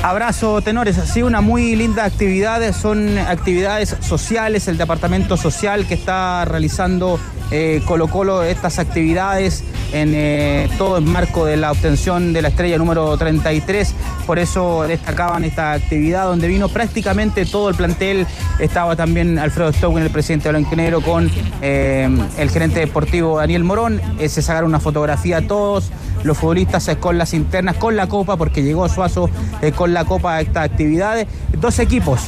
Abrazo, 0.00 0.62
tenores. 0.62 0.94
Sí, 1.12 1.24
una 1.24 1.40
muy 1.40 1.74
linda 1.74 2.04
actividad. 2.04 2.72
Son 2.72 3.18
actividades 3.18 3.96
sociales, 3.98 4.68
el 4.68 4.78
departamento 4.78 5.36
social 5.36 5.88
que 5.88 5.94
está 5.94 6.44
realizando 6.44 7.18
eh, 7.50 7.82
Colo 7.84 8.08
Colo 8.08 8.42
estas 8.42 8.78
actividades 8.78 9.64
en 9.92 10.12
eh, 10.14 10.68
todo 10.78 10.98
el 10.98 11.04
marco 11.04 11.44
de 11.44 11.56
la 11.56 11.72
obtención 11.72 12.32
de 12.32 12.42
la 12.42 12.48
estrella 12.48 12.78
número 12.78 13.16
33. 13.16 13.94
Por 14.26 14.38
eso 14.38 14.82
destacaban 14.82 15.44
esta 15.44 15.72
actividad 15.72 16.24
donde 16.24 16.48
vino 16.48 16.68
prácticamente 16.68 17.46
todo 17.46 17.68
el 17.68 17.74
plantel. 17.74 18.26
Estaba 18.58 18.96
también 18.96 19.38
Alfredo 19.38 19.72
Stowen, 19.72 20.04
el 20.04 20.10
presidente 20.10 20.48
blanquinero, 20.48 21.00
con 21.00 21.30
eh, 21.62 22.08
el 22.36 22.50
gerente 22.50 22.80
deportivo 22.80 23.38
Daniel 23.38 23.64
Morón. 23.64 24.00
Eh, 24.18 24.28
se 24.28 24.42
sacaron 24.42 24.70
una 24.70 24.80
fotografía 24.80 25.38
a 25.38 25.42
todos 25.42 25.90
los 26.24 26.38
futbolistas 26.38 26.90
con 27.00 27.18
las 27.18 27.34
internas, 27.34 27.76
con 27.76 27.96
la 27.96 28.08
copa, 28.08 28.36
porque 28.36 28.62
llegó 28.62 28.88
Suazo 28.88 29.30
eh, 29.62 29.72
con 29.72 29.94
la 29.94 30.04
copa 30.04 30.36
a 30.36 30.40
esta 30.40 30.62
actividad. 30.62 31.26
Dos 31.58 31.78
equipos 31.78 32.20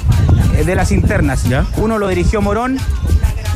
eh, 0.57 0.65
de 0.65 0.75
las 0.75 0.93
internas. 0.93 1.45
Uno 1.77 1.99
lo 1.99 2.09
dirigió 2.09 2.41
Morón 2.41 2.79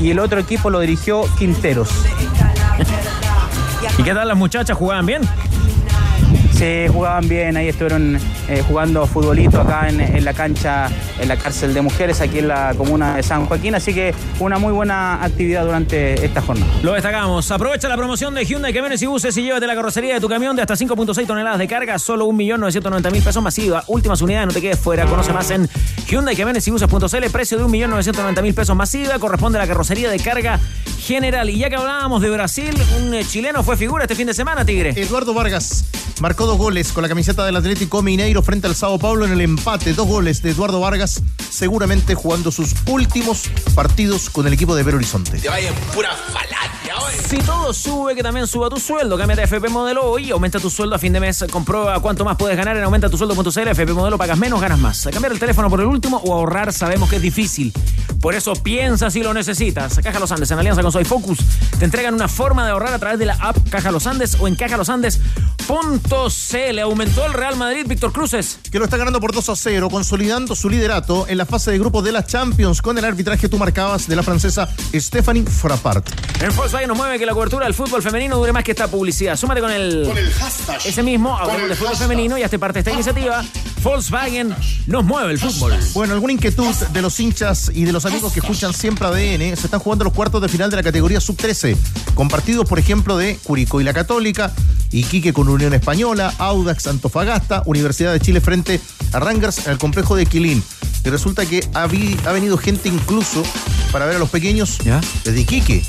y 0.03 0.11
el 0.11 0.19
otro 0.19 0.41
equipo 0.41 0.69
lo 0.69 0.81
dirigió 0.81 1.25
Quinteros. 1.39 1.89
¿Y 3.99 4.03
qué 4.03 4.13
tal 4.13 4.29
las 4.29 4.37
muchachas? 4.37 4.77
¿Jugaban 4.77 5.07
bien? 5.07 5.23
Sí, 6.53 6.87
jugaban 6.89 7.29
bien, 7.29 7.57
ahí 7.57 7.69
estuvieron 7.69 8.19
eh, 8.53 8.63
jugando 8.67 9.07
futbolito 9.07 9.61
acá 9.61 9.89
en, 9.89 10.01
en 10.01 10.25
la 10.25 10.35
cancha, 10.35 10.89
en 11.21 11.29
la 11.29 11.37
cárcel 11.37 11.75
de 11.75 11.81
mujeres, 11.81 12.21
aquí 12.21 12.41
en 12.41 12.49
la 12.49 12.75
comuna 12.77 13.17
de 13.17 13.23
San 13.23 13.47
Joaquín, 13.47 13.75
así 13.75 13.95
que 13.95 14.15
una 14.41 14.59
muy 14.59 14.73
buena 14.73 15.23
actividad 15.25 15.65
durante 15.65 16.25
esta 16.25 16.43
jornada. 16.43 16.71
Lo 16.83 16.93
destacamos. 16.93 17.51
Aprovecha 17.51 17.89
la 17.89 17.97
promoción 17.97 18.35
de 18.35 18.45
Hyundai 18.45 18.73
Camiones 18.73 19.01
y 19.03 19.07
Buses 19.07 19.37
y 19.37 19.43
llévate 19.43 19.67
la 19.67 19.75
carrocería 19.75 20.15
de 20.15 20.21
tu 20.21 20.29
camión 20.29 20.55
de 20.57 20.63
hasta 20.63 20.75
5.6 20.75 21.27
toneladas 21.27 21.59
de 21.59 21.69
carga, 21.69 21.99
solo 21.99 22.27
1.990.000 22.27 23.23
pesos 23.23 23.43
masiva. 23.43 23.85
Últimas 23.87 24.21
unidades, 24.21 24.47
no 24.47 24.53
te 24.53 24.61
quedes 24.61 24.79
fuera. 24.79 25.07
Conoce 25.07 25.33
más 25.33 25.51
en 25.51 25.69
Hyundai 26.09 26.37
Camiones 26.37 26.67
y 26.69 26.71
Buses.cl. 26.71 27.31
Precio 27.33 27.59
de 27.59 27.65
1.990.000 27.65 28.55
pesos 28.55 28.77
masiva. 28.77 29.19
Corresponde 29.19 29.59
a 29.59 29.63
la 29.63 29.69
carrocería 29.69 30.11
de 30.11 30.19
carga 30.19 30.61
general. 30.99 31.51
Y 31.51 31.59
ya 31.59 31.71
que 31.71 31.77
hablábamos 31.77 32.23
de 32.23 32.31
Brasil, 32.31 32.75
un 33.01 33.15
eh, 33.15 33.25
chileno 33.25 33.63
fue 33.63 33.77
figura 33.77 34.05
este 34.05 34.15
fin 34.15 34.27
de 34.27 34.35
semana, 34.35 34.65
Tigre. 34.65 34.93
Eduardo 34.97 35.35
Vargas 35.35 35.85
marcó 36.21 36.47
dos 36.47 36.59
goles 36.59 36.93
con 36.93 37.03
la 37.03 37.09
camiseta 37.09 37.45
del 37.45 37.57
Atlético 37.57 38.03
Mineiro 38.03 38.42
frente 38.43 38.67
al 38.67 38.75
Sao 38.75 38.99
Paulo 38.99 39.25
en 39.25 39.33
el 39.33 39.41
empate. 39.41 39.95
Dos 39.95 40.07
goles 40.07 40.43
de 40.43 40.51
Eduardo 40.51 40.81
Vargas, 40.81 41.23
seguramente 41.51 42.15
jugando 42.15 42.51
sus 42.51 42.75
últimos 42.87 43.45
partidos 43.75 44.31
con 44.31 44.47
el 44.47 44.53
equipo 44.53 44.75
de 44.75 44.83
Belo 44.83 44.99
Horizonte. 44.99 45.39
Te 45.39 45.49
vayan 45.49 45.75
pura 45.95 46.11
falacia 46.15 46.97
hoy. 46.99 47.13
Si 47.29 47.39
todo 47.39 47.73
sube, 47.73 48.15
que 48.15 48.23
también 48.23 48.47
suba 48.47 48.69
tu 48.69 48.79
sueldo. 48.79 49.17
Cámbiate 49.17 49.43
a 49.43 49.45
FP 49.45 49.69
Modelo 49.69 50.05
hoy. 50.05 50.31
Aumenta 50.31 50.61
tu 50.61 50.71
sueldo 50.71 50.97
a 50.97 50.99
fin 50.99 51.13
de 51.13 51.21
mes. 51.21 51.45
Comprueba 51.51 51.99
cuánto 52.01 52.25
más 52.25 52.37
puedes 52.37 52.57
ganar 52.57 52.77
en 52.77 52.85
aumentatusueldo.cl. 52.85 53.69
FP 53.69 53.93
Modelo 53.93 54.19
pagas 54.19 54.39
menos, 54.39 54.61
ganas 54.61 54.79
más. 54.79 55.09
Cambiar 55.13 55.33
el 55.33 55.39
teléfono 55.39 55.71
por 55.71 55.81
el 55.81 55.87
último 55.87 56.19
o 56.19 56.35
ahorrar 56.35 56.73
sabemos 56.73 57.09
que 57.09 57.17
es 57.17 57.23
difícil. 57.23 57.73
Por 58.21 58.35
eso 58.35 58.53
piensa 58.55 59.11
si 59.11 59.23
lo 59.23 59.35
necesitas. 59.35 59.99
Caja 60.03 60.21
Los 60.21 60.31
Andes, 60.33 60.51
en 60.51 60.59
alianza 60.59 60.83
con 60.83 60.93
Soy 60.93 61.05
Focus, 61.05 61.39
te 61.79 61.85
entregan 61.85 62.15
una 62.15 62.29
forma 62.29 62.65
de 62.65 62.73
ahorrar 62.73 62.95
a 62.95 62.99
través 62.99 63.19
de 63.19 63.27
la 63.27 63.35
app 63.35 63.57
Caja 63.69 63.91
Los 63.91 64.07
Andes 64.07 64.37
o 64.39 64.47
en 64.47 64.55
cajalosandes.cl. 65.67 66.79
Aumentó 66.81 67.27
el 67.27 67.33
Real 67.33 67.57
Madrid, 67.57 67.85
Víctor 67.87 68.13
Cruces. 68.13 68.59
Que 68.71 68.79
lo 68.79 68.85
está 68.85 68.97
ganando 68.97 69.21
por 69.21 69.33
2 69.33 69.49
a 69.49 69.57
0, 69.57 69.89
consolidando 69.91 70.55
su 70.55 70.69
liderato 70.69 71.27
en 71.29 71.39
la 71.39 71.47
fase 71.47 71.71
de 71.71 71.79
grupos 71.79 72.05
de 72.05 72.13
la 72.13 72.25
Champions 72.27 72.83
con 72.83 72.99
el 72.99 73.05
arbitraje 73.05 73.49
tú 73.49 73.59
marcabas 73.59 74.07
de 74.09 74.17
la 74.17 74.23
francesa 74.23 74.69
Stephanie 74.95 75.45
Frappart. 75.45 76.09
En 76.43 76.55
Volkswagen 76.55 76.89
nos 76.89 76.97
mueve 76.97 77.19
que 77.19 77.27
la 77.27 77.33
cobertura 77.35 77.65
del 77.67 77.75
fútbol 77.75 78.03
femenino 78.03 78.37
dure 78.37 78.53
más 78.53 78.65
que 78.65 78.73
esta 78.73 78.89
publicidad. 78.89 79.37
Súmate 79.37 79.61
con 79.61 79.71
el, 79.71 80.05
Con 80.07 80.19
el 80.19 80.31
hashtag. 80.33 80.81
ese 80.85 81.03
mismo, 81.03 81.39
Con 81.45 81.61
el 81.61 81.69
de 81.69 81.75
fútbol 81.75 81.91
hashtag. 81.91 82.09
femenino 82.09 82.39
y 82.39 82.43
hazte 82.43 82.59
parte 82.59 82.75
de 82.75 82.81
esta 82.81 82.93
iniciativa. 82.93 83.45
Volkswagen 83.83 84.55
nos 84.87 85.05
mueve 85.05 85.33
el 85.33 85.39
fútbol. 85.39 85.75
Bueno, 85.95 86.15
alguna 86.15 86.33
inquietud 86.33 86.75
de 86.93 87.03
los 87.03 87.19
hinchas 87.21 87.71
y 87.75 87.85
de 87.85 87.93
los 87.93 88.05
amigos 88.07 88.33
que 88.33 88.41
escuchan 88.41 88.73
siempre 88.73 89.07
ADN. 89.07 89.57
Se 89.57 89.67
están 89.67 89.81
jugando 89.81 90.05
los 90.05 90.13
cuartos 90.13 90.41
de 90.41 90.49
final 90.49 90.71
de 90.71 90.77
la 90.77 90.83
categoría 90.83 91.21
sub-13. 91.21 91.77
Con 92.15 92.29
partidos, 92.29 92.69
por 92.69 92.79
ejemplo, 92.79 93.17
de 93.17 93.37
Curicó 93.43 93.81
y 93.81 93.85
la 93.85 93.93
Católica, 93.93 94.53
Iquique 94.93 95.33
con 95.33 95.49
Unión 95.49 95.75
Española, 95.75 96.33
Audax 96.39 96.87
Antofagasta, 96.87 97.63
Universidad 97.67 98.13
de 98.13 98.21
Chile 98.21 98.41
frente 98.41 98.81
a 99.13 99.19
Rangers 99.21 99.67
en 99.67 99.73
el 99.73 99.79
complejo 99.79 100.15
de 100.17 100.27
Quilín. 100.27 100.63
Y 101.05 101.11
resulta 101.11 101.45
que 101.47 101.67
ha, 101.75 101.87
vi- 101.87 102.17
ha 102.27 102.33
venido 102.33 102.57
gente 102.59 102.89
incluso 102.89 103.43
para 103.91 104.07
ver 104.07 104.17
a 104.17 104.19
los 104.19 104.31
pequeños 104.31 104.79
desde 105.25 105.41
Iquique. 105.41 105.83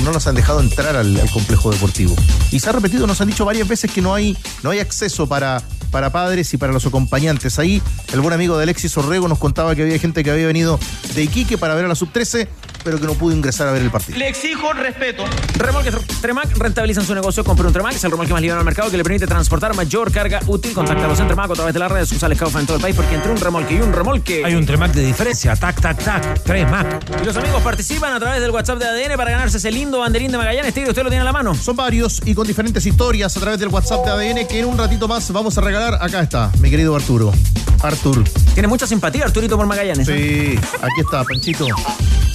Y 0.00 0.04
no 0.04 0.12
los 0.12 0.26
han 0.26 0.34
dejado 0.36 0.60
entrar 0.60 0.96
al, 0.96 1.18
al 1.18 1.30
complejo 1.30 1.70
deportivo. 1.70 2.14
Y 2.50 2.60
se 2.60 2.68
ha 2.68 2.72
repetido, 2.72 3.06
nos 3.06 3.20
han 3.20 3.28
dicho 3.28 3.44
varias 3.44 3.66
veces 3.68 3.90
que 3.90 4.00
no 4.00 4.14
hay, 4.14 4.36
no 4.62 4.70
hay 4.70 4.78
acceso 4.78 5.26
para, 5.28 5.60
para 5.90 6.10
padres 6.10 6.52
y 6.54 6.56
para 6.56 6.72
los 6.72 6.86
acompañantes. 6.86 7.58
Ahí 7.58 7.82
el 8.12 8.20
buen 8.20 8.34
amigo 8.34 8.56
de 8.56 8.64
Alexis 8.64 8.96
Orrego 8.96 9.28
nos 9.28 9.38
contaba 9.38 9.74
que 9.74 9.82
había 9.82 9.98
gente 9.98 10.24
que 10.24 10.30
había 10.30 10.46
venido 10.46 10.78
de 11.14 11.22
Iquique 11.22 11.58
para 11.58 11.74
ver 11.74 11.84
a 11.84 11.88
la 11.88 11.94
sub-13, 11.94 12.48
pero 12.88 12.98
que 12.98 13.06
no 13.06 13.12
pudo 13.12 13.36
ingresar 13.36 13.68
a 13.68 13.72
ver 13.72 13.82
el 13.82 13.90
partido. 13.90 14.18
Le 14.18 14.28
exijo 14.28 14.72
respeto. 14.72 15.22
Remolques 15.58 15.94
Tremac 16.22 16.56
rentabilizan 16.56 17.04
su 17.04 17.14
negocio. 17.14 17.44
Compre 17.44 17.66
un 17.66 17.72
Tremac, 17.74 17.92
es 17.92 18.02
el 18.02 18.10
remolque 18.10 18.32
más 18.32 18.40
liviano 18.40 18.60
al 18.60 18.64
mercado 18.64 18.90
que 18.90 18.96
le 18.96 19.02
permite 19.02 19.26
transportar 19.26 19.76
mayor 19.76 20.10
carga 20.10 20.40
útil. 20.46 20.72
Contáctalos 20.72 21.20
en 21.20 21.26
Tremac 21.26 21.50
a 21.50 21.52
través 21.54 21.74
de 21.74 21.80
las 21.80 21.92
redes 21.92 22.08
sociales 22.08 22.38
Caufa 22.38 22.60
en 22.60 22.64
todo 22.64 22.76
el 22.76 22.82
país, 22.82 22.96
porque 22.96 23.14
entre 23.14 23.30
un 23.30 23.36
remolque 23.36 23.74
y 23.74 23.80
un 23.82 23.92
remolque. 23.92 24.42
Hay 24.42 24.54
un 24.54 24.64
Tremac 24.64 24.92
de 24.92 25.04
diferencia. 25.04 25.54
Tac, 25.54 25.82
tac, 25.82 26.02
tac. 26.02 26.42
Tres 26.44 26.70
Mac. 26.70 27.04
Y 27.20 27.26
los 27.26 27.36
amigos 27.36 27.60
participan 27.62 28.14
a 28.14 28.20
través 28.20 28.40
del 28.40 28.52
WhatsApp 28.52 28.78
de 28.78 28.86
ADN 28.86 29.18
para 29.18 29.32
ganarse 29.32 29.58
ese 29.58 29.70
lindo 29.70 29.98
banderín 29.98 30.32
de 30.32 30.38
Magallanes. 30.38 30.72
Tigre, 30.72 30.88
usted 30.88 31.02
lo 31.02 31.10
tiene 31.10 31.20
a 31.20 31.24
la 31.26 31.32
mano. 31.32 31.54
Son 31.54 31.76
varios 31.76 32.22
y 32.24 32.34
con 32.34 32.46
diferentes 32.46 32.86
historias 32.86 33.36
a 33.36 33.40
través 33.40 33.60
del 33.60 33.68
WhatsApp 33.68 34.02
de 34.06 34.12
ADN 34.12 34.46
que 34.46 34.60
en 34.60 34.64
un 34.64 34.78
ratito 34.78 35.06
más 35.06 35.30
vamos 35.30 35.58
a 35.58 35.60
regalar. 35.60 35.98
Acá 36.00 36.20
está, 36.20 36.50
mi 36.58 36.70
querido 36.70 36.96
Arturo. 36.96 37.34
Artur. 37.82 38.24
Tiene 38.54 38.66
mucha 38.66 38.86
simpatía 38.86 39.24
Arturito 39.24 39.58
por 39.58 39.66
Magallanes. 39.66 40.08
¿eh? 40.08 40.58
Sí, 40.58 40.66
aquí 40.80 41.00
está, 41.00 41.22
Panchito. 41.24 41.66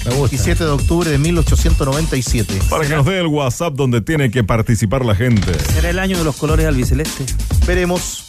17 0.04 0.64
de 0.64 0.70
octubre 0.70 1.10
de 1.10 1.18
1897. 1.18 2.60
Para 2.68 2.86
que 2.86 2.94
nos 2.94 3.06
dé 3.06 3.20
el 3.20 3.26
WhatsApp 3.26 3.74
donde 3.74 4.00
tiene 4.00 4.30
que 4.30 4.44
participar 4.44 5.04
la 5.04 5.14
gente. 5.14 5.52
¿Será 5.72 5.90
el 5.90 5.98
año 5.98 6.18
de 6.18 6.24
los 6.24 6.36
colores 6.36 6.66
albiceleste? 6.66 7.24
Veremos. 7.66 8.24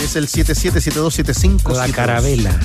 Es 0.00 0.16
el 0.16 0.28
777275. 0.28 1.74
La 1.74 1.88
carabela. 1.88 2.58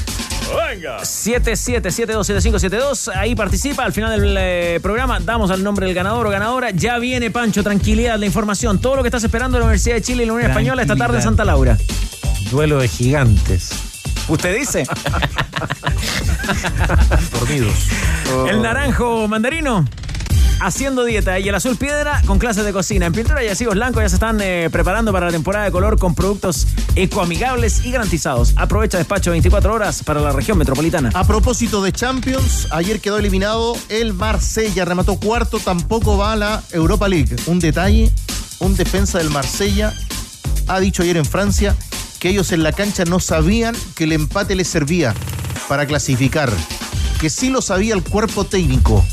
Venga. 0.69 0.99
77727572. 1.01 3.11
Ahí 3.15 3.35
participa. 3.35 3.83
Al 3.83 3.93
final 3.93 4.19
del 4.19 4.35
eh, 4.39 4.79
programa 4.81 5.19
damos 5.19 5.51
el 5.51 5.63
nombre 5.63 5.85
del 5.85 5.95
ganador 5.95 6.27
o 6.27 6.29
ganadora. 6.29 6.71
Ya 6.71 6.97
viene 6.99 7.31
Pancho, 7.31 7.63
tranquilidad, 7.63 8.19
la 8.19 8.25
información. 8.25 8.79
Todo 8.79 8.97
lo 8.97 9.03
que 9.03 9.09
estás 9.09 9.23
esperando 9.23 9.57
en 9.57 9.61
la 9.61 9.65
Universidad 9.65 9.95
de 9.95 10.01
Chile 10.01 10.23
y 10.23 10.25
la 10.25 10.33
Unión 10.33 10.49
Española 10.49 10.81
esta 10.81 10.95
tarde 10.95 11.17
en 11.17 11.23
Santa 11.23 11.45
Laura. 11.45 11.77
Duelo 12.49 12.79
de 12.79 12.87
gigantes. 12.87 13.90
¿Usted 14.27 14.57
dice? 14.57 14.85
Dormidos. 17.31 17.87
El 18.49 18.61
naranjo 18.61 19.27
mandarino. 19.27 19.85
Haciendo 20.63 21.03
dieta 21.03 21.39
y 21.39 21.49
el 21.49 21.55
azul 21.55 21.75
piedra 21.75 22.21
con 22.27 22.37
clases 22.37 22.63
de 22.63 22.71
cocina. 22.71 23.07
En 23.07 23.13
pintura 23.13 23.43
y 23.43 23.47
asivos 23.47 23.73
blancos 23.73 24.03
ya 24.03 24.09
se 24.09 24.15
están 24.15 24.39
eh, 24.41 24.69
preparando 24.71 25.11
para 25.11 25.25
la 25.25 25.31
temporada 25.31 25.65
de 25.65 25.71
color 25.71 25.97
con 25.97 26.13
productos 26.13 26.67
ecoamigables 26.95 27.83
y 27.83 27.91
garantizados. 27.91 28.53
Aprovecha 28.57 28.99
despacho 28.99 29.31
24 29.31 29.73
horas 29.73 30.03
para 30.03 30.21
la 30.21 30.31
región 30.31 30.59
metropolitana. 30.59 31.09
A 31.15 31.25
propósito 31.25 31.81
de 31.81 31.91
Champions, 31.91 32.67
ayer 32.69 33.01
quedó 33.01 33.17
eliminado 33.17 33.75
el 33.89 34.13
Marsella, 34.13 34.85
remató 34.85 35.19
cuarto, 35.19 35.59
tampoco 35.59 36.15
va 36.17 36.33
a 36.33 36.35
la 36.35 36.63
Europa 36.71 37.07
League. 37.07 37.35
Un 37.47 37.59
detalle, 37.59 38.11
un 38.59 38.75
defensa 38.75 39.17
del 39.17 39.31
Marsella 39.31 39.93
ha 40.67 40.79
dicho 40.79 41.01
ayer 41.01 41.17
en 41.17 41.25
Francia 41.25 41.75
que 42.21 42.29
ellos 42.29 42.51
en 42.51 42.61
la 42.61 42.71
cancha 42.71 43.03
no 43.03 43.19
sabían 43.19 43.75
que 43.95 44.03
el 44.03 44.11
empate 44.11 44.53
les 44.53 44.67
servía 44.67 45.15
para 45.67 45.87
clasificar, 45.87 46.51
que 47.19 47.31
sí 47.31 47.49
lo 47.49 47.63
sabía 47.63 47.95
el 47.95 48.03
cuerpo 48.03 48.43
técnico. 48.43 49.03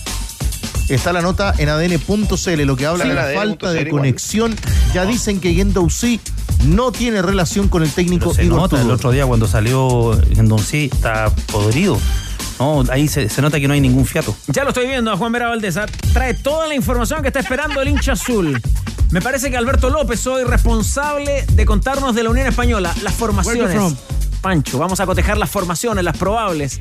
Está 0.91 1.15
la 1.15 1.23
nota 1.23 1.55
en 1.57 1.71
adn.cl, 1.71 2.63
lo 2.65 2.77
que 2.77 2.85
habla 2.85 3.05
Sí, 3.05 3.09
de 3.09 3.15
la 3.15 3.29
falta 3.35 3.73
de 3.73 3.81
igual. 3.81 3.91
conexión. 4.03 4.55
Ya 4.93 5.07
dicen 5.07 5.41
que 5.41 5.55
Guendouzi 5.55 6.21
no 6.67 6.93
tiene 6.93 7.23
relación 7.23 7.69
con 7.69 7.83
el 7.83 7.91
técnico 7.91 8.35
Se 8.35 8.45
Igor 8.45 8.61
nota 8.61 8.83
el 8.83 8.91
otro 8.91 9.11
día 9.11 9.25
cuando 9.25 9.49
salió 9.49 10.13
en 10.31 10.47
Don 10.47 10.59
sí, 10.59 10.91
está 10.93 11.31
podrido. 11.51 11.99
No, 12.59 12.85
ahí 12.91 13.09
se, 13.09 13.29
se 13.29 13.41
nota 13.41 13.61
que 13.61 13.69
no 13.69 13.75
hay 13.75 13.81
ningún 13.81 14.05
fiato. 14.05 14.35
Ya 14.49 14.65
lo 14.65 14.71
estoy 14.71 14.87
viendo 14.87 15.13
a 15.13 15.17
Juan 15.17 15.33
Vera 15.33 15.49
Valdés. 15.49 15.79
Trae 16.13 16.35
toda 16.35 16.67
la 16.67 16.75
información 16.75 17.23
que 17.23 17.29
está 17.29 17.41
esperando 17.41 17.81
el 17.81 17.89
hincha 17.89 18.13
azul. 18.13 18.61
Me 19.11 19.23
parece 19.23 19.51
que 19.51 19.57
Alberto 19.57 19.89
López 19.89 20.27
hoy 20.27 20.45
responsable 20.45 21.45
de 21.53 21.65
contarnos 21.65 22.15
de 22.15 22.23
la 22.23 22.31
Unión 22.31 22.47
Española, 22.47 22.95
las 23.03 23.15
formaciones. 23.15 23.95
Pancho, 24.43 24.79
vamos 24.79 25.01
a 25.01 25.07
cotejar 25.07 25.39
las 25.39 25.51
formaciones, 25.51 26.05
las 26.05 26.17
probables, 26.17 26.81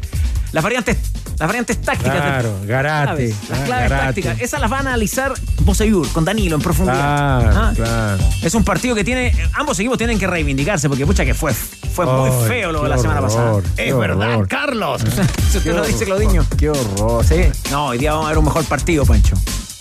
las 0.52 0.64
variantes, 0.64 0.98
las 1.39 1.47
variantes 1.47 1.81
tácticas. 1.81 2.14
de- 2.14 2.19
Claro, 2.19 2.53
Garate, 2.65 3.05
claves, 3.05 3.35
las 3.49 3.59
ah, 3.59 3.64
claves 3.65 3.89
Garate. 3.89 4.05
tácticas. 4.07 4.41
Esas 4.41 4.59
las 4.61 4.69
van 4.69 4.88
a 4.88 4.89
analizar 4.91 5.34
Boseyur 5.61 6.07
con 6.11 6.26
Danilo 6.26 6.55
en 6.55 6.61
profundidad. 6.61 7.41
Claro, 7.41 7.57
Ah, 7.59 7.73
claro. 7.76 8.23
Es 8.41 8.53
un 8.55 8.64
partido 8.64 8.95
que 8.95 9.03
tiene. 9.03 9.34
Ambos 9.53 9.80
equipos 9.80 9.97
tienen 9.97 10.18
que 10.19 10.27
reivindicarse 10.27 10.88
porque, 10.89 11.05
pucha, 11.05 11.26
que 11.26 11.34
fue, 11.34 11.53
fue 11.53 12.05
muy 12.05 12.30
feo 12.47 12.72
lo 12.72 12.84
de 12.84 12.89
la 12.89 12.97
semana 12.97 13.22
pasada. 13.22 13.51
horror, 13.53 13.64
Es 13.77 13.95
verdad. 13.97 14.39
Carlos. 14.47 15.01
Si 15.01 15.57
usted 15.57 15.64
Qué 15.64 15.73
lo 15.77 15.85
dice, 15.85 16.05
Claudiño. 16.05 16.45
Qué 16.57 16.69
horror. 16.69 17.23
Sí. 17.26 17.35
No, 17.72 17.88
hoy 17.88 17.97
día 17.97 18.11
vamos 18.14 18.26
a 18.27 18.30
ver 18.30 18.38
un 18.39 18.45
mejor 18.45 18.64
partido, 18.65 19.05
Pancho. 19.05 19.35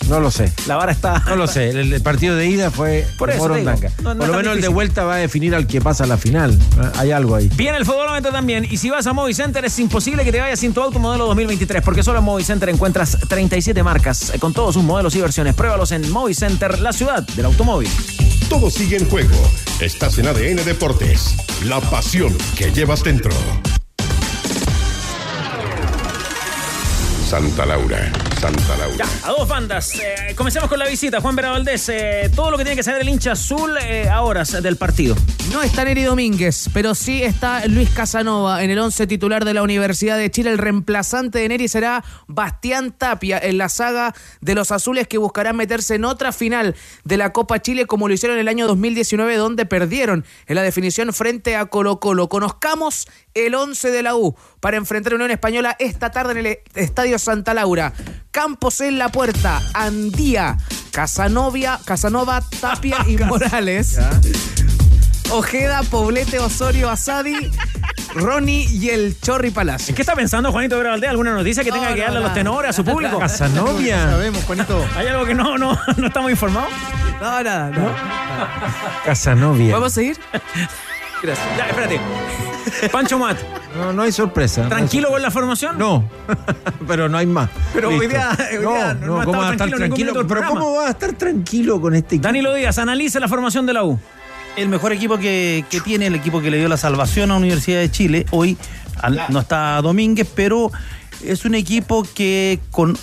No 0.09 0.19
lo 0.21 0.31
sé. 0.31 0.51
La 0.67 0.75
vara 0.77 0.91
está. 0.93 1.21
No 1.27 1.35
lo 1.35 1.47
sé. 1.47 1.69
El, 1.69 1.91
el 1.93 2.01
partido 2.01 2.35
de 2.35 2.47
ida 2.47 2.71
fue 2.71 3.05
Por 3.17 3.29
eso 3.29 3.49
digo, 3.53 3.71
no- 4.01 4.13
no 4.13 4.19
Por 4.19 4.27
lo 4.29 4.37
menos 4.37 4.55
el 4.55 4.61
de 4.61 4.67
vuelta 4.69 5.03
va 5.03 5.15
a 5.15 5.17
definir 5.17 5.53
al 5.53 5.67
que 5.67 5.81
pasa 5.81 6.05
a 6.05 6.07
la 6.07 6.17
final. 6.17 6.57
Ah, 6.79 6.91
Hay 6.97 7.11
algo 7.11 7.35
ahí. 7.35 7.49
Viene 7.55 7.77
el 7.77 7.85
futbolómetro 7.85 8.31
también. 8.31 8.65
Y 8.69 8.77
si 8.77 8.89
vas 8.89 9.05
a 9.07 9.13
Movicenter, 9.13 9.65
es 9.65 9.77
imposible 9.79 10.23
que 10.23 10.31
te 10.31 10.39
vayas 10.39 10.59
sin 10.59 10.73
tu 10.73 10.81
auto 10.81 10.97
modelo 10.99 11.25
2023, 11.27 11.81
porque 11.83 12.03
solo 12.03 12.19
en 12.19 12.25
Movicenter 12.25 12.69
encuentras 12.69 13.17
37 13.27 13.83
marcas 13.83 14.31
eh, 14.33 14.39
con 14.39 14.53
todos 14.53 14.73
sus 14.75 14.83
modelos 14.83 15.13
y 15.15 15.21
versiones. 15.21 15.53
Pruébalos 15.55 15.91
en 15.91 16.09
Movicenter, 16.09 16.79
la 16.79 16.93
ciudad 16.93 17.23
del 17.35 17.45
automóvil. 17.45 17.89
Todo 18.49 18.69
sigue 18.69 18.95
en 18.97 19.09
juego. 19.09 19.35
Estás 19.81 20.17
en 20.19 20.27
ADN 20.27 20.63
Deportes. 20.63 21.35
La 21.65 21.81
pasión 21.81 22.35
que 22.55 22.71
llevas 22.71 23.03
dentro. 23.03 23.31
Santa 27.29 27.65
Laura, 27.65 28.09
Santa 28.39 28.77
Laura. 28.77 28.97
Ya, 28.97 29.27
a 29.27 29.31
dos 29.31 29.47
bandas. 29.47 29.95
Eh, 29.95 30.35
comencemos 30.35 30.69
con 30.69 30.77
la 30.77 30.87
visita. 30.87 31.19
Juan 31.21 31.35
Vera 31.35 31.49
Valdés, 31.49 31.89
eh, 31.89 32.29
todo 32.35 32.51
lo 32.51 32.57
que 32.57 32.63
tiene 32.63 32.75
que 32.75 32.83
saber 32.83 33.01
el 33.01 33.09
hincha 33.09 33.31
azul 33.31 33.75
eh, 33.81 34.07
a 34.09 34.21
horas 34.21 34.61
del 34.61 34.75
partido. 34.75 35.15
No 35.51 35.63
está 35.63 35.83
Neri 35.83 36.03
Domínguez, 36.03 36.69
pero 36.73 36.93
sí 36.93 37.23
está 37.23 37.65
Luis 37.65 37.89
Casanova 37.89 38.63
en 38.63 38.69
el 38.69 38.77
11 38.77 39.07
titular 39.07 39.43
de 39.43 39.53
la 39.53 39.63
Universidad 39.63 40.17
de 40.17 40.29
Chile. 40.29 40.51
El 40.51 40.59
reemplazante 40.59 41.39
de 41.39 41.49
Neri 41.49 41.67
será 41.67 42.03
Bastián 42.27 42.91
Tapia 42.91 43.39
en 43.39 43.57
la 43.57 43.69
saga 43.69 44.13
de 44.41 44.53
los 44.53 44.71
azules 44.71 45.07
que 45.07 45.17
buscarán 45.17 45.55
meterse 45.55 45.95
en 45.95 46.05
otra 46.05 46.31
final 46.31 46.75
de 47.05 47.17
la 47.17 47.33
Copa 47.33 47.59
Chile 47.59 47.85
como 47.87 48.07
lo 48.07 48.13
hicieron 48.13 48.37
en 48.37 48.41
el 48.41 48.47
año 48.49 48.67
2019 48.67 49.35
donde 49.37 49.65
perdieron 49.65 50.25
en 50.45 50.55
la 50.55 50.61
definición 50.61 51.11
frente 51.11 51.55
a 51.55 51.65
Colo 51.65 51.99
Colo. 51.99 52.29
Conozcamos 52.29 53.07
el 53.45 53.55
11 53.55 53.91
de 53.91 54.03
la 54.03 54.15
U 54.15 54.35
para 54.59 54.77
enfrentar 54.77 55.13
a 55.13 55.15
Unión 55.15 55.31
Española 55.31 55.75
esta 55.79 56.11
tarde 56.11 56.39
en 56.39 56.45
el 56.45 56.59
Estadio 56.75 57.19
Santa 57.19 57.53
Laura. 57.53 57.93
Campos 58.31 58.81
en 58.81 58.97
la 58.97 59.09
puerta, 59.09 59.61
Andía, 59.73 60.57
Casanovia, 60.91 61.79
Casanova, 61.85 62.43
Tapia 62.59 62.97
y 63.07 63.17
Morales. 63.23 63.99
Ojeda, 65.29 65.83
Poblete, 65.83 66.39
Osorio, 66.39 66.89
Asadi, 66.89 67.51
Ronnie 68.15 68.65
y 68.71 68.89
el 68.89 69.19
Chorri 69.19 69.51
Palacio. 69.51 69.91
¿En 69.91 69.95
qué 69.95 70.01
está 70.01 70.15
pensando 70.15 70.51
Juanito 70.51 70.77
Vera 70.77 70.91
Valdés? 70.91 71.09
¿Alguna 71.09 71.33
noticia 71.33 71.63
que 71.63 71.71
tenga 71.71 71.89
No, 71.89 71.95
que 71.95 71.99
no, 72.01 72.05
darle 72.05 72.19
a 72.19 72.21
los 72.21 72.33
tenores, 72.33 72.69
a 72.69 72.73
su 72.73 72.85
público? 72.85 73.19
Casanovia. 73.19 74.11
Sabemos, 74.11 74.43
Juanito. 74.45 74.85
¿Hay 74.95 75.07
algo 75.07 75.25
que 75.25 75.33
no, 75.33 75.57
no, 75.57 75.77
no 75.97 76.07
estamos 76.07 76.31
informados? 76.31 76.69
No, 77.19 77.43
nada, 77.43 77.69
no. 77.71 77.93
Casanovia. 79.05 79.73
¿Vamos 79.73 79.91
a 79.91 79.95
seguir? 79.95 80.17
Gracias. 81.23 81.47
Ya, 81.57 81.65
espérate. 81.67 81.99
Pancho 82.91 83.17
Mat, 83.17 83.37
No, 83.77 83.93
no 83.93 84.01
hay 84.03 84.11
sorpresa. 84.11 84.61
no 84.61 84.65
hay 84.67 84.69
¿tranquilo 84.71 85.09
con 85.09 85.21
la 85.21 85.31
formación? 85.31 85.77
No, 85.77 86.07
pero 86.87 87.07
no 87.09 87.17
hay 87.17 87.25
más. 87.25 87.49
Pero 87.73 87.89
hoy 87.89 87.99
Listo. 87.99 88.09
día- 88.09 88.37
hoy 88.51 88.57
día 88.59 88.93
no 88.93 89.17
ha 89.19 89.23
estado 89.23 89.25
¿cómo 89.25 89.37
va 89.39 89.49
a 89.49 89.51
estar 89.53 89.69
tranquilo 89.69 90.13
Pero. 90.27 90.47
¿cómo 90.47 90.73
va 90.75 90.87
a 90.87 90.89
estar 90.91 91.13
tranquilo 91.13 91.79
con 91.81 91.95
este 91.95 92.15
equipo? 92.15 92.27
Danilo 92.27 92.53
Díaz, 92.53 92.77
analice 92.77 93.19
la 93.19 93.27
formación 93.27 93.65
de 93.65 93.73
la 93.73 93.83
U. 93.83 93.99
El 94.57 94.69
mejor 94.69 94.91
equipo 94.91 95.17
que, 95.17 95.63
que 95.69 95.79
tiene, 95.81 96.07
el 96.07 96.15
equipo 96.15 96.41
que 96.41 96.49
le 96.51 96.57
dio 96.57 96.67
la 96.67 96.77
salvación 96.77 97.29
a 97.31 97.35
la 97.35 97.39
Universidad 97.39 97.79
de 97.79 97.89
Chile, 97.91 98.25
hoy 98.31 98.57
al- 99.01 99.21
no 99.29 99.39
está 99.39 99.81
Domínguez, 99.81 100.27
pero 100.35 100.71
es 101.23 101.45
un 101.45 101.55
equipo 101.55 102.05
que 102.15 102.59
con 102.71 102.97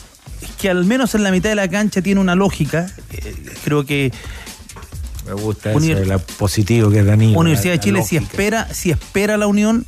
que 0.60 0.68
al 0.68 0.84
menos 0.84 1.14
en 1.14 1.22
la 1.22 1.30
mitad 1.30 1.48
de 1.48 1.54
la 1.54 1.68
cancha 1.68 2.02
tiene 2.02 2.20
una 2.20 2.34
lógica. 2.34 2.86
Eh, 3.12 3.34
creo 3.64 3.86
que 3.86 4.12
Me 5.26 5.32
gusta 5.34 5.72
eso, 5.72 6.04
la 6.04 6.18
positivo 6.18 6.90
que 6.90 7.00
es 7.00 7.06
Danilo. 7.06 7.38
Universidad 7.38 7.74
la- 7.74 7.78
de 7.78 7.84
Chile, 7.84 8.02
si 8.02 8.16
espera, 8.16 8.68
si 8.74 8.90
espera 8.90 9.36
la 9.36 9.46
Unión, 9.46 9.86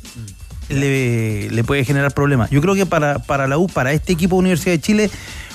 le, 0.69 1.49
le 1.49 1.63
puede 1.63 1.85
generar 1.85 2.13
problemas. 2.13 2.49
Yo 2.49 2.61
creo 2.61 2.75
que 2.75 2.85
para, 2.85 3.19
para 3.19 3.47
la 3.47 3.57
U, 3.57 3.67
para 3.67 3.93
este 3.93 4.13
equipo 4.13 4.35
de 4.35 4.39
Universidad 4.39 4.73
de 4.73 4.81
Chile, 4.81 5.09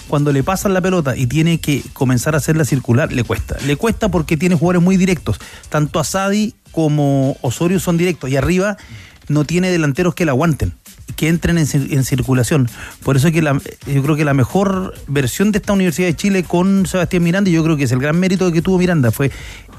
cuando 0.09 0.33
le 0.33 0.43
pasan 0.43 0.75
la 0.75 0.81
pelota 0.81 1.17
y 1.17 1.27
tiene 1.27 1.59
que 1.59 1.83
comenzar 1.93 2.35
a 2.35 2.39
hacerla 2.39 2.65
circular, 2.65 3.13
le 3.13 3.25
cuesta. 3.25 3.57
Le 3.67 3.77
cuesta 3.77 4.09
porque 4.11 4.37
tiene 4.37 4.55
jugadores 4.57 4.83
muy 4.83 4.97
directos. 4.97 5.39
Tanto 5.69 6.01
Asadi 6.01 6.55
como 6.71 7.37
Osorio 7.41 7.79
son 7.81 7.97
directos. 7.99 8.31
Y 8.31 8.37
arriba 8.37 8.77
no 9.29 9.45
tiene 9.45 9.71
delanteros 9.71 10.15
que 10.15 10.25
la 10.25 10.33
aguanten 10.33 10.73
que 11.17 11.29
entren 11.29 11.59
en, 11.59 11.67
en 11.73 12.05
circulación. 12.05 12.71
Por 13.03 13.17
eso 13.17 13.29
es 13.29 13.35
que 13.35 13.43
la- 13.43 13.61
yo 13.87 14.03
creo 14.03 14.17
que 14.17 14.25
la 14.25 14.33
mejor 14.35 14.95
versión 15.09 15.53
de 15.53 15.59
esta 15.59 15.73
Universidad 15.75 16.09
de 16.09 16.17
Chile 16.17 16.43
con 16.43 16.87
Sebastián 16.87 17.23
Miranda, 17.23 17.51
yo 17.51 17.63
creo 17.63 17.77
que 17.77 17.85
es 17.85 17.93
el 17.93 17.99
gran 17.99 18.19
mérito 18.19 18.51
que 18.51 18.63
tuvo 18.63 18.79
Miranda, 18.79 19.11
fue 19.11 19.31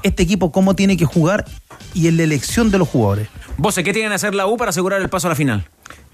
este 0.04 0.22
equipo 0.22 0.52
cómo 0.52 0.76
tiene 0.76 0.96
que 0.96 1.04
jugar 1.04 1.44
y 1.92 2.06
en 2.06 2.16
la 2.16 2.22
elección 2.22 2.70
de 2.70 2.78
los 2.78 2.88
jugadores. 2.88 3.28
Vos, 3.56 3.74
¿qué 3.74 3.92
tienen 3.92 4.10
que 4.10 4.14
hacer 4.14 4.34
la 4.34 4.46
U 4.46 4.56
para 4.56 4.70
asegurar 4.70 5.02
el 5.02 5.08
paso 5.08 5.26
a 5.26 5.30
la 5.30 5.36
final? 5.36 5.64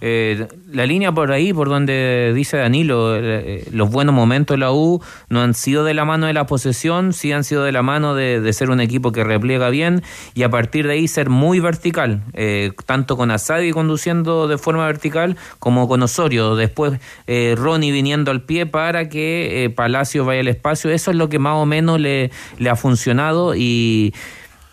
Eh, 0.03 0.49
la 0.73 0.87
línea 0.87 1.13
por 1.13 1.31
ahí, 1.31 1.53
por 1.53 1.69
donde 1.69 2.33
dice 2.35 2.57
Danilo, 2.57 3.15
eh, 3.17 3.69
los 3.71 3.91
buenos 3.91 4.15
momentos 4.15 4.55
de 4.55 4.59
la 4.59 4.73
U 4.73 5.03
no 5.29 5.43
han 5.43 5.53
sido 5.53 5.85
de 5.85 5.93
la 5.93 6.07
mano 6.07 6.27
de 6.27 6.33
la 6.33 6.47
posesión, 6.47 7.13
sí 7.13 7.33
han 7.33 7.45
sido 7.45 7.65
de 7.65 7.73
la 7.73 7.83
mano 7.83 8.15
de, 8.15 8.41
de 8.41 8.53
ser 8.55 8.71
un 8.71 8.81
equipo 8.81 9.13
que 9.13 9.25
repliega 9.25 9.69
bien 9.69 10.03
y 10.35 10.43
a 10.43 10.49
partir 10.49 10.87
de 10.87 10.95
ahí 10.95 11.07
ser 11.07 11.29
muy 11.29 11.61
vertical, 11.61 12.23
eh, 12.33 12.73
tanto 12.87 13.19
con 13.19 13.31
Asadi 13.31 13.73
conduciendo 13.73 14.49
de 14.49 14.57
forma 14.57 14.87
vertical 14.87 15.37
como 15.59 15.87
con 15.87 16.03
Osorio. 16.03 16.57
Después 16.57 16.99
eh, 17.27 17.55
Ronnie 17.59 17.93
viniendo 17.93 18.31
al 18.31 18.41
pie 18.41 18.65
para 18.65 19.11
que 19.11 19.65
eh, 19.65 19.71
Palacio 19.71 20.25
vaya 20.25 20.41
al 20.41 20.49
espacio. 20.49 20.91
Eso 20.91 21.11
es 21.11 21.17
lo 21.19 21.29
que 21.29 21.39
más 21.39 21.57
o 21.57 21.67
menos 21.67 22.01
le, 22.01 22.31
le 22.59 22.71
ha 22.71 22.77
funcionado 22.77 23.55
y, 23.55 24.15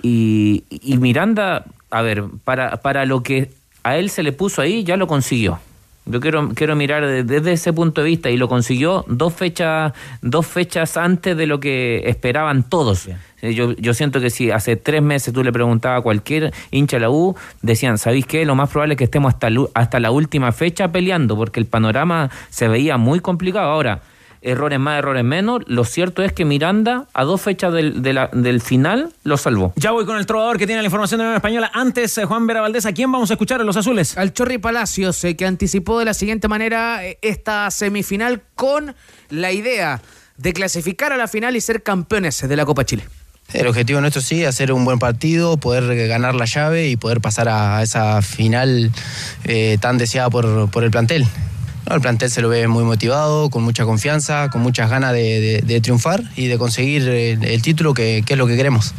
y, 0.02 0.64
y 0.70 0.98
Miranda, 0.98 1.66
a 1.92 2.02
ver, 2.02 2.24
para, 2.46 2.78
para 2.78 3.06
lo 3.06 3.24
que 3.24 3.52
a 3.88 3.98
él 3.98 4.10
se 4.10 4.24
le 4.24 4.32
puso 4.32 4.62
ahí, 4.62 4.84
ya 4.84 4.98
lo 4.98 5.08
consiguió. 5.08 5.60
Yo 6.10 6.22
quiero, 6.22 6.50
quiero 6.56 6.76
mirar 6.78 7.06
de- 7.06 7.24
desde 7.24 7.52
ese 7.52 7.74
punto 7.74 8.02
de 8.02 8.08
vista 8.08 8.30
y 8.30 8.38
lo 8.38 8.48
consiguió 8.48 9.04
dos 9.10 9.34
fechas, 9.34 9.92
dos 10.22 10.48
fechas 10.48 10.96
antes 10.96 11.36
de 11.36 11.48
lo 11.48 11.60
que 11.60 12.04
esperaban 12.06 12.64
todos. 12.64 13.10
Yo, 13.42 13.74
yo 13.74 13.94
siento 13.94 14.22
que 14.22 14.30
si 14.30 14.50
hace 14.50 14.78
tres 14.78 15.02
meses 15.02 15.34
tú 15.34 15.44
le 15.44 15.52
preguntabas 15.52 16.00
a 16.00 16.02
cualquier 16.02 16.54
hincha 16.72 16.96
de 16.96 17.02
la 17.02 17.10
U, 17.10 17.36
decían, 17.62 17.98
¿sabéis 17.98 18.26
qué? 18.26 18.46
Lo 18.46 18.56
más 18.56 18.70
probable 18.70 18.94
es 18.94 18.98
que 18.98 19.04
estemos 19.04 19.34
hasta, 19.34 19.50
hasta 19.74 20.00
la 20.00 20.12
última 20.12 20.54
fecha 20.54 20.92
peleando, 20.94 21.36
porque 21.36 21.60
el 21.60 21.66
panorama 21.66 22.30
se 22.50 22.70
veía 22.70 22.96
muy 22.98 23.20
complicado. 23.20 23.70
Ahora, 23.70 24.00
errores 24.48 24.80
más, 24.80 24.98
errores 25.00 25.24
menos, 25.24 25.62
lo 25.68 25.84
cierto 25.86 26.24
es 26.24 26.34
que 26.34 26.46
Miranda, 26.46 27.08
a 27.14 27.24
dos 27.24 27.42
fechas 27.42 27.74
del, 27.74 28.02
de 28.02 28.14
la- 28.14 28.30
del 28.34 28.62
final, 28.62 29.14
lo 29.24 29.38
salvó. 29.38 29.74
Ya 29.76 29.92
voy 29.92 30.06
con 30.06 30.18
el 30.18 30.26
trovador 30.26 30.58
que 30.58 30.66
tiene 30.66 30.82
la 30.82 30.86
información 30.86 31.20
de 31.20 31.26
la 31.26 31.36
Española. 31.36 31.70
Antes, 31.74 32.18
eh, 32.18 32.26
Juan 32.26 32.48
Vera 32.48 32.62
Valdés, 32.62 32.86
¿a 32.86 32.94
quién 32.94 33.12
vamos 33.12 33.30
a 33.30 33.34
escuchar 33.34 33.60
en 33.62 33.68
los 33.68 33.78
azules? 33.78 34.18
Al 34.18 34.34
Chorri 34.34 34.58
Palacios, 34.58 35.24
eh, 35.24 35.36
que 35.36 35.46
anticipó 35.46 36.00
de 36.00 36.06
la 36.06 36.14
siguiente 36.14 36.48
manera 36.48 37.06
eh, 37.06 37.20
esta 37.22 37.70
semifinal 37.72 38.42
con 38.56 38.96
la 39.30 39.52
idea 39.52 40.02
de 40.38 40.54
clasificar 40.54 41.12
a 41.14 41.18
la 41.18 41.28
final 41.28 41.56
y 41.56 41.62
ser 41.62 41.84
campeones 41.84 42.48
de 42.48 42.56
la 42.56 42.66
Copa 42.66 42.86
Chile. 42.86 43.04
El 43.54 43.66
objetivo 43.68 44.02
nuestro 44.02 44.22
sí, 44.22 44.44
hacer 44.44 44.74
un 44.74 44.84
buen 44.84 45.00
partido, 45.00 45.56
poder 45.58 46.08
ganar 46.10 46.36
la 46.36 46.44
llave 46.46 46.90
y 46.90 46.98
poder 46.98 47.22
pasar 47.22 47.48
a 47.48 47.82
esa 47.82 48.22
final 48.22 48.92
eh, 49.46 49.78
tan 49.80 49.98
deseada 49.98 50.30
por, 50.30 50.70
por 50.70 50.84
el 50.84 50.92
plantel. 50.92 51.26
No, 51.90 51.96
el 51.96 52.02
plantel 52.02 52.30
se 52.30 52.42
lo 52.42 52.50
ve 52.50 52.68
muy 52.68 52.84
motivado, 52.84 53.50
con 53.50 53.64
mucha 53.64 53.86
confianza, 53.86 54.50
con 54.50 54.62
muchas 54.62 54.90
ganas 54.90 55.14
de, 55.14 55.40
de- 55.40 55.62
de 55.66 55.82
triunfar 55.82 56.22
y 56.36 56.48
de 56.48 56.58
conseguir 56.58 57.08
el, 57.08 57.44
el 57.46 57.62
título 57.62 57.94
que, 57.94 58.24
que 58.26 58.34
es 58.34 58.38
lo 58.38 58.46
que 58.48 58.56
queremos. 58.58 58.94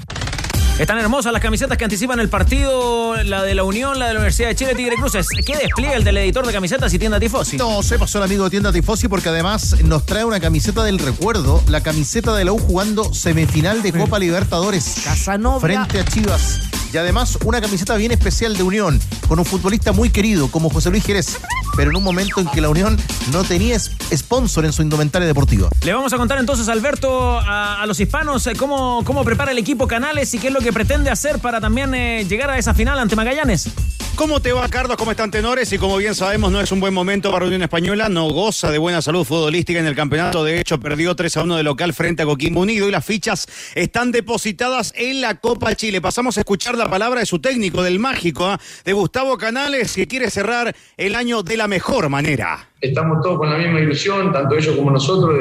Están 0.78 0.96
hermosas 0.98 1.32
las 1.32 1.42
camisetas 1.42 1.76
que 1.76 1.82
anticipan 1.84 2.20
el 2.20 2.28
partido, 2.28 3.16
la 3.24 3.42
de 3.42 3.54
la 3.56 3.64
Unión, 3.64 3.98
la 3.98 4.06
de 4.06 4.12
la 4.14 4.20
Universidad 4.20 4.48
de 4.50 4.54
Chile, 4.54 4.74
Tigre 4.76 4.94
Cruces. 4.94 5.26
¿Qué 5.44 5.56
despliega 5.56 5.94
el 5.96 6.04
del 6.04 6.16
editor 6.18 6.46
de 6.46 6.52
camisetas 6.52 6.94
y 6.94 7.00
tienda 7.00 7.18
Tifosi? 7.18 7.56
No, 7.56 7.82
se 7.82 7.98
pasó 7.98 8.18
el 8.18 8.24
amigo 8.24 8.44
de 8.44 8.50
Tienda 8.50 8.72
Tifosi 8.72 9.08
porque 9.08 9.28
además 9.28 9.74
nos 9.82 10.06
trae 10.06 10.24
una 10.24 10.38
camiseta 10.38 10.84
del 10.84 11.00
recuerdo, 11.00 11.64
la 11.66 11.80
camiseta 11.82 12.32
de 12.36 12.44
la 12.44 12.52
U 12.52 12.58
jugando 12.58 13.12
semifinal 13.12 13.82
de 13.82 13.92
Copa 13.92 14.20
Libertadores. 14.20 15.00
Casanova. 15.04 15.58
Frente 15.60 15.98
a 15.98 16.04
Chivas. 16.04 16.60
Y 16.92 16.96
además 16.96 17.38
una 17.44 17.60
camiseta 17.60 17.96
bien 17.96 18.12
especial 18.12 18.56
de 18.56 18.62
Unión, 18.62 19.00
con 19.28 19.38
un 19.38 19.44
futbolista 19.44 19.92
muy 19.92 20.10
querido 20.10 20.50
como 20.50 20.70
José 20.70 20.90
Luis 20.90 21.04
Jerez, 21.04 21.38
pero 21.76 21.90
en 21.90 21.96
un 21.96 22.02
momento 22.02 22.40
en 22.40 22.48
que 22.48 22.60
la 22.60 22.68
Unión 22.70 22.98
no 23.32 23.44
tenía 23.44 23.78
sponsor 23.78 24.64
en 24.64 24.72
su 24.72 24.82
indumentaria 24.82 25.28
deportiva. 25.28 25.68
Le 25.84 25.92
vamos 25.92 26.12
a 26.12 26.16
contar 26.16 26.38
entonces, 26.38 26.68
Alberto, 26.68 27.38
a, 27.38 27.82
a 27.82 27.86
los 27.86 28.00
hispanos 28.00 28.46
eh, 28.46 28.54
cómo, 28.56 29.02
cómo 29.04 29.24
prepara 29.24 29.52
el 29.52 29.58
equipo 29.58 29.86
Canales 29.86 30.32
y 30.34 30.38
qué 30.38 30.48
es 30.48 30.52
lo 30.52 30.60
que 30.60 30.72
pretende 30.72 31.10
hacer 31.10 31.38
para 31.38 31.60
también 31.60 31.94
eh, 31.94 32.24
llegar 32.28 32.50
a 32.50 32.58
esa 32.58 32.74
final 32.74 32.98
ante 32.98 33.16
Magallanes. 33.16 33.68
¿Cómo 34.18 34.40
te 34.40 34.52
va, 34.52 34.68
Carlos? 34.68 34.96
¿Cómo 34.96 35.12
están, 35.12 35.30
tenores? 35.30 35.72
Y 35.72 35.78
como 35.78 35.96
bien 35.96 36.12
sabemos, 36.12 36.50
no 36.50 36.60
es 36.60 36.72
un 36.72 36.80
buen 36.80 36.92
momento 36.92 37.30
para 37.30 37.46
Unión 37.46 37.62
Española. 37.62 38.08
No 38.08 38.28
goza 38.30 38.72
de 38.72 38.78
buena 38.78 39.00
salud 39.00 39.24
futbolística 39.24 39.78
en 39.78 39.86
el 39.86 39.94
campeonato. 39.94 40.42
De 40.42 40.58
hecho, 40.58 40.80
perdió 40.80 41.14
3 41.14 41.36
a 41.36 41.42
1 41.44 41.56
de 41.58 41.62
local 41.62 41.92
frente 41.94 42.24
a 42.24 42.26
Coquimbo 42.26 42.62
Unido 42.62 42.88
y 42.88 42.90
las 42.90 43.06
fichas 43.06 43.46
están 43.76 44.10
depositadas 44.10 44.92
en 44.96 45.20
la 45.20 45.36
Copa 45.36 45.72
Chile. 45.76 46.00
Pasamos 46.00 46.36
a 46.36 46.40
escuchar 46.40 46.76
la 46.76 46.90
palabra 46.90 47.20
de 47.20 47.26
su 47.26 47.38
técnico, 47.38 47.80
del 47.84 48.00
mágico, 48.00 48.46
¿ah? 48.46 48.58
de 48.84 48.92
Gustavo 48.92 49.38
Canales, 49.38 49.94
que 49.94 50.08
quiere 50.08 50.30
cerrar 50.30 50.74
el 50.96 51.14
año 51.14 51.44
de 51.44 51.56
la 51.56 51.68
mejor 51.68 52.08
manera. 52.08 52.70
estamos 52.80 53.22
todos 53.22 53.38
con 53.38 53.50
la 53.50 53.56
misma 53.56 53.78
ilusión, 53.78 54.32
tanto 54.32 54.56
ellos 54.56 54.74
como 54.74 54.90
nosotros, 54.90 55.38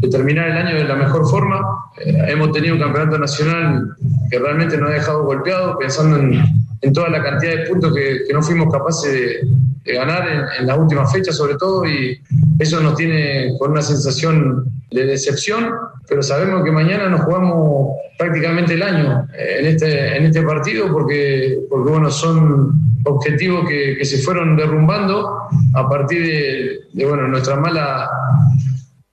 de 0.00 0.08
terminar 0.08 0.48
el 0.48 0.56
año 0.56 0.76
de 0.76 0.84
la 0.84 0.96
mejor 0.96 1.28
forma. 1.28 1.60
Eh, 2.04 2.26
hemos 2.28 2.52
tenido 2.52 2.74
un 2.74 2.80
campeonato 2.80 3.18
nacional 3.18 3.96
que 4.30 4.38
realmente 4.38 4.76
nos 4.78 4.90
ha 4.90 4.94
dejado 4.94 5.24
golpeados, 5.24 5.76
pensando 5.78 6.18
en, 6.18 6.92
toda 6.92 7.08
la 7.08 7.22
cantidad 7.22 7.56
de 7.56 7.66
puntos 7.66 7.94
que, 7.94 8.32
no 8.32 8.42
fuimos 8.42 8.70
capaces 8.70 9.40
de, 9.84 9.94
ganar 9.94 10.28
en, 10.28 10.42
en 10.60 10.66
las 10.66 10.78
últimas 10.78 11.10
fechas, 11.12 11.36
sobre 11.36 11.56
todo, 11.56 11.86
y 11.86 12.20
eso 12.58 12.80
nos 12.80 12.94
tiene 12.94 13.56
con 13.58 13.72
una 13.72 13.82
sensación 13.82 14.64
de 14.90 15.06
decepción, 15.06 15.70
pero 16.08 16.22
sabemos 16.22 16.62
que 16.64 16.70
mañana 16.70 17.08
nos 17.08 17.22
jugamos 17.22 17.96
prácticamente 18.16 18.74
el 18.74 18.82
año 18.82 19.26
eh, 19.36 19.56
en 19.60 19.66
este, 19.66 20.16
en 20.16 20.24
este 20.24 20.42
partido 20.42 20.90
porque, 20.92 21.58
porque 21.68 21.90
bueno, 21.90 22.10
son 22.10 22.72
objetivos 23.04 23.68
que, 23.68 23.96
que 23.98 24.04
se 24.04 24.18
fueron 24.18 24.56
derrumbando 24.56 25.48
a 25.74 25.88
partir 25.88 26.24
de, 26.24 26.80
de, 26.92 27.06
bueno, 27.06 27.26
nuestra 27.28 27.56
mala 27.56 28.08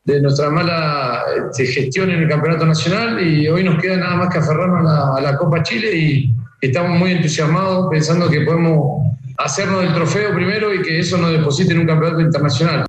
de 0.03 0.21
nuestra 0.21 0.49
mala 0.49 1.23
este, 1.49 1.65
gestión 1.67 2.09
en 2.09 2.23
el 2.23 2.29
campeonato 2.29 2.65
nacional 2.65 3.21
y 3.21 3.47
hoy 3.47 3.63
nos 3.63 3.79
queda 3.79 3.97
nada 3.97 4.15
más 4.15 4.29
que 4.29 4.39
aferrarnos 4.39 4.79
a 4.89 5.21
la, 5.21 5.31
la 5.31 5.37
Copa 5.37 5.61
Chile 5.61 5.95
y 5.95 6.35
estamos 6.59 6.97
muy 6.97 7.11
entusiasmados 7.11 7.87
pensando 7.89 8.29
que 8.29 8.41
podemos 8.41 9.01
hacernos 9.37 9.83
el 9.83 9.93
trofeo 9.93 10.33
primero 10.33 10.73
y 10.73 10.81
que 10.81 10.99
eso 10.99 11.17
nos 11.17 11.31
deposite 11.31 11.73
en 11.73 11.79
un 11.79 11.87
campeonato 11.87 12.21
internacional. 12.21 12.85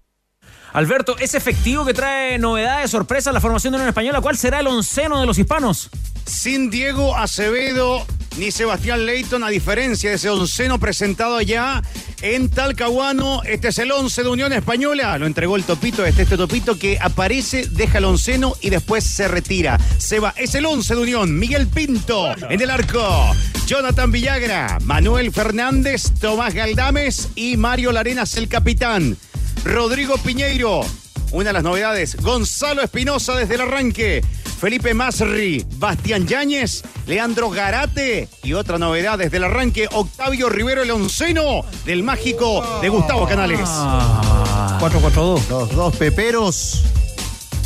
Alberto, 0.72 1.16
¿es 1.18 1.34
efectivo 1.34 1.84
que 1.84 1.92
trae 1.92 2.38
novedades, 2.38 2.90
sorpresas 2.90 3.34
la 3.34 3.40
formación 3.40 3.72
de 3.72 3.76
Unión 3.76 3.88
Española? 3.88 4.22
¿Cuál 4.22 4.38
será 4.38 4.60
el 4.60 4.66
onceno 4.66 5.20
de 5.20 5.26
los 5.26 5.38
hispanos? 5.38 5.90
Sin 6.24 6.70
Diego 6.70 7.16
Acevedo 7.16 8.06
ni 8.38 8.50
Sebastián 8.50 9.04
Leighton, 9.04 9.44
a 9.44 9.48
diferencia 9.48 10.10
de 10.10 10.16
ese 10.16 10.30
onceno 10.30 10.78
presentado 10.78 11.40
ya 11.40 11.82
en 12.22 12.48
Talcahuano. 12.48 13.42
Este 13.44 13.68
es 13.68 13.78
el 13.78 13.92
once 13.92 14.22
de 14.22 14.28
Unión 14.28 14.52
Española. 14.52 15.18
Lo 15.18 15.26
entregó 15.26 15.56
el 15.56 15.64
Topito, 15.64 16.04
este, 16.06 16.22
este 16.22 16.36
Topito 16.36 16.78
que 16.78 16.98
aparece, 17.00 17.66
deja 17.70 17.98
el 17.98 18.04
onceno 18.04 18.54
y 18.60 18.70
después 18.70 19.04
se 19.04 19.28
retira. 19.28 19.78
Seba, 19.98 20.32
es 20.36 20.54
el 20.54 20.66
once 20.66 20.94
de 20.94 21.00
Unión. 21.00 21.38
Miguel 21.38 21.66
Pinto 21.66 22.32
en 22.48 22.60
el 22.60 22.70
arco. 22.70 23.34
Jonathan 23.66 24.10
Villagra, 24.10 24.78
Manuel 24.82 25.32
Fernández, 25.32 26.12
Tomás 26.20 26.54
Galdames 26.54 27.28
y 27.34 27.56
Mario 27.56 27.92
Larenas, 27.92 28.36
el 28.36 28.48
capitán. 28.48 29.16
Rodrigo 29.64 30.16
Piñeiro, 30.18 30.84
una 31.32 31.50
de 31.50 31.52
las 31.54 31.62
novedades. 31.62 32.16
Gonzalo 32.16 32.82
Espinosa 32.82 33.34
desde 33.34 33.54
el 33.56 33.62
arranque. 33.62 34.22
Felipe 34.60 34.94
Masri, 34.94 35.66
Bastián 35.76 36.26
Yáñez, 36.28 36.84
Leandro 37.06 37.50
Garate 37.50 38.28
y 38.44 38.52
otra 38.52 38.78
novedad 38.78 39.18
desde 39.18 39.38
el 39.38 39.44
arranque, 39.44 39.88
Octavio 39.90 40.48
Rivero 40.48 40.82
el 40.82 40.90
onceno 40.92 41.62
del 41.84 42.04
mágico 42.04 42.64
de 42.80 42.88
Gustavo 42.88 43.26
Canales. 43.26 43.68
4-4-2. 43.68 45.48
Los 45.48 45.74
dos 45.74 45.96
peperos. 45.96 46.84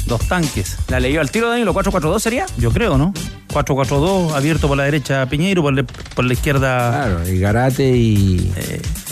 Dos 0.06 0.26
tanques. 0.28 0.76
¿La 0.88 1.00
leyó 1.00 1.20
al 1.20 1.30
tiro, 1.30 1.48
Danilo? 1.48 1.74
¿4-4-2 1.74 2.20
sería? 2.20 2.46
Yo 2.58 2.70
creo, 2.70 2.96
¿no? 2.96 3.12
4-4-2, 3.52 4.32
abierto 4.34 4.68
por 4.68 4.76
la 4.76 4.84
derecha 4.84 5.26
Piñeiro, 5.26 5.62
por, 5.62 5.74
la- 5.74 5.84
por 5.84 6.24
la 6.24 6.32
izquierda. 6.32 6.90
Claro, 6.90 7.28
y 7.28 7.38
Garate 7.40 7.96
y. 7.96 8.52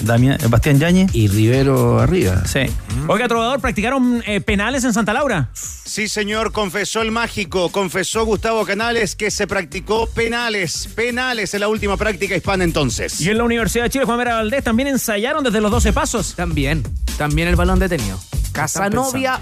Damián, 0.02 0.38
Bastián 0.48 0.78
Yañez. 0.78 1.14
Y 1.14 1.28
Rivero 1.28 1.98
arriba. 1.98 2.42
Sí. 2.46 2.60
Oiga, 3.08 3.26
Trovador, 3.26 3.60
¿practicaron 3.60 4.22
eh, 4.26 4.40
penales 4.40 4.84
en 4.84 4.92
Santa 4.92 5.12
Laura? 5.12 5.48
Sí, 5.54 6.08
señor, 6.08 6.52
confesó 6.52 7.02
el 7.02 7.10
mágico, 7.10 7.70
confesó 7.70 8.24
Gustavo 8.24 8.64
Canales 8.64 9.16
que 9.16 9.30
se 9.30 9.46
practicó 9.46 10.06
penales, 10.06 10.88
penales 10.94 11.54
en 11.54 11.60
la 11.60 11.68
última 11.68 11.96
práctica 11.96 12.36
hispana 12.36 12.64
entonces. 12.64 13.20
Y 13.20 13.30
en 13.30 13.38
la 13.38 13.44
Universidad 13.44 13.84
de 13.84 13.90
Chile, 13.90 14.04
Juan 14.04 14.18
Vera 14.18 14.34
Valdés, 14.36 14.62
también 14.62 14.88
ensayaron 14.88 15.42
desde 15.42 15.60
los 15.60 15.70
12 15.70 15.92
pasos. 15.92 16.34
También, 16.34 16.82
también 17.18 17.48
el 17.48 17.56
balón 17.56 17.78
detenido. 17.78 18.18
Casanovia 18.52 19.38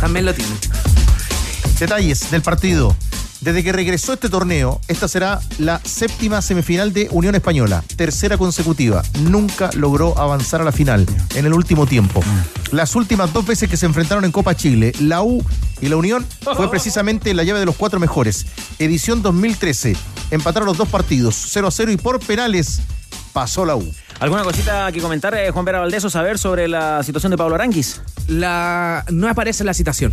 también 0.00 0.24
lo 0.24 0.34
tiene. 0.34 0.52
Detalles 1.78 2.30
del 2.30 2.42
partido. 2.42 2.96
Desde 3.40 3.62
que 3.62 3.70
regresó 3.70 4.14
este 4.14 4.28
torneo, 4.28 4.80
esta 4.88 5.06
será 5.06 5.40
la 5.58 5.80
séptima 5.84 6.42
semifinal 6.42 6.92
de 6.92 7.08
Unión 7.12 7.36
Española, 7.36 7.84
tercera 7.94 8.36
consecutiva. 8.36 9.02
Nunca 9.20 9.70
logró 9.74 10.18
avanzar 10.18 10.60
a 10.60 10.64
la 10.64 10.72
final 10.72 11.06
en 11.36 11.46
el 11.46 11.52
último 11.54 11.86
tiempo. 11.86 12.20
Las 12.72 12.96
últimas 12.96 13.32
dos 13.32 13.46
veces 13.46 13.70
que 13.70 13.76
se 13.76 13.86
enfrentaron 13.86 14.24
en 14.24 14.32
Copa 14.32 14.56
Chile, 14.56 14.92
la 15.00 15.22
U 15.22 15.44
y 15.80 15.88
la 15.88 15.96
Unión, 15.96 16.26
fue 16.56 16.68
precisamente 16.70 17.32
la 17.32 17.44
llave 17.44 17.60
de 17.60 17.66
los 17.66 17.76
cuatro 17.76 18.00
mejores. 18.00 18.46
Edición 18.80 19.22
2013. 19.22 19.96
Empataron 20.32 20.66
los 20.66 20.76
dos 20.76 20.88
partidos, 20.88 21.36
0 21.50 21.68
a 21.68 21.70
0 21.70 21.92
y 21.92 21.96
por 21.96 22.18
penales 22.18 22.80
pasó 23.32 23.64
la 23.64 23.76
U. 23.76 23.88
¿Alguna 24.20 24.42
cosita 24.42 24.90
que 24.90 25.00
comentar, 25.00 25.32
eh, 25.34 25.50
Juan 25.52 25.64
Vera 25.64 25.78
Valdés, 25.78 26.04
o 26.04 26.10
saber 26.10 26.38
sobre 26.38 26.66
la 26.66 27.04
situación 27.04 27.30
de 27.30 27.38
Pablo 27.38 27.54
Aranguis? 27.54 28.00
La, 28.26 29.04
no 29.10 29.28
aparece 29.28 29.62
la 29.62 29.74
citación. 29.74 30.12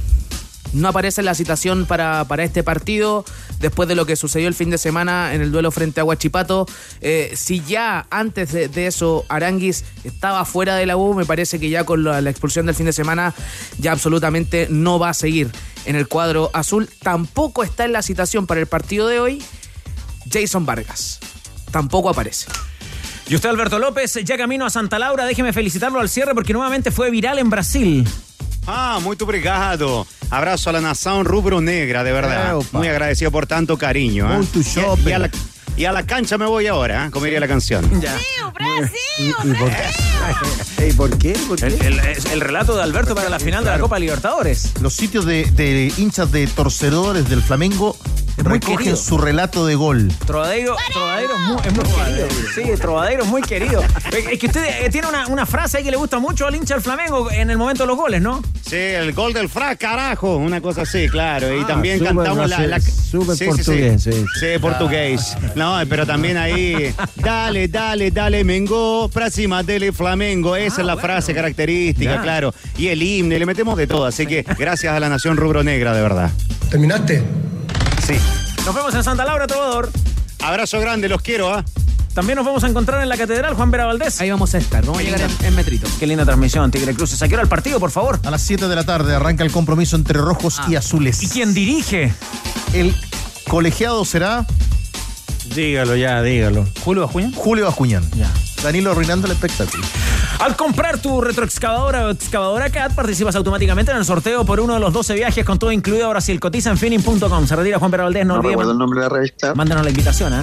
No 0.73 0.89
aparece 0.89 1.23
la 1.23 1.33
citación 1.33 1.85
para, 1.85 2.25
para 2.25 2.43
este 2.43 2.61
partido 2.61 3.25
después 3.59 3.89
de 3.89 3.95
lo 3.95 4.05
que 4.05 4.15
sucedió 4.15 4.47
el 4.47 4.53
fin 4.53 4.69
de 4.69 4.77
semana 4.77 5.33
en 5.33 5.41
el 5.41 5.51
duelo 5.51 5.71
frente 5.71 6.01
a 6.01 6.03
Huachipato. 6.03 6.67
Eh, 7.01 7.33
si 7.35 7.61
ya 7.61 8.05
antes 8.11 8.51
de, 8.51 8.85
eso 8.85 9.25
Aranguis 9.27 9.85
estaba 10.03 10.45
fuera 10.45 10.75
de 10.75 10.85
la 10.85 10.97
U, 10.97 11.15
me 11.15 11.25
parece 11.25 11.59
que 11.59 11.69
ya 11.69 11.83
con 11.83 12.03
la 12.03 12.29
expulsión 12.29 12.67
del 12.67 12.75
fin 12.75 12.85
de 12.85 12.93
semana 12.93 13.33
ya 13.79 13.91
absolutamente 13.91 14.67
no 14.69 14.99
va 14.99 15.09
a 15.09 15.13
seguir 15.15 15.49
en 15.85 15.95
el 15.95 16.07
cuadro 16.07 16.51
azul. 16.53 16.89
Tampoco 17.01 17.63
está 17.63 17.85
en 17.85 17.93
la 17.93 18.03
citación 18.03 18.45
para 18.45 18.59
el 18.59 18.67
partido 18.67 19.07
de 19.07 19.19
hoy 19.19 19.43
Jason 20.31 20.65
Vargas. 20.65 21.19
Tampoco 21.71 22.09
aparece. 22.09 22.47
Y 23.27 23.35
usted, 23.35 23.49
Alberto 23.49 23.79
López, 23.79 24.13
ya 24.23 24.37
camino 24.37 24.65
a 24.65 24.69
Santa 24.69 24.99
Laura, 24.99 25.25
déjeme 25.25 25.51
felicitarlo 25.51 25.99
al 25.99 26.09
cierre 26.09 26.35
porque 26.35 26.53
nuevamente 26.53 26.91
fue 26.91 27.09
viral 27.09 27.39
en 27.39 27.49
Brasil. 27.49 28.07
Ah, 28.67 28.99
muito 29.01 29.25
obrigado. 29.25 30.05
Abrazo 30.29 30.69
a 30.69 30.73
la 30.73 30.81
nación 30.81 31.25
rubro 31.25 31.59
negra, 31.61 32.03
de 32.03 32.11
verdad. 32.11 32.55
Muy 32.71 32.87
agradecido 32.87 33.31
por 33.31 33.47
tanto 33.47 33.77
cariño. 33.77 34.31
¿eh? 34.31 34.37
Muito 34.37 34.59
Y- 34.59 34.63
shopping. 34.63 35.07
Y, 35.09 35.11
a 35.13 35.19
la, 35.19 35.29
y 35.77 35.85
a 35.85 35.91
la 35.91 36.03
cancha 36.03 36.37
me 36.37 36.45
voy 36.45 36.67
ahora, 36.67 37.05
¿eh? 37.07 37.11
como 37.11 37.25
diría 37.25 37.39
la 37.39 37.47
canción. 37.47 37.89
Ya. 38.01 38.15
¿Y, 39.19 39.27
y 39.29 39.53
por 39.53 39.69
qué? 39.69 40.87
¿Y 40.87 40.93
por 40.93 41.17
qué? 41.17 41.33
¿Por 41.47 41.57
qué? 41.57 41.65
El, 41.67 41.73
el- 41.81 41.99
es 41.99 42.25
el 42.25 42.41
relato 42.41 42.75
de 42.75 42.83
Alberto 42.83 43.15
para 43.15 43.29
la 43.29 43.39
final 43.39 43.63
de 43.63 43.71
la 43.71 43.79
Copa 43.79 43.99
Libertadores. 43.99 44.73
Los 44.81 44.93
sitios 44.95 45.25
de, 45.25 45.45
de 45.51 45.91
hinchas 45.97 46.31
de 46.31 46.47
torcedores 46.47 47.27
del 47.29 47.41
Flamengo 47.41 47.97
muy 48.37 48.43
recogen 48.53 48.77
querido. 48.77 48.95
su 48.97 49.17
relato 49.17 49.65
de 49.65 49.75
gol. 49.75 50.11
Trovadero, 50.25 50.75
Trovadero 50.91 51.33
es 51.35 51.39
muy, 51.41 51.57
es 51.65 51.73
muy 51.73 51.83
querido. 51.85 52.27
Sí, 52.53 52.81
Trovadero 52.81 53.23
es 53.23 53.29
muy 53.29 53.41
querido. 53.41 53.83
Es 54.11 54.39
que 54.39 54.47
usted 54.47 54.65
eh, 54.85 54.89
tiene 54.89 55.07
una, 55.07 55.27
una 55.27 55.45
frase 55.45 55.77
ahí 55.77 55.83
que 55.85 55.91
le 55.91 55.97
gusta 55.97 56.19
mucho 56.19 56.45
al 56.47 56.55
hincha 56.55 56.73
del 56.75 56.83
Flamengo 56.83 57.31
en 57.31 57.49
el 57.49 57.57
momento 57.57 57.83
de 57.83 57.87
los 57.87 57.95
goles, 57.97 58.21
¿no? 58.21 58.41
Sí, 58.67 58.75
el 58.75 59.13
gol 59.13 59.31
del 59.33 59.47
fra, 59.47 59.75
carajo, 59.77 60.35
una 60.37 60.59
cosa 60.59 60.81
así, 60.81 61.07
claro. 61.07 61.53
Y 61.55 61.61
Ah, 61.61 61.67
también 61.67 62.03
cantamos 62.03 62.49
la, 62.49 62.59
la- 62.59 62.79
súper 62.81 63.37
Sí, 63.37 63.45
sí, 63.45 63.49
portugués, 63.51 64.03
Sí, 64.03 64.11
sí. 64.11 64.25
Sí, 64.39 64.47
portugués. 64.59 65.37
No, 65.65 65.79
pero 65.89 66.05
también 66.05 66.37
ahí, 66.37 66.93
dale, 67.15 67.67
dale, 67.67 68.11
dale, 68.11 68.43
Mengo, 68.43 69.09
pra 69.09 69.31
cima 69.31 69.63
dele 69.63 69.91
Flamengo. 69.91 70.55
Esa 70.55 70.81
es 70.81 70.85
la 70.87 70.95
frase 70.95 71.33
característica, 71.33 72.15
Ya. 72.15 72.21
claro. 72.21 72.53
Y 72.77 72.89
el 72.89 73.01
himno, 73.01 73.33
y 73.35 73.39
le 73.39 73.47
metemos 73.47 73.75
de 73.75 73.87
todo. 73.87 74.05
Así 74.05 74.27
que 74.27 74.43
gracias 74.59 74.93
a 74.93 74.99
la 74.99 75.09
nación 75.09 75.37
rubro 75.37 75.63
negra, 75.63 75.95
de 75.95 76.03
verdad. 76.03 76.29
¿Terminaste? 76.69 77.23
Sí. 78.05 78.13
Nos 78.63 78.75
vemos 78.75 78.93
en 78.93 79.03
Santa 79.03 79.25
Laura, 79.25 79.47
Trovador. 79.47 79.89
Abrazo 80.43 80.79
grande, 80.79 81.09
los 81.09 81.21
quiero, 81.23 81.51
¿ah? 81.51 81.65
También 82.13 82.35
nos 82.37 82.45
vamos 82.45 82.63
a 82.63 82.67
encontrar 82.67 83.01
en 83.01 83.09
la 83.09 83.17
Catedral 83.17 83.55
Juan 83.55 83.71
Vera 83.71 83.85
Valdés. 83.87 84.21
Ahí 84.21 84.29
vamos 84.29 84.53
a 84.53 84.59
estar, 84.59 84.85
vamos 84.85 84.99
a 84.99 85.03
llegar 85.03 85.19
en, 85.21 85.31
en 85.47 85.55
metrito. 85.55 85.87
Qué 85.99 86.05
linda 86.05 86.23
transmisión, 86.25 86.69
Tigre 86.69 86.93
Cruces. 86.93 87.19
¿A 87.23 87.27
qué 87.27 87.33
hora 87.33 87.41
el 87.43 87.49
partido, 87.49 87.79
por 87.79 87.89
favor? 87.89 88.19
A 88.23 88.29
las 88.29 88.43
7 88.43 88.67
de 88.67 88.75
la 88.75 88.83
tarde 88.83 89.15
arranca 89.15 89.43
el 89.43 89.51
compromiso 89.51 89.95
entre 89.95 90.19
rojos 90.19 90.61
y 90.69 90.75
azules. 90.75 91.23
¿Y 91.23 91.27
quién 91.27 91.55
dirige? 91.55 92.13
El 92.73 92.95
colegiado 93.49 94.05
será 94.05 94.45
Dígalo 95.53 95.95
ya, 95.95 96.21
dígalo. 96.21 96.65
Julio 96.83 97.03
Bajuña. 97.03 97.31
Julio 97.35 97.67
Acuñán. 97.67 98.03
Danilo 98.63 98.91
arruinando 98.91 99.27
el 99.27 99.33
espectáculo. 99.33 99.83
Al 100.39 100.55
comprar 100.55 100.97
tu 100.97 101.21
retroexcavadora 101.21 102.07
o 102.07 102.09
excavadora 102.09 102.69
CAT, 102.69 102.93
participas 102.93 103.35
automáticamente 103.35 103.91
en 103.91 103.97
el 103.97 104.05
sorteo 104.05 104.43
por 104.43 104.59
uno 104.59 104.73
de 104.73 104.79
los 104.79 104.91
12 104.91 105.13
viajes 105.13 105.45
con 105.45 105.59
todo 105.59 105.71
incluido 105.71 106.07
a 106.07 106.09
Brasil. 106.09 106.39
Cotiza 106.39 106.71
en 106.71 106.77
finning.com. 106.77 107.47
Se 107.47 107.55
retira 107.55 107.79
Juan 107.79 107.91
Vera 107.91 108.03
Valdés, 108.03 108.25
no, 108.25 108.41
No 108.41 108.71
el 108.71 108.77
nombre 108.77 109.01
de 109.01 109.05
la 109.07 109.13
revista. 109.13 109.53
Mándanos 109.53 109.83
la 109.83 109.89
invitación, 109.91 110.33
¿eh? 110.33 110.41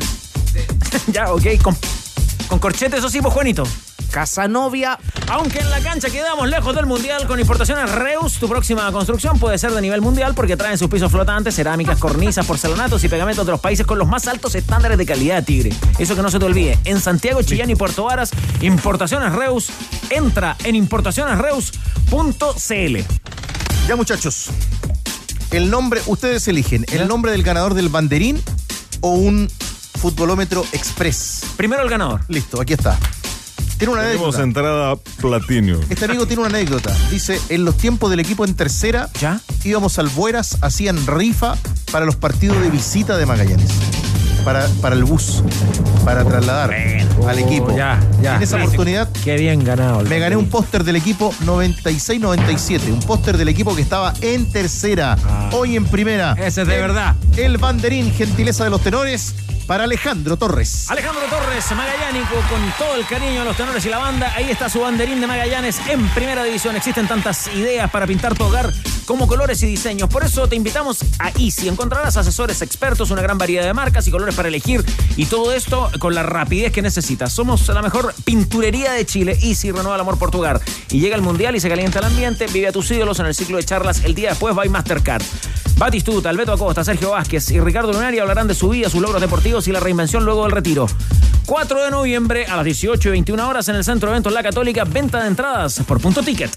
ya, 1.08 1.32
ok. 1.32 1.46
Con, 1.62 1.76
con 2.48 2.58
corchete, 2.58 2.96
eso 2.96 3.08
sí, 3.08 3.20
pues, 3.20 3.34
Juanito. 3.34 3.64
Casanovia. 4.12 4.96
Aunque 5.28 5.58
en 5.58 5.68
la 5.70 5.80
cancha 5.80 6.08
quedamos 6.10 6.48
lejos 6.48 6.76
del 6.76 6.86
mundial 6.86 7.26
con 7.26 7.40
importaciones 7.40 7.90
Reus, 7.90 8.34
tu 8.34 8.48
próxima 8.48 8.92
construcción 8.92 9.40
puede 9.40 9.58
ser 9.58 9.72
de 9.72 9.80
nivel 9.80 10.02
mundial 10.02 10.34
porque 10.34 10.56
traen 10.56 10.78
sus 10.78 10.88
pisos 10.88 11.10
flotantes, 11.10 11.56
cerámicas, 11.56 11.98
cornisas, 11.98 12.46
porcelanatos 12.46 13.02
y 13.02 13.08
pegamentos 13.08 13.44
de 13.46 13.52
los 13.52 13.60
países 13.60 13.86
con 13.86 13.98
los 13.98 14.06
más 14.06 14.28
altos 14.28 14.54
estándares 14.54 14.98
de 14.98 15.06
calidad, 15.06 15.42
Tigre. 15.42 15.72
Eso 15.98 16.14
que 16.14 16.22
no 16.22 16.30
se 16.30 16.38
te 16.38 16.44
olvide. 16.44 16.78
En 16.84 17.00
Santiago, 17.00 17.42
Chillán 17.42 17.70
y 17.70 17.74
Puerto 17.74 18.04
Varas, 18.04 18.30
Importaciones 18.60 19.32
Reus. 19.32 19.70
Entra 20.10 20.56
en 20.62 20.76
importacionesreus.cl. 20.76 22.98
Ya, 23.88 23.96
muchachos. 23.96 24.50
El 25.50 25.70
nombre, 25.70 26.02
ustedes 26.06 26.46
eligen, 26.48 26.84
el 26.92 27.08
nombre 27.08 27.32
del 27.32 27.42
ganador 27.42 27.72
del 27.74 27.88
banderín 27.88 28.40
o 29.00 29.10
un 29.10 29.50
futbolómetro 30.00 30.64
express. 30.72 31.42
Primero 31.56 31.82
el 31.82 31.88
ganador. 31.88 32.20
Listo, 32.28 32.60
aquí 32.60 32.74
está. 32.74 32.98
Tiene 33.82 33.94
una 33.94 34.02
Tenemos 34.04 34.36
anécdota. 34.36 34.42
entrada 34.44 34.96
platino. 35.20 35.80
Este 35.90 36.04
amigo 36.04 36.24
tiene 36.24 36.42
una 36.42 36.56
anécdota. 36.56 36.94
Dice, 37.10 37.40
en 37.48 37.64
los 37.64 37.76
tiempos 37.76 38.10
del 38.10 38.20
equipo 38.20 38.44
en 38.44 38.54
tercera, 38.54 39.08
¿Ya? 39.20 39.40
íbamos 39.64 39.98
al 39.98 40.06
Bueras, 40.08 40.56
hacían 40.60 41.04
rifa 41.04 41.56
para 41.90 42.06
los 42.06 42.14
partidos 42.14 42.60
de 42.62 42.70
visita 42.70 43.16
de 43.16 43.26
Magallanes. 43.26 43.68
Para, 44.44 44.68
para 44.80 44.94
el 44.94 45.02
bus, 45.02 45.42
para 46.04 46.24
trasladar 46.24 46.72
al 47.26 47.38
equipo. 47.40 47.72
Oh, 47.72 47.76
ya, 47.76 47.98
ya. 48.22 48.36
En 48.36 48.42
esa 48.44 48.56
oportunidad 48.62 49.08
Qué 49.24 49.36
bien 49.36 49.64
ganado. 49.64 50.02
me 50.02 50.18
gané 50.20 50.36
un 50.36 50.48
póster 50.48 50.84
del 50.84 50.94
equipo 50.94 51.32
96-97, 51.44 52.92
un 52.92 53.00
póster 53.00 53.36
del 53.36 53.48
equipo 53.48 53.74
que 53.74 53.82
estaba 53.82 54.14
en 54.20 54.48
tercera, 54.48 55.16
hoy 55.52 55.74
en 55.76 55.86
primera. 55.86 56.34
Ese 56.38 56.62
es 56.62 56.68
de 56.68 56.74
El- 56.76 56.80
verdad. 56.82 57.16
El 57.36 57.58
banderín, 57.58 58.12
gentileza 58.12 58.62
de 58.62 58.70
los 58.70 58.80
tenores, 58.80 59.34
para 59.66 59.84
Alejandro 59.84 60.36
Torres. 60.36 60.90
Alejandro 60.90 61.22
Torres, 61.28 61.70
Magallánico, 61.72 62.34
con 62.48 62.72
todo 62.78 62.96
el 62.96 63.06
cariño 63.06 63.42
a 63.42 63.44
los 63.44 63.56
tenores 63.56 63.84
y 63.84 63.88
la 63.88 63.98
banda. 63.98 64.32
Ahí 64.34 64.50
está 64.50 64.68
su 64.68 64.80
banderín 64.80 65.20
de 65.20 65.26
Magallanes 65.26 65.80
en 65.88 66.06
primera 66.10 66.44
división. 66.44 66.76
Existen 66.76 67.06
tantas 67.06 67.48
ideas 67.48 67.90
para 67.90 68.06
pintar 68.06 68.34
tu 68.34 68.44
hogar 68.44 68.72
como 69.06 69.26
colores 69.26 69.62
y 69.62 69.66
diseños. 69.66 70.08
Por 70.08 70.24
eso 70.24 70.48
te 70.48 70.56
invitamos 70.56 71.00
a 71.18 71.30
Easy. 71.38 71.68
Encontrarás 71.68 72.16
asesores 72.16 72.62
expertos, 72.62 73.10
una 73.10 73.22
gran 73.22 73.38
variedad 73.38 73.64
de 73.64 73.74
marcas 73.74 74.06
y 74.06 74.10
colores 74.10 74.34
para 74.34 74.48
elegir. 74.48 74.84
Y 75.16 75.26
todo 75.26 75.52
esto 75.52 75.90
con 75.98 76.14
la 76.14 76.22
rapidez 76.22 76.72
que 76.72 76.82
necesitas. 76.82 77.32
Somos 77.32 77.66
la 77.68 77.82
mejor 77.82 78.14
pinturería 78.24 78.92
de 78.92 79.06
Chile. 79.06 79.38
Easy 79.42 79.70
renueva 79.70 79.94
el 79.94 80.00
amor 80.00 80.18
por 80.18 80.30
tu 80.30 80.38
hogar. 80.38 80.60
Y 80.90 81.00
llega 81.00 81.16
el 81.16 81.22
mundial 81.22 81.56
y 81.56 81.60
se 81.60 81.68
calienta 81.68 81.98
el 81.98 82.06
ambiente. 82.06 82.46
Vive 82.52 82.68
a 82.68 82.72
tus 82.72 82.90
ídolos 82.90 83.18
en 83.20 83.26
el 83.26 83.34
ciclo 83.34 83.56
de 83.56 83.64
charlas 83.64 84.04
el 84.04 84.14
día 84.14 84.30
después 84.30 84.54
by 84.54 84.68
Mastercard. 84.68 85.22
Batistuta, 85.76 86.30
Alberto 86.30 86.52
Acosta, 86.52 86.84
Sergio 86.84 87.10
Vázquez 87.10 87.50
y 87.50 87.58
Ricardo 87.58 87.92
Lunari 87.92 88.18
hablarán 88.18 88.46
de 88.46 88.54
su 88.54 88.68
vida, 88.68 88.88
sus 88.88 89.00
logros 89.00 89.20
deportivos 89.20 89.66
y 89.66 89.72
la 89.72 89.80
reinvención 89.80 90.24
luego 90.24 90.44
del 90.44 90.52
retiro. 90.52 90.86
4 91.46 91.84
de 91.84 91.90
noviembre 91.90 92.46
a 92.46 92.56
las 92.56 92.64
18 92.64 93.08
y 93.08 93.12
21 93.12 93.48
horas 93.48 93.68
en 93.68 93.76
el 93.76 93.84
Centro 93.84 94.08
de 94.08 94.14
Eventos 94.14 94.32
La 94.32 94.42
Católica, 94.42 94.84
venta 94.84 95.20
de 95.22 95.28
entradas 95.28 95.80
por 95.86 96.00
punto 96.00 96.22
ticket. 96.22 96.56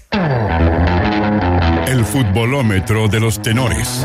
El 1.86 2.04
futbolómetro 2.04 3.08
de 3.08 3.20
los 3.20 3.40
tenores. 3.40 4.04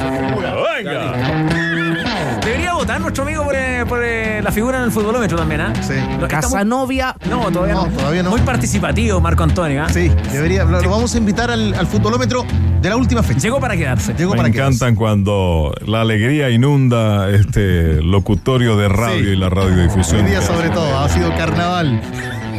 Debería 2.43 2.73
votar 2.73 2.99
nuestro 3.01 3.23
amigo 3.23 3.43
por, 3.43 3.55
eh, 3.55 3.85
por, 3.87 4.03
eh, 4.03 4.41
la 4.43 4.51
figura 4.51 4.77
en 4.79 4.85
el 4.85 4.91
futbolómetro 4.91 5.37
también, 5.37 5.61
¿ah? 5.61 5.73
Sí. 5.81 5.93
No, 5.95 6.01
está 6.03 6.17
muy- 6.17 6.27
Casanovia. 6.29 7.15
No, 7.29 7.51
todavía 7.51 7.75
no. 7.75 7.87
No, 7.87 7.91
todavía 7.97 8.23
no. 8.23 8.29
Muy 8.31 8.41
participativo, 8.41 9.19
Marco 9.21 9.43
Antonio, 9.43 9.83
¿ah? 9.83 9.89
Sí, 9.89 10.11
debería. 10.31 10.63
Lo, 10.63 10.81
lo 10.81 10.89
vamos 10.89 11.13
a 11.13 11.17
invitar 11.17 11.51
al, 11.51 11.73
al 11.73 11.87
futbolómetro 11.87 12.45
de 12.81 12.89
la 12.89 12.95
última 12.97 13.23
fecha. 13.23 13.39
Llegó 13.39 13.59
para 13.59 13.75
quedarse. 13.77 14.13
Llegó 14.13 14.31
Me 14.31 14.37
para 14.37 14.51
quedarse. 14.51 14.75
encantan 14.75 14.95
cuando 14.95 15.73
la 15.85 16.01
alegría 16.01 16.49
inunda 16.49 17.29
este 17.29 18.01
locutorio 18.01 18.75
de 18.77 18.89
radio 18.89 19.23
Sí. 19.23 19.29
y 19.31 19.35
la 19.35 19.49
radiodifusión. 19.49 20.21
Hoy 20.25 20.31
día 20.31 20.41
sobre 20.41 20.69
todo, 20.69 20.99
ha 20.99 21.09
sido 21.09 21.29
carnaval. 21.35 22.01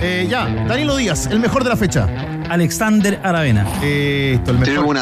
Eh, 0.00 0.26
ya, 0.28 0.46
Danilo 0.66 0.96
Díaz, 0.96 1.26
el 1.26 1.38
mejor 1.40 1.62
de 1.64 1.70
la 1.70 1.76
fecha. 1.76 2.08
Alexander 2.52 3.18
Aravena. 3.22 3.66
Esto, 3.82 4.50
el 4.50 4.58
mejor. 4.58 4.96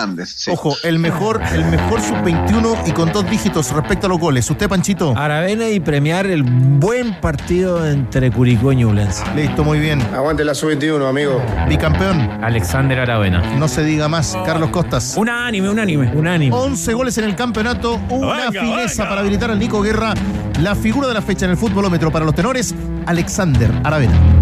Ojo, 0.52 0.76
el 0.84 1.00
mejor, 1.00 1.42
el 1.52 1.64
mejor 1.64 2.00
sub-21 2.00 2.86
y 2.86 2.92
con 2.92 3.10
dos 3.12 3.28
dígitos 3.28 3.72
respecto 3.72 4.06
a 4.06 4.08
los 4.08 4.20
goles. 4.20 4.48
¿Usted, 4.48 4.68
Panchito? 4.68 5.14
Aravena 5.16 5.68
y 5.68 5.80
premiar 5.80 6.26
el 6.26 6.44
buen 6.44 7.20
partido 7.20 7.84
entre 7.84 8.30
Curicó 8.30 8.70
y 8.70 8.76
Ñublense. 8.76 9.24
Listo, 9.34 9.64
muy 9.64 9.80
bien. 9.80 10.00
Aguante 10.14 10.44
la 10.44 10.54
sub-21, 10.54 11.08
amigo. 11.08 11.42
Bicampeón. 11.68 12.20
Alexander 12.40 13.00
Aravena. 13.00 13.42
No 13.58 13.66
se 13.66 13.82
diga 13.82 14.06
más. 14.06 14.38
Carlos 14.46 14.70
Costas. 14.70 15.16
Unánime, 15.16 15.70
unánime. 15.70 16.12
Unánime. 16.14 16.54
11 16.54 16.92
goles 16.94 17.18
en 17.18 17.24
el 17.24 17.34
campeonato, 17.34 18.00
una 18.10 18.46
Venga, 18.48 18.60
fineza 18.60 19.02
venga. 19.02 19.08
para 19.08 19.20
habilitar 19.22 19.50
al 19.50 19.58
Nico 19.58 19.82
Guerra. 19.82 20.14
La 20.60 20.76
figura 20.76 21.08
de 21.08 21.14
la 21.14 21.22
fecha 21.22 21.46
en 21.46 21.50
el 21.50 21.56
futbolómetro 21.56 22.12
para 22.12 22.24
los 22.24 22.34
tenores, 22.36 22.72
Alexander 23.06 23.72
Aravena. 23.82 24.39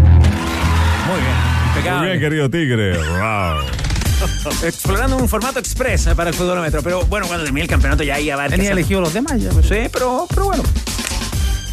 Muy 1.79 1.83
bien, 1.83 1.99
Muy 1.99 2.09
impecable. 2.09 2.09
bien, 2.09 2.21
querido 2.21 2.51
Tigre. 2.51 2.99
Wow. 2.99 4.63
Explorando 4.65 5.17
un 5.17 5.29
formato 5.29 5.59
express 5.59 6.07
eh, 6.09 6.15
para 6.15 6.31
el 6.31 6.37
futbolómetro. 6.37 6.83
Pero 6.83 7.05
bueno, 7.07 7.27
cuando 7.27 7.45
termine 7.45 7.63
el 7.65 7.71
campeonato 7.71 8.03
ya 8.03 8.17
ahí 8.17 8.29
va 8.29 8.45
a 8.45 8.49
Tenía 8.49 8.73
elegido 8.73 9.01
los 9.01 9.13
demás 9.15 9.41
ya. 9.41 9.51
Sí, 9.53 9.89
pero, 9.93 10.27
pero 10.29 10.47
bueno. 10.47 10.63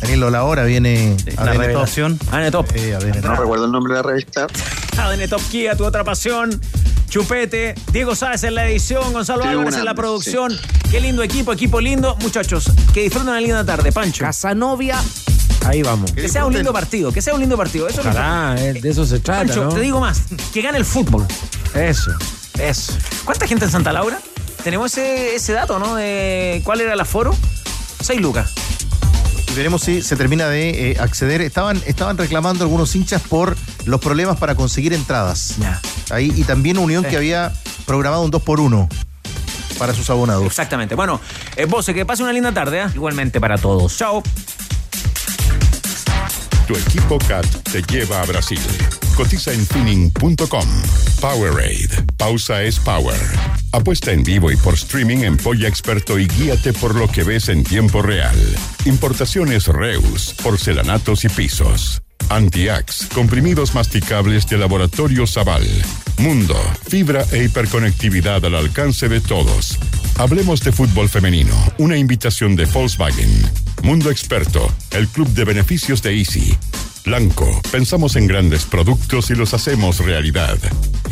Daniel 0.02 0.32
la 0.32 0.44
hora 0.44 0.64
viene 0.64 1.15
La 1.38 1.44
ADN 1.44 1.53
Top. 1.53 1.61
revelación. 1.61 2.19
ADN 2.32 2.52
Top. 2.52 2.68
Sí, 2.76 2.91
ADN 2.91 3.22
Top. 3.22 3.40
recuerdo 3.40 3.65
el 3.65 3.72
nombre 3.72 3.95
de 3.95 4.02
la 4.02 4.07
revista. 4.07 4.48
ADN 4.98 5.27
Top 5.27 5.41
Kia, 5.49 5.76
tu 5.76 5.86
otra 5.86 6.03
pasión. 6.03 6.61
Chupete, 7.10 7.76
Diego 7.91 8.14
Sáez 8.15 8.44
en 8.44 8.56
la 8.56 8.68
edición, 8.68 9.14
Gonzalo 9.14 9.44
Álvarez 9.45 9.76
en 9.76 9.86
la 9.86 9.95
producción. 9.95 10.57
Qué 10.91 10.99
lindo 10.99 11.23
equipo, 11.23 11.53
equipo 11.53 11.80
lindo. 11.80 12.15
Muchachos, 12.22 12.72
que 12.94 13.03
disfruten 13.03 13.30
una 13.30 13.40
linda 13.40 13.64
tarde. 13.65 13.91
Pancho. 13.91 14.23
Casanovia. 14.26 14.98
Ahí 15.66 15.82
vamos. 15.82 16.12
Que 16.12 16.30
sea 16.30 16.46
un 16.46 16.54
lindo 16.54 16.72
partido, 16.72 17.12
que 17.12 17.22
sea 17.22 17.34
un 17.34 17.40
lindo 17.40 17.58
partido. 17.58 17.88
Eso 17.88 18.02
Ojalá, 18.02 18.56
eh, 18.60 18.74
de 18.74 18.90
eso 18.90 19.06
se 19.06 19.20
trata, 19.20 19.46
Pancho, 19.46 19.64
¿no? 19.66 19.70
te 19.74 19.80
digo 19.82 20.00
más, 20.00 20.22
que 20.54 20.62
gane 20.62 20.78
el 20.78 20.86
fútbol. 20.86 21.26
Eso, 21.74 22.12
eso. 22.60 22.94
¿Cuánta 23.26 23.48
gente 23.48 23.66
en 23.66 23.72
Santa 23.72 23.92
Laura? 23.92 24.20
Tenemos 24.64 24.92
ese, 24.94 25.36
ese 25.36 25.54
dato, 25.54 25.78
¿no? 25.80 25.96
De 25.96 26.62
cuál 26.64 26.82
era 26.82 26.94
el 26.94 27.00
aforo. 27.00 27.36
Seis 28.02 28.22
lucas. 28.22 28.52
Y 29.52 29.56
veremos 29.56 29.82
si 29.82 30.02
se 30.02 30.16
termina 30.16 30.48
de 30.50 30.92
eh, 30.92 30.98
acceder. 31.00 31.42
Estaban, 31.42 31.82
estaban 31.86 32.18
reclamando 32.18 32.64
algunos 32.64 32.96
hinchas 32.96 33.22
por 33.22 33.56
los 33.86 34.00
problemas 34.02 34.38
para 34.38 34.56
conseguir 34.56 34.94
entradas. 34.94 35.56
Ya. 35.60 35.82
Ahí, 36.10 36.32
y 36.36 36.44
también 36.44 36.78
Unión 36.78 37.04
Sí. 37.04 37.10
que 37.12 37.18
había 37.18 37.54
programado 37.86 38.24
un 38.24 38.32
2 38.32 38.42
por 38.42 38.60
1 38.60 38.88
para 39.78 39.94
sus 39.94 40.10
abonados. 40.10 40.46
Exactamente. 40.46 40.96
Bueno, 40.96 41.20
eh, 41.58 41.66
Bose, 41.66 41.94
que 41.94 42.06
pase 42.06 42.24
una 42.24 42.32
linda 42.34 42.52
tarde, 42.54 42.82
¿ah? 42.82 42.92
Igualmente 42.94 43.40
para 43.40 43.58
todos. 43.58 43.98
Chao. 43.98 44.24
Tu 46.68 46.76
equipo 46.76 47.20
CAT 47.20 47.46
te 47.72 47.82
lleva 47.84 48.22
a 48.22 48.26
Brasil. 48.26 48.60
Cotiza 49.16 49.54
en 49.54 49.66
tuning.com. 49.68 50.68
Powerade. 51.22 51.90
Pausa 52.18 52.64
es 52.64 52.80
power. 52.80 53.20
Apuesta 53.72 54.12
en 54.12 54.24
vivo 54.24 54.52
y 54.52 54.58
por 54.58 54.74
streaming 54.74 55.20
en 55.20 55.38
Polla 55.38 55.68
Experto 55.68 56.18
y 56.18 56.28
guíate 56.28 56.74
por 56.74 56.96
lo 56.96 57.08
que 57.08 57.24
ves 57.24 57.50
en 57.50 57.64
tiempo 57.64 58.02
real. 58.02 58.36
Importaciones 58.86 59.68
Reus, 59.68 60.36
porcelanatos 60.42 61.26
y 61.26 61.30
pisos. 61.30 62.05
Antiax, 62.30 63.08
comprimidos 63.14 63.76
masticables 63.76 64.48
de 64.48 64.58
Laboratorio 64.58 65.28
Zaval. 65.28 65.66
Mundo, 66.18 66.56
fibra 66.88 67.26
e 67.32 67.44
hiperconectividad 67.44 68.44
al 68.46 68.56
alcance 68.56 69.08
de 69.10 69.22
todos. 69.22 69.78
Hablemos 70.18 70.62
de 70.62 70.72
fútbol 70.72 71.10
femenino, 71.10 71.56
una 71.78 71.98
invitación 71.98 72.56
de 72.56 72.66
Volkswagen. 72.66 73.30
Mundo 73.84 74.10
Experto, 74.10 74.74
el 74.92 75.08
club 75.08 75.28
de 75.30 75.44
beneficios 75.44 76.02
de 76.02 76.18
Easy. 76.18 76.58
Blanco, 77.06 77.62
pensamos 77.72 78.16
en 78.16 78.26
grandes 78.26 78.66
productos 78.66 79.30
y 79.30 79.36
los 79.36 79.54
hacemos 79.54 80.00
realidad. 80.00 80.58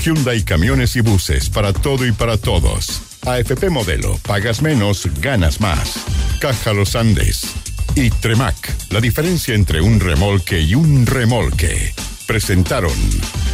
Hyundai 0.03 0.43
Camiones 0.43 0.95
y 0.95 1.01
Buses, 1.01 1.49
para 1.49 1.71
todo 1.71 2.05
y 2.05 2.11
para 2.11 2.37
todos. 2.37 3.01
AFP 3.25 3.69
Modelo, 3.69 4.17
pagas 4.25 4.61
menos, 4.61 5.07
ganas 5.21 5.61
más. 5.61 5.93
Caja 6.39 6.73
Los 6.73 6.95
Andes. 6.95 7.53
Y 7.95 8.09
Tremac, 8.09 8.91
la 8.91 8.99
diferencia 8.99 9.53
entre 9.53 9.79
un 9.79 9.99
remolque 9.99 10.59
y 10.59 10.73
un 10.73 11.05
remolque. 11.05 11.93
Presentaron 12.25 12.91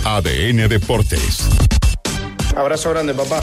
ADN 0.06 0.70
Deportes. 0.70 1.49
Abrazo 2.56 2.91
grande, 2.91 3.14
papá. 3.14 3.41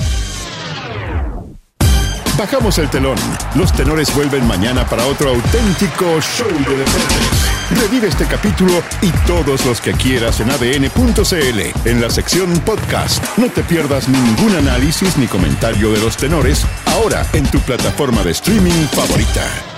Bajamos 2.38 2.78
el 2.78 2.88
telón. 2.88 3.16
Los 3.54 3.72
tenores 3.72 4.14
vuelven 4.14 4.46
mañana 4.46 4.86
para 4.86 5.06
otro 5.06 5.30
auténtico 5.30 6.20
show 6.20 6.48
de 6.48 6.76
deportes. 6.76 7.46
Revive 7.70 8.08
este 8.08 8.26
capítulo 8.26 8.82
y 9.02 9.10
todos 9.26 9.66
los 9.66 9.80
que 9.80 9.92
quieras 9.92 10.40
en 10.40 10.50
adn.cl 10.50 11.88
en 11.88 12.00
la 12.00 12.10
sección 12.10 12.58
podcast. 12.60 13.22
No 13.36 13.50
te 13.50 13.62
pierdas 13.62 14.08
ningún 14.08 14.54
análisis 14.56 15.16
ni 15.18 15.26
comentario 15.26 15.92
de 15.92 16.00
los 16.00 16.16
tenores 16.16 16.64
ahora 16.86 17.26
en 17.32 17.44
tu 17.50 17.58
plataforma 17.60 18.22
de 18.22 18.32
streaming 18.32 18.86
favorita. 18.92 19.75